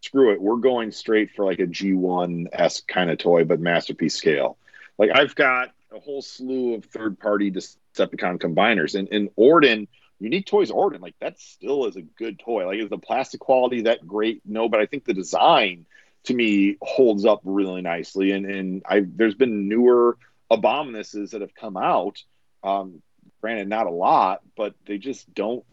screw 0.00 0.32
it, 0.32 0.40
we're 0.40 0.56
going 0.56 0.92
straight 0.92 1.30
for 1.34 1.44
like 1.44 1.58
a 1.58 1.66
G1 1.66 2.48
s 2.52 2.80
kind 2.80 3.10
of 3.10 3.18
toy, 3.18 3.44
but 3.44 3.60
masterpiece 3.60 4.14
scale. 4.14 4.58
Like 4.98 5.10
I've 5.14 5.34
got 5.34 5.72
a 5.92 6.00
whole 6.00 6.22
slew 6.22 6.74
of 6.74 6.84
third 6.84 7.18
party 7.18 7.50
Decepticon 7.50 8.38
combiners, 8.38 8.98
and 8.98 9.08
in 9.08 9.30
Orden. 9.36 9.88
Unique 10.20 10.46
Toys 10.46 10.72
Orden, 10.72 11.00
like 11.00 11.14
that 11.20 11.38
still 11.38 11.86
is 11.86 11.94
a 11.94 12.02
good 12.02 12.40
toy. 12.40 12.66
Like, 12.66 12.80
is 12.80 12.88
the 12.88 12.98
plastic 12.98 13.38
quality 13.38 13.82
that 13.82 14.04
great? 14.04 14.42
No, 14.44 14.68
but 14.68 14.80
I 14.80 14.86
think 14.86 15.04
the 15.04 15.14
design 15.14 15.86
to 16.24 16.34
me 16.34 16.76
holds 16.82 17.24
up 17.24 17.40
really 17.44 17.82
nicely. 17.82 18.32
And 18.32 18.46
and 18.46 18.82
I 18.84 19.04
there's 19.06 19.36
been 19.36 19.68
newer 19.68 20.18
abominuses 20.50 21.30
that 21.30 21.40
have 21.40 21.54
come 21.54 21.76
out. 21.76 22.22
Um, 22.62 23.02
granted, 23.40 23.68
not 23.68 23.86
a 23.86 23.90
lot, 23.90 24.40
but 24.56 24.74
they 24.86 24.98
just 24.98 25.32
don't 25.32 25.64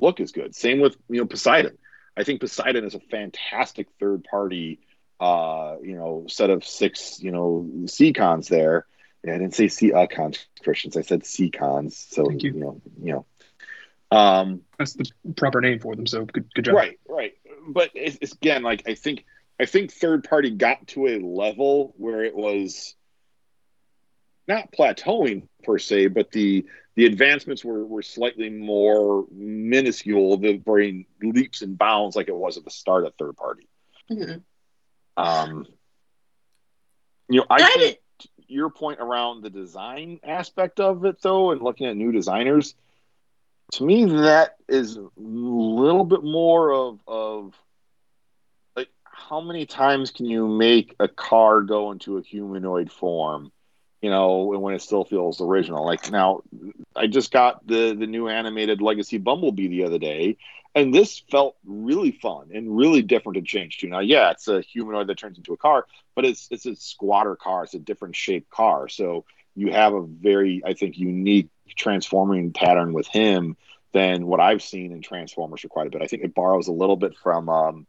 look 0.00 0.20
as 0.20 0.32
good. 0.32 0.54
Same 0.54 0.80
with 0.80 0.96
you 1.08 1.20
know 1.20 1.26
Poseidon. 1.26 1.78
I 2.16 2.24
think 2.24 2.40
Poseidon 2.40 2.84
is 2.84 2.94
a 2.94 3.00
fantastic 3.00 3.88
third 3.98 4.24
party. 4.24 4.80
Uh, 5.20 5.76
you 5.82 5.96
know, 5.96 6.26
set 6.28 6.50
of 6.50 6.64
six, 6.64 7.20
you 7.20 7.30
know, 7.30 7.70
Seacons 7.86 8.48
there. 8.48 8.86
Yeah, 9.22 9.34
I 9.34 9.38
didn't 9.38 9.54
say 9.54 9.68
C 9.68 9.92
uh, 9.92 10.06
cons, 10.06 10.44
Christians. 10.62 10.96
I 10.96 11.02
said 11.02 11.24
Seacons. 11.24 11.96
So 12.10 12.30
you. 12.30 12.38
you. 12.40 12.52
know, 12.52 12.82
you 13.00 13.12
know. 13.12 13.26
Um, 14.10 14.62
That's 14.78 14.92
the 14.94 15.10
proper 15.36 15.60
name 15.60 15.78
for 15.78 15.96
them. 15.96 16.06
So 16.06 16.24
good, 16.24 16.52
good 16.54 16.66
job. 16.66 16.74
Right, 16.74 16.98
right. 17.08 17.34
But 17.66 17.90
it's, 17.94 18.18
it's 18.20 18.32
again 18.32 18.62
like 18.62 18.82
I 18.86 18.94
think 18.94 19.24
I 19.58 19.66
think 19.66 19.92
third 19.92 20.24
party 20.24 20.50
got 20.50 20.86
to 20.88 21.06
a 21.06 21.18
level 21.18 21.94
where 21.96 22.22
it 22.22 22.34
was 22.34 22.94
not 24.46 24.72
plateauing 24.72 25.48
per 25.62 25.78
se, 25.78 26.08
but 26.08 26.30
the 26.30 26.66
the 26.96 27.06
advancements 27.06 27.64
were, 27.64 27.84
were 27.84 28.02
slightly 28.02 28.50
more 28.50 29.26
minuscule, 29.32 30.36
the 30.36 30.58
brain 30.58 31.06
leaps 31.22 31.62
and 31.62 31.76
bounds 31.76 32.14
like 32.14 32.28
it 32.28 32.36
was 32.36 32.56
at 32.56 32.64
the 32.64 32.70
start 32.70 33.04
of 33.04 33.14
third 33.14 33.36
party. 33.36 33.68
Mm-hmm. 34.10 34.38
Um, 35.16 35.66
you 37.28 37.40
know, 37.40 37.46
I 37.50 37.68
think 37.76 37.98
your 38.46 38.70
point 38.70 39.00
around 39.00 39.42
the 39.42 39.50
design 39.50 40.20
aspect 40.22 40.78
of 40.80 41.04
it, 41.04 41.20
though, 41.22 41.50
and 41.50 41.62
looking 41.62 41.86
at 41.86 41.96
new 41.96 42.12
designers, 42.12 42.74
to 43.72 43.84
me, 43.84 44.04
that 44.04 44.56
is 44.68 44.96
a 44.96 45.08
little 45.16 46.04
bit 46.04 46.22
more 46.22 46.72
of 46.72 47.00
of 47.08 47.54
like 48.76 48.88
how 49.04 49.40
many 49.40 49.66
times 49.66 50.10
can 50.10 50.26
you 50.26 50.46
make 50.46 50.94
a 51.00 51.08
car 51.08 51.62
go 51.62 51.90
into 51.90 52.18
a 52.18 52.22
humanoid 52.22 52.92
form? 52.92 53.50
You 54.04 54.10
know, 54.10 54.52
and 54.52 54.60
when 54.60 54.74
it 54.74 54.82
still 54.82 55.06
feels 55.06 55.40
original. 55.40 55.86
Like 55.86 56.10
now, 56.10 56.42
I 56.94 57.06
just 57.06 57.32
got 57.32 57.66
the 57.66 57.94
the 57.94 58.06
new 58.06 58.28
animated 58.28 58.82
Legacy 58.82 59.16
Bumblebee 59.16 59.68
the 59.68 59.84
other 59.84 59.98
day, 59.98 60.36
and 60.74 60.92
this 60.92 61.22
felt 61.30 61.56
really 61.64 62.12
fun 62.12 62.50
and 62.52 62.76
really 62.76 63.00
different 63.00 63.36
to 63.36 63.42
change 63.42 63.78
to. 63.78 63.88
Now, 63.88 64.00
yeah, 64.00 64.30
it's 64.32 64.46
a 64.46 64.60
humanoid 64.60 65.06
that 65.06 65.16
turns 65.16 65.38
into 65.38 65.54
a 65.54 65.56
car, 65.56 65.86
but 66.14 66.26
it's 66.26 66.48
it's 66.50 66.66
a 66.66 66.76
squatter 66.76 67.34
car. 67.34 67.64
It's 67.64 67.72
a 67.72 67.78
different 67.78 68.14
shaped 68.14 68.50
car, 68.50 68.88
so 68.88 69.24
you 69.54 69.72
have 69.72 69.94
a 69.94 70.02
very, 70.02 70.60
I 70.66 70.74
think, 70.74 70.98
unique 70.98 71.48
transforming 71.74 72.52
pattern 72.52 72.92
with 72.92 73.06
him 73.06 73.56
than 73.92 74.26
what 74.26 74.40
I've 74.40 74.62
seen 74.62 74.92
in 74.92 75.00
Transformers 75.00 75.62
for 75.62 75.68
quite 75.68 75.86
a 75.86 75.90
bit. 75.90 76.02
I 76.02 76.08
think 76.08 76.24
it 76.24 76.34
borrows 76.34 76.68
a 76.68 76.72
little 76.72 76.96
bit 76.96 77.16
from 77.16 77.48
um, 77.48 77.86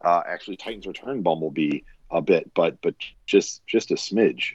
uh, 0.00 0.22
actually 0.24 0.56
Titans 0.56 0.86
Return 0.86 1.22
Bumblebee 1.22 1.80
a 2.12 2.22
bit, 2.22 2.52
but 2.54 2.80
but 2.80 2.94
just 3.26 3.66
just 3.66 3.90
a 3.90 3.96
smidge. 3.96 4.52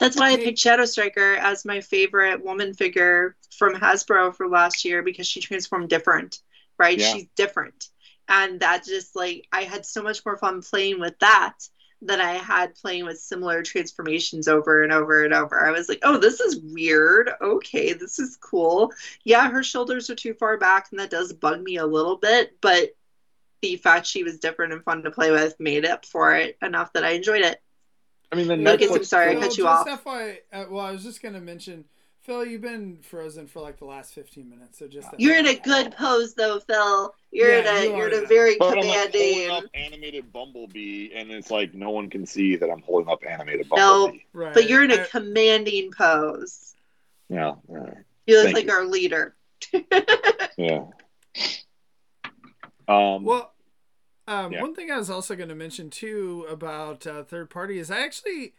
That's 0.00 0.16
why 0.16 0.32
I 0.32 0.36
picked 0.36 0.58
Shadow 0.58 0.84
Striker 0.84 1.34
as 1.34 1.64
my 1.64 1.80
favorite 1.80 2.44
woman 2.44 2.74
figure 2.74 3.36
from 3.56 3.74
Hasbro 3.74 4.34
for 4.34 4.48
last 4.48 4.84
year 4.84 5.02
because 5.02 5.26
she 5.26 5.40
transformed 5.40 5.88
different, 5.88 6.40
right? 6.78 6.98
Yeah. 6.98 7.12
She's 7.12 7.26
different. 7.36 7.88
And 8.28 8.60
that 8.60 8.84
just 8.84 9.16
like 9.16 9.46
I 9.52 9.62
had 9.62 9.86
so 9.86 10.02
much 10.02 10.24
more 10.24 10.36
fun 10.36 10.62
playing 10.62 11.00
with 11.00 11.18
that 11.20 11.54
than 12.00 12.20
I 12.20 12.34
had 12.34 12.74
playing 12.76 13.06
with 13.06 13.18
similar 13.18 13.62
transformations 13.62 14.46
over 14.46 14.82
and 14.82 14.92
over 14.92 15.24
and 15.24 15.34
over. 15.34 15.66
I 15.66 15.72
was 15.72 15.88
like, 15.88 16.00
oh, 16.02 16.18
this 16.18 16.40
is 16.40 16.60
weird. 16.60 17.30
Okay, 17.40 17.92
this 17.92 18.18
is 18.18 18.36
cool. 18.36 18.92
Yeah, 19.24 19.50
her 19.50 19.62
shoulders 19.62 20.08
are 20.10 20.14
too 20.14 20.34
far 20.34 20.58
back, 20.58 20.88
and 20.90 21.00
that 21.00 21.10
does 21.10 21.32
bug 21.32 21.60
me 21.60 21.76
a 21.76 21.86
little 21.86 22.16
bit, 22.16 22.56
but 22.60 22.90
the 23.62 23.76
fact 23.76 24.06
she 24.06 24.22
was 24.22 24.38
different 24.38 24.72
and 24.72 24.84
fun 24.84 25.02
to 25.02 25.10
play 25.10 25.32
with 25.32 25.58
made 25.58 25.84
up 25.84 26.06
for 26.06 26.34
it 26.34 26.56
enough 26.62 26.92
that 26.92 27.04
I 27.04 27.10
enjoyed 27.10 27.42
it. 27.42 27.60
I 28.30 28.36
mean, 28.36 28.46
the 28.48 28.54
Netflix. 28.56 28.94
I'm 28.96 29.04
sorry, 29.04 29.36
I 29.36 29.40
cut 29.40 29.56
you 29.56 29.66
off. 29.66 29.86
FYI, 29.88 30.36
uh, 30.52 30.64
well, 30.70 30.84
I 30.84 30.92
was 30.92 31.02
just 31.02 31.22
going 31.22 31.34
to 31.34 31.40
mention 31.40 31.84
Phil, 32.20 32.44
you've 32.44 32.60
been 32.60 32.98
frozen 33.00 33.46
for 33.46 33.60
like 33.60 33.78
the 33.78 33.86
last 33.86 34.12
15 34.12 34.50
minutes, 34.50 34.78
so 34.78 34.86
just 34.86 35.08
You're 35.16 35.38
in 35.38 35.46
a 35.46 35.54
good 35.54 35.92
pose 35.96 36.34
though, 36.34 36.60
Phil. 36.60 37.14
You're 37.32 37.48
Yeah, 37.50 37.60
in 37.60 37.66
a 37.66 37.84
you 37.84 37.88
you 37.88 37.94
are 38.02 38.04
are, 38.04 38.08
in 38.08 38.24
a 38.24 38.26
very 38.26 38.56
But 38.58 38.72
I'm 38.78 38.86
like 38.86 39.12
commanding. 39.12 39.48
holding 39.48 39.50
up 39.50 39.64
animated 39.72 40.30
Bumblebee, 40.30 41.10
and 41.14 41.30
it's 41.30 41.50
like 41.50 41.72
no 41.72 41.88
one 41.88 42.10
can 42.10 42.26
see 42.26 42.56
that 42.56 42.68
I'm 42.70 42.82
holding 42.82 43.08
up 43.10 43.20
animated 43.26 43.66
No. 43.74 43.76
Bumblebee. 44.08 44.24
right. 44.34 44.52
but 44.52 44.68
you're 44.68 44.84
in 44.84 44.90
a 44.90 45.00
I- 45.02 45.06
commanding 45.10 45.90
pose. 45.96 46.74
Yeah, 47.30 47.54
yeah, 47.70 47.94
You 48.26 48.36
look 48.36 48.44
Thank 48.44 48.56
like 48.56 48.66
you. 48.66 48.72
our 48.72 48.84
leader. 48.84 49.34
yeah. 50.58 50.84
Um, 52.86 53.24
Well, 53.24 53.52
um, 54.28 54.52
Yeah. 54.52 54.62
one 54.62 54.74
thing 54.74 54.90
I 54.90 54.98
was 54.98 55.10
also 55.10 55.34
going 55.36 55.48
to 55.48 55.54
mention 55.56 55.90
too 55.90 56.46
about 56.48 57.06
uh, 57.06 57.24
third 57.24 57.50
party 57.50 57.78
is 57.78 57.90
I 57.90 58.00
actually, 58.04 58.54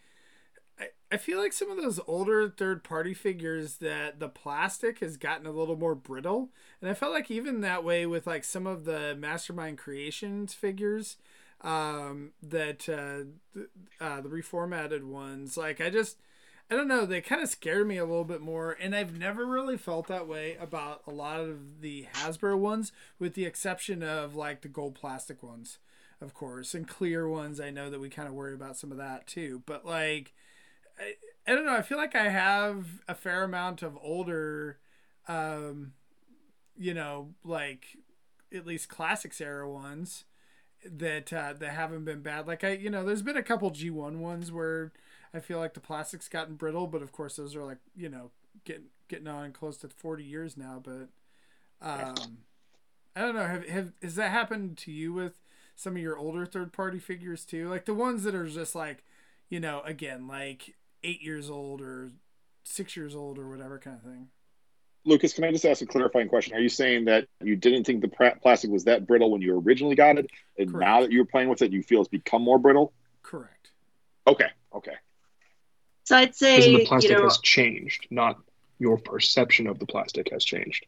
I, 0.79 0.87
I 1.11 1.17
feel 1.17 1.39
like 1.39 1.53
some 1.53 1.69
of 1.71 1.77
those 1.77 1.99
older 2.07 2.49
third 2.49 2.83
party 2.83 3.13
figures 3.13 3.77
that 3.77 4.19
the 4.19 4.29
plastic 4.29 4.99
has 4.99 5.17
gotten 5.17 5.45
a 5.47 5.51
little 5.51 5.77
more 5.77 5.95
brittle, 5.95 6.49
and 6.81 6.89
I 6.89 6.93
felt 6.93 7.13
like 7.13 7.31
even 7.31 7.61
that 7.61 7.83
way 7.83 8.05
with 8.05 8.27
like 8.27 8.43
some 8.43 8.67
of 8.67 8.85
the 8.85 9.15
Mastermind 9.19 9.77
Creations 9.77 10.53
figures, 10.53 11.17
um, 11.61 12.31
that 12.41 12.87
uh, 12.89 13.25
th- 13.53 13.67
uh, 14.01 14.21
the 14.21 14.29
reformatted 14.29 15.03
ones, 15.03 15.57
like 15.57 15.81
I 15.81 15.89
just. 15.89 16.17
I 16.71 16.75
don't 16.75 16.87
know. 16.87 17.05
They 17.05 17.21
kind 17.21 17.41
of 17.41 17.49
scare 17.49 17.83
me 17.83 17.97
a 17.97 18.05
little 18.05 18.23
bit 18.23 18.41
more, 18.41 18.77
and 18.79 18.95
I've 18.95 19.17
never 19.17 19.45
really 19.45 19.77
felt 19.77 20.07
that 20.07 20.27
way 20.27 20.55
about 20.59 21.01
a 21.07 21.11
lot 21.11 21.39
of 21.39 21.81
the 21.81 22.05
Hasbro 22.13 22.59
ones, 22.59 22.91
with 23.17 23.33
the 23.33 23.45
exception 23.45 24.03
of 24.03 24.35
like 24.35 24.61
the 24.61 24.67
gold 24.67 24.93
plastic 24.93 25.41
ones, 25.41 25.79
of 26.21 26.35
course, 26.35 26.75
and 26.75 26.87
clear 26.87 27.27
ones. 27.27 27.59
I 27.59 27.71
know 27.71 27.89
that 27.89 27.99
we 27.99 28.09
kind 28.09 28.27
of 28.27 28.35
worry 28.35 28.53
about 28.53 28.77
some 28.77 28.91
of 28.91 28.99
that 28.99 29.25
too, 29.25 29.63
but 29.65 29.83
like, 29.83 30.33
I, 30.99 31.13
I 31.51 31.55
don't 31.55 31.65
know. 31.65 31.75
I 31.75 31.81
feel 31.81 31.97
like 31.97 32.15
I 32.15 32.29
have 32.29 33.01
a 33.07 33.15
fair 33.15 33.43
amount 33.43 33.81
of 33.81 33.97
older, 34.03 34.77
um, 35.27 35.93
you 36.77 36.93
know, 36.93 37.33
like 37.43 37.97
at 38.53 38.67
least 38.67 38.89
classics 38.89 39.41
era 39.41 39.67
ones 39.67 40.25
that 40.85 41.33
uh, 41.33 41.53
that 41.53 41.71
haven't 41.71 42.05
been 42.05 42.21
bad. 42.21 42.47
Like 42.47 42.63
I, 42.63 42.73
you 42.73 42.91
know, 42.91 43.03
there's 43.03 43.23
been 43.23 43.37
a 43.37 43.43
couple 43.43 43.71
G 43.71 43.89
one 43.89 44.19
ones 44.19 44.51
where 44.51 44.91
I 45.33 45.39
feel 45.39 45.59
like 45.59 45.73
the 45.73 45.79
plastic's 45.79 46.27
gotten 46.27 46.55
brittle, 46.55 46.87
but 46.87 47.01
of 47.01 47.11
course 47.11 47.35
those 47.35 47.55
are 47.55 47.63
like 47.63 47.77
you 47.95 48.09
know 48.09 48.31
getting 48.65 48.85
getting 49.07 49.27
on 49.27 49.51
close 49.51 49.77
to 49.77 49.89
forty 49.89 50.23
years 50.23 50.57
now. 50.57 50.81
But 50.83 51.09
um, 51.81 52.39
I 53.15 53.21
don't 53.21 53.35
know. 53.35 53.45
Have 53.45 53.67
have 53.67 53.91
has 54.01 54.15
that 54.15 54.31
happened 54.31 54.77
to 54.79 54.91
you 54.91 55.13
with 55.13 55.33
some 55.75 55.95
of 55.95 56.01
your 56.01 56.17
older 56.17 56.45
third 56.45 56.73
party 56.73 56.99
figures 56.99 57.45
too? 57.45 57.69
Like 57.69 57.85
the 57.85 57.93
ones 57.93 58.23
that 58.23 58.35
are 58.35 58.47
just 58.47 58.75
like 58.75 59.03
you 59.49 59.59
know 59.59 59.81
again 59.85 60.27
like 60.27 60.75
eight 61.03 61.21
years 61.21 61.49
old 61.49 61.81
or 61.81 62.11
six 62.63 62.95
years 62.95 63.15
old 63.15 63.37
or 63.37 63.49
whatever 63.49 63.79
kind 63.79 63.97
of 63.97 64.03
thing. 64.03 64.27
Lucas, 65.05 65.33
can 65.33 65.45
I 65.45 65.51
just 65.51 65.65
ask 65.65 65.81
a 65.81 65.85
clarifying 65.85 66.27
question? 66.27 66.55
Are 66.55 66.59
you 66.59 66.69
saying 66.69 67.05
that 67.05 67.25
you 67.41 67.55
didn't 67.55 67.85
think 67.85 68.01
the 68.01 68.09
plastic 68.41 68.69
was 68.69 68.83
that 68.83 69.07
brittle 69.07 69.31
when 69.31 69.41
you 69.41 69.57
originally 69.57 69.95
got 69.95 70.17
it, 70.17 70.29
and 70.57 70.71
Correct. 70.71 70.85
now 70.85 71.01
that 71.01 71.11
you're 71.11 71.25
playing 71.25 71.49
with 71.49 71.61
it, 71.61 71.71
you 71.71 71.81
feel 71.81 72.01
it's 72.01 72.09
become 72.09 72.41
more 72.41 72.59
brittle? 72.59 72.91
Correct. 73.23 73.71
Okay, 74.27 74.49
okay. 74.75 74.95
So 76.09 76.17
I'd 76.17 76.33
Because 76.55 76.65
say 76.65 76.71
the 76.71 76.79
plastic 76.79 77.11
you 77.11 77.17
know 77.17 77.23
has 77.23 77.37
changed, 77.37 78.07
not 78.09 78.39
your 78.79 78.97
perception 78.97 79.67
of 79.67 79.77
the 79.77 79.85
plastic 79.85 80.31
has 80.31 80.43
changed. 80.43 80.87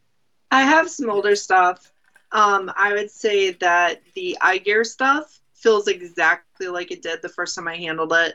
I 0.50 0.62
have 0.62 0.90
some 0.90 1.10
older 1.10 1.36
stuff. 1.36 1.92
Um, 2.32 2.72
I 2.76 2.92
would 2.94 3.08
say 3.08 3.52
that 3.52 4.02
the 4.16 4.36
iGear 4.42 4.84
stuff 4.84 5.40
feels 5.54 5.86
exactly 5.86 6.66
like 6.66 6.90
it 6.90 7.02
did 7.02 7.22
the 7.22 7.28
first 7.28 7.54
time 7.54 7.68
I 7.68 7.76
handled 7.76 8.12
it. 8.12 8.34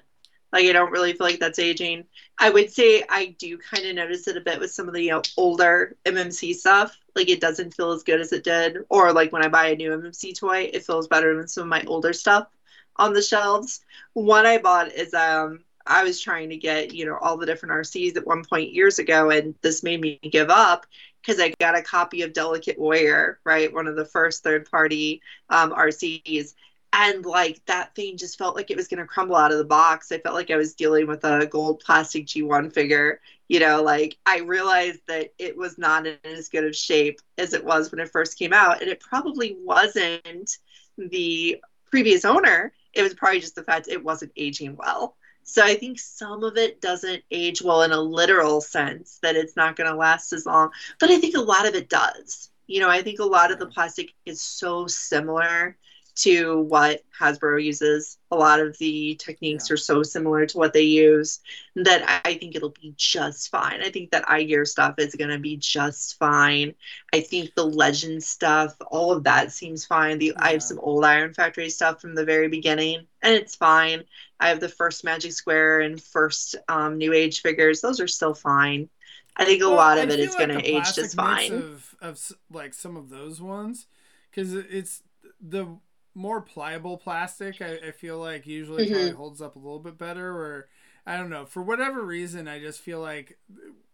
Like 0.53 0.63
I 0.65 0.71
don't 0.71 0.93
really 0.93 1.11
feel 1.11 1.27
like 1.27 1.39
that's 1.41 1.59
aging. 1.59 2.05
I 2.39 2.51
would 2.51 2.71
say 2.71 3.03
I 3.09 3.35
do 3.37 3.57
kind 3.57 3.85
of 3.85 3.95
notice 3.95 4.29
it 4.29 4.37
a 4.37 4.41
bit 4.41 4.61
with 4.61 4.71
some 4.71 4.87
of 4.87 4.93
the 4.93 5.03
you 5.03 5.11
know, 5.11 5.23
older 5.35 5.97
MMC 6.05 6.53
stuff. 6.55 6.97
Like 7.17 7.27
it 7.27 7.41
doesn't 7.41 7.73
feel 7.73 7.91
as 7.91 8.03
good 8.03 8.21
as 8.21 8.31
it 8.31 8.45
did, 8.45 8.77
or 8.87 9.11
like 9.11 9.33
when 9.33 9.43
I 9.43 9.49
buy 9.49 9.67
a 9.67 9.75
new 9.75 9.91
MMC 9.91 10.39
toy, 10.39 10.69
it 10.73 10.85
feels 10.85 11.09
better 11.09 11.35
than 11.35 11.49
some 11.49 11.63
of 11.63 11.69
my 11.69 11.83
older 11.85 12.13
stuff 12.13 12.47
on 12.95 13.11
the 13.13 13.21
shelves. 13.21 13.81
One 14.13 14.45
I 14.45 14.57
bought 14.57 14.93
is 14.93 15.13
um 15.13 15.65
I 15.87 16.03
was 16.03 16.21
trying 16.21 16.49
to 16.49 16.57
get 16.57 16.93
you 16.93 17.05
know 17.05 17.17
all 17.21 17.37
the 17.37 17.45
different 17.45 17.73
RCs 17.73 18.17
at 18.17 18.27
one 18.27 18.43
point 18.43 18.73
years 18.73 18.99
ago, 18.99 19.29
and 19.29 19.55
this 19.61 19.83
made 19.83 20.01
me 20.01 20.19
give 20.21 20.49
up 20.49 20.85
because 21.21 21.41
I 21.41 21.53
got 21.59 21.77
a 21.77 21.81
copy 21.81 22.21
of 22.21 22.33
Delicate 22.33 22.79
Warrior, 22.79 23.39
right? 23.43 23.73
One 23.73 23.87
of 23.87 23.95
the 23.95 24.05
first 24.05 24.43
third 24.43 24.69
party 24.69 25.21
um, 25.49 25.71
RCs. 25.71 26.53
And 26.93 27.25
like 27.25 27.61
that 27.65 27.93
thing 27.95 28.15
just 28.17 28.37
felt 28.37 28.55
like 28.55 28.71
it 28.71 28.77
was 28.77 28.87
going 28.87 28.99
to 29.01 29.05
crumble 29.05 29.35
out 29.35 29.51
of 29.51 29.57
the 29.57 29.65
box. 29.65 30.11
I 30.11 30.19
felt 30.19 30.35
like 30.35 30.49
I 30.49 30.55
was 30.55 30.73
dealing 30.73 31.05
with 31.05 31.25
a 31.25 31.45
gold 31.45 31.81
plastic 31.85 32.25
G1 32.25 32.73
figure. 32.73 33.19
You 33.49 33.59
know, 33.59 33.83
like 33.83 34.17
I 34.25 34.39
realized 34.39 35.01
that 35.07 35.33
it 35.37 35.57
was 35.57 35.77
not 35.77 36.07
in 36.07 36.17
as 36.23 36.47
good 36.47 36.63
of 36.63 36.75
shape 36.75 37.19
as 37.37 37.53
it 37.53 37.63
was 37.63 37.91
when 37.91 37.99
it 37.99 38.09
first 38.09 38.39
came 38.39 38.53
out. 38.53 38.81
And 38.81 38.89
it 38.89 39.01
probably 39.01 39.57
wasn't 39.61 40.57
the 40.97 41.61
previous 41.91 42.23
owner. 42.23 42.71
It 42.93 43.03
was 43.03 43.13
probably 43.13 43.41
just 43.41 43.55
the 43.55 43.63
fact 43.63 43.89
it 43.89 44.03
wasn't 44.03 44.31
aging 44.37 44.77
well. 44.77 45.17
So 45.47 45.63
I 45.63 45.75
think 45.75 45.97
some 45.97 46.43
of 46.43 46.57
it 46.57 46.81
doesn't 46.81 47.23
age 47.31 47.61
well 47.61 47.81
in 47.83 47.93
a 47.93 47.99
literal 48.01 48.59
sense 48.59 49.19
that 49.21 49.37
it's 49.37 49.55
not 49.55 49.77
going 49.77 49.89
to 49.89 49.95
last 49.95 50.33
as 50.33 50.45
long 50.45 50.71
but 50.99 51.09
I 51.09 51.19
think 51.19 51.35
a 51.35 51.41
lot 51.41 51.67
of 51.67 51.73
it 51.73 51.89
does. 51.89 52.51
You 52.67 52.81
know, 52.81 52.89
I 52.89 53.01
think 53.01 53.19
a 53.19 53.25
lot 53.25 53.51
of 53.51 53.57
the 53.57 53.67
plastic 53.67 54.13
is 54.25 54.41
so 54.41 54.87
similar 54.87 55.77
to 56.23 56.61
what 56.61 57.01
Hasbro 57.19 57.63
uses. 57.63 58.17
A 58.31 58.35
lot 58.35 58.59
of 58.59 58.77
the 58.77 59.15
techniques 59.15 59.69
Yeah. 59.69 59.71
are 59.71 59.77
so 59.77 60.03
similar 60.03 60.45
to 60.47 60.57
what 60.57 60.73
they 60.73 60.81
use 60.83 61.39
that 61.75 62.21
I 62.25 62.35
think 62.35 62.55
it'll 62.55 62.69
be 62.81 62.93
just 62.97 63.49
fine. 63.49 63.81
I 63.81 63.89
think 63.89 64.11
that 64.11 64.25
iGear 64.25 64.67
stuff 64.67 64.95
is 64.97 65.15
going 65.15 65.29
to 65.29 65.39
be 65.39 65.57
just 65.57 66.17
fine. 66.17 66.75
I 67.13 67.21
think 67.21 67.53
the 67.55 67.65
legend 67.65 68.23
stuff, 68.23 68.75
all 68.91 69.11
of 69.11 69.23
that 69.25 69.51
seems 69.51 69.85
fine. 69.85 70.17
The 70.19 70.33
I 70.39 70.51
have 70.51 70.63
some 70.63 70.79
old 70.79 71.05
Iron 71.05 71.33
Factory 71.33 71.69
stuff 71.69 72.01
from 72.01 72.15
the 72.15 72.25
very 72.25 72.47
beginning, 72.49 73.07
and 73.21 73.33
it's 73.35 73.55
fine. 73.55 74.03
I 74.39 74.49
have 74.49 74.59
the 74.59 74.69
first 74.69 75.03
Magic 75.03 75.31
Square 75.31 75.81
and 75.81 76.01
first 76.01 76.55
um, 76.67 76.97
New 76.97 77.13
Age 77.13 77.41
figures; 77.41 77.81
those 77.81 77.99
are 77.99 78.07
still 78.07 78.33
fine. 78.33 78.89
I 79.35 79.45
think 79.45 79.61
a 79.63 79.67
Well, 79.67 79.77
lot 79.77 79.97
I 79.97 80.03
of 80.03 80.09
it 80.09 80.19
is 80.19 80.35
like 80.35 80.35
going 80.35 80.49
to 80.49 80.61
age 80.63 80.93
just 80.93 81.15
fine. 81.15 81.51
Of, 81.51 81.95
of 82.01 82.31
like 82.51 82.73
some 82.73 82.95
of 82.95 83.09
those 83.09 83.41
ones, 83.41 83.87
because 84.29 84.53
it's 84.53 85.03
the 85.41 85.77
more 86.17 86.41
pliable 86.41 86.97
plastic. 86.97 87.61
I, 87.61 87.75
I 87.87 87.91
feel 87.91 88.17
like 88.17 88.47
usually 88.47 88.89
probably 88.89 89.11
Mhm. 89.11 89.15
holds 89.15 89.39
up 89.41 89.55
a 89.55 89.59
little 89.59 89.79
bit 89.79 89.97
better. 89.99 90.31
Or 90.35 90.67
I 91.05 91.15
don't 91.15 91.29
know 91.29 91.45
for 91.45 91.61
whatever 91.61 92.01
reason, 92.03 92.47
I 92.47 92.59
just 92.59 92.81
feel 92.81 92.99
like 92.99 93.37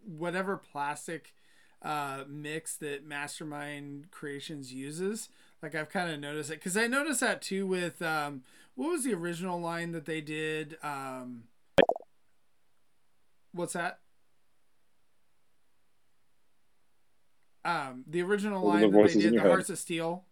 whatever 0.06 0.56
plastic 0.58 1.34
uh, 1.82 2.24
mix 2.30 2.78
that 2.78 3.06
Mastermind 3.06 4.10
Creations 4.10 4.74
uses, 4.74 5.28
like 5.62 5.76
I've 5.76 5.90
kind 5.90 6.10
of 6.12 6.20
noticed 6.22 6.50
it 6.50 6.60
because 6.60 6.78
I 6.78 6.88
noticed 6.88 7.20
that 7.20 7.42
too 7.42 7.68
with 7.68 8.02
um, 8.02 8.44
what 8.76 8.90
was 8.90 9.04
the 9.04 9.14
original 9.14 9.60
line 9.60 9.92
that 9.92 10.06
they 10.06 10.22
did. 10.22 10.78
Um, 10.82 11.44
what's 13.52 13.74
that? 13.74 14.00
Um, 17.66 18.04
the 18.08 18.22
original 18.22 18.66
line 18.66 18.92
the 18.92 18.98
that 18.98 19.08
they 19.14 19.20
did, 19.20 19.34
the? 19.34 19.50
Hearts 19.50 19.70
of 19.70 19.78
Steel. 19.78 20.24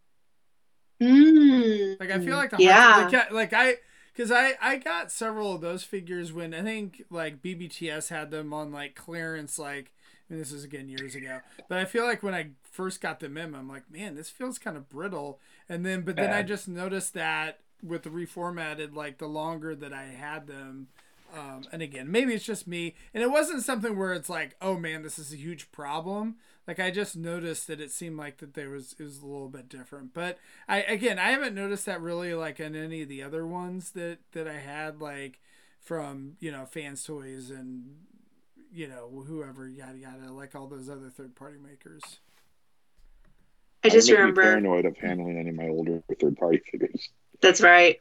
Mm. 1.01 1.99
Like 1.99 2.11
I 2.11 2.19
feel 2.19 2.37
like 2.37 2.51
the 2.51 2.57
yeah. 2.59 3.09
Like, 3.11 3.31
like 3.31 3.53
I, 3.53 3.75
because 4.13 4.31
I 4.31 4.53
I 4.61 4.77
got 4.77 5.11
several 5.11 5.55
of 5.55 5.61
those 5.61 5.83
figures 5.83 6.31
when 6.31 6.53
I 6.53 6.61
think 6.61 7.03
like 7.09 7.41
BBTS 7.41 8.09
had 8.09 8.31
them 8.31 8.53
on 8.53 8.71
like 8.71 8.95
clearance, 8.95 9.57
like. 9.59 9.91
And 10.29 10.39
this 10.39 10.53
is 10.53 10.63
again 10.63 10.87
years 10.87 11.13
ago, 11.13 11.41
but 11.67 11.77
I 11.77 11.83
feel 11.83 12.05
like 12.05 12.23
when 12.23 12.33
I 12.33 12.51
first 12.63 13.01
got 13.01 13.19
them 13.19 13.35
in, 13.35 13.53
I'm 13.53 13.67
like, 13.67 13.91
man, 13.91 14.15
this 14.15 14.29
feels 14.29 14.57
kind 14.57 14.77
of 14.77 14.87
brittle. 14.87 15.41
And 15.67 15.85
then, 15.85 16.03
but 16.03 16.15
then 16.15 16.31
I 16.31 16.41
just 16.41 16.69
noticed 16.69 17.13
that 17.15 17.59
with 17.83 18.03
the 18.03 18.09
reformatted, 18.09 18.95
like 18.95 19.17
the 19.17 19.27
longer 19.27 19.75
that 19.75 19.91
I 19.91 20.03
had 20.03 20.47
them, 20.47 20.87
um, 21.37 21.63
and 21.73 21.81
again, 21.81 22.09
maybe 22.09 22.33
it's 22.33 22.45
just 22.45 22.65
me, 22.65 22.95
and 23.13 23.21
it 23.21 23.29
wasn't 23.29 23.63
something 23.63 23.97
where 23.97 24.13
it's 24.13 24.29
like, 24.29 24.55
oh 24.61 24.77
man, 24.77 25.01
this 25.03 25.19
is 25.19 25.33
a 25.33 25.35
huge 25.35 25.69
problem. 25.73 26.37
Like 26.67 26.79
I 26.79 26.91
just 26.91 27.17
noticed 27.17 27.67
that 27.67 27.81
it 27.81 27.91
seemed 27.91 28.17
like 28.17 28.37
that 28.37 28.53
there 28.53 28.69
was 28.69 28.95
it 28.99 29.03
was 29.03 29.19
a 29.19 29.25
little 29.25 29.49
bit 29.49 29.67
different. 29.67 30.13
But 30.13 30.37
I 30.67 30.81
again, 30.83 31.19
I 31.19 31.31
haven't 31.31 31.55
noticed 31.55 31.85
that 31.87 32.01
really 32.01 32.33
like 32.33 32.59
in 32.59 32.75
any 32.75 33.01
of 33.01 33.09
the 33.09 33.23
other 33.23 33.45
ones 33.45 33.91
that 33.91 34.19
that 34.33 34.47
I 34.47 34.59
had 34.59 35.01
like 35.01 35.39
from 35.79 36.37
you 36.39 36.51
know 36.51 36.65
fans 36.65 37.03
toys 37.03 37.49
and 37.49 37.95
you 38.71 38.87
know 38.87 39.23
whoever 39.27 39.67
yada 39.67 39.97
yada 39.97 40.31
like 40.31 40.55
all 40.55 40.67
those 40.67 40.89
other 40.89 41.09
third 41.09 41.35
party 41.35 41.57
makers. 41.57 42.19
I 43.83 43.89
just 43.89 44.07
That 44.07 44.13
make 44.13 44.21
me 44.23 44.31
remember 44.31 44.41
paranoid 44.41 44.85
of 44.85 44.97
handling 44.97 45.37
any 45.37 45.49
of 45.49 45.55
my 45.55 45.67
older 45.67 46.01
third 46.19 46.37
party 46.37 46.61
figures. 46.71 47.09
that's 47.41 47.61
right. 47.61 47.97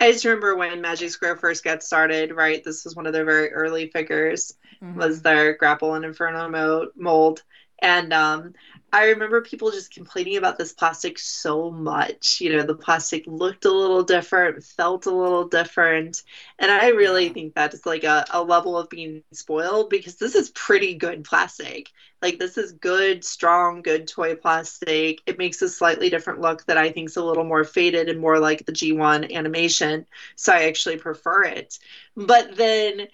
I 0.00 0.12
just 0.12 0.24
remember 0.24 0.56
when 0.56 0.80
Magic 0.80 1.10
Square 1.10 1.36
first 1.36 1.64
got 1.64 1.82
started, 1.82 2.32
right? 2.32 2.62
This 2.64 2.84
was 2.84 2.94
one 2.94 3.06
of 3.06 3.12
their 3.12 3.24
very 3.24 3.52
early 3.52 3.88
figures, 3.90 4.54
Mhm. 4.82 4.94
was 4.94 5.22
their 5.22 5.56
Grapple 5.56 5.94
and 5.94 6.04
Inferno 6.04 6.48
mo- 6.48 6.90
mold. 6.96 7.42
And 7.80 8.12
um, 8.12 8.54
I 8.92 9.06
remember 9.10 9.42
people 9.42 9.70
just 9.70 9.92
complaining 9.92 10.36
about 10.36 10.58
this 10.58 10.72
plastic 10.72 11.18
so 11.18 11.70
much. 11.70 12.40
You 12.40 12.56
know, 12.56 12.62
the 12.62 12.74
plastic 12.74 13.24
looked 13.26 13.66
a 13.66 13.70
little 13.70 14.02
different, 14.02 14.64
felt 14.64 15.06
a 15.06 15.14
little 15.14 15.46
different. 15.48 16.22
And 16.58 16.70
I 16.70 16.88
really 16.88 17.28
think 17.28 17.54
that's 17.54 17.84
like 17.86 18.04
a, 18.04 18.24
a 18.30 18.42
level 18.42 18.76
of 18.78 18.88
being 18.88 19.22
spoiled 19.32 19.90
because 19.90 20.16
this 20.16 20.34
is 20.34 20.50
pretty 20.50 20.94
good 20.94 21.24
plastic. 21.24 21.90
Like, 22.22 22.38
this 22.38 22.58
is 22.58 22.72
good, 22.72 23.24
strong, 23.24 23.82
good 23.82 24.08
toy 24.08 24.34
plastic. 24.34 25.20
It 25.26 25.38
makes 25.38 25.62
a 25.62 25.68
slightly 25.68 26.10
different 26.10 26.40
look 26.40 26.64
that 26.66 26.78
I 26.78 26.90
think 26.90 27.10
is 27.10 27.16
a 27.16 27.24
little 27.24 27.44
more 27.44 27.62
faded 27.64 28.08
and 28.08 28.18
more 28.18 28.40
like 28.40 28.64
the 28.66 28.72
G1 28.72 29.32
animation. 29.32 30.06
So 30.34 30.52
I 30.52 30.64
actually 30.64 30.96
prefer 30.96 31.44
it. 31.44 31.78
But 32.16 32.56
then 32.56 33.06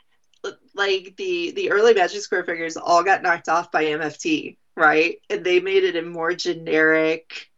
like 0.75 1.15
the 1.17 1.53
the 1.53 1.71
early 1.71 1.95
magic 1.95 2.21
square 2.23 2.45
figures 2.45 2.77
all 2.77 3.03
got 3.05 3.23
knocked 3.23 3.49
off 3.49 3.71
by 3.71 3.85
mft 3.85 4.57
right? 4.77 5.21
And 5.31 5.45
they 5.45 5.61
made 5.61 5.85
it 5.85 5.97
in 5.97 6.09
more 6.09 6.33
generic 6.35 7.49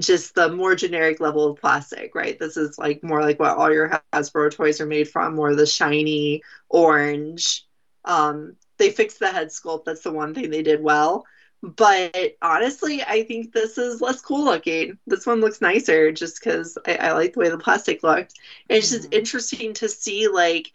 just 0.00 0.34
the 0.34 0.50
more 0.50 0.74
generic 0.74 1.20
level 1.20 1.46
of 1.50 1.56
plastic 1.58 2.14
right? 2.14 2.38
This 2.38 2.56
is 2.56 2.78
like 2.78 3.02
more 3.02 3.22
like 3.22 3.38
what 3.40 3.56
all 3.56 3.72
your 3.72 3.98
hasbro 4.14 4.50
toys 4.50 4.80
are 4.80 4.86
made 4.86 5.08
from 5.08 5.34
more 5.34 5.54
the 5.54 5.66
shiny 5.66 6.42
orange. 6.68 7.64
Um 8.04 8.56
they 8.78 8.90
fixed 8.90 9.18
the 9.18 9.28
head 9.30 9.48
sculpt. 9.48 9.84
That's 9.84 10.02
the 10.02 10.12
one 10.12 10.34
thing 10.34 10.50
they 10.50 10.62
did 10.62 10.82
well. 10.82 11.24
But 11.62 12.14
honestly 12.40 13.02
i 13.02 13.24
think 13.24 13.52
this 13.52 13.78
is 13.78 14.00
less 14.00 14.20
cool 14.20 14.44
looking. 14.44 14.98
This 15.06 15.26
one 15.26 15.40
looks 15.40 15.60
nicer 15.60 16.12
just 16.12 16.40
because 16.40 16.78
I, 16.86 16.94
I 16.96 17.12
like 17.12 17.32
the 17.32 17.40
way 17.40 17.48
the 17.48 17.58
plastic 17.58 18.02
looked. 18.02 18.34
And 18.68 18.78
it's 18.78 18.90
just 18.90 19.10
Mhm. 19.10 19.14
interesting 19.18 19.74
to 19.74 19.88
see 19.88 20.28
like 20.28 20.72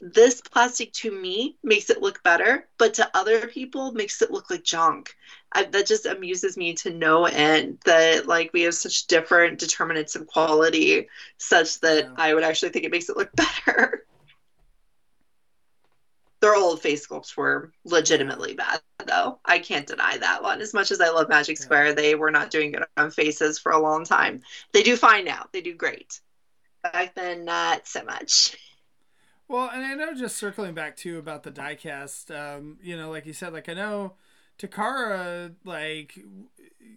this 0.00 0.40
plastic 0.40 0.92
to 0.94 1.10
me 1.10 1.56
makes 1.62 1.90
it 1.90 2.02
look 2.02 2.22
better, 2.22 2.68
but 2.78 2.94
to 2.94 3.10
other 3.14 3.46
people 3.48 3.92
makes 3.92 4.20
it 4.22 4.30
look 4.30 4.50
like 4.50 4.62
junk. 4.64 5.14
I, 5.52 5.64
that 5.64 5.86
just 5.86 6.06
amuses 6.06 6.56
me 6.56 6.74
to 6.74 6.90
no 6.90 7.24
end 7.24 7.78
that 7.84 8.26
like 8.26 8.52
we 8.52 8.62
have 8.62 8.74
such 8.74 9.06
different 9.06 9.58
determinants 9.58 10.14
of 10.14 10.26
quality, 10.26 11.08
such 11.38 11.80
that 11.80 12.04
Yeah. 12.04 12.14
I 12.16 12.34
would 12.34 12.44
actually 12.44 12.70
think 12.70 12.84
it 12.84 12.90
makes 12.90 13.08
it 13.08 13.16
look 13.16 13.30
better. 13.36 14.04
Their 16.40 16.54
old 16.54 16.82
face 16.82 17.06
sculpts 17.06 17.36
were 17.36 17.72
legitimately 17.84 18.54
bad, 18.54 18.80
though. 19.06 19.40
I 19.44 19.58
can't 19.58 19.86
deny 19.86 20.18
that 20.18 20.42
one. 20.42 20.60
As 20.60 20.74
much 20.74 20.90
as 20.90 21.00
I 21.00 21.08
love 21.08 21.28
Magic 21.28 21.58
Yeah. 21.58 21.64
Square, 21.64 21.94
they 21.94 22.14
were 22.14 22.30
not 22.30 22.50
doing 22.50 22.72
good 22.72 22.84
on 22.98 23.10
faces 23.10 23.58
for 23.58 23.72
a 23.72 23.80
long 23.80 24.04
time. 24.04 24.42
They 24.72 24.82
do 24.82 24.96
fine 24.96 25.24
now. 25.24 25.46
They 25.52 25.62
do 25.62 25.74
great. 25.74 26.20
Back 26.82 27.14
then, 27.14 27.44
not 27.46 27.86
so 27.88 28.04
much. 28.04 28.56
Well, 29.48 29.70
and 29.72 29.84
I 29.84 29.94
know 29.94 30.12
just 30.14 30.36
circling 30.36 30.74
back 30.74 30.96
too 30.96 31.18
about 31.18 31.44
the 31.44 31.52
diecast, 31.52 32.34
um, 32.34 32.78
you 32.82 32.96
know, 32.96 33.10
like 33.10 33.26
you 33.26 33.32
said, 33.32 33.52
like 33.52 33.68
I 33.68 33.74
know 33.74 34.14
Takara 34.58 35.54
like 35.64 36.18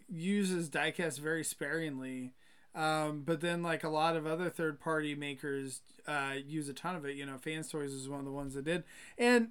uses 0.09 0.69
diecast 0.69 1.19
very 1.19 1.43
sparingly, 1.43 2.33
um, 2.73 3.21
but 3.23 3.41
then 3.41 3.61
like 3.61 3.83
a 3.83 3.89
lot 3.89 4.15
of 4.15 4.25
other 4.25 4.49
third 4.49 4.79
party 4.79 5.13
makers 5.13 5.81
uh, 6.07 6.33
use 6.43 6.67
a 6.69 6.73
ton 6.73 6.95
of 6.95 7.05
it. 7.05 7.15
You 7.15 7.25
know, 7.25 7.37
Fans 7.37 7.69
Toys 7.69 7.93
is 7.93 8.09
one 8.09 8.19
of 8.19 8.25
the 8.25 8.31
ones 8.31 8.55
that 8.55 8.65
did, 8.65 8.83
and 9.17 9.49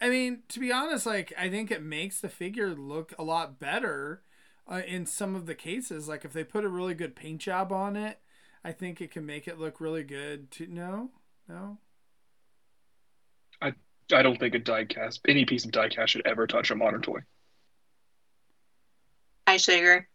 I 0.00 0.10
mean 0.10 0.42
to 0.48 0.60
be 0.60 0.70
honest, 0.70 1.06
like 1.06 1.32
I 1.38 1.48
think 1.48 1.70
it 1.70 1.82
makes 1.82 2.20
the 2.20 2.28
figure 2.28 2.74
look 2.74 3.14
a 3.18 3.24
lot 3.24 3.58
better 3.58 4.22
uh, 4.70 4.82
in 4.86 5.06
some 5.06 5.34
of 5.34 5.46
the 5.46 5.54
cases. 5.54 6.08
Like 6.08 6.26
if 6.26 6.34
they 6.34 6.44
put 6.44 6.64
a 6.64 6.68
really 6.68 6.94
good 6.94 7.16
paint 7.16 7.40
job 7.40 7.72
on 7.72 7.96
it, 7.96 8.18
I 8.62 8.72
think 8.72 9.00
it 9.00 9.10
can 9.10 9.24
make 9.24 9.48
it 9.48 9.58
look 9.58 9.80
really 9.80 10.04
good. 10.04 10.50
To 10.52 10.66
no, 10.66 11.10
no. 11.48 11.78
I 14.12 14.22
don't 14.22 14.38
think 14.38 14.54
a 14.54 14.60
diecast, 14.60 15.20
any 15.26 15.44
piece 15.44 15.64
of 15.64 15.70
diecast, 15.70 16.08
should 16.08 16.26
ever 16.26 16.46
touch 16.46 16.70
a 16.70 16.74
modern 16.74 17.02
toy. 17.02 17.20
I 19.46 19.56
should 19.56 19.78
agree. 19.78 20.06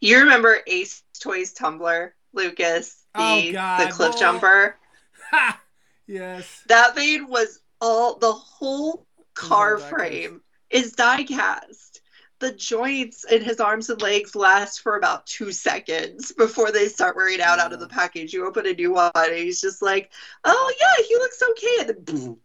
You 0.00 0.20
remember 0.20 0.58
Ace 0.66 1.02
Toys 1.20 1.52
Tumbler, 1.52 2.14
Lucas, 2.32 3.02
oh, 3.14 3.40
the 3.40 3.48
Oh, 3.48 3.52
God. 3.52 3.80
the 3.88 3.92
cliff 3.92 4.14
Oh. 4.16 4.18
jumper? 4.20 4.76
Ha! 5.30 5.60
Yes. 6.08 6.62
That 6.66 6.94
thing 6.96 7.28
was 7.28 7.60
all 7.80 8.16
the 8.18 8.32
whole 8.32 9.06
car 9.34 9.76
die-cast. 9.76 9.90
frame 9.90 10.40
is 10.68 10.92
die 10.92 11.22
cast. 11.22 12.00
The 12.40 12.52
joints 12.52 13.24
in 13.24 13.42
his 13.44 13.60
arms 13.60 13.90
and 13.90 14.00
legs 14.02 14.34
last 14.34 14.80
for 14.80 14.96
about 14.96 15.26
two 15.26 15.52
seconds 15.52 16.32
before 16.32 16.72
they 16.72 16.88
start 16.88 17.14
wearing 17.14 17.40
out 17.40 17.58
out 17.60 17.72
of 17.72 17.78
the 17.80 17.86
package. 17.86 18.32
You 18.32 18.46
open 18.46 18.66
a 18.66 18.72
new 18.72 18.92
one, 18.94 19.10
and 19.14 19.34
he's 19.36 19.60
just 19.60 19.82
like, 19.82 20.10
"Oh 20.42 20.72
yeah, 20.80 21.04
he 21.06 21.14
looks 21.16 21.42
okay." 21.50 21.76
And 21.80 21.88
then, 21.90 22.02
boom, 22.04 22.40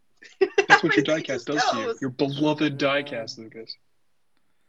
That's 0.68 0.84
what 0.84 0.95
your 0.95 1.06
diecast 1.06 1.45
does 1.45 1.64
to 1.72 1.78
you. 1.78 1.95
Your 2.02 2.10
beloved 2.10 2.78
diecast, 2.78 3.38
Lucas. 3.38 3.76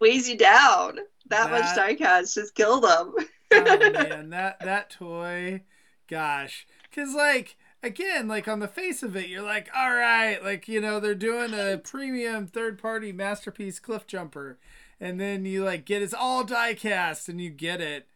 weighs 0.01 0.28
you 0.28 0.36
down. 0.36 0.98
That, 1.28 1.51
much 1.51 1.64
diecast 1.76 2.34
just 2.34 2.55
killed 2.55 2.84
him. 2.84 3.14
Oh 3.52 3.90
man, 3.93 4.30
that 4.30 4.60
that 4.60 4.90
toy, 4.90 5.62
gosh, 6.09 6.66
because 6.88 7.14
like 7.14 7.56
again, 7.82 8.28
like 8.28 8.48
on 8.48 8.60
the 8.60 8.68
face 8.68 9.02
of 9.02 9.16
it, 9.16 9.28
you're 9.28 9.43
like, 9.43 9.68
all 9.74 9.94
right, 9.94 10.43
like 10.43 10.68
you 10.68 10.80
know 10.80 11.01
they're 11.01 11.14
doing 11.14 11.52
a 11.55 11.78
premium 11.78 12.47
third 12.47 12.78
party 12.80 13.12
masterpiece 13.12 13.78
cliff 13.78 14.06
jumper, 14.06 14.59
and 15.01 15.20
then 15.20 15.44
you 15.44 15.64
like 15.64 15.84
get 15.84 16.02
it's 16.02 16.14
all 16.14 16.44
diecast, 16.44 17.28
and 17.28 17.40
you 17.40 17.51
get 17.51 17.80
it, 17.80 18.06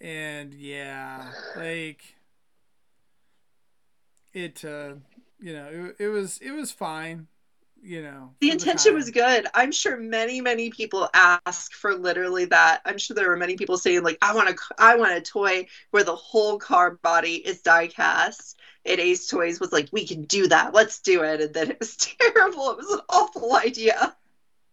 and 0.00 0.54
yeah, 0.54 1.32
like 1.56 2.16
it, 4.32 4.64
uh, 4.64 4.94
you 5.40 5.52
know, 5.52 5.68
it, 5.98 6.04
it 6.04 6.08
was 6.08 6.38
it 6.38 6.50
was 6.50 6.70
fine, 6.72 7.26
you 7.82 8.02
know. 8.02 8.34
The 8.40 8.50
intention 8.50 8.92
time. 8.92 8.94
was 8.96 9.10
good. 9.10 9.46
I'm 9.54 9.72
sure 9.72 9.96
many, 9.96 10.40
many 10.40 10.70
people 10.70 11.08
ask 11.14 11.72
for 11.72 11.94
literally 11.94 12.46
that. 12.46 12.80
I'm 12.84 12.98
sure 12.98 13.14
there 13.14 13.28
were 13.28 13.36
many 13.36 13.56
people 13.56 13.78
saying 13.78 14.02
like, 14.02 14.18
"I 14.22 14.34
want 14.34 14.48
a, 14.50 14.56
I 14.78 14.96
want 14.96 15.12
a 15.16 15.20
toy 15.20 15.66
where 15.90 16.04
the 16.04 16.16
whole 16.16 16.58
car 16.58 16.92
body 17.02 17.34
is 17.36 17.60
die 17.62 17.86
cast." 17.88 18.56
And 18.86 18.98
Ace 19.00 19.26
Toys 19.28 19.60
was 19.60 19.72
like, 19.72 19.88
"We 19.92 20.06
can 20.06 20.24
do 20.24 20.48
that. 20.48 20.74
Let's 20.74 21.00
do 21.00 21.22
it." 21.22 21.40
And 21.40 21.54
then 21.54 21.70
it 21.70 21.78
was 21.78 21.96
terrible. 22.20 22.70
It 22.72 22.76
was 22.78 22.90
an 22.90 23.00
awful 23.08 23.54
idea. 23.56 24.16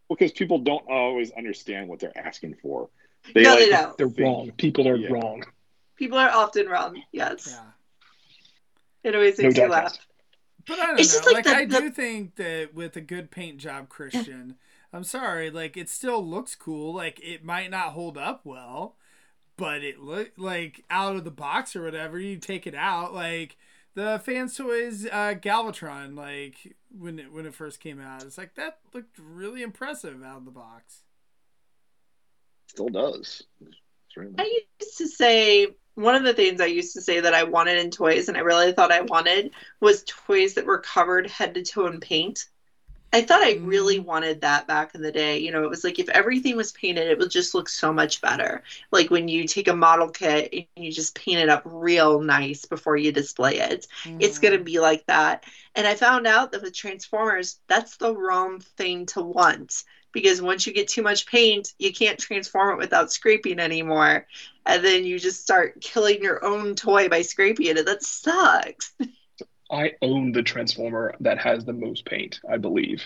because 0.09 0.31
people 0.31 0.59
don't 0.59 0.85
always 0.89 1.31
understand 1.31 1.87
what 1.89 1.99
they're 1.99 2.17
asking 2.17 2.55
for. 2.61 2.89
They 3.33 3.41
No, 3.41 3.49
like, 3.51 3.59
they 3.59 3.69
don't. 3.69 3.97
They're 3.97 4.07
wrong. 4.25 4.51
People 4.57 4.87
are 4.87 4.95
Yeah. 4.95 5.09
wrong. 5.09 5.43
People 5.95 6.17
are 6.19 6.29
often 6.29 6.67
wrong. 6.67 7.01
Yes, 7.11 7.47
Yeah. 7.51 7.69
it 9.09 9.15
always 9.15 9.37
No 9.39 9.45
makes 9.45 9.57
you 9.57 9.63
diecast. 9.63 9.69
laugh. 9.69 9.97
But 10.67 10.79
I 10.79 10.87
don't 10.87 10.99
It's 10.99 11.13
know. 11.13 11.19
just 11.19 11.25
like 11.25 11.35
Like, 11.35 11.43
the- 11.45 11.55
I 11.55 11.65
the- 11.65 11.79
do 11.81 11.91
think 11.91 12.35
that 12.35 12.73
with 12.73 12.95
a 12.95 13.01
good 13.01 13.29
paint 13.31 13.57
job, 13.59 13.87
Christian, 13.89 14.55
I'm 14.93 15.03
sorry, 15.03 15.49
like 15.49 15.77
it 15.77 15.89
still 15.89 16.25
looks 16.25 16.55
cool. 16.55 16.93
Like 16.93 17.19
it 17.23 17.43
might 17.43 17.69
not 17.71 17.89
hold 17.93 18.17
up 18.17 18.41
well, 18.45 18.95
but 19.57 19.83
it 19.83 19.99
look 19.99 20.31
like 20.37 20.83
out 20.89 21.15
of 21.15 21.23
the 21.23 21.31
box 21.31 21.75
or 21.75 21.83
whatever. 21.83 22.19
You 22.19 22.37
take 22.37 22.65
it 22.65 22.75
out, 22.75 23.13
like 23.13 23.57
the 23.93 24.19
Fans 24.25 24.57
Toys 24.57 25.05
uh, 25.05 25.35
Galvatron, 25.39 26.15
like 26.17 26.75
when 26.97 27.19
it 27.19 27.31
when 27.31 27.45
it 27.45 27.53
first 27.53 27.79
came 27.79 27.99
out, 28.01 28.23
it's 28.23 28.37
like 28.37 28.55
that 28.55 28.79
looked 28.93 29.19
really 29.19 29.61
impressive 29.61 30.23
out 30.23 30.37
of 30.39 30.45
the 30.45 30.51
box. 30.51 31.01
Still 32.67 32.89
does. 32.89 33.43
Really 34.15 34.33
I 34.37 34.61
used 34.81 34.97
to 34.97 35.07
say 35.07 35.67
one 35.95 36.15
of 36.15 36.23
the 36.23 36.33
things 36.33 36.61
I 36.61 36.65
used 36.65 36.93
to 36.93 37.01
say 37.01 37.19
that 37.21 37.33
I 37.33 37.43
wanted 37.43 37.77
in 37.77 37.89
toys, 37.89 38.27
and 38.27 38.37
I 38.37 38.41
really 38.41 38.71
thought 38.73 38.91
I 38.91 39.01
wanted, 39.01 39.51
was 39.79 40.03
toys 40.05 40.53
that 40.53 40.65
were 40.65 40.79
covered 40.79 41.29
head 41.29 41.53
to 41.55 41.63
toe 41.63 41.87
in 41.87 41.99
paint. 41.99 42.45
I 43.13 43.21
thought 43.21 43.41
I 43.41 43.53
really 43.61 43.99
mm. 43.99 44.05
wanted 44.05 44.41
that 44.41 44.67
back 44.67 44.93
in 44.93 45.01
the 45.01 45.11
day. 45.11 45.37
You 45.37 45.51
know, 45.51 45.63
it 45.63 45.69
was 45.69 45.85
like 45.85 45.99
if 45.99 46.09
everything 46.09 46.57
was 46.57 46.73
painted, 46.73 47.07
it 47.07 47.17
would 47.17 47.31
just 47.31 47.55
look 47.55 47.69
so 47.69 47.93
much 47.93 48.19
better. 48.19 48.61
Like 48.91 49.09
when 49.09 49.29
you 49.29 49.47
take 49.47 49.69
a 49.69 49.75
model 49.75 50.09
kit 50.09 50.53
and 50.53 50.85
you 50.85 50.91
just 50.91 51.15
paint 51.15 51.39
it 51.39 51.47
up 51.47 51.61
real 51.63 52.19
nice 52.19 52.65
before 52.65 52.97
you 52.97 53.13
display 53.13 53.59
it. 53.59 53.87
It's 54.19 54.39
going 54.39 54.51
to 54.51 54.59
mm. 54.59 54.65
be 54.65 54.81
like 54.81 55.05
that. 55.05 55.45
And 55.75 55.87
I 55.87 55.95
found 55.95 56.27
out 56.27 56.51
that 56.51 56.61
with 56.61 56.73
Transformers, 56.73 57.59
that's 57.67 57.95
the 57.95 58.13
wrong 58.13 58.59
thing 58.59 59.05
to 59.07 59.21
want 59.21 59.85
because 60.15 60.41
once 60.41 60.65
you 60.65 60.71
get 60.71 60.87
too 60.87 61.03
much 61.03 61.27
paint, 61.27 61.73
you 61.77 61.93
can't 61.93 62.17
transform 62.17 62.71
it 62.71 62.77
without 62.77 63.11
scraping 63.11 63.59
anymore. 63.59 64.25
And 64.65 64.83
then 64.83 65.03
you 65.03 65.19
just 65.19 65.41
start 65.41 65.81
killing 65.81 66.23
your 66.23 66.43
own 66.43 66.73
toy 66.73 67.09
by 67.09 67.21
scraping 67.21 67.67
it. 67.67 67.85
That 67.85 68.01
sucks. 68.01 68.93
I 69.71 69.91
own 70.01 70.31
the 70.31 70.41
Transformer 70.41 71.15
that 71.19 71.37
has 71.39 71.65
the 71.65 71.73
most 71.73 72.05
paint, 72.05 72.39
I 72.49 72.57
believe, 72.57 73.05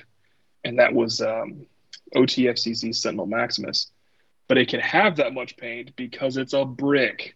and 0.64 0.78
that 0.78 0.94
was 0.94 1.20
um, 1.20 1.66
OTFCC 2.16 2.96
Sentinel 2.96 3.26
Maximus. 3.26 3.88
But 4.48 4.60
it 4.60 4.68
can 4.68 4.80
have 4.80 5.16
that 5.16 5.34
much 5.34 5.58
paint 5.58 5.96
because 5.96 6.38
it's 6.38 6.54
a 6.54 6.64
brick. 6.64 7.36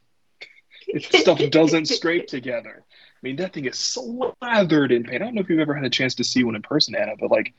It, 0.87 1.03
stuff 1.21 1.39
doesn't 1.49 1.87
scrape 1.87 2.27
together. 2.27 2.83
I 2.87 3.19
mean, 3.23 3.37
that 3.37 3.53
thing 3.53 3.65
is 3.65 3.79
slathered 3.79 4.91
in 4.91 5.03
paint. 5.03 5.23
I 5.23 5.25
don't 5.25 5.33
know 5.33 5.41
if 5.41 5.49
you've 5.49 5.59
ever 5.59 5.73
had 5.73 5.85
a 5.85 5.89
chance 5.89 6.15
to 6.15 6.23
see 6.23 6.43
one 6.43 6.55
in 6.55 6.61
person, 6.61 6.93
Anna, 6.93 7.13
but 7.19 7.31
like 7.31 7.53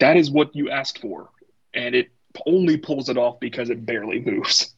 that 0.00 0.16
is 0.16 0.30
what 0.30 0.54
you 0.54 0.70
asked 0.70 0.98
for, 0.98 1.30
and 1.76 1.94
it 1.94 2.08
only 2.46 2.76
pulls 2.76 3.08
it 3.08 3.16
off 3.16 3.38
because 3.38 3.70
it 3.70 3.86
barely 3.86 4.20
moves. 4.20 4.74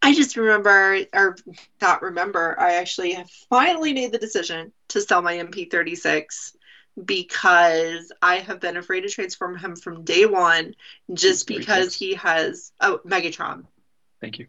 I 0.00 0.14
just 0.14 0.36
remember, 0.36 1.04
or 1.12 1.36
not 1.80 2.02
remember, 2.02 2.58
I 2.58 2.74
actually 2.74 3.12
have 3.12 3.30
finally 3.50 3.92
made 3.92 4.12
the 4.12 4.18
decision 4.18 4.72
to 4.88 5.00
sell 5.00 5.22
my 5.22 5.34
MP36 5.34 6.54
because 7.04 8.10
I 8.22 8.36
have 8.36 8.60
been 8.60 8.76
afraid 8.76 9.02
to 9.02 9.08
transform 9.08 9.56
him 9.58 9.76
from 9.76 10.04
day 10.04 10.24
one 10.26 10.74
just 11.12 11.46
because 11.46 11.94
he 11.94 12.14
has 12.14 12.72
oh 12.80 13.00
Megatron. 13.06 13.64
Thank 14.20 14.38
you. 14.38 14.46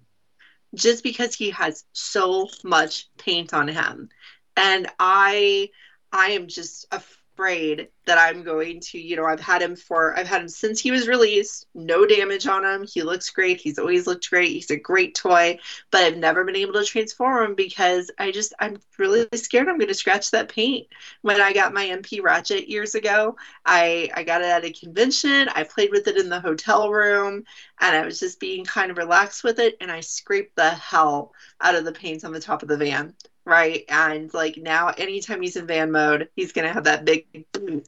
Just 0.74 1.04
because 1.04 1.36
he 1.36 1.50
has 1.52 1.84
so 1.94 2.48
much 2.64 3.10
paint 3.18 3.54
on 3.54 3.68
him. 3.68 4.10
And 4.56 4.88
I 5.00 5.70
I 6.12 6.32
am 6.32 6.48
just 6.48 6.88
afraid 6.92 7.19
afraid 7.40 7.88
that 8.06 8.18
I'm 8.18 8.44
going 8.44 8.82
to, 8.82 9.00
you 9.00 9.16
know, 9.16 9.24
I've 9.24 9.40
had 9.40 9.62
him 9.62 9.76
for, 9.76 10.18
I've 10.18 10.28
had 10.28 10.42
him 10.42 10.50
since 10.50 10.82
he 10.82 10.92
was 10.92 11.08
released, 11.08 11.68
no 11.74 12.06
damage 12.06 12.48
on 12.48 12.66
him. 12.66 12.86
He 12.86 13.02
looks 13.02 13.30
great. 13.30 13.62
He's 13.62 13.80
always 13.80 14.08
looked 14.08 14.30
great. 14.30 14.50
He's 14.50 14.72
a 14.72 14.76
great 14.76 15.16
toy, 15.16 15.58
but 15.90 16.02
I've 16.02 16.18
never 16.18 16.44
been 16.44 16.58
able 16.58 16.74
to 16.74 16.84
transform 16.84 17.52
him 17.52 17.56
because 17.56 18.12
I 18.18 18.32
just, 18.32 18.54
I'm 18.60 18.78
really 18.98 19.26
scared 19.36 19.70
I'm 19.70 19.78
going 19.78 19.88
to 19.88 19.94
scratch 19.94 20.32
that 20.32 20.50
paint. 20.50 20.88
When 21.22 21.40
I 21.40 21.54
got 21.54 21.74
my 21.74 21.86
MP 21.86 22.22
Ratchet 22.22 22.68
years 22.68 22.94
ago, 22.94 23.38
I, 23.66 24.10
I 24.14 24.24
got 24.24 24.42
it 24.42 24.48
at 24.48 24.66
a 24.66 24.74
convention. 24.74 25.48
I 25.56 25.64
played 25.64 25.92
with 25.92 26.08
it 26.08 26.18
in 26.18 26.28
the 26.28 26.42
hotel 26.42 26.92
room 26.92 27.46
and 27.80 27.96
I 27.96 28.06
was 28.06 28.20
just 28.20 28.42
being 28.42 28.66
kind 28.66 28.92
of 28.92 28.98
relaxed 28.98 29.46
with 29.46 29.60
it. 29.60 29.78
And 29.80 29.90
I 29.90 30.02
scraped 30.02 30.58
the 30.58 30.72
hell 30.72 31.32
out 31.62 31.76
of 31.76 31.86
the 31.86 31.94
paint 31.94 32.26
on 32.26 32.34
the 32.34 32.42
top 32.42 32.64
of 32.64 32.68
the 32.68 32.78
van 32.78 33.14
right? 33.50 33.84
And 33.90 34.34
like 34.34 34.58
now, 34.58 34.90
anytime 34.90 35.42
he's 35.42 35.56
in 35.56 35.68
van 35.68 35.92
mode, 35.92 36.30
he's 36.36 36.52
gonna 36.52 36.72
have 36.72 36.86
that 36.86 37.06
big 37.06 37.26
yeah. 37.34 37.80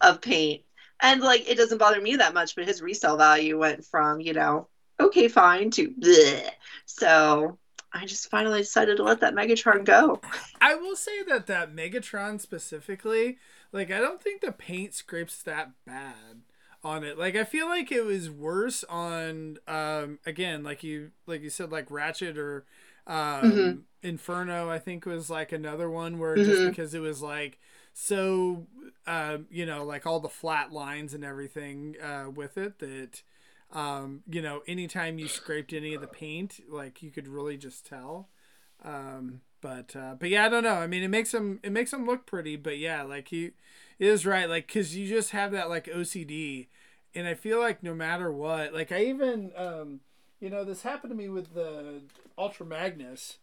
of 0.00 0.20
paint. 0.20 0.62
And 1.00 1.20
like 1.20 1.48
it 1.48 1.56
doesn't 1.56 1.78
bother 1.78 2.00
me 2.00 2.16
that 2.16 2.34
much, 2.34 2.54
but 2.54 2.66
his 2.66 2.82
resale 2.82 3.16
value 3.16 3.58
went 3.58 3.84
from 3.84 4.20
you 4.20 4.32
know 4.32 4.68
okay 5.00 5.28
fine 5.28 5.70
to 5.72 5.90
bleh. 5.90 6.50
so. 6.84 7.58
I 7.96 8.06
just 8.06 8.28
finally 8.28 8.62
decided 8.62 8.96
to 8.96 9.04
let 9.04 9.20
that 9.20 9.34
Megatron 9.34 9.84
go. 9.84 10.20
I 10.60 10.74
will 10.74 10.96
say 10.96 11.22
that 11.28 11.46
that 11.46 11.76
Megatron 11.76 12.40
specifically, 12.40 13.38
like 13.70 13.92
I 13.92 13.98
don't 14.00 14.20
think 14.20 14.40
the 14.40 14.50
paint 14.50 14.94
scrapes 14.94 15.40
that 15.44 15.70
bad 15.86 16.42
on 16.84 17.02
it. 17.02 17.18
Like 17.18 17.34
I 17.34 17.44
feel 17.44 17.66
like 17.66 17.90
it 17.90 18.04
was 18.04 18.30
worse 18.30 18.84
on 18.84 19.58
um 19.66 20.18
again 20.26 20.62
like 20.62 20.84
you 20.84 21.12
like 21.26 21.42
you 21.42 21.50
said 21.50 21.72
like 21.72 21.90
Ratchet 21.90 22.36
or 22.36 22.64
um, 23.06 23.16
mm-hmm. 23.16 23.78
Inferno, 24.02 24.70
I 24.70 24.78
think, 24.78 25.06
was 25.06 25.30
like 25.30 25.52
another 25.52 25.90
one 25.90 26.18
where 26.18 26.36
mm-hmm. 26.36 26.50
just 26.50 26.68
because 26.68 26.94
it 26.94 27.00
was 27.00 27.22
like 27.22 27.58
so, 27.94 28.66
um, 29.06 29.46
you 29.50 29.64
know, 29.64 29.84
like 29.84 30.04
all 30.06 30.20
the 30.20 30.28
flat 30.28 30.72
lines 30.72 31.14
and 31.14 31.24
everything 31.24 31.96
uh, 32.02 32.26
with 32.28 32.58
it 32.58 32.80
that, 32.80 33.22
um, 33.72 34.22
you 34.28 34.42
know, 34.42 34.62
anytime 34.66 35.18
you 35.18 35.28
scraped 35.28 35.72
any 35.72 35.94
of 35.94 36.00
the 36.00 36.08
paint, 36.08 36.60
like 36.68 37.02
you 37.02 37.10
could 37.10 37.28
really 37.28 37.56
just 37.56 37.86
tell. 37.86 38.28
Um, 38.84 39.40
but 39.60 39.96
uh, 39.96 40.16
but 40.18 40.28
yeah, 40.28 40.44
I 40.44 40.48
don't 40.48 40.64
know. 40.64 40.74
I 40.74 40.86
mean, 40.86 41.02
it 41.02 41.08
makes 41.08 41.32
them 41.32 41.60
it 41.62 41.72
makes 41.72 41.90
them 41.90 42.04
look 42.04 42.26
pretty, 42.26 42.56
but 42.56 42.78
yeah, 42.78 43.02
like 43.02 43.28
he 43.28 43.52
is 43.98 44.26
right, 44.26 44.48
like 44.48 44.66
because 44.66 44.96
you 44.96 45.08
just 45.08 45.30
have 45.30 45.52
that 45.52 45.70
like 45.70 45.86
OCD, 45.86 46.66
and 47.14 47.26
I 47.26 47.34
feel 47.34 47.60
like 47.60 47.82
no 47.82 47.94
matter 47.94 48.30
what, 48.30 48.74
like 48.74 48.92
I 48.92 49.04
even 49.04 49.52
um 49.56 50.00
you 50.44 50.50
know, 50.50 50.62
this 50.62 50.82
happened 50.82 51.10
to 51.10 51.16
me 51.16 51.30
with 51.30 51.54
the 51.54 52.02
Ultra 52.36 52.66
Magnus, 52.66 53.38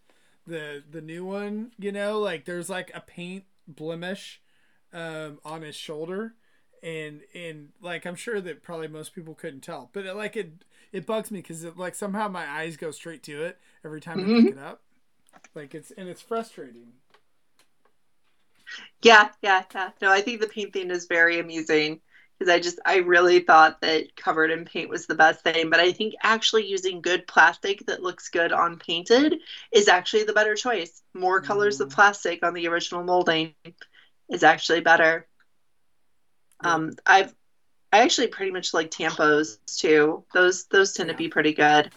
the 0.45 0.83
the 0.87 1.01
new 1.01 1.25
one. 1.25 1.71
You 1.79 1.91
know, 1.91 2.19
like 2.19 2.45
there's 2.45 2.69
like 2.69 2.91
a 2.93 3.01
paint 3.01 3.45
blemish 3.67 4.39
um, 4.93 5.39
on 5.43 5.63
his 5.63 5.75
shoulder, 5.75 6.35
and 6.83 7.21
and 7.33 7.69
like 7.81 8.05
I'm 8.05 8.13
sure 8.13 8.39
that 8.41 8.61
probably 8.61 8.87
most 8.87 9.15
people 9.15 9.33
couldn't 9.33 9.61
tell, 9.61 9.89
but 9.93 10.05
it, 10.05 10.15
like 10.15 10.35
it 10.35 10.63
it 10.91 11.07
bugs 11.07 11.31
me 11.31 11.39
because 11.39 11.65
like 11.75 11.95
somehow 11.95 12.27
my 12.27 12.47
eyes 12.47 12.77
go 12.77 12.91
straight 12.91 13.23
to 13.23 13.45
it 13.45 13.57
every 13.83 13.99
time 13.99 14.19
mm-hmm. 14.19 14.35
I 14.35 14.41
pick 14.43 14.51
it 14.51 14.59
up. 14.59 14.81
Like 15.55 15.73
it's 15.73 15.89
and 15.89 16.07
it's 16.07 16.21
frustrating. 16.21 16.93
Yeah, 19.01 19.29
yeah, 19.41 19.63
yeah. 19.73 19.89
No, 20.03 20.11
I 20.11 20.21
think 20.21 20.39
the 20.39 20.47
paint 20.47 20.71
thing 20.71 20.91
is 20.91 21.07
very 21.07 21.39
amusing 21.39 21.99
because 22.41 22.51
I 22.51 22.59
just 22.59 22.79
I 22.83 22.97
really 22.97 23.41
thought 23.41 23.81
that 23.81 24.15
covered 24.15 24.49
in 24.49 24.65
paint 24.65 24.89
was 24.89 25.05
the 25.05 25.13
best 25.13 25.43
thing, 25.43 25.69
but 25.69 25.79
I 25.79 25.91
think 25.91 26.15
actually 26.23 26.65
using 26.65 26.99
good 26.99 27.27
plastic 27.27 27.85
that 27.85 28.01
looks 28.01 28.29
good 28.29 28.51
on 28.51 28.79
painted 28.79 29.35
is 29.71 29.87
actually 29.87 30.23
the 30.23 30.33
better 30.33 30.55
choice. 30.55 31.03
More 31.13 31.39
colors 31.39 31.77
mm. 31.77 31.81
of 31.81 31.91
plastic 31.91 32.43
on 32.43 32.55
the 32.55 32.67
original 32.67 33.03
molding 33.03 33.53
is 34.27 34.41
actually 34.41 34.81
better. 34.81 35.27
Yeah. 36.63 36.73
Um, 36.73 36.93
I've 37.05 37.35
I 37.93 38.01
actually 38.01 38.25
pretty 38.25 38.51
much 38.51 38.73
like 38.73 38.89
tampos 38.89 39.59
too. 39.67 40.23
Those 40.33 40.63
those 40.65 40.93
tend 40.93 41.09
yeah. 41.09 41.13
to 41.13 41.17
be 41.19 41.29
pretty 41.29 41.53
good. 41.53 41.91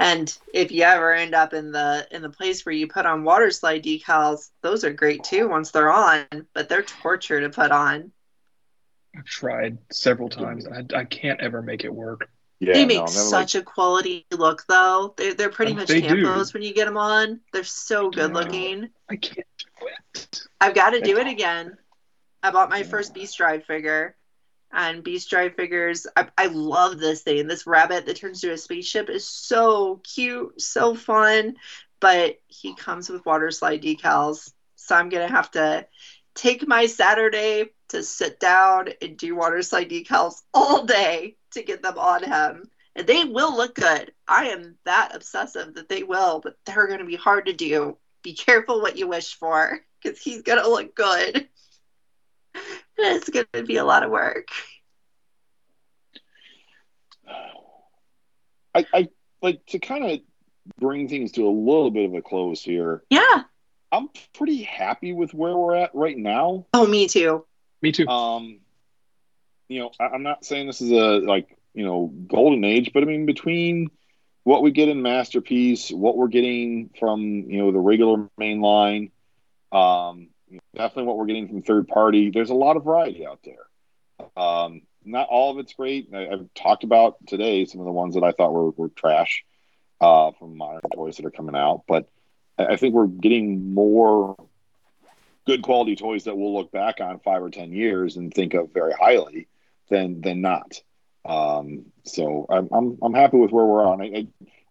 And 0.00 0.36
if 0.52 0.72
you 0.72 0.82
ever 0.82 1.14
end 1.14 1.32
up 1.36 1.54
in 1.54 1.70
the 1.70 2.08
in 2.10 2.22
the 2.22 2.28
place 2.28 2.66
where 2.66 2.74
you 2.74 2.88
put 2.88 3.06
on 3.06 3.22
water 3.22 3.52
slide 3.52 3.84
decals, 3.84 4.50
those 4.62 4.82
are 4.82 4.92
great 4.92 5.22
too 5.22 5.48
once 5.48 5.70
they're 5.70 5.92
on, 5.92 6.26
but 6.54 6.68
they're 6.68 6.82
torture 6.82 7.40
to 7.40 7.50
put 7.50 7.70
on. 7.70 8.10
I've 9.16 9.24
tried 9.24 9.78
several 9.92 10.28
times. 10.28 10.66
I, 10.66 10.84
I 10.94 11.04
can't 11.04 11.40
ever 11.40 11.62
make 11.62 11.84
it 11.84 11.94
work. 11.94 12.28
Yeah, 12.58 12.72
they 12.72 12.86
make 12.86 13.00
no, 13.00 13.06
such 13.06 13.54
like... 13.54 13.62
a 13.62 13.64
quality 13.64 14.26
look, 14.32 14.64
though. 14.68 15.14
They're, 15.16 15.34
they're 15.34 15.50
pretty 15.50 15.74
much 15.74 15.88
they 15.88 16.00
tampos 16.00 16.52
do. 16.52 16.58
when 16.58 16.62
you 16.62 16.72
get 16.72 16.86
them 16.86 16.96
on. 16.96 17.40
They're 17.52 17.64
so 17.64 18.10
good 18.10 18.30
yeah, 18.30 18.38
looking. 18.38 18.88
I 19.10 19.16
can't 19.16 19.46
do 19.58 19.86
it. 20.14 20.42
I've 20.60 20.74
got 20.74 20.90
to 20.90 21.00
do 21.00 21.18
it 21.18 21.26
again. 21.26 21.76
I 22.42 22.50
bought 22.50 22.70
my 22.70 22.82
first 22.82 23.12
Beast 23.12 23.36
Drive 23.36 23.64
figure, 23.64 24.16
and 24.72 25.02
Beast 25.02 25.28
Drive 25.28 25.54
figures. 25.54 26.06
I, 26.16 26.28
I 26.38 26.46
love 26.46 26.98
this 26.98 27.22
thing. 27.22 27.46
This 27.46 27.66
rabbit 27.66 28.06
that 28.06 28.16
turns 28.16 28.42
into 28.42 28.54
a 28.54 28.58
spaceship 28.58 29.10
is 29.10 29.28
so 29.28 30.00
cute, 30.14 30.60
so 30.60 30.94
fun. 30.94 31.56
But 32.00 32.36
he 32.46 32.74
comes 32.74 33.08
with 33.08 33.26
water 33.26 33.50
slide 33.50 33.82
decals, 33.82 34.52
so 34.76 34.94
I'm 34.94 35.08
gonna 35.08 35.28
have 35.28 35.50
to 35.52 35.86
take 36.36 36.66
my 36.68 36.86
Saturday 36.86 37.70
to 37.88 38.02
sit 38.02 38.38
down 38.38 38.88
and 39.00 39.16
do 39.16 39.34
water 39.34 39.62
slide 39.62 39.90
decals 39.90 40.42
all 40.54 40.84
day 40.84 41.36
to 41.52 41.62
get 41.62 41.82
them 41.82 41.98
on 41.98 42.22
him. 42.22 42.70
And 42.94 43.06
they 43.06 43.24
will 43.24 43.56
look 43.56 43.74
good. 43.74 44.12
I 44.26 44.48
am 44.48 44.76
that 44.84 45.14
obsessive 45.14 45.74
that 45.74 45.88
they 45.88 46.02
will, 46.02 46.40
but 46.40 46.56
they're 46.64 46.86
going 46.86 47.00
to 47.00 47.04
be 47.04 47.16
hard 47.16 47.46
to 47.46 47.52
do. 47.52 47.98
Be 48.22 48.34
careful 48.34 48.80
what 48.80 48.96
you 48.96 49.06
wish 49.06 49.34
for 49.34 49.80
because 50.02 50.20
he's 50.20 50.42
going 50.42 50.62
to 50.62 50.68
look 50.68 50.94
good. 50.94 51.48
it's 52.96 53.28
going 53.28 53.46
to 53.52 53.62
be 53.64 53.76
a 53.76 53.84
lot 53.84 54.02
of 54.02 54.10
work. 54.10 54.48
I, 58.74 58.86
I 58.92 59.08
like 59.42 59.64
to 59.66 59.78
kind 59.78 60.04
of 60.04 60.20
bring 60.78 61.08
things 61.08 61.32
to 61.32 61.46
a 61.46 61.50
little 61.50 61.90
bit 61.90 62.06
of 62.06 62.14
a 62.14 62.22
close 62.22 62.62
here. 62.62 63.02
Yeah. 63.10 63.42
I'm 63.96 64.10
pretty 64.34 64.62
happy 64.62 65.12
with 65.12 65.32
where 65.32 65.56
we're 65.56 65.74
at 65.74 65.94
right 65.94 66.16
now. 66.16 66.66
Oh, 66.74 66.86
me 66.86 67.08
too. 67.08 67.46
Me 67.80 67.92
too. 67.92 68.06
Um, 68.06 68.60
you 69.68 69.80
know, 69.80 69.90
I, 69.98 70.14
am 70.14 70.22
not 70.22 70.44
saying 70.44 70.66
this 70.66 70.82
is 70.82 70.90
a 70.92 71.26
like 71.26 71.56
you 71.74 71.84
know 71.84 72.12
golden 72.28 72.62
age, 72.64 72.90
but 72.92 73.02
I 73.02 73.06
mean 73.06 73.26
between 73.26 73.90
what 74.44 74.62
we 74.62 74.70
get 74.70 74.88
in 74.88 75.02
masterpiece, 75.02 75.90
what 75.90 76.16
we're 76.16 76.28
getting 76.28 76.90
from 77.00 77.22
you 77.22 77.58
know 77.58 77.72
the 77.72 77.78
regular 77.78 78.28
main 78.36 78.60
line, 78.60 79.10
um, 79.72 80.28
definitely 80.74 81.04
what 81.04 81.16
we're 81.16 81.26
getting 81.26 81.48
from 81.48 81.62
third 81.62 81.88
party. 81.88 82.30
There's 82.30 82.50
a 82.50 82.54
lot 82.54 82.76
of 82.76 82.84
variety 82.84 83.26
out 83.26 83.40
there. 83.44 84.30
Um, 84.36 84.82
not 85.04 85.28
all 85.28 85.52
of 85.52 85.58
it's 85.58 85.72
great. 85.72 86.10
I, 86.14 86.26
have 86.30 86.52
talked 86.54 86.84
about 86.84 87.16
today 87.26 87.64
some 87.64 87.80
of 87.80 87.86
the 87.86 87.92
ones 87.92 88.14
that 88.14 88.24
I 88.24 88.32
thought 88.32 88.52
were, 88.52 88.70
were 88.70 88.88
trash 88.90 89.44
uh, 90.00 90.32
from 90.38 90.56
modern 90.56 90.82
toys 90.94 91.16
that 91.16 91.24
are 91.24 91.30
coming 91.30 91.56
out, 91.56 91.84
but 91.88 92.08
I, 92.58 92.76
think 92.76 92.94
we're 92.94 93.06
getting 93.06 93.74
more 93.74 94.36
good 95.46 95.62
quality 95.62 95.96
toys 95.96 96.24
that 96.24 96.36
we'll 96.36 96.54
look 96.54 96.70
back 96.70 97.00
on 97.00 97.18
five 97.20 97.42
or 97.42 97.50
ten 97.50 97.72
years 97.72 98.16
and 98.16 98.32
think 98.32 98.54
of 98.54 98.72
very 98.72 98.92
highly 98.92 99.48
than 99.88 100.20
than 100.20 100.40
not. 100.40 100.80
Um, 101.24 101.86
so 102.04 102.46
I'm, 102.48 102.68
I'm 102.72 102.98
I'm 103.02 103.14
happy 103.14 103.36
with 103.36 103.52
where 103.52 103.64
we're 103.64 103.86
on. 103.86 104.00
I, 104.00 104.04
I, 104.04 104.26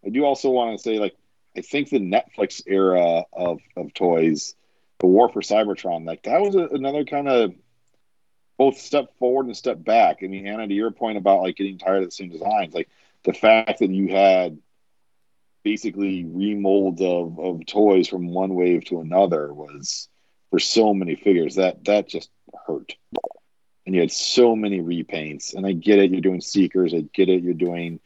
I 0.06 0.10
do 0.10 0.24
also 0.24 0.50
want 0.50 0.78
to 0.78 0.82
say 0.82 1.00
like 1.00 1.16
I 1.58 1.62
think 1.62 1.90
the 1.90 2.00
Netflix 2.00 2.62
era 2.66 3.24
of 3.34 3.60
of 3.76 3.94
toys, 3.94 4.56
the 5.00 5.08
War 5.08 5.30
for 5.30 5.42
Cybertron, 5.42 6.06
like 6.06 6.24
that 6.24 6.42
was 6.42 6.56
a, 6.56 6.68
another 6.68 7.06
kind 7.06 7.28
of 7.28 7.54
both 8.58 8.78
step 8.78 9.18
forward 9.18 9.48
and 9.48 9.58
step 9.58 9.84
back. 9.84 10.20
I 10.24 10.28
mean, 10.28 10.48
Anna, 10.48 10.68
to 10.68 10.74
your 10.74 10.92
point 10.92 11.18
about 11.18 11.42
like 11.42 11.58
getting 11.58 11.78
tired 11.78 12.04
of 12.04 12.06
the 12.06 12.12
same 12.12 12.30
designs, 12.30 12.74
like 12.74 12.90
the 13.24 13.34
fact 13.34 13.80
that 13.80 13.90
you 13.90 14.08
had 14.08 14.60
basically 15.66 16.24
remold 16.24 17.02
of, 17.02 17.38
of 17.40 17.66
toys 17.66 18.08
from 18.08 18.30
one 18.30 18.56
wave 18.56 18.86
to 18.86 19.02
another 19.02 19.54
was 19.54 20.08
for 20.50 20.60
so 20.60 20.94
many 20.94 21.16
figures 21.16 21.56
that 21.56 21.84
that 21.84 22.08
just 22.08 22.30
hurt. 22.66 22.96
And 23.86 23.94
you 23.94 24.00
had 24.00 24.12
so 24.12 24.56
many 24.56 24.80
repaints 24.80 25.54
and 25.54 25.66
i 25.66 25.74
get 25.74 26.00
it 26.00 26.12
you're 26.12 26.22
doing 26.22 26.42
seekers 26.42 26.94
i 26.94 27.02
get 27.14 27.30
it 27.30 27.44
you're 27.44 27.54
doing 27.54 28.00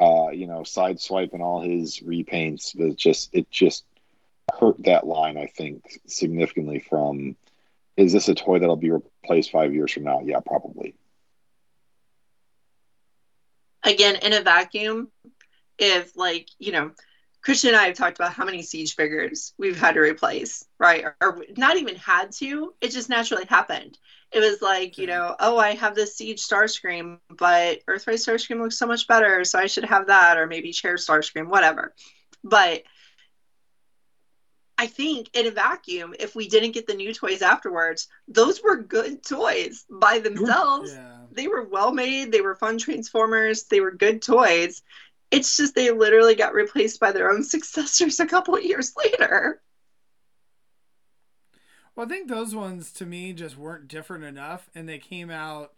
uh 0.00 0.28
you 0.28 0.46
know 0.46 0.60
sideswipe 0.60 1.32
and 1.32 1.42
all 1.42 1.62
his 1.62 2.00
repaints 2.00 2.76
but 2.76 2.88
it 2.88 2.98
just 2.98 3.30
it 3.32 3.50
just 3.50 3.84
hurt 4.58 4.82
that 4.84 5.06
line 5.06 5.38
i 5.38 5.46
think 5.46 6.00
significantly 6.06 6.80
from 6.80 7.36
is 7.96 8.12
this 8.12 8.28
a 8.28 8.34
toy 8.34 8.58
that'll 8.58 8.76
be 8.76 8.90
replaced 8.90 9.50
five 9.50 9.74
years 9.74 9.92
from 9.92 10.04
now? 10.04 10.20
Yeah 10.24 10.40
probably. 10.40 10.94
Again 13.84 14.16
in 14.16 14.32
a 14.32 14.42
vacuum 14.42 15.10
if 15.78 16.16
like 16.16 16.48
you 16.58 16.72
know 16.72 16.92
Christian 17.42 17.70
and 17.70 17.76
I 17.76 17.86
have 17.86 17.96
talked 17.96 18.18
about 18.18 18.32
how 18.32 18.44
many 18.44 18.62
siege 18.62 18.94
figures 18.94 19.52
we've 19.58 19.78
had 19.78 19.94
to 19.94 20.00
replace, 20.00 20.64
right? 20.78 21.04
Or, 21.04 21.16
or 21.20 21.44
not 21.56 21.76
even 21.76 21.96
had 21.96 22.30
to, 22.36 22.72
it 22.80 22.92
just 22.92 23.08
naturally 23.08 23.46
happened. 23.46 23.98
It 24.30 24.38
was 24.38 24.62
like, 24.62 24.96
you 24.96 25.08
mm-hmm. 25.08 25.16
know, 25.16 25.36
oh, 25.40 25.58
I 25.58 25.74
have 25.74 25.96
this 25.96 26.16
siege 26.16 26.40
Starscream, 26.40 27.18
but 27.28 27.84
Earthrise 27.86 28.24
Starscream 28.24 28.60
looks 28.60 28.78
so 28.78 28.86
much 28.86 29.08
better, 29.08 29.44
so 29.44 29.58
I 29.58 29.66
should 29.66 29.84
have 29.84 30.06
that, 30.06 30.38
or 30.38 30.46
maybe 30.46 30.72
Chair 30.72 30.94
Starscream, 30.94 31.48
whatever. 31.48 31.94
But 32.44 32.84
I 34.78 34.86
think 34.86 35.30
in 35.34 35.46
a 35.46 35.50
vacuum, 35.50 36.14
if 36.18 36.34
we 36.34 36.48
didn't 36.48 36.72
get 36.72 36.86
the 36.86 36.94
new 36.94 37.12
toys 37.12 37.42
afterwards, 37.42 38.08
those 38.28 38.62
were 38.62 38.76
good 38.76 39.24
toys 39.24 39.84
by 39.90 40.20
themselves. 40.20 40.92
Yeah. 40.92 41.18
They 41.32 41.48
were 41.48 41.64
well 41.64 41.92
made, 41.92 42.30
they 42.30 42.40
were 42.40 42.54
fun 42.54 42.78
Transformers, 42.78 43.64
they 43.64 43.80
were 43.80 43.90
good 43.92 44.22
toys. 44.22 44.82
It's 45.32 45.56
just 45.56 45.74
they 45.74 45.90
literally 45.90 46.36
got 46.36 46.54
replaced 46.54 47.00
by 47.00 47.10
their 47.12 47.30
own 47.30 47.42
successors 47.54 48.20
a 48.20 48.26
couple 48.26 48.54
of 48.54 48.62
years 48.64 48.94
later. 48.96 49.60
Well, 51.94 52.06
I 52.06 52.08
think 52.08 52.28
those 52.28 52.54
ones 52.54 52.92
to 52.94 53.06
me 53.06 53.32
just 53.32 53.56
weren't 53.56 53.88
different 53.88 54.24
enough, 54.24 54.70
and 54.74 54.88
they 54.88 54.98
came 54.98 55.30
out 55.30 55.72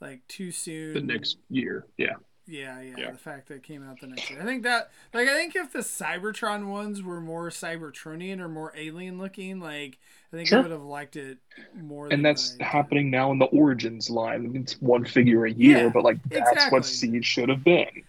like 0.00 0.26
too 0.28 0.50
soon. 0.50 0.94
The 0.94 1.00
next 1.00 1.38
year, 1.48 1.86
yeah. 1.96 2.14
Yeah, 2.48 2.80
yeah, 2.80 2.94
Yeah. 2.96 3.10
The 3.10 3.18
fact 3.18 3.48
that 3.48 3.54
it 3.56 3.62
came 3.64 3.82
out 3.82 4.00
the 4.00 4.06
next 4.06 4.30
year. 4.30 4.40
I 4.40 4.44
think 4.44 4.62
that, 4.62 4.90
like, 5.12 5.26
I 5.28 5.34
think 5.34 5.56
if 5.56 5.72
the 5.72 5.80
Cybertron 5.80 6.68
ones 6.68 7.02
were 7.02 7.20
more 7.20 7.50
Cybertronian 7.50 8.38
or 8.38 8.48
more 8.48 8.72
alien 8.76 9.18
looking, 9.18 9.58
like, 9.58 9.98
I 10.32 10.36
think 10.36 10.52
I 10.52 10.60
would 10.60 10.70
have 10.70 10.82
liked 10.82 11.16
it 11.16 11.38
more. 11.74 12.08
And 12.10 12.12
than 12.12 12.22
that's 12.22 12.56
I 12.60 12.64
happening 12.64 13.10
now 13.10 13.32
in 13.32 13.38
the 13.38 13.46
Origins 13.46 14.10
line. 14.10 14.44
I 14.44 14.48
mean, 14.48 14.62
it's 14.62 14.80
one 14.80 15.04
figure 15.04 15.44
a 15.46 15.52
year, 15.52 15.86
Yeah, 15.86 15.88
but 15.88 16.04
like 16.04 16.18
that's 16.30 16.52
exactly. 16.52 16.76
what 16.78 16.84
Siege 16.86 17.24
should 17.24 17.48
have 17.48 17.64
been. 17.64 18.04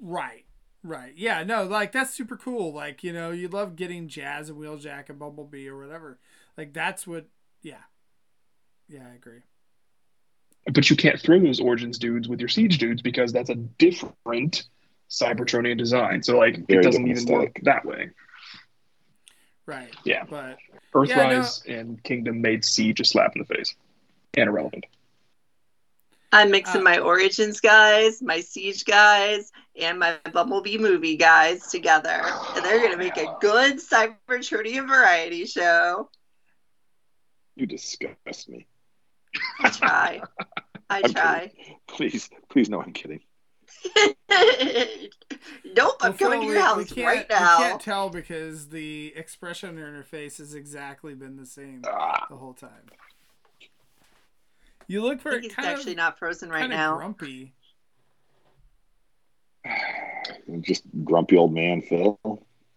Right. 0.00 0.44
Right. 0.82 1.14
Yeah. 1.16 1.42
No. 1.42 1.64
Like 1.64 1.92
that's 1.92 2.14
super 2.14 2.36
cool. 2.36 2.72
Like 2.72 3.02
you 3.02 3.12
know, 3.12 3.30
you 3.30 3.48
love 3.48 3.76
getting 3.76 4.08
Jazz 4.08 4.48
and 4.48 4.58
Wheeljack 4.58 5.08
and 5.08 5.18
Bumblebee 5.18 5.68
or 5.68 5.78
whatever. 5.78 6.18
Like 6.56 6.72
that's 6.72 7.06
what. 7.06 7.26
Yeah. 7.62 7.82
Yeah, 8.88 9.02
I 9.10 9.14
agree. 9.14 9.40
But 10.72 10.90
you 10.90 10.96
can't 10.96 11.20
throw 11.20 11.40
those 11.40 11.60
Origins 11.60 11.98
dudes 11.98 12.28
with 12.28 12.40
your 12.40 12.48
Siege 12.48 12.78
dudes 12.78 13.02
because 13.02 13.32
that's 13.32 13.50
a 13.50 13.54
different 13.54 14.64
Cybertronian 15.10 15.78
design. 15.78 16.22
So 16.22 16.36
like 16.36 16.66
Very 16.66 16.80
it 16.80 16.82
doesn't 16.82 17.04
different 17.04 17.28
even 17.28 17.40
work 17.40 17.58
that 17.62 17.84
way. 17.84 18.10
Right. 19.64 19.92
Yeah. 20.04 20.24
But 20.28 20.58
Earthrise 20.94 21.66
and 21.68 22.02
Kingdom 22.02 22.40
made 22.40 22.64
Siege 22.64 23.00
a 23.00 23.04
slap 23.04 23.34
in 23.34 23.40
the 23.40 23.54
face 23.54 23.74
and 24.36 24.48
irrelevant. 24.48 24.86
I'm 26.32 26.50
mixing 26.50 26.80
Uh, 26.80 26.84
my 26.84 26.98
Origins 26.98 27.60
guys, 27.60 28.20
my 28.22 28.40
Siege 28.40 28.84
guys, 28.84 29.50
and 29.80 29.98
my 29.98 30.18
Bumblebee 30.32 30.78
movie 30.78 31.16
guys 31.16 31.68
together. 31.68 32.20
And 32.54 32.64
they're 32.64 32.78
going 32.80 32.92
to 32.92 32.98
make 32.98 33.16
a 33.16 33.34
good 33.40 33.76
Cybertronian 33.78 34.88
variety 34.88 35.46
show. 35.46 36.10
You 37.54 37.66
disgust 37.66 38.48
me. 38.48 38.66
I 39.60 39.70
try. 39.70 40.22
I 40.90 40.98
I'm 41.04 41.12
try. 41.12 41.52
Please, 41.86 42.28
please, 42.50 42.68
no, 42.68 42.82
I'm 42.82 42.92
kidding. 42.92 43.20
nope, 43.96 44.16
I'm 46.00 46.12
Well, 46.12 46.18
coming 46.18 46.18
Phil, 46.18 46.30
to 46.40 46.46
your 46.46 46.54
we- 46.54 46.60
house 46.60 46.76
we 46.78 46.84
can't, 46.84 47.06
right 47.06 47.26
We 47.28 47.34
now. 47.34 47.58
can't 47.58 47.80
tell 47.80 48.10
because 48.10 48.68
the 48.68 49.12
expression 49.16 49.70
on 49.82 49.94
her 49.94 50.02
face 50.02 50.38
has 50.38 50.54
exactly 50.54 51.14
been 51.14 51.36
the 51.36 51.46
same 51.46 51.82
Ah, 51.86 52.26
the 52.28 52.36
whole 52.36 52.54
time. 52.54 52.70
You 54.88 55.02
look 55.02 55.18
I 55.18 55.22
for 55.22 55.30
think 55.32 55.42
he's 55.44 55.54
kind 55.54 55.68
actually 55.68 55.92
of 55.92 55.98
not 55.98 56.18
frozen 56.18 56.48
right 56.50 56.60
kind 56.60 56.72
of 56.72 56.78
now. 56.78 56.96
grumpy. 56.96 57.54
just 60.60 60.84
grumpy 61.04 61.36
old 61.36 61.52
man 61.52 61.82
Phil. 61.82 62.18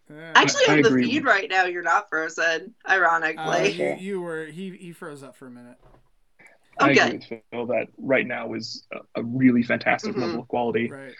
Yeah. 0.09 0.31
Actually, 0.33 0.63
I 0.69 0.77
on 0.77 0.81
the 0.81 0.89
feed 0.89 1.23
right 1.23 1.47
now, 1.49 1.65
you're 1.65 1.83
not 1.83 2.09
frozen. 2.09 2.73
Uh, 2.83 2.91
Ironically, 2.91 3.71
you, 3.73 3.95
you 3.99 4.21
were 4.21 4.45
he 4.45 4.71
he 4.75 4.91
froze 4.91 5.21
up 5.21 5.35
for 5.35 5.45
a 5.47 5.51
minute. 5.51 5.77
I 6.79 6.91
Okay. 6.91 6.99
agree 7.01 7.17
with 7.29 7.43
Phil 7.51 7.65
that 7.67 7.87
right 7.99 8.25
now 8.25 8.53
is 8.53 8.87
a, 8.91 9.19
a 9.19 9.23
really 9.23 9.61
fantastic 9.61 10.15
Mhm. 10.15 10.21
level 10.21 10.39
of 10.39 10.47
quality. 10.47 10.89
Right. 10.89 11.13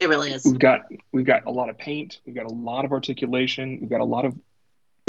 it 0.00 0.08
really 0.08 0.32
is. 0.32 0.44
We've 0.46 0.58
got 0.58 0.86
we've 1.12 1.26
got 1.26 1.44
a 1.44 1.50
lot 1.50 1.68
of 1.68 1.76
paint, 1.76 2.20
we've 2.24 2.34
got 2.34 2.46
a 2.46 2.54
lot 2.54 2.84
of 2.86 2.92
articulation, 2.92 3.78
we've 3.80 3.90
got 3.90 4.00
a 4.00 4.04
lot 4.04 4.24
of 4.24 4.34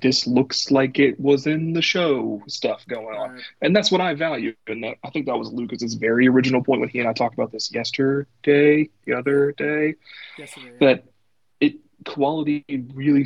this 0.03 0.27
looks 0.27 0.69
like 0.69 0.99
it 0.99 1.19
was 1.19 1.47
in 1.47 1.73
the 1.73 1.81
show 1.81 2.43
stuff 2.47 2.85
going 2.87 3.15
on. 3.17 3.31
right. 3.31 3.41
And 3.61 3.75
that's 3.75 3.91
what 3.91 4.01
I 4.01 4.13
value. 4.13 4.53
And 4.67 4.83
that, 4.83 4.97
I 5.03 5.09
think 5.09 5.25
that 5.25 5.37
was 5.39 5.51
Lucas's 5.51 5.95
very 5.95 6.27
original 6.27 6.63
point 6.63 6.81
when 6.81 6.89
he 6.89 6.99
and 6.99 7.07
I 7.09 7.13
talked 7.13 7.33
about 7.33 7.51
this 7.51 7.73
yesterday, 7.73 8.89
the 9.05 9.13
other 9.13 9.53
day, 9.53 9.95
Yesterday. 10.37 10.71
yeah. 10.79 10.87
that 10.87 11.03
it 11.59 11.75
quality 12.05 12.63
really 12.93 13.25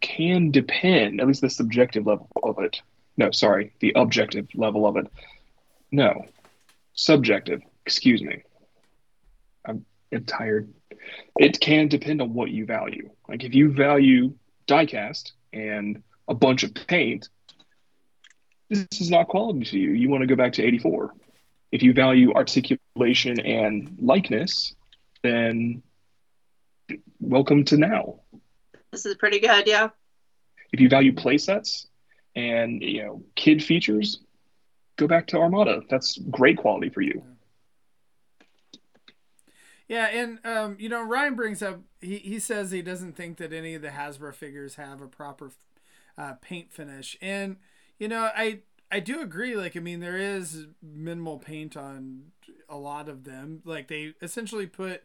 can 0.00 0.50
depend, 0.50 1.20
at 1.20 1.26
least 1.26 1.40
the 1.40 1.48
subjective 1.48 2.06
level 2.06 2.28
of 2.42 2.58
it. 2.58 2.82
No, 3.16 3.30
sorry, 3.30 3.72
the 3.80 3.92
objective 3.96 4.48
level 4.54 4.86
of 4.86 4.96
it. 4.96 5.06
No, 5.90 6.26
subjective. 6.94 7.62
Excuse 7.86 8.20
me. 8.20 8.42
I'm, 9.64 9.86
I'm 10.12 10.24
tired. 10.24 10.74
It 11.38 11.60
can 11.60 11.88
depend 11.88 12.20
on 12.20 12.34
what 12.34 12.50
you 12.50 12.66
value. 12.66 13.10
Like 13.28 13.44
if 13.44 13.54
you 13.54 13.72
value 13.72 14.34
diecast 14.66 15.32
and 15.52 16.02
a 16.28 16.34
bunch 16.34 16.62
of 16.62 16.74
paint, 16.74 17.28
this 18.68 19.00
is 19.00 19.10
not 19.10 19.28
quality 19.28 19.64
to 19.64 19.78
you. 19.78 19.90
You 19.90 20.08
want 20.08 20.22
to 20.22 20.26
go 20.26 20.36
back 20.36 20.52
to 20.54 20.62
84. 20.62 21.14
If 21.72 21.82
you 21.82 21.92
value 21.92 22.32
articulation 22.34 23.40
and 23.40 23.96
likeness, 24.00 24.74
then 25.22 25.82
welcome 27.20 27.64
to 27.64 27.76
now. 27.76 28.20
This 28.92 29.06
is 29.06 29.16
pretty 29.16 29.40
good, 29.40 29.66
yeah. 29.66 29.88
If 30.72 30.80
you 30.80 30.88
value 30.88 31.12
playsets 31.12 31.86
and 32.34 32.82
you 32.82 33.04
know 33.04 33.22
kid 33.34 33.62
features, 33.62 34.20
go 34.96 35.06
back 35.06 35.26
to 35.28 35.38
Armada. 35.38 35.82
That's 35.88 36.18
great 36.30 36.58
quality 36.58 36.90
for 36.90 37.02
you. 37.02 37.22
Yeah, 39.88 40.06
and 40.06 40.38
um, 40.44 40.76
you 40.80 40.88
know, 40.88 41.02
Ryan 41.02 41.34
brings 41.34 41.62
up 41.62 41.80
he, 42.00 42.18
he 42.18 42.38
says 42.38 42.70
he 42.70 42.82
doesn't 42.82 43.16
think 43.16 43.36
that 43.38 43.52
any 43.52 43.74
of 43.74 43.82
the 43.82 43.88
Hasbro 43.88 44.34
figures 44.34 44.74
have 44.74 45.00
a 45.00 45.06
proper 45.06 45.50
uh, 46.18 46.34
paint 46.40 46.72
finish, 46.72 47.16
and 47.20 47.56
you 47.98 48.08
know, 48.08 48.30
I 48.36 48.60
I 48.90 49.00
do 49.00 49.20
agree. 49.20 49.56
Like, 49.56 49.76
I 49.76 49.80
mean, 49.80 50.00
there 50.00 50.16
is 50.16 50.66
minimal 50.82 51.38
paint 51.38 51.76
on 51.76 52.32
a 52.68 52.76
lot 52.76 53.08
of 53.08 53.24
them. 53.24 53.62
Like, 53.64 53.88
they 53.88 54.14
essentially 54.22 54.66
put 54.66 55.02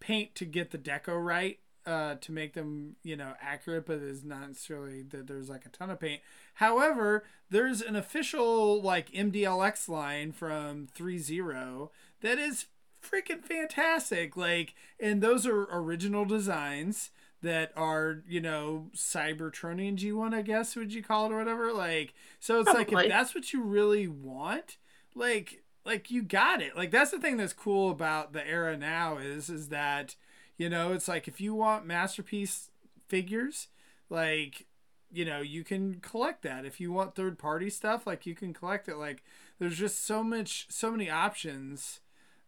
paint 0.00 0.34
to 0.36 0.44
get 0.44 0.70
the 0.70 0.78
deco 0.78 1.22
right. 1.22 1.58
Uh, 1.86 2.14
to 2.14 2.32
make 2.32 2.54
them, 2.54 2.96
you 3.02 3.14
know, 3.14 3.34
accurate, 3.42 3.84
but 3.84 3.98
it's 3.98 4.24
not 4.24 4.48
necessarily 4.48 5.02
that 5.02 5.26
there's 5.26 5.50
like 5.50 5.66
a 5.66 5.68
ton 5.68 5.90
of 5.90 6.00
paint. 6.00 6.22
However, 6.54 7.24
there's 7.50 7.82
an 7.82 7.94
official 7.94 8.80
like 8.80 9.10
MDLX 9.10 9.86
line 9.86 10.32
from 10.32 10.88
threezero 10.98 11.90
that 12.22 12.38
is 12.38 12.68
freaking 13.02 13.42
fantastic. 13.42 14.34
Like, 14.34 14.74
and 14.98 15.22
those 15.22 15.46
are 15.46 15.68
original 15.70 16.24
designs 16.24 17.10
that 17.44 17.72
are, 17.76 18.22
you 18.28 18.40
know, 18.40 18.90
Cybertronian 18.94 19.96
G1, 19.96 20.34
I 20.34 20.42
guess, 20.42 20.76
would 20.76 20.92
you 20.92 21.02
call 21.02 21.26
it 21.26 21.32
or 21.32 21.38
whatever? 21.38 21.72
Like, 21.72 22.14
so 22.40 22.60
it's 22.60 22.72
like, 22.72 22.92
if 22.92 23.08
that's 23.08 23.34
what 23.34 23.52
you 23.52 23.62
really 23.62 24.08
want, 24.08 24.76
like, 25.14 25.62
like 25.84 26.10
you 26.10 26.22
got 26.22 26.62
it. 26.62 26.76
Like, 26.76 26.90
that's 26.90 27.10
the 27.10 27.18
thing 27.18 27.36
that's 27.36 27.52
cool 27.52 27.90
about 27.90 28.32
the 28.32 28.46
era 28.46 28.76
now 28.76 29.18
is, 29.18 29.48
is 29.48 29.68
that, 29.68 30.16
you 30.56 30.68
know, 30.68 30.92
it's 30.92 31.08
like 31.08 31.28
if 31.28 31.40
you 31.40 31.54
want 31.54 31.86
masterpiece 31.86 32.70
figures, 33.08 33.68
like, 34.08 34.66
you 35.12 35.24
know, 35.24 35.40
you 35.40 35.62
can 35.64 36.00
collect 36.00 36.42
that. 36.42 36.64
If 36.64 36.80
you 36.80 36.92
want 36.92 37.14
third 37.14 37.38
party 37.38 37.70
stuff, 37.70 38.06
like, 38.06 38.26
you 38.26 38.34
can 38.34 38.52
collect 38.52 38.88
it. 38.88 38.96
Like, 38.96 39.22
there's 39.58 39.78
just 39.78 40.04
so 40.04 40.24
much, 40.24 40.66
so 40.70 40.90
many 40.90 41.08
options 41.08 42.00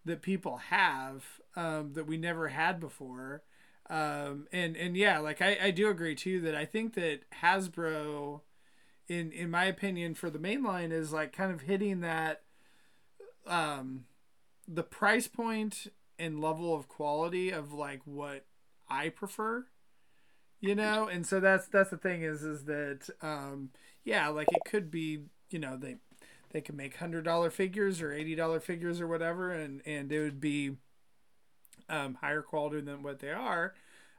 that 0.05 0.23
people 0.23 0.57
have 0.57 1.25
um, 1.55 1.93
that 1.95 2.07
we 2.07 2.17
never 2.17 2.49
had 2.49 2.81
before. 2.81 3.43
Um, 3.89 4.49
and 4.53 4.77
and 4.77 4.97
yeah, 4.97 5.19
like 5.19 5.41
I, 5.41 5.59
I 5.63 5.71
do 5.71 5.89
agree 5.89 6.15
too 6.15 6.41
that 6.41 6.55
I 6.55 6.65
think 6.65 6.95
that 6.95 7.21
Hasbro, 7.43 8.41
in 9.09 9.31
in 9.33 9.51
my 9.51 9.65
opinion, 9.65 10.15
for 10.15 10.29
the 10.29 10.39
main 10.39 10.63
line 10.63 10.93
is 10.93 11.13
like 11.13 11.33
kind 11.33 11.53
of 11.53 11.63
hitting 11.63 12.01
that, 12.01 12.43
um, 13.47 14.07
the 14.67 14.83
price 14.83 15.29
point 15.29 15.87
and 16.19 16.41
level 16.41 16.75
of 16.75 16.89
quality 16.89 17.51
of 17.51 17.73
like 17.73 18.01
what 18.05 18.47
I 18.89 19.09
prefer, 19.09 19.67
you 20.61 20.75
know. 20.75 21.07
And 21.07 21.25
so 21.25 21.39
that's 21.39 21.69
that's 21.69 21.91
the 21.91 21.97
thing 21.97 22.23
is 22.23 22.43
is 22.43 22.65
that 22.65 23.09
um, 23.23 23.71
yeah, 24.05 24.29
like 24.29 24.49
it 24.51 24.63
could 24.69 24.91
be 24.91 25.21
you 25.51 25.61
know 25.61 25.77
they 25.77 25.97
they 26.51 26.61
could 26.61 26.77
make 26.77 26.97
hundred 26.97 27.25
dollar 27.25 27.51
figures 27.51 28.03
or 28.03 28.13
eighty 28.13 28.35
dollar 28.35 28.59
figures 28.59 29.01
or 29.01 29.07
whatever, 29.07 29.53
and 29.53 29.81
and 29.87 30.11
it 30.11 30.21
would 30.21 30.41
be 30.41 30.73
um, 31.89 32.15
higher 32.21 32.43
quality 32.43 32.81
than 32.81 33.03
what 33.03 33.21
they 33.21 33.31
are. 33.31 33.75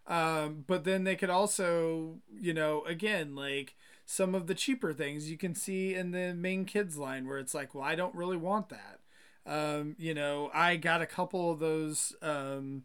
Um, 0.07 0.64
but 0.68 0.85
then 0.85 1.03
they 1.03 1.15
could 1.15 1.30
also, 1.30 2.15
you 2.39 2.53
know, 2.53 2.84
again, 2.85 3.35
like 3.35 3.76
some 4.06 4.34
of 4.34 4.48
the 4.48 4.56
cheaper 4.56 4.94
things 4.94 5.30
you 5.30 5.38
can 5.38 5.53
see 5.53 5.94
in 5.94 6.11
the 6.11 6.34
main 6.34 6.64
kids 6.64 6.98
line 6.98 7.27
where 7.27 7.39
it's 7.39 7.53
like, 7.53 7.76
well, 7.76 7.84
I 7.84 7.95
don't 7.95 8.15
really 8.15 8.38
want 8.38 8.69
that. 8.69 8.99
Um, 9.45 9.95
you 9.98 10.14
know, 10.14 10.49
I 10.53 10.77
got 10.77 11.02
a 11.02 11.06
couple 11.06 11.52
of 11.52 11.60
those 11.60 12.15
um, 12.22 12.84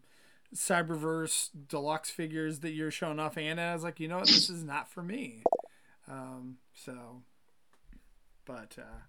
Cyberverse 0.55 1.51
deluxe 1.69 2.11
figures 2.11 2.61
that 2.61 2.73
you're 2.73 2.91
showing 2.91 3.19
off, 3.19 3.39
Anna. 3.39 3.63
I 3.63 3.75
was 3.75 3.85
like, 3.85 4.01
you 4.01 4.09
know 4.09 4.19
what, 4.19 4.27
this 4.27 4.51
is 4.51 4.65
not 4.65 4.91
for 4.91 5.03
me. 5.03 5.43
Um, 6.09 6.59
so, 6.75 7.23
but 8.45 8.77
uh, 8.79 9.03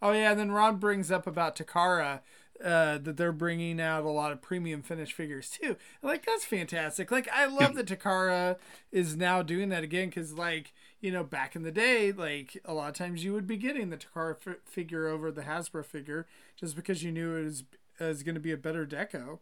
oh 0.00 0.12
yeah, 0.12 0.30
and 0.30 0.40
then 0.40 0.52
Ron 0.52 0.76
brings 0.76 1.10
up 1.10 1.26
about 1.26 1.56
Takara. 1.56 2.20
Uh, 2.64 2.96
that 2.96 3.18
they're 3.18 3.32
bringing 3.32 3.80
out 3.80 4.04
a 4.04 4.08
lot 4.08 4.32
of 4.32 4.40
premium 4.40 4.80
finish 4.80 5.12
figures 5.12 5.50
too. 5.50 5.76
Like 6.02 6.24
that's 6.24 6.44
fantastic. 6.44 7.10
Like 7.10 7.28
I 7.28 7.44
love 7.46 7.74
that 7.74 7.86
Takara 7.86 8.56
is 8.90 9.14
now 9.14 9.42
doing 9.42 9.68
that 9.68 9.84
again 9.84 10.08
because 10.08 10.32
like 10.32 10.72
you 11.00 11.10
know 11.10 11.22
back 11.22 11.54
in 11.54 11.64
the 11.64 11.70
day, 11.70 12.12
like 12.12 12.60
a 12.64 12.72
lot 12.72 12.88
of 12.88 12.94
times 12.94 13.24
you 13.24 13.34
would 13.34 13.46
be 13.46 13.58
getting 13.58 13.90
the 13.90 13.98
Takara 13.98 14.36
f- 14.46 14.56
figure 14.64 15.06
over 15.06 15.30
the 15.30 15.42
Hasbro 15.42 15.84
figure 15.84 16.26
just 16.58 16.76
because 16.76 17.02
you 17.02 17.12
knew 17.12 17.36
it 17.36 17.44
was 17.44 17.64
is 18.00 18.22
going 18.22 18.34
to 18.34 18.40
be 18.40 18.52
a 18.52 18.56
better 18.56 18.86
deco, 18.86 19.40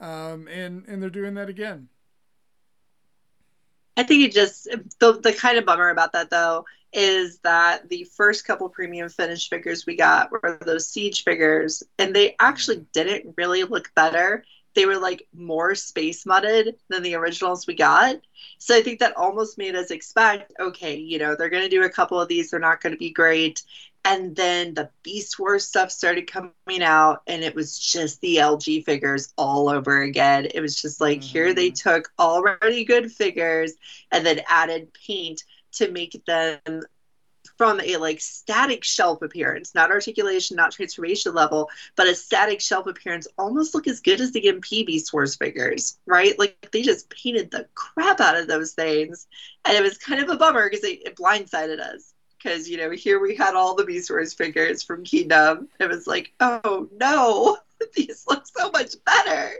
um, 0.00 0.48
and 0.48 0.84
and 0.88 1.00
they're 1.00 1.10
doing 1.10 1.34
that 1.34 1.48
again. 1.48 1.88
I 3.96 4.02
think 4.02 4.24
it 4.24 4.32
just 4.32 4.68
the 4.98 5.12
the 5.12 5.32
kind 5.32 5.56
of 5.56 5.64
bummer 5.64 5.88
about 5.88 6.12
that 6.12 6.30
though 6.30 6.64
is 6.96 7.38
that 7.40 7.88
the 7.90 8.04
first 8.04 8.46
couple 8.46 8.70
premium 8.70 9.10
finish 9.10 9.50
figures 9.50 9.84
we 9.84 9.94
got 9.96 10.32
were 10.32 10.58
those 10.64 10.88
siege 10.88 11.24
figures, 11.24 11.82
and 11.98 12.16
they 12.16 12.34
actually 12.40 12.86
didn't 12.94 13.34
really 13.36 13.64
look 13.64 13.94
better. 13.94 14.42
They 14.74 14.86
were 14.86 14.96
like 14.96 15.28
more 15.34 15.74
space 15.74 16.24
mudded 16.24 16.76
than 16.88 17.02
the 17.02 17.14
originals 17.14 17.66
we 17.66 17.74
got. 17.74 18.16
So 18.58 18.74
I 18.74 18.80
think 18.80 19.00
that 19.00 19.16
almost 19.16 19.58
made 19.58 19.76
us 19.76 19.90
expect, 19.90 20.54
okay, 20.58 20.96
you 20.96 21.18
know, 21.18 21.36
they're 21.36 21.50
going 21.50 21.64
to 21.64 21.68
do 21.68 21.84
a 21.84 21.90
couple 21.90 22.18
of 22.18 22.28
these, 22.28 22.50
they're 22.50 22.60
not 22.60 22.80
going 22.80 22.94
to 22.94 22.98
be 22.98 23.10
great. 23.10 23.62
And 24.06 24.34
then 24.34 24.72
the 24.72 24.88
Beast 25.02 25.38
Wars 25.38 25.66
stuff 25.66 25.90
started 25.90 26.30
coming 26.30 26.82
out, 26.82 27.22
and 27.26 27.42
it 27.42 27.54
was 27.54 27.78
just 27.78 28.20
the 28.20 28.36
LG 28.36 28.84
figures 28.84 29.34
all 29.36 29.68
over 29.68 30.00
again. 30.00 30.46
It 30.54 30.60
was 30.60 30.80
just 30.80 31.00
like, 31.00 31.18
mm-hmm. 31.18 31.28
here 31.28 31.52
they 31.52 31.70
took 31.70 32.10
already 32.18 32.84
good 32.84 33.12
figures 33.12 33.72
and 34.12 34.24
then 34.24 34.40
added 34.48 34.94
paint 34.94 35.42
to 35.76 35.90
make 35.90 36.22
them 36.26 36.82
from 37.56 37.80
a 37.80 37.96
like 37.96 38.20
static 38.20 38.84
shelf 38.84 39.22
appearance, 39.22 39.74
not 39.74 39.90
articulation, 39.90 40.56
not 40.56 40.72
transformation 40.72 41.34
level, 41.34 41.70
but 41.96 42.08
a 42.08 42.14
static 42.14 42.60
shelf 42.60 42.86
appearance, 42.86 43.26
almost 43.38 43.74
look 43.74 43.86
as 43.86 44.00
good 44.00 44.20
as 44.20 44.32
the 44.32 44.42
MP 44.42 45.00
source 45.00 45.36
figures, 45.36 45.98
right? 46.06 46.38
Like 46.38 46.68
they 46.72 46.82
just 46.82 47.08
painted 47.08 47.50
the 47.50 47.66
crap 47.74 48.20
out 48.20 48.36
of 48.36 48.48
those 48.48 48.72
things, 48.72 49.26
and 49.64 49.76
it 49.76 49.82
was 49.82 49.98
kind 49.98 50.22
of 50.22 50.28
a 50.28 50.36
bummer 50.36 50.68
because 50.68 50.84
it, 50.84 51.06
it 51.06 51.16
blindsided 51.16 51.80
us 51.80 52.12
because 52.42 52.68
you 52.68 52.76
know 52.76 52.90
here 52.90 53.20
we 53.20 53.34
had 53.34 53.54
all 53.54 53.74
the 53.74 53.84
Beast 53.84 54.10
Wars 54.10 54.34
figures 54.34 54.82
from 54.82 55.04
Kingdom. 55.04 55.68
It 55.80 55.88
was 55.88 56.06
like, 56.06 56.32
oh 56.40 56.88
no, 56.98 57.58
these 57.94 58.24
look 58.28 58.46
so 58.46 58.70
much 58.70 58.94
better. 59.04 59.54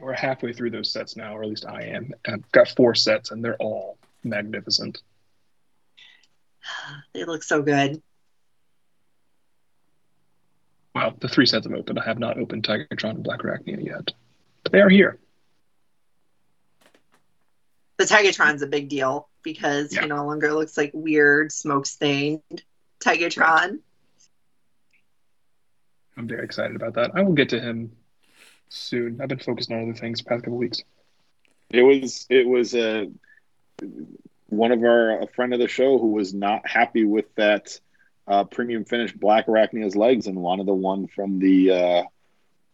We're 0.00 0.12
halfway 0.12 0.52
through 0.52 0.70
those 0.70 0.92
sets 0.92 1.16
now, 1.16 1.36
or 1.36 1.42
at 1.42 1.48
least 1.48 1.66
I 1.66 1.82
am. 1.82 2.14
I've 2.26 2.50
got 2.52 2.68
four 2.68 2.94
sets, 2.94 3.30
and 3.32 3.44
they're 3.44 3.56
all 3.56 3.98
magnificent. 4.22 5.02
They 7.14 7.24
look 7.24 7.42
so 7.42 7.62
good. 7.62 8.02
Well, 10.94 11.14
the 11.20 11.28
three 11.28 11.46
sets 11.46 11.66
I've 11.66 11.72
opened, 11.72 11.98
I 11.98 12.04
have 12.04 12.18
not 12.18 12.38
opened 12.38 12.64
Tigertron 12.64 13.10
and 13.10 13.22
Black 13.22 13.40
Arachnia 13.40 13.84
yet, 13.84 14.12
but 14.62 14.72
they 14.72 14.80
are 14.80 14.88
here. 14.88 15.18
The 17.98 18.04
Tigertron's 18.04 18.62
a 18.62 18.66
big 18.66 18.88
deal 18.88 19.28
because 19.42 19.94
yeah. 19.94 20.02
he 20.02 20.08
no 20.08 20.26
longer 20.26 20.52
looks 20.52 20.76
like 20.76 20.90
weird 20.94 21.52
smoke 21.52 21.86
stained 21.86 22.62
Tigertron. 23.00 23.80
I'm 26.16 26.26
very 26.26 26.44
excited 26.44 26.74
about 26.74 26.94
that. 26.94 27.12
I 27.14 27.22
will 27.22 27.32
get 27.32 27.50
to 27.50 27.60
him 27.60 27.92
soon. 28.68 29.20
I've 29.20 29.28
been 29.28 29.38
focused 29.38 29.70
on 29.70 29.82
other 29.82 29.94
things 29.94 30.18
the 30.18 30.24
past 30.24 30.42
couple 30.42 30.58
weeks. 30.58 30.82
It 31.70 31.82
was 31.82 32.26
it 32.28 32.46
was 32.46 32.74
a 32.74 33.08
one 34.48 34.72
of 34.72 34.82
our 34.82 35.22
a 35.22 35.26
friend 35.28 35.52
of 35.52 35.60
the 35.60 35.68
show 35.68 35.98
who 35.98 36.12
was 36.12 36.34
not 36.34 36.66
happy 36.66 37.04
with 37.04 37.34
that 37.36 37.78
uh, 38.26 38.44
premium 38.44 38.84
finish 38.84 39.12
Black 39.12 39.46
Arachnia's 39.46 39.96
legs 39.96 40.26
and 40.26 40.36
wanted 40.40 40.66
the 40.66 40.74
one 40.74 41.06
from 41.06 41.38
the 41.38 41.70
uh, 41.70 42.02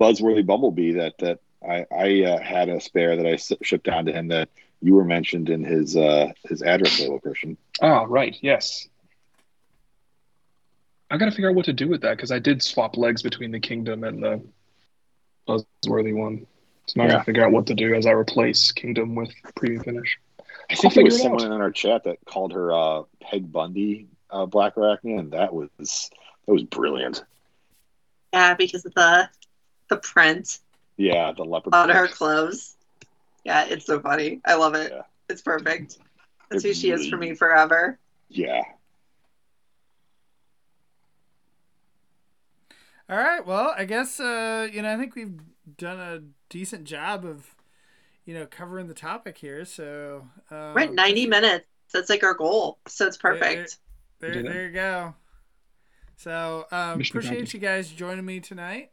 Buzzworthy 0.00 0.44
Bumblebee 0.44 0.94
that 0.94 1.18
that 1.18 1.40
I, 1.66 1.86
I 1.90 2.24
uh, 2.24 2.40
had 2.40 2.68
a 2.68 2.80
spare 2.80 3.16
that 3.16 3.26
I 3.26 3.36
shipped 3.36 3.86
down 3.86 4.06
to 4.06 4.12
him 4.12 4.28
that 4.28 4.48
you 4.80 4.94
were 4.94 5.04
mentioned 5.04 5.48
in 5.48 5.64
his 5.64 5.96
uh, 5.96 6.32
his 6.48 6.62
address 6.62 7.00
label, 7.00 7.20
Christian. 7.20 7.56
Oh, 7.80 8.04
right. 8.04 8.36
Yes. 8.40 8.86
I 11.10 11.16
got 11.16 11.26
to 11.26 11.30
figure 11.30 11.48
out 11.48 11.54
what 11.54 11.66
to 11.66 11.72
do 11.72 11.88
with 11.88 12.02
that 12.02 12.16
because 12.16 12.32
I 12.32 12.38
did 12.38 12.62
swap 12.62 12.96
legs 12.96 13.22
between 13.22 13.50
the 13.50 13.60
Kingdom 13.60 14.04
and 14.04 14.22
the 14.22 14.42
Buzzworthy 15.48 16.14
one. 16.14 16.46
So 16.86 17.00
now 17.00 17.04
yeah. 17.04 17.08
I 17.08 17.12
got 17.12 17.18
to 17.18 17.24
figure 17.24 17.44
out 17.44 17.52
what 17.52 17.66
to 17.66 17.74
do 17.74 17.94
as 17.94 18.06
I 18.06 18.10
replace 18.10 18.72
Kingdom 18.72 19.14
with 19.14 19.30
Premium 19.54 19.84
Finish. 19.84 20.18
I 20.70 20.74
think 20.74 20.96
it 20.96 21.04
was 21.04 21.20
someone 21.20 21.44
in 21.44 21.60
our 21.60 21.70
chat 21.70 22.04
that 22.04 22.18
called 22.24 22.52
her 22.52 22.72
uh, 22.72 23.02
Peg 23.20 23.50
Bundy 23.50 24.08
uh, 24.30 24.46
Black 24.46 24.74
Arachnia, 24.74 25.18
and 25.18 25.32
that 25.32 25.52
was 25.54 25.70
that 25.78 26.52
was 26.52 26.64
brilliant. 26.64 27.24
Yeah, 28.32 28.54
because 28.54 28.84
of 28.84 28.94
the 28.94 29.28
the 29.88 29.96
print. 29.98 30.58
Yeah, 30.96 31.32
the 31.32 31.44
leopard 31.44 31.74
on 31.74 31.88
her 31.90 32.08
clothes. 32.08 32.76
Yeah, 33.44 33.66
it's 33.66 33.86
so 33.86 34.00
funny. 34.00 34.40
I 34.44 34.54
love 34.54 34.74
it. 34.74 34.92
Yeah. 34.92 35.02
It's 35.28 35.42
perfect. 35.42 35.98
That's 36.50 36.64
it 36.64 36.68
who 36.68 36.74
she 36.74 36.90
really, 36.90 37.04
is 37.04 37.10
for 37.10 37.16
me 37.16 37.34
forever. 37.34 37.98
Yeah. 38.28 38.62
All 43.08 43.18
right. 43.18 43.44
Well, 43.44 43.74
I 43.76 43.84
guess 43.84 44.18
uh, 44.18 44.68
you 44.72 44.82
know 44.82 44.92
I 44.92 44.96
think 44.96 45.14
we've 45.14 45.40
done 45.76 46.00
a 46.00 46.22
decent 46.48 46.84
job 46.84 47.24
of 47.24 47.53
you 48.24 48.34
know, 48.34 48.46
covering 48.46 48.88
the 48.88 48.94
topic 48.94 49.38
here. 49.38 49.64
So 49.64 50.26
um, 50.50 50.74
right, 50.74 50.92
ninety 50.92 51.26
minutes. 51.26 51.66
That's 51.92 52.10
like 52.10 52.24
our 52.24 52.34
goal. 52.34 52.78
So 52.88 53.06
it's 53.06 53.16
perfect. 53.16 53.78
There, 54.20 54.32
there, 54.32 54.42
there 54.42 54.66
you 54.66 54.72
go. 54.72 55.14
So 56.16 56.66
um, 56.70 57.00
appreciate 57.00 57.52
you 57.52 57.60
guys 57.60 57.90
joining 57.90 58.24
me 58.24 58.40
tonight. 58.40 58.90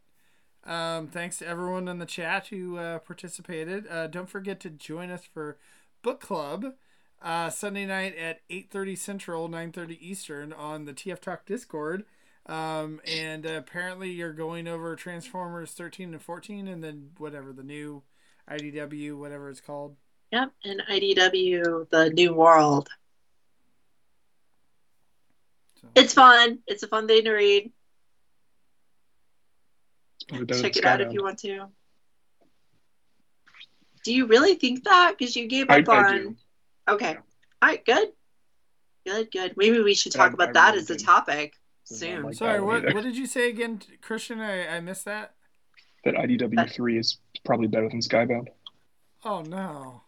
Um, 0.64 1.08
thanks 1.08 1.38
to 1.40 1.48
everyone 1.48 1.88
in 1.88 1.98
the 1.98 2.06
chat 2.06 2.48
who 2.48 2.78
uh, 2.78 3.00
participated. 3.00 3.88
Uh, 3.88 4.08
don't 4.08 4.30
forget 4.30 4.60
to 4.62 4.70
join 4.70 5.10
us 5.10 5.26
for 5.26 5.58
book 6.04 6.20
club 6.20 6.74
uh, 7.22 7.50
Sunday 7.50 7.86
night 7.86 8.16
at 8.16 8.42
eight 8.50 8.70
thirty 8.70 8.96
Central, 8.96 9.48
nine 9.48 9.72
thirty 9.72 9.98
Eastern 10.08 10.54
on 10.54 10.86
the 10.86 10.94
TF 10.94 11.20
Talk 11.20 11.46
Discord. 11.46 12.04
Um, 12.48 13.00
and 13.06 13.46
uh, 13.46 13.52
apparently 13.52 14.12
you're 14.12 14.34
going 14.34 14.68
over 14.68 14.96
Transformers 14.96 15.72
thirteen 15.72 16.14
and 16.14 16.22
fourteen, 16.22 16.68
and 16.68 16.84
then 16.84 17.12
whatever 17.18 17.54
the 17.54 17.64
new 17.64 18.04
IDW, 18.50 19.18
whatever 19.18 19.50
it's 19.50 19.62
called. 19.62 19.96
Yep, 20.32 20.52
and 20.64 20.82
IDW, 20.90 21.90
the 21.90 22.10
New 22.12 22.34
World. 22.34 22.90
So. 25.82 25.88
It's 25.96 26.14
fun. 26.14 26.60
It's 26.68 26.84
a 26.84 26.88
fun 26.88 27.08
thing 27.08 27.24
to 27.26 27.32
read. 27.32 27.72
Check 30.30 30.78
it 30.78 30.86
out 30.86 31.02
if 31.02 31.12
you 31.12 31.24
want 31.24 31.40
to. 31.40 31.68
Do 34.04 34.14
you 34.14 34.28
really 34.28 34.56
think 34.56 34.86
that? 34.86 35.16
Because 35.18 35.36
you 35.36 35.48
gave 35.48 35.70
up 35.70 35.88
I, 35.90 35.98
on. 35.98 36.38
I 36.88 36.92
okay. 36.94 37.18
All 37.62 37.70
right. 37.70 37.86
Good. 37.86 38.10
Good. 39.06 39.32
Good. 39.32 39.58
Maybe 39.58 39.82
we 39.82 39.94
should 39.94 40.14
talk 40.14 40.32
I, 40.32 40.34
about 40.34 40.54
that 40.54 40.76
as 40.76 40.90
a 40.90 40.96
topic 40.96 41.56
soon. 41.84 42.24
Like 42.24 42.36
Sorry. 42.36 42.62
What, 42.62 42.94
what 42.94 43.04
did 43.04 43.18
you 43.18 43.26
say 43.26 43.50
again, 43.50 43.82
Christian? 44.02 44.40
I, 44.40 44.78
I 44.78 44.80
missed 44.80 45.06
that 45.06 45.36
that 46.04 46.16
IDW 46.16 46.72
three 46.72 46.98
is 46.98 47.18
probably 47.44 47.68
better 47.68 47.90
than 47.90 48.00
Skybound. 48.00 48.48
Oh 49.24 49.42
no. 49.42 50.02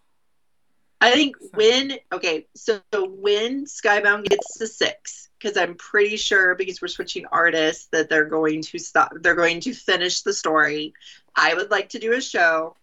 I 1.02 1.12
think 1.12 1.36
when 1.54 1.98
okay, 2.12 2.48
so 2.56 2.80
when 2.94 3.66
Skybound 3.66 4.26
gets 4.26 4.58
to 4.58 4.68
six, 4.68 5.30
because 5.38 5.58
I'm 5.58 5.76
pretty 5.76 6.16
sure 6.16 6.56
because 6.56 6.82
we're 6.82 6.88
switching 6.88 7.26
artists 7.26 7.88
that 7.92 8.10
they're 8.10 8.30
going 8.30 8.62
to 8.62 8.80
stop 8.80 9.12
they're 9.20 9.36
going 9.36 9.60
to 9.62 9.74
finish 9.74 10.22
the 10.22 10.34
story. 10.34 10.94
I 11.36 11.54
would 11.54 11.72
like 11.72 11.90
to 11.90 12.00
do 12.00 12.14
a 12.14 12.22
show 12.22 12.78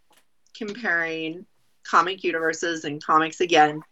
comparing 0.54 1.46
comic 1.84 2.22
universes 2.22 2.84
and 2.84 3.02
comics 3.02 3.40
again, 3.40 3.82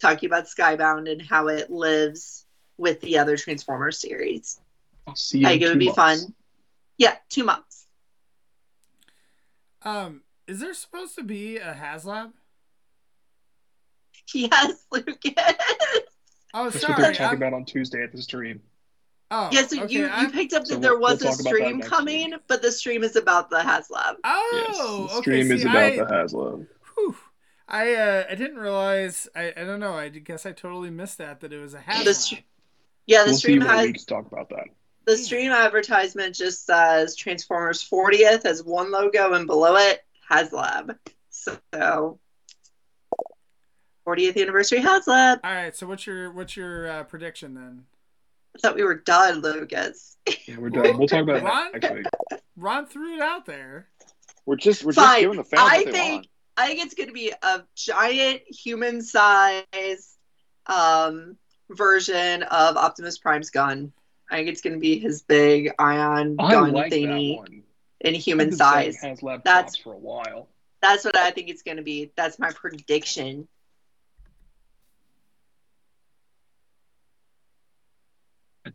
talking 0.00 0.28
about 0.28 0.46
Skybound 0.46 1.10
and 1.10 1.22
how 1.22 1.46
it 1.48 1.70
lives 1.70 2.44
with 2.76 3.00
the 3.00 3.18
other 3.18 3.36
Transformers 3.36 3.98
series. 3.98 4.60
I'll 5.06 5.14
see 5.14 5.38
you. 5.38 5.46
I 5.46 5.50
think 5.50 5.62
it 5.62 5.68
would 5.68 5.78
be 5.78 5.86
months. 5.86 6.22
fun. 6.24 6.34
Yeah, 6.96 7.14
two 7.28 7.44
months. 7.44 7.67
Um, 9.88 10.22
is 10.46 10.60
there 10.60 10.74
supposed 10.74 11.14
to 11.16 11.24
be 11.24 11.56
a 11.56 11.74
HasLab? 11.74 12.32
Yes, 14.34 14.84
Lucas. 14.92 15.32
Oh, 16.52 16.68
sorry. 16.70 16.70
That's 16.70 16.88
what 16.88 16.96
they're 16.98 17.12
talking 17.12 17.26
I'm... 17.26 17.34
about 17.36 17.54
on 17.54 17.64
Tuesday 17.64 18.02
at 18.02 18.12
the 18.12 18.20
stream. 18.20 18.60
Oh, 19.30 19.48
yeah. 19.52 19.66
So 19.66 19.82
okay, 19.84 19.94
you, 19.94 20.10
you 20.20 20.30
picked 20.30 20.52
up 20.52 20.64
that 20.64 20.74
so 20.74 20.78
there 20.78 20.98
was 20.98 21.22
we'll 21.22 21.32
a 21.32 21.34
stream 21.34 21.80
coming, 21.80 22.32
week. 22.32 22.40
but 22.48 22.60
the 22.62 22.72
stream 22.72 23.02
is 23.02 23.16
about 23.16 23.50
the 23.50 23.58
HasLab. 23.58 24.16
Oh, 24.24 24.64
yes, 24.68 24.78
the 24.78 25.20
stream 25.20 25.46
okay, 25.46 25.54
is 25.54 25.62
about 25.64 25.76
I, 25.76 25.96
the 25.96 26.04
HasLab. 26.04 26.66
Whew, 26.94 27.16
I 27.68 27.94
uh, 27.94 28.24
I 28.30 28.34
didn't 28.34 28.58
realize. 28.58 29.28
I, 29.36 29.52
I 29.56 29.64
don't 29.64 29.80
know. 29.80 29.94
I 29.94 30.08
guess 30.08 30.46
I 30.46 30.52
totally 30.52 30.90
missed 30.90 31.18
that 31.18 31.40
that 31.40 31.52
it 31.52 31.60
was 31.60 31.74
a 31.74 31.80
HasLab. 31.80 32.42
yeah, 33.06 33.24
the 33.24 33.30
we'll 33.30 33.38
stream 33.38 33.62
see 33.62 33.68
has. 33.68 33.86
We 33.86 33.92
talk 33.92 34.26
about 34.26 34.48
that. 34.50 34.68
The 35.08 35.16
stream 35.16 35.52
advertisement 35.52 36.34
just 36.34 36.66
says 36.66 37.16
Transformers 37.16 37.82
40th 37.82 38.44
as 38.44 38.62
one 38.62 38.92
logo, 38.92 39.32
and 39.32 39.46
below 39.46 39.74
it 39.76 40.04
HasLab. 40.30 40.98
So 41.30 42.18
40th 44.06 44.38
anniversary 44.42 44.80
HasLab. 44.80 45.40
All 45.42 45.50
right. 45.50 45.74
So 45.74 45.86
what's 45.86 46.06
your 46.06 46.30
what's 46.32 46.58
your 46.58 46.90
uh, 46.90 47.04
prediction 47.04 47.54
then? 47.54 47.84
I 48.54 48.58
thought 48.60 48.74
we 48.76 48.82
were 48.82 48.96
done, 48.96 49.40
Lucas. 49.40 50.18
Yeah, 50.46 50.58
we're 50.58 50.68
done. 50.68 50.98
We'll 50.98 51.08
talk 51.08 51.22
about 51.22 51.36
it 51.36 51.42
Ron? 51.42 51.72
next 51.72 51.90
week. 51.90 52.06
Ron 52.58 52.84
threw 52.84 53.14
it 53.14 53.22
out 53.22 53.46
there. 53.46 53.88
We're 54.44 54.56
just 54.56 54.84
we're 54.84 54.92
just 54.92 55.20
giving 55.20 55.38
the 55.38 55.44
fans 55.44 55.62
I 55.62 55.76
what 55.78 55.86
they 55.86 55.92
think- 55.92 56.12
want. 56.14 56.26
I 56.58 56.66
think 56.66 56.84
it's 56.84 56.94
going 56.94 57.08
to 57.08 57.14
be 57.14 57.32
a 57.40 57.62
giant 57.76 58.42
human 58.48 59.00
size 59.00 60.16
um, 60.66 61.38
version 61.70 62.42
of 62.42 62.76
Optimus 62.76 63.16
Prime's 63.16 63.48
gun. 63.48 63.92
I 64.30 64.36
think 64.36 64.48
it's 64.48 64.60
going 64.60 64.74
to 64.74 64.80
be 64.80 64.98
his 64.98 65.22
big 65.22 65.72
ion 65.78 66.36
I 66.38 66.52
gun 66.52 66.72
like 66.72 66.90
that 66.90 66.96
thingy 66.96 67.36
one. 67.38 67.62
in 68.00 68.14
human 68.14 68.50
been 68.50 68.58
saying 68.58 68.92
size. 68.92 69.20
HasLab 69.20 69.44
That's- 69.44 69.76
for 69.76 69.94
a 69.94 69.98
while. 69.98 70.48
That's 70.80 71.04
what 71.04 71.16
I 71.16 71.32
think 71.32 71.48
it's 71.48 71.62
going 71.62 71.78
to 71.78 71.82
be. 71.82 72.12
That's 72.16 72.38
my 72.38 72.52
prediction. 72.52 73.48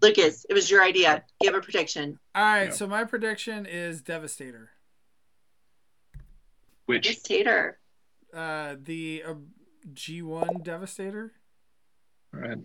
Lucas, 0.02 0.46
it 0.50 0.54
was 0.54 0.70
your 0.70 0.84
idea. 0.84 1.24
Give 1.40 1.54
a 1.54 1.62
prediction. 1.62 2.20
All 2.36 2.44
right. 2.44 2.66
Yeah. 2.66 2.72
So 2.72 2.88
my 2.88 3.04
prediction 3.04 3.66
is 3.66 4.02
Devastator. 4.02 4.72
Which 6.88 7.04
Devastator? 7.04 7.80
Uh, 8.34 8.76
the 8.82 9.24
uh, 9.26 9.34
G1 9.94 10.64
Devastator. 10.64 11.32
all 12.34 12.40
right. 12.42 12.58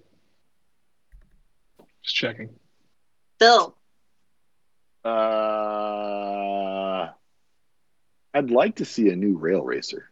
Just 2.03 2.17
checking. 2.17 2.49
Bill. 3.39 3.77
Uh, 5.05 5.09
I'd 8.35 8.51
like 8.51 8.77
to 8.77 8.85
see 8.85 9.09
a 9.09 9.17
new 9.17 9.39
rail 9.39 9.63
racer. 9.63 10.11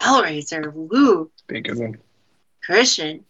Hellraiser. 0.00 0.72
Woo. 0.72 1.30
Be 1.46 1.58
a 1.58 1.60
good 1.60 1.78
one. 1.78 1.98
Christian. 2.64 3.24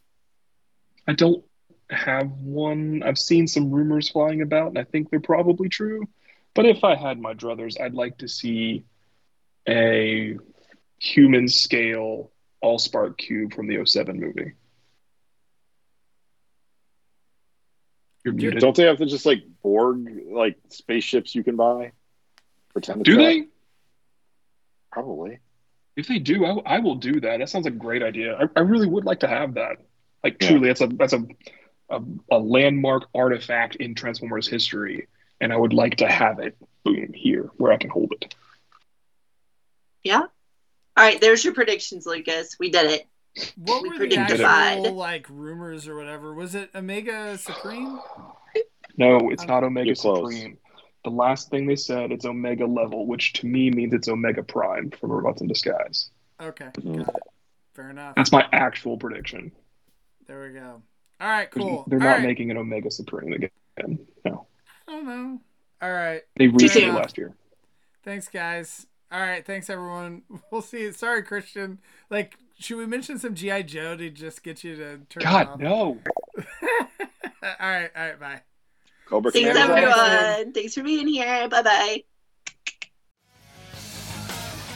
I 1.07 1.13
don't 1.13 1.45
have 1.91 2.31
one. 2.31 3.03
I've 3.05 3.19
seen 3.19 3.47
some 3.47 3.71
rumors 3.71 4.09
flying 4.09 4.41
about, 4.43 4.69
and 4.69 4.79
I 4.79 4.85
think 4.85 5.11
they're 5.11 5.21
probably 5.21 5.69
true. 5.69 6.09
But 6.55 6.67
if 6.67 6.85
I 6.85 6.95
had 6.95 7.19
my 7.19 7.35
druthers, 7.35 7.81
I'd 7.81 7.95
like 7.95 8.19
to 8.19 8.29
see 8.29 8.85
a 9.69 10.37
human 10.99 11.49
scale 11.49 12.31
Allspark 12.63 13.19
cube 13.19 13.55
from 13.55 13.67
the 13.67 13.85
07 13.85 14.19
movie. 14.19 14.53
You're 18.25 18.35
muted. 18.35 18.61
Don't 18.61 18.77
they 18.77 18.85
have 18.85 18.99
to 18.99 19.07
just 19.07 19.27
like 19.27 19.43
Borg 19.63 20.09
like 20.31 20.57
spaceships 20.69 21.35
you 21.35 21.43
can 21.43 21.57
buy? 21.57 21.93
Pretend 22.73 23.05
to 23.05 23.11
Do 23.11 23.17
they? 23.17 23.47
Probably. 24.91 25.39
If 25.97 26.07
they 26.07 26.19
do, 26.19 26.45
I, 26.45 26.77
I 26.77 26.79
will 26.79 26.95
do 26.95 27.21
that. 27.21 27.39
That 27.39 27.49
sounds 27.49 27.65
like 27.65 27.75
a 27.75 27.79
great 27.79 28.03
idea. 28.03 28.37
I, 28.37 28.49
I 28.57 28.61
really 28.61 28.87
would 28.87 29.05
like 29.05 29.21
to 29.21 29.29
have 29.29 29.55
that. 29.55 29.79
Like 30.23 30.37
Yeah. 30.41 30.49
truly, 30.51 30.69
that's 30.69 30.81
a 30.81 30.87
that's 30.87 31.13
a, 31.13 31.25
a 31.91 32.01
a 32.31 32.39
landmark 32.39 33.09
artifact 33.15 33.77
in 33.77 33.95
Transformers 33.95 34.49
history, 34.49 35.09
and 35.41 35.53
I 35.53 35.57
would 35.57 35.73
like 35.73 35.97
to 35.97 36.09
have 36.09 36.39
it. 36.39 36.57
Boom 36.85 37.13
here, 37.13 37.51
where 37.57 37.73
I 37.73 37.77
can 37.77 37.91
hold 37.91 38.13
it. 38.21 38.35
Yeah. 40.03 40.21
All 40.21 40.29
right. 40.97 41.21
There's 41.21 41.45
your 41.45 41.55
predictions, 41.55 42.07
Lucas. 42.07 42.57
We 42.59 42.71
did 42.71 42.91
it. 42.91 43.07
What 43.57 43.83
We 43.83 43.89
were 43.89 43.95
the 43.95 43.99
predicted 43.99 44.41
actual 44.43 44.87
it. 44.87 44.93
like 44.93 45.27
rumors 45.31 45.89
or 45.89 45.97
whatever? 45.97 46.35
Was 46.35 46.55
it 46.55 46.71
Omega 46.75 47.39
Supreme? 47.39 47.99
No, 48.97 49.31
it's 49.31 49.47
not 49.47 49.65
Omega 49.65 49.95
Supreme. 49.97 50.59
The 51.05 51.11
last 51.11 51.49
thing 51.51 51.67
they 51.67 51.77
said 51.77 52.13
it's 52.13 52.25
Omega 52.27 52.67
level, 52.67 53.07
which 53.07 53.33
to 53.35 53.47
me 53.47 53.71
means 53.71 53.95
it's 53.95 54.09
Omega 54.09 54.43
Prime 54.43 54.91
from 54.91 55.11
Robots 55.11 55.41
in 55.41 55.49
Disguise. 55.49 56.11
Okay, 56.41 56.67
mm. 56.79 56.99
got 57.05 57.15
it. 57.17 57.23
Fair 57.75 57.91
enough. 57.91 58.15
That's 58.17 58.33
my 58.33 58.47
actual 58.53 58.99
prediction. 58.99 59.51
There 60.27 60.43
we 60.43 60.51
go. 60.53 60.83
All 61.21 61.29
right, 61.29 61.51
There's- 61.51 61.69
cool. 61.69 61.85
They're 61.89 61.99
All 62.01 62.05
not 62.05 62.13
right. 62.19 62.23
making 62.23 62.51
an 62.51 62.59
Omega 62.59 62.91
Supreme 62.91 63.33
again. 63.33 63.51
No, 64.25 64.47
I 64.87 64.93
don't 64.93 65.07
know. 65.07 65.41
All 65.81 65.91
right. 65.93 66.23
they 66.37 66.47
Too 66.49 66.53
redid 66.53 66.89
it 66.89 66.93
last 66.95 67.17
year. 67.17 67.35
Thanks, 68.05 68.29
guys. 68.29 68.87
All 69.11 69.21
right. 69.21 69.45
Thanks, 69.45 69.71
everyone. 69.71 70.23
We'll 70.51 70.63
see. 70.63 70.83
you. 70.83 70.93
Sorry, 70.93 71.23
Christian. 71.23 71.79
Like, 72.11 72.37
should 72.59 72.79
we 72.79 72.87
mention 72.87 73.19
some 73.19 73.35
GI 73.35 73.65
Joe 73.65 73.97
to 73.97 74.11
just 74.11 74.43
get 74.43 74.63
you 74.65 74.77
to 74.77 74.99
turn 75.09 75.23
it 75.23 75.27
off? 75.27 75.47
God 75.47 75.61
no. 75.61 75.99
all 76.37 76.45
right. 77.61 77.91
All 77.97 78.03
right. 78.03 78.21
Bye. 78.21 78.43
Cobra 79.07 79.31
Thanks, 79.31 79.49
Commander's 79.49 79.95
everyone. 79.95 80.53
Thanks 80.53 80.75
for 80.75 80.83
being 80.83 81.07
here. 81.07 81.49
Bye 81.49 81.63
bye. 81.63 82.05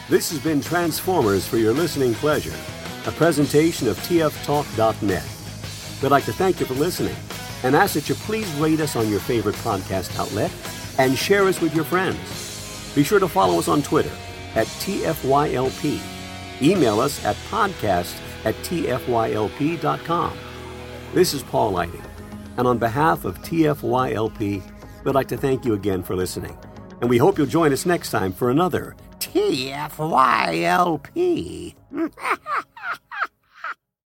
This 0.08 0.30
has 0.30 0.38
been 0.38 0.60
Transformers 0.60 1.48
for 1.48 1.56
your 1.56 1.72
listening 1.72 2.14
pleasure, 2.14 2.54
a 3.06 3.10
presentation 3.12 3.88
of 3.88 3.96
TFTalk.net. 3.98 5.24
We'd 6.02 6.10
like 6.10 6.24
to 6.26 6.32
thank 6.32 6.60
you 6.60 6.66
for 6.66 6.74
listening 6.74 7.16
and 7.64 7.74
ask 7.74 7.94
that 7.94 8.08
you 8.08 8.14
please 8.14 8.48
rate 8.54 8.80
us 8.80 8.94
on 8.94 9.08
your 9.08 9.20
favorite 9.20 9.56
podcast 9.56 10.16
outlet 10.18 10.52
and 10.98 11.16
share 11.18 11.48
us 11.48 11.60
with 11.60 11.74
your 11.74 11.84
friends. 11.84 12.92
Be 12.94 13.02
sure 13.02 13.18
to 13.18 13.28
follow 13.28 13.58
us 13.58 13.68
on 13.68 13.82
Twitter 13.82 14.12
at 14.54 14.66
TFYLP. 14.66 16.15
Email 16.62 17.00
us 17.00 17.24
at 17.24 17.36
podcast 17.50 18.18
at 18.44 18.54
TFYLP.com. 18.56 20.38
This 21.12 21.34
is 21.34 21.42
Paul 21.42 21.70
Lighting, 21.72 22.02
and 22.56 22.66
on 22.66 22.78
behalf 22.78 23.24
of 23.24 23.38
TFYLP, 23.42 24.62
we'd 25.04 25.14
like 25.14 25.28
to 25.28 25.36
thank 25.36 25.64
you 25.64 25.74
again 25.74 26.02
for 26.02 26.16
listening. 26.16 26.58
And 27.00 27.10
we 27.10 27.18
hope 27.18 27.36
you'll 27.38 27.46
join 27.46 27.72
us 27.72 27.84
next 27.86 28.10
time 28.10 28.32
for 28.32 28.50
another 28.50 28.96
TFYLP. 29.18 29.94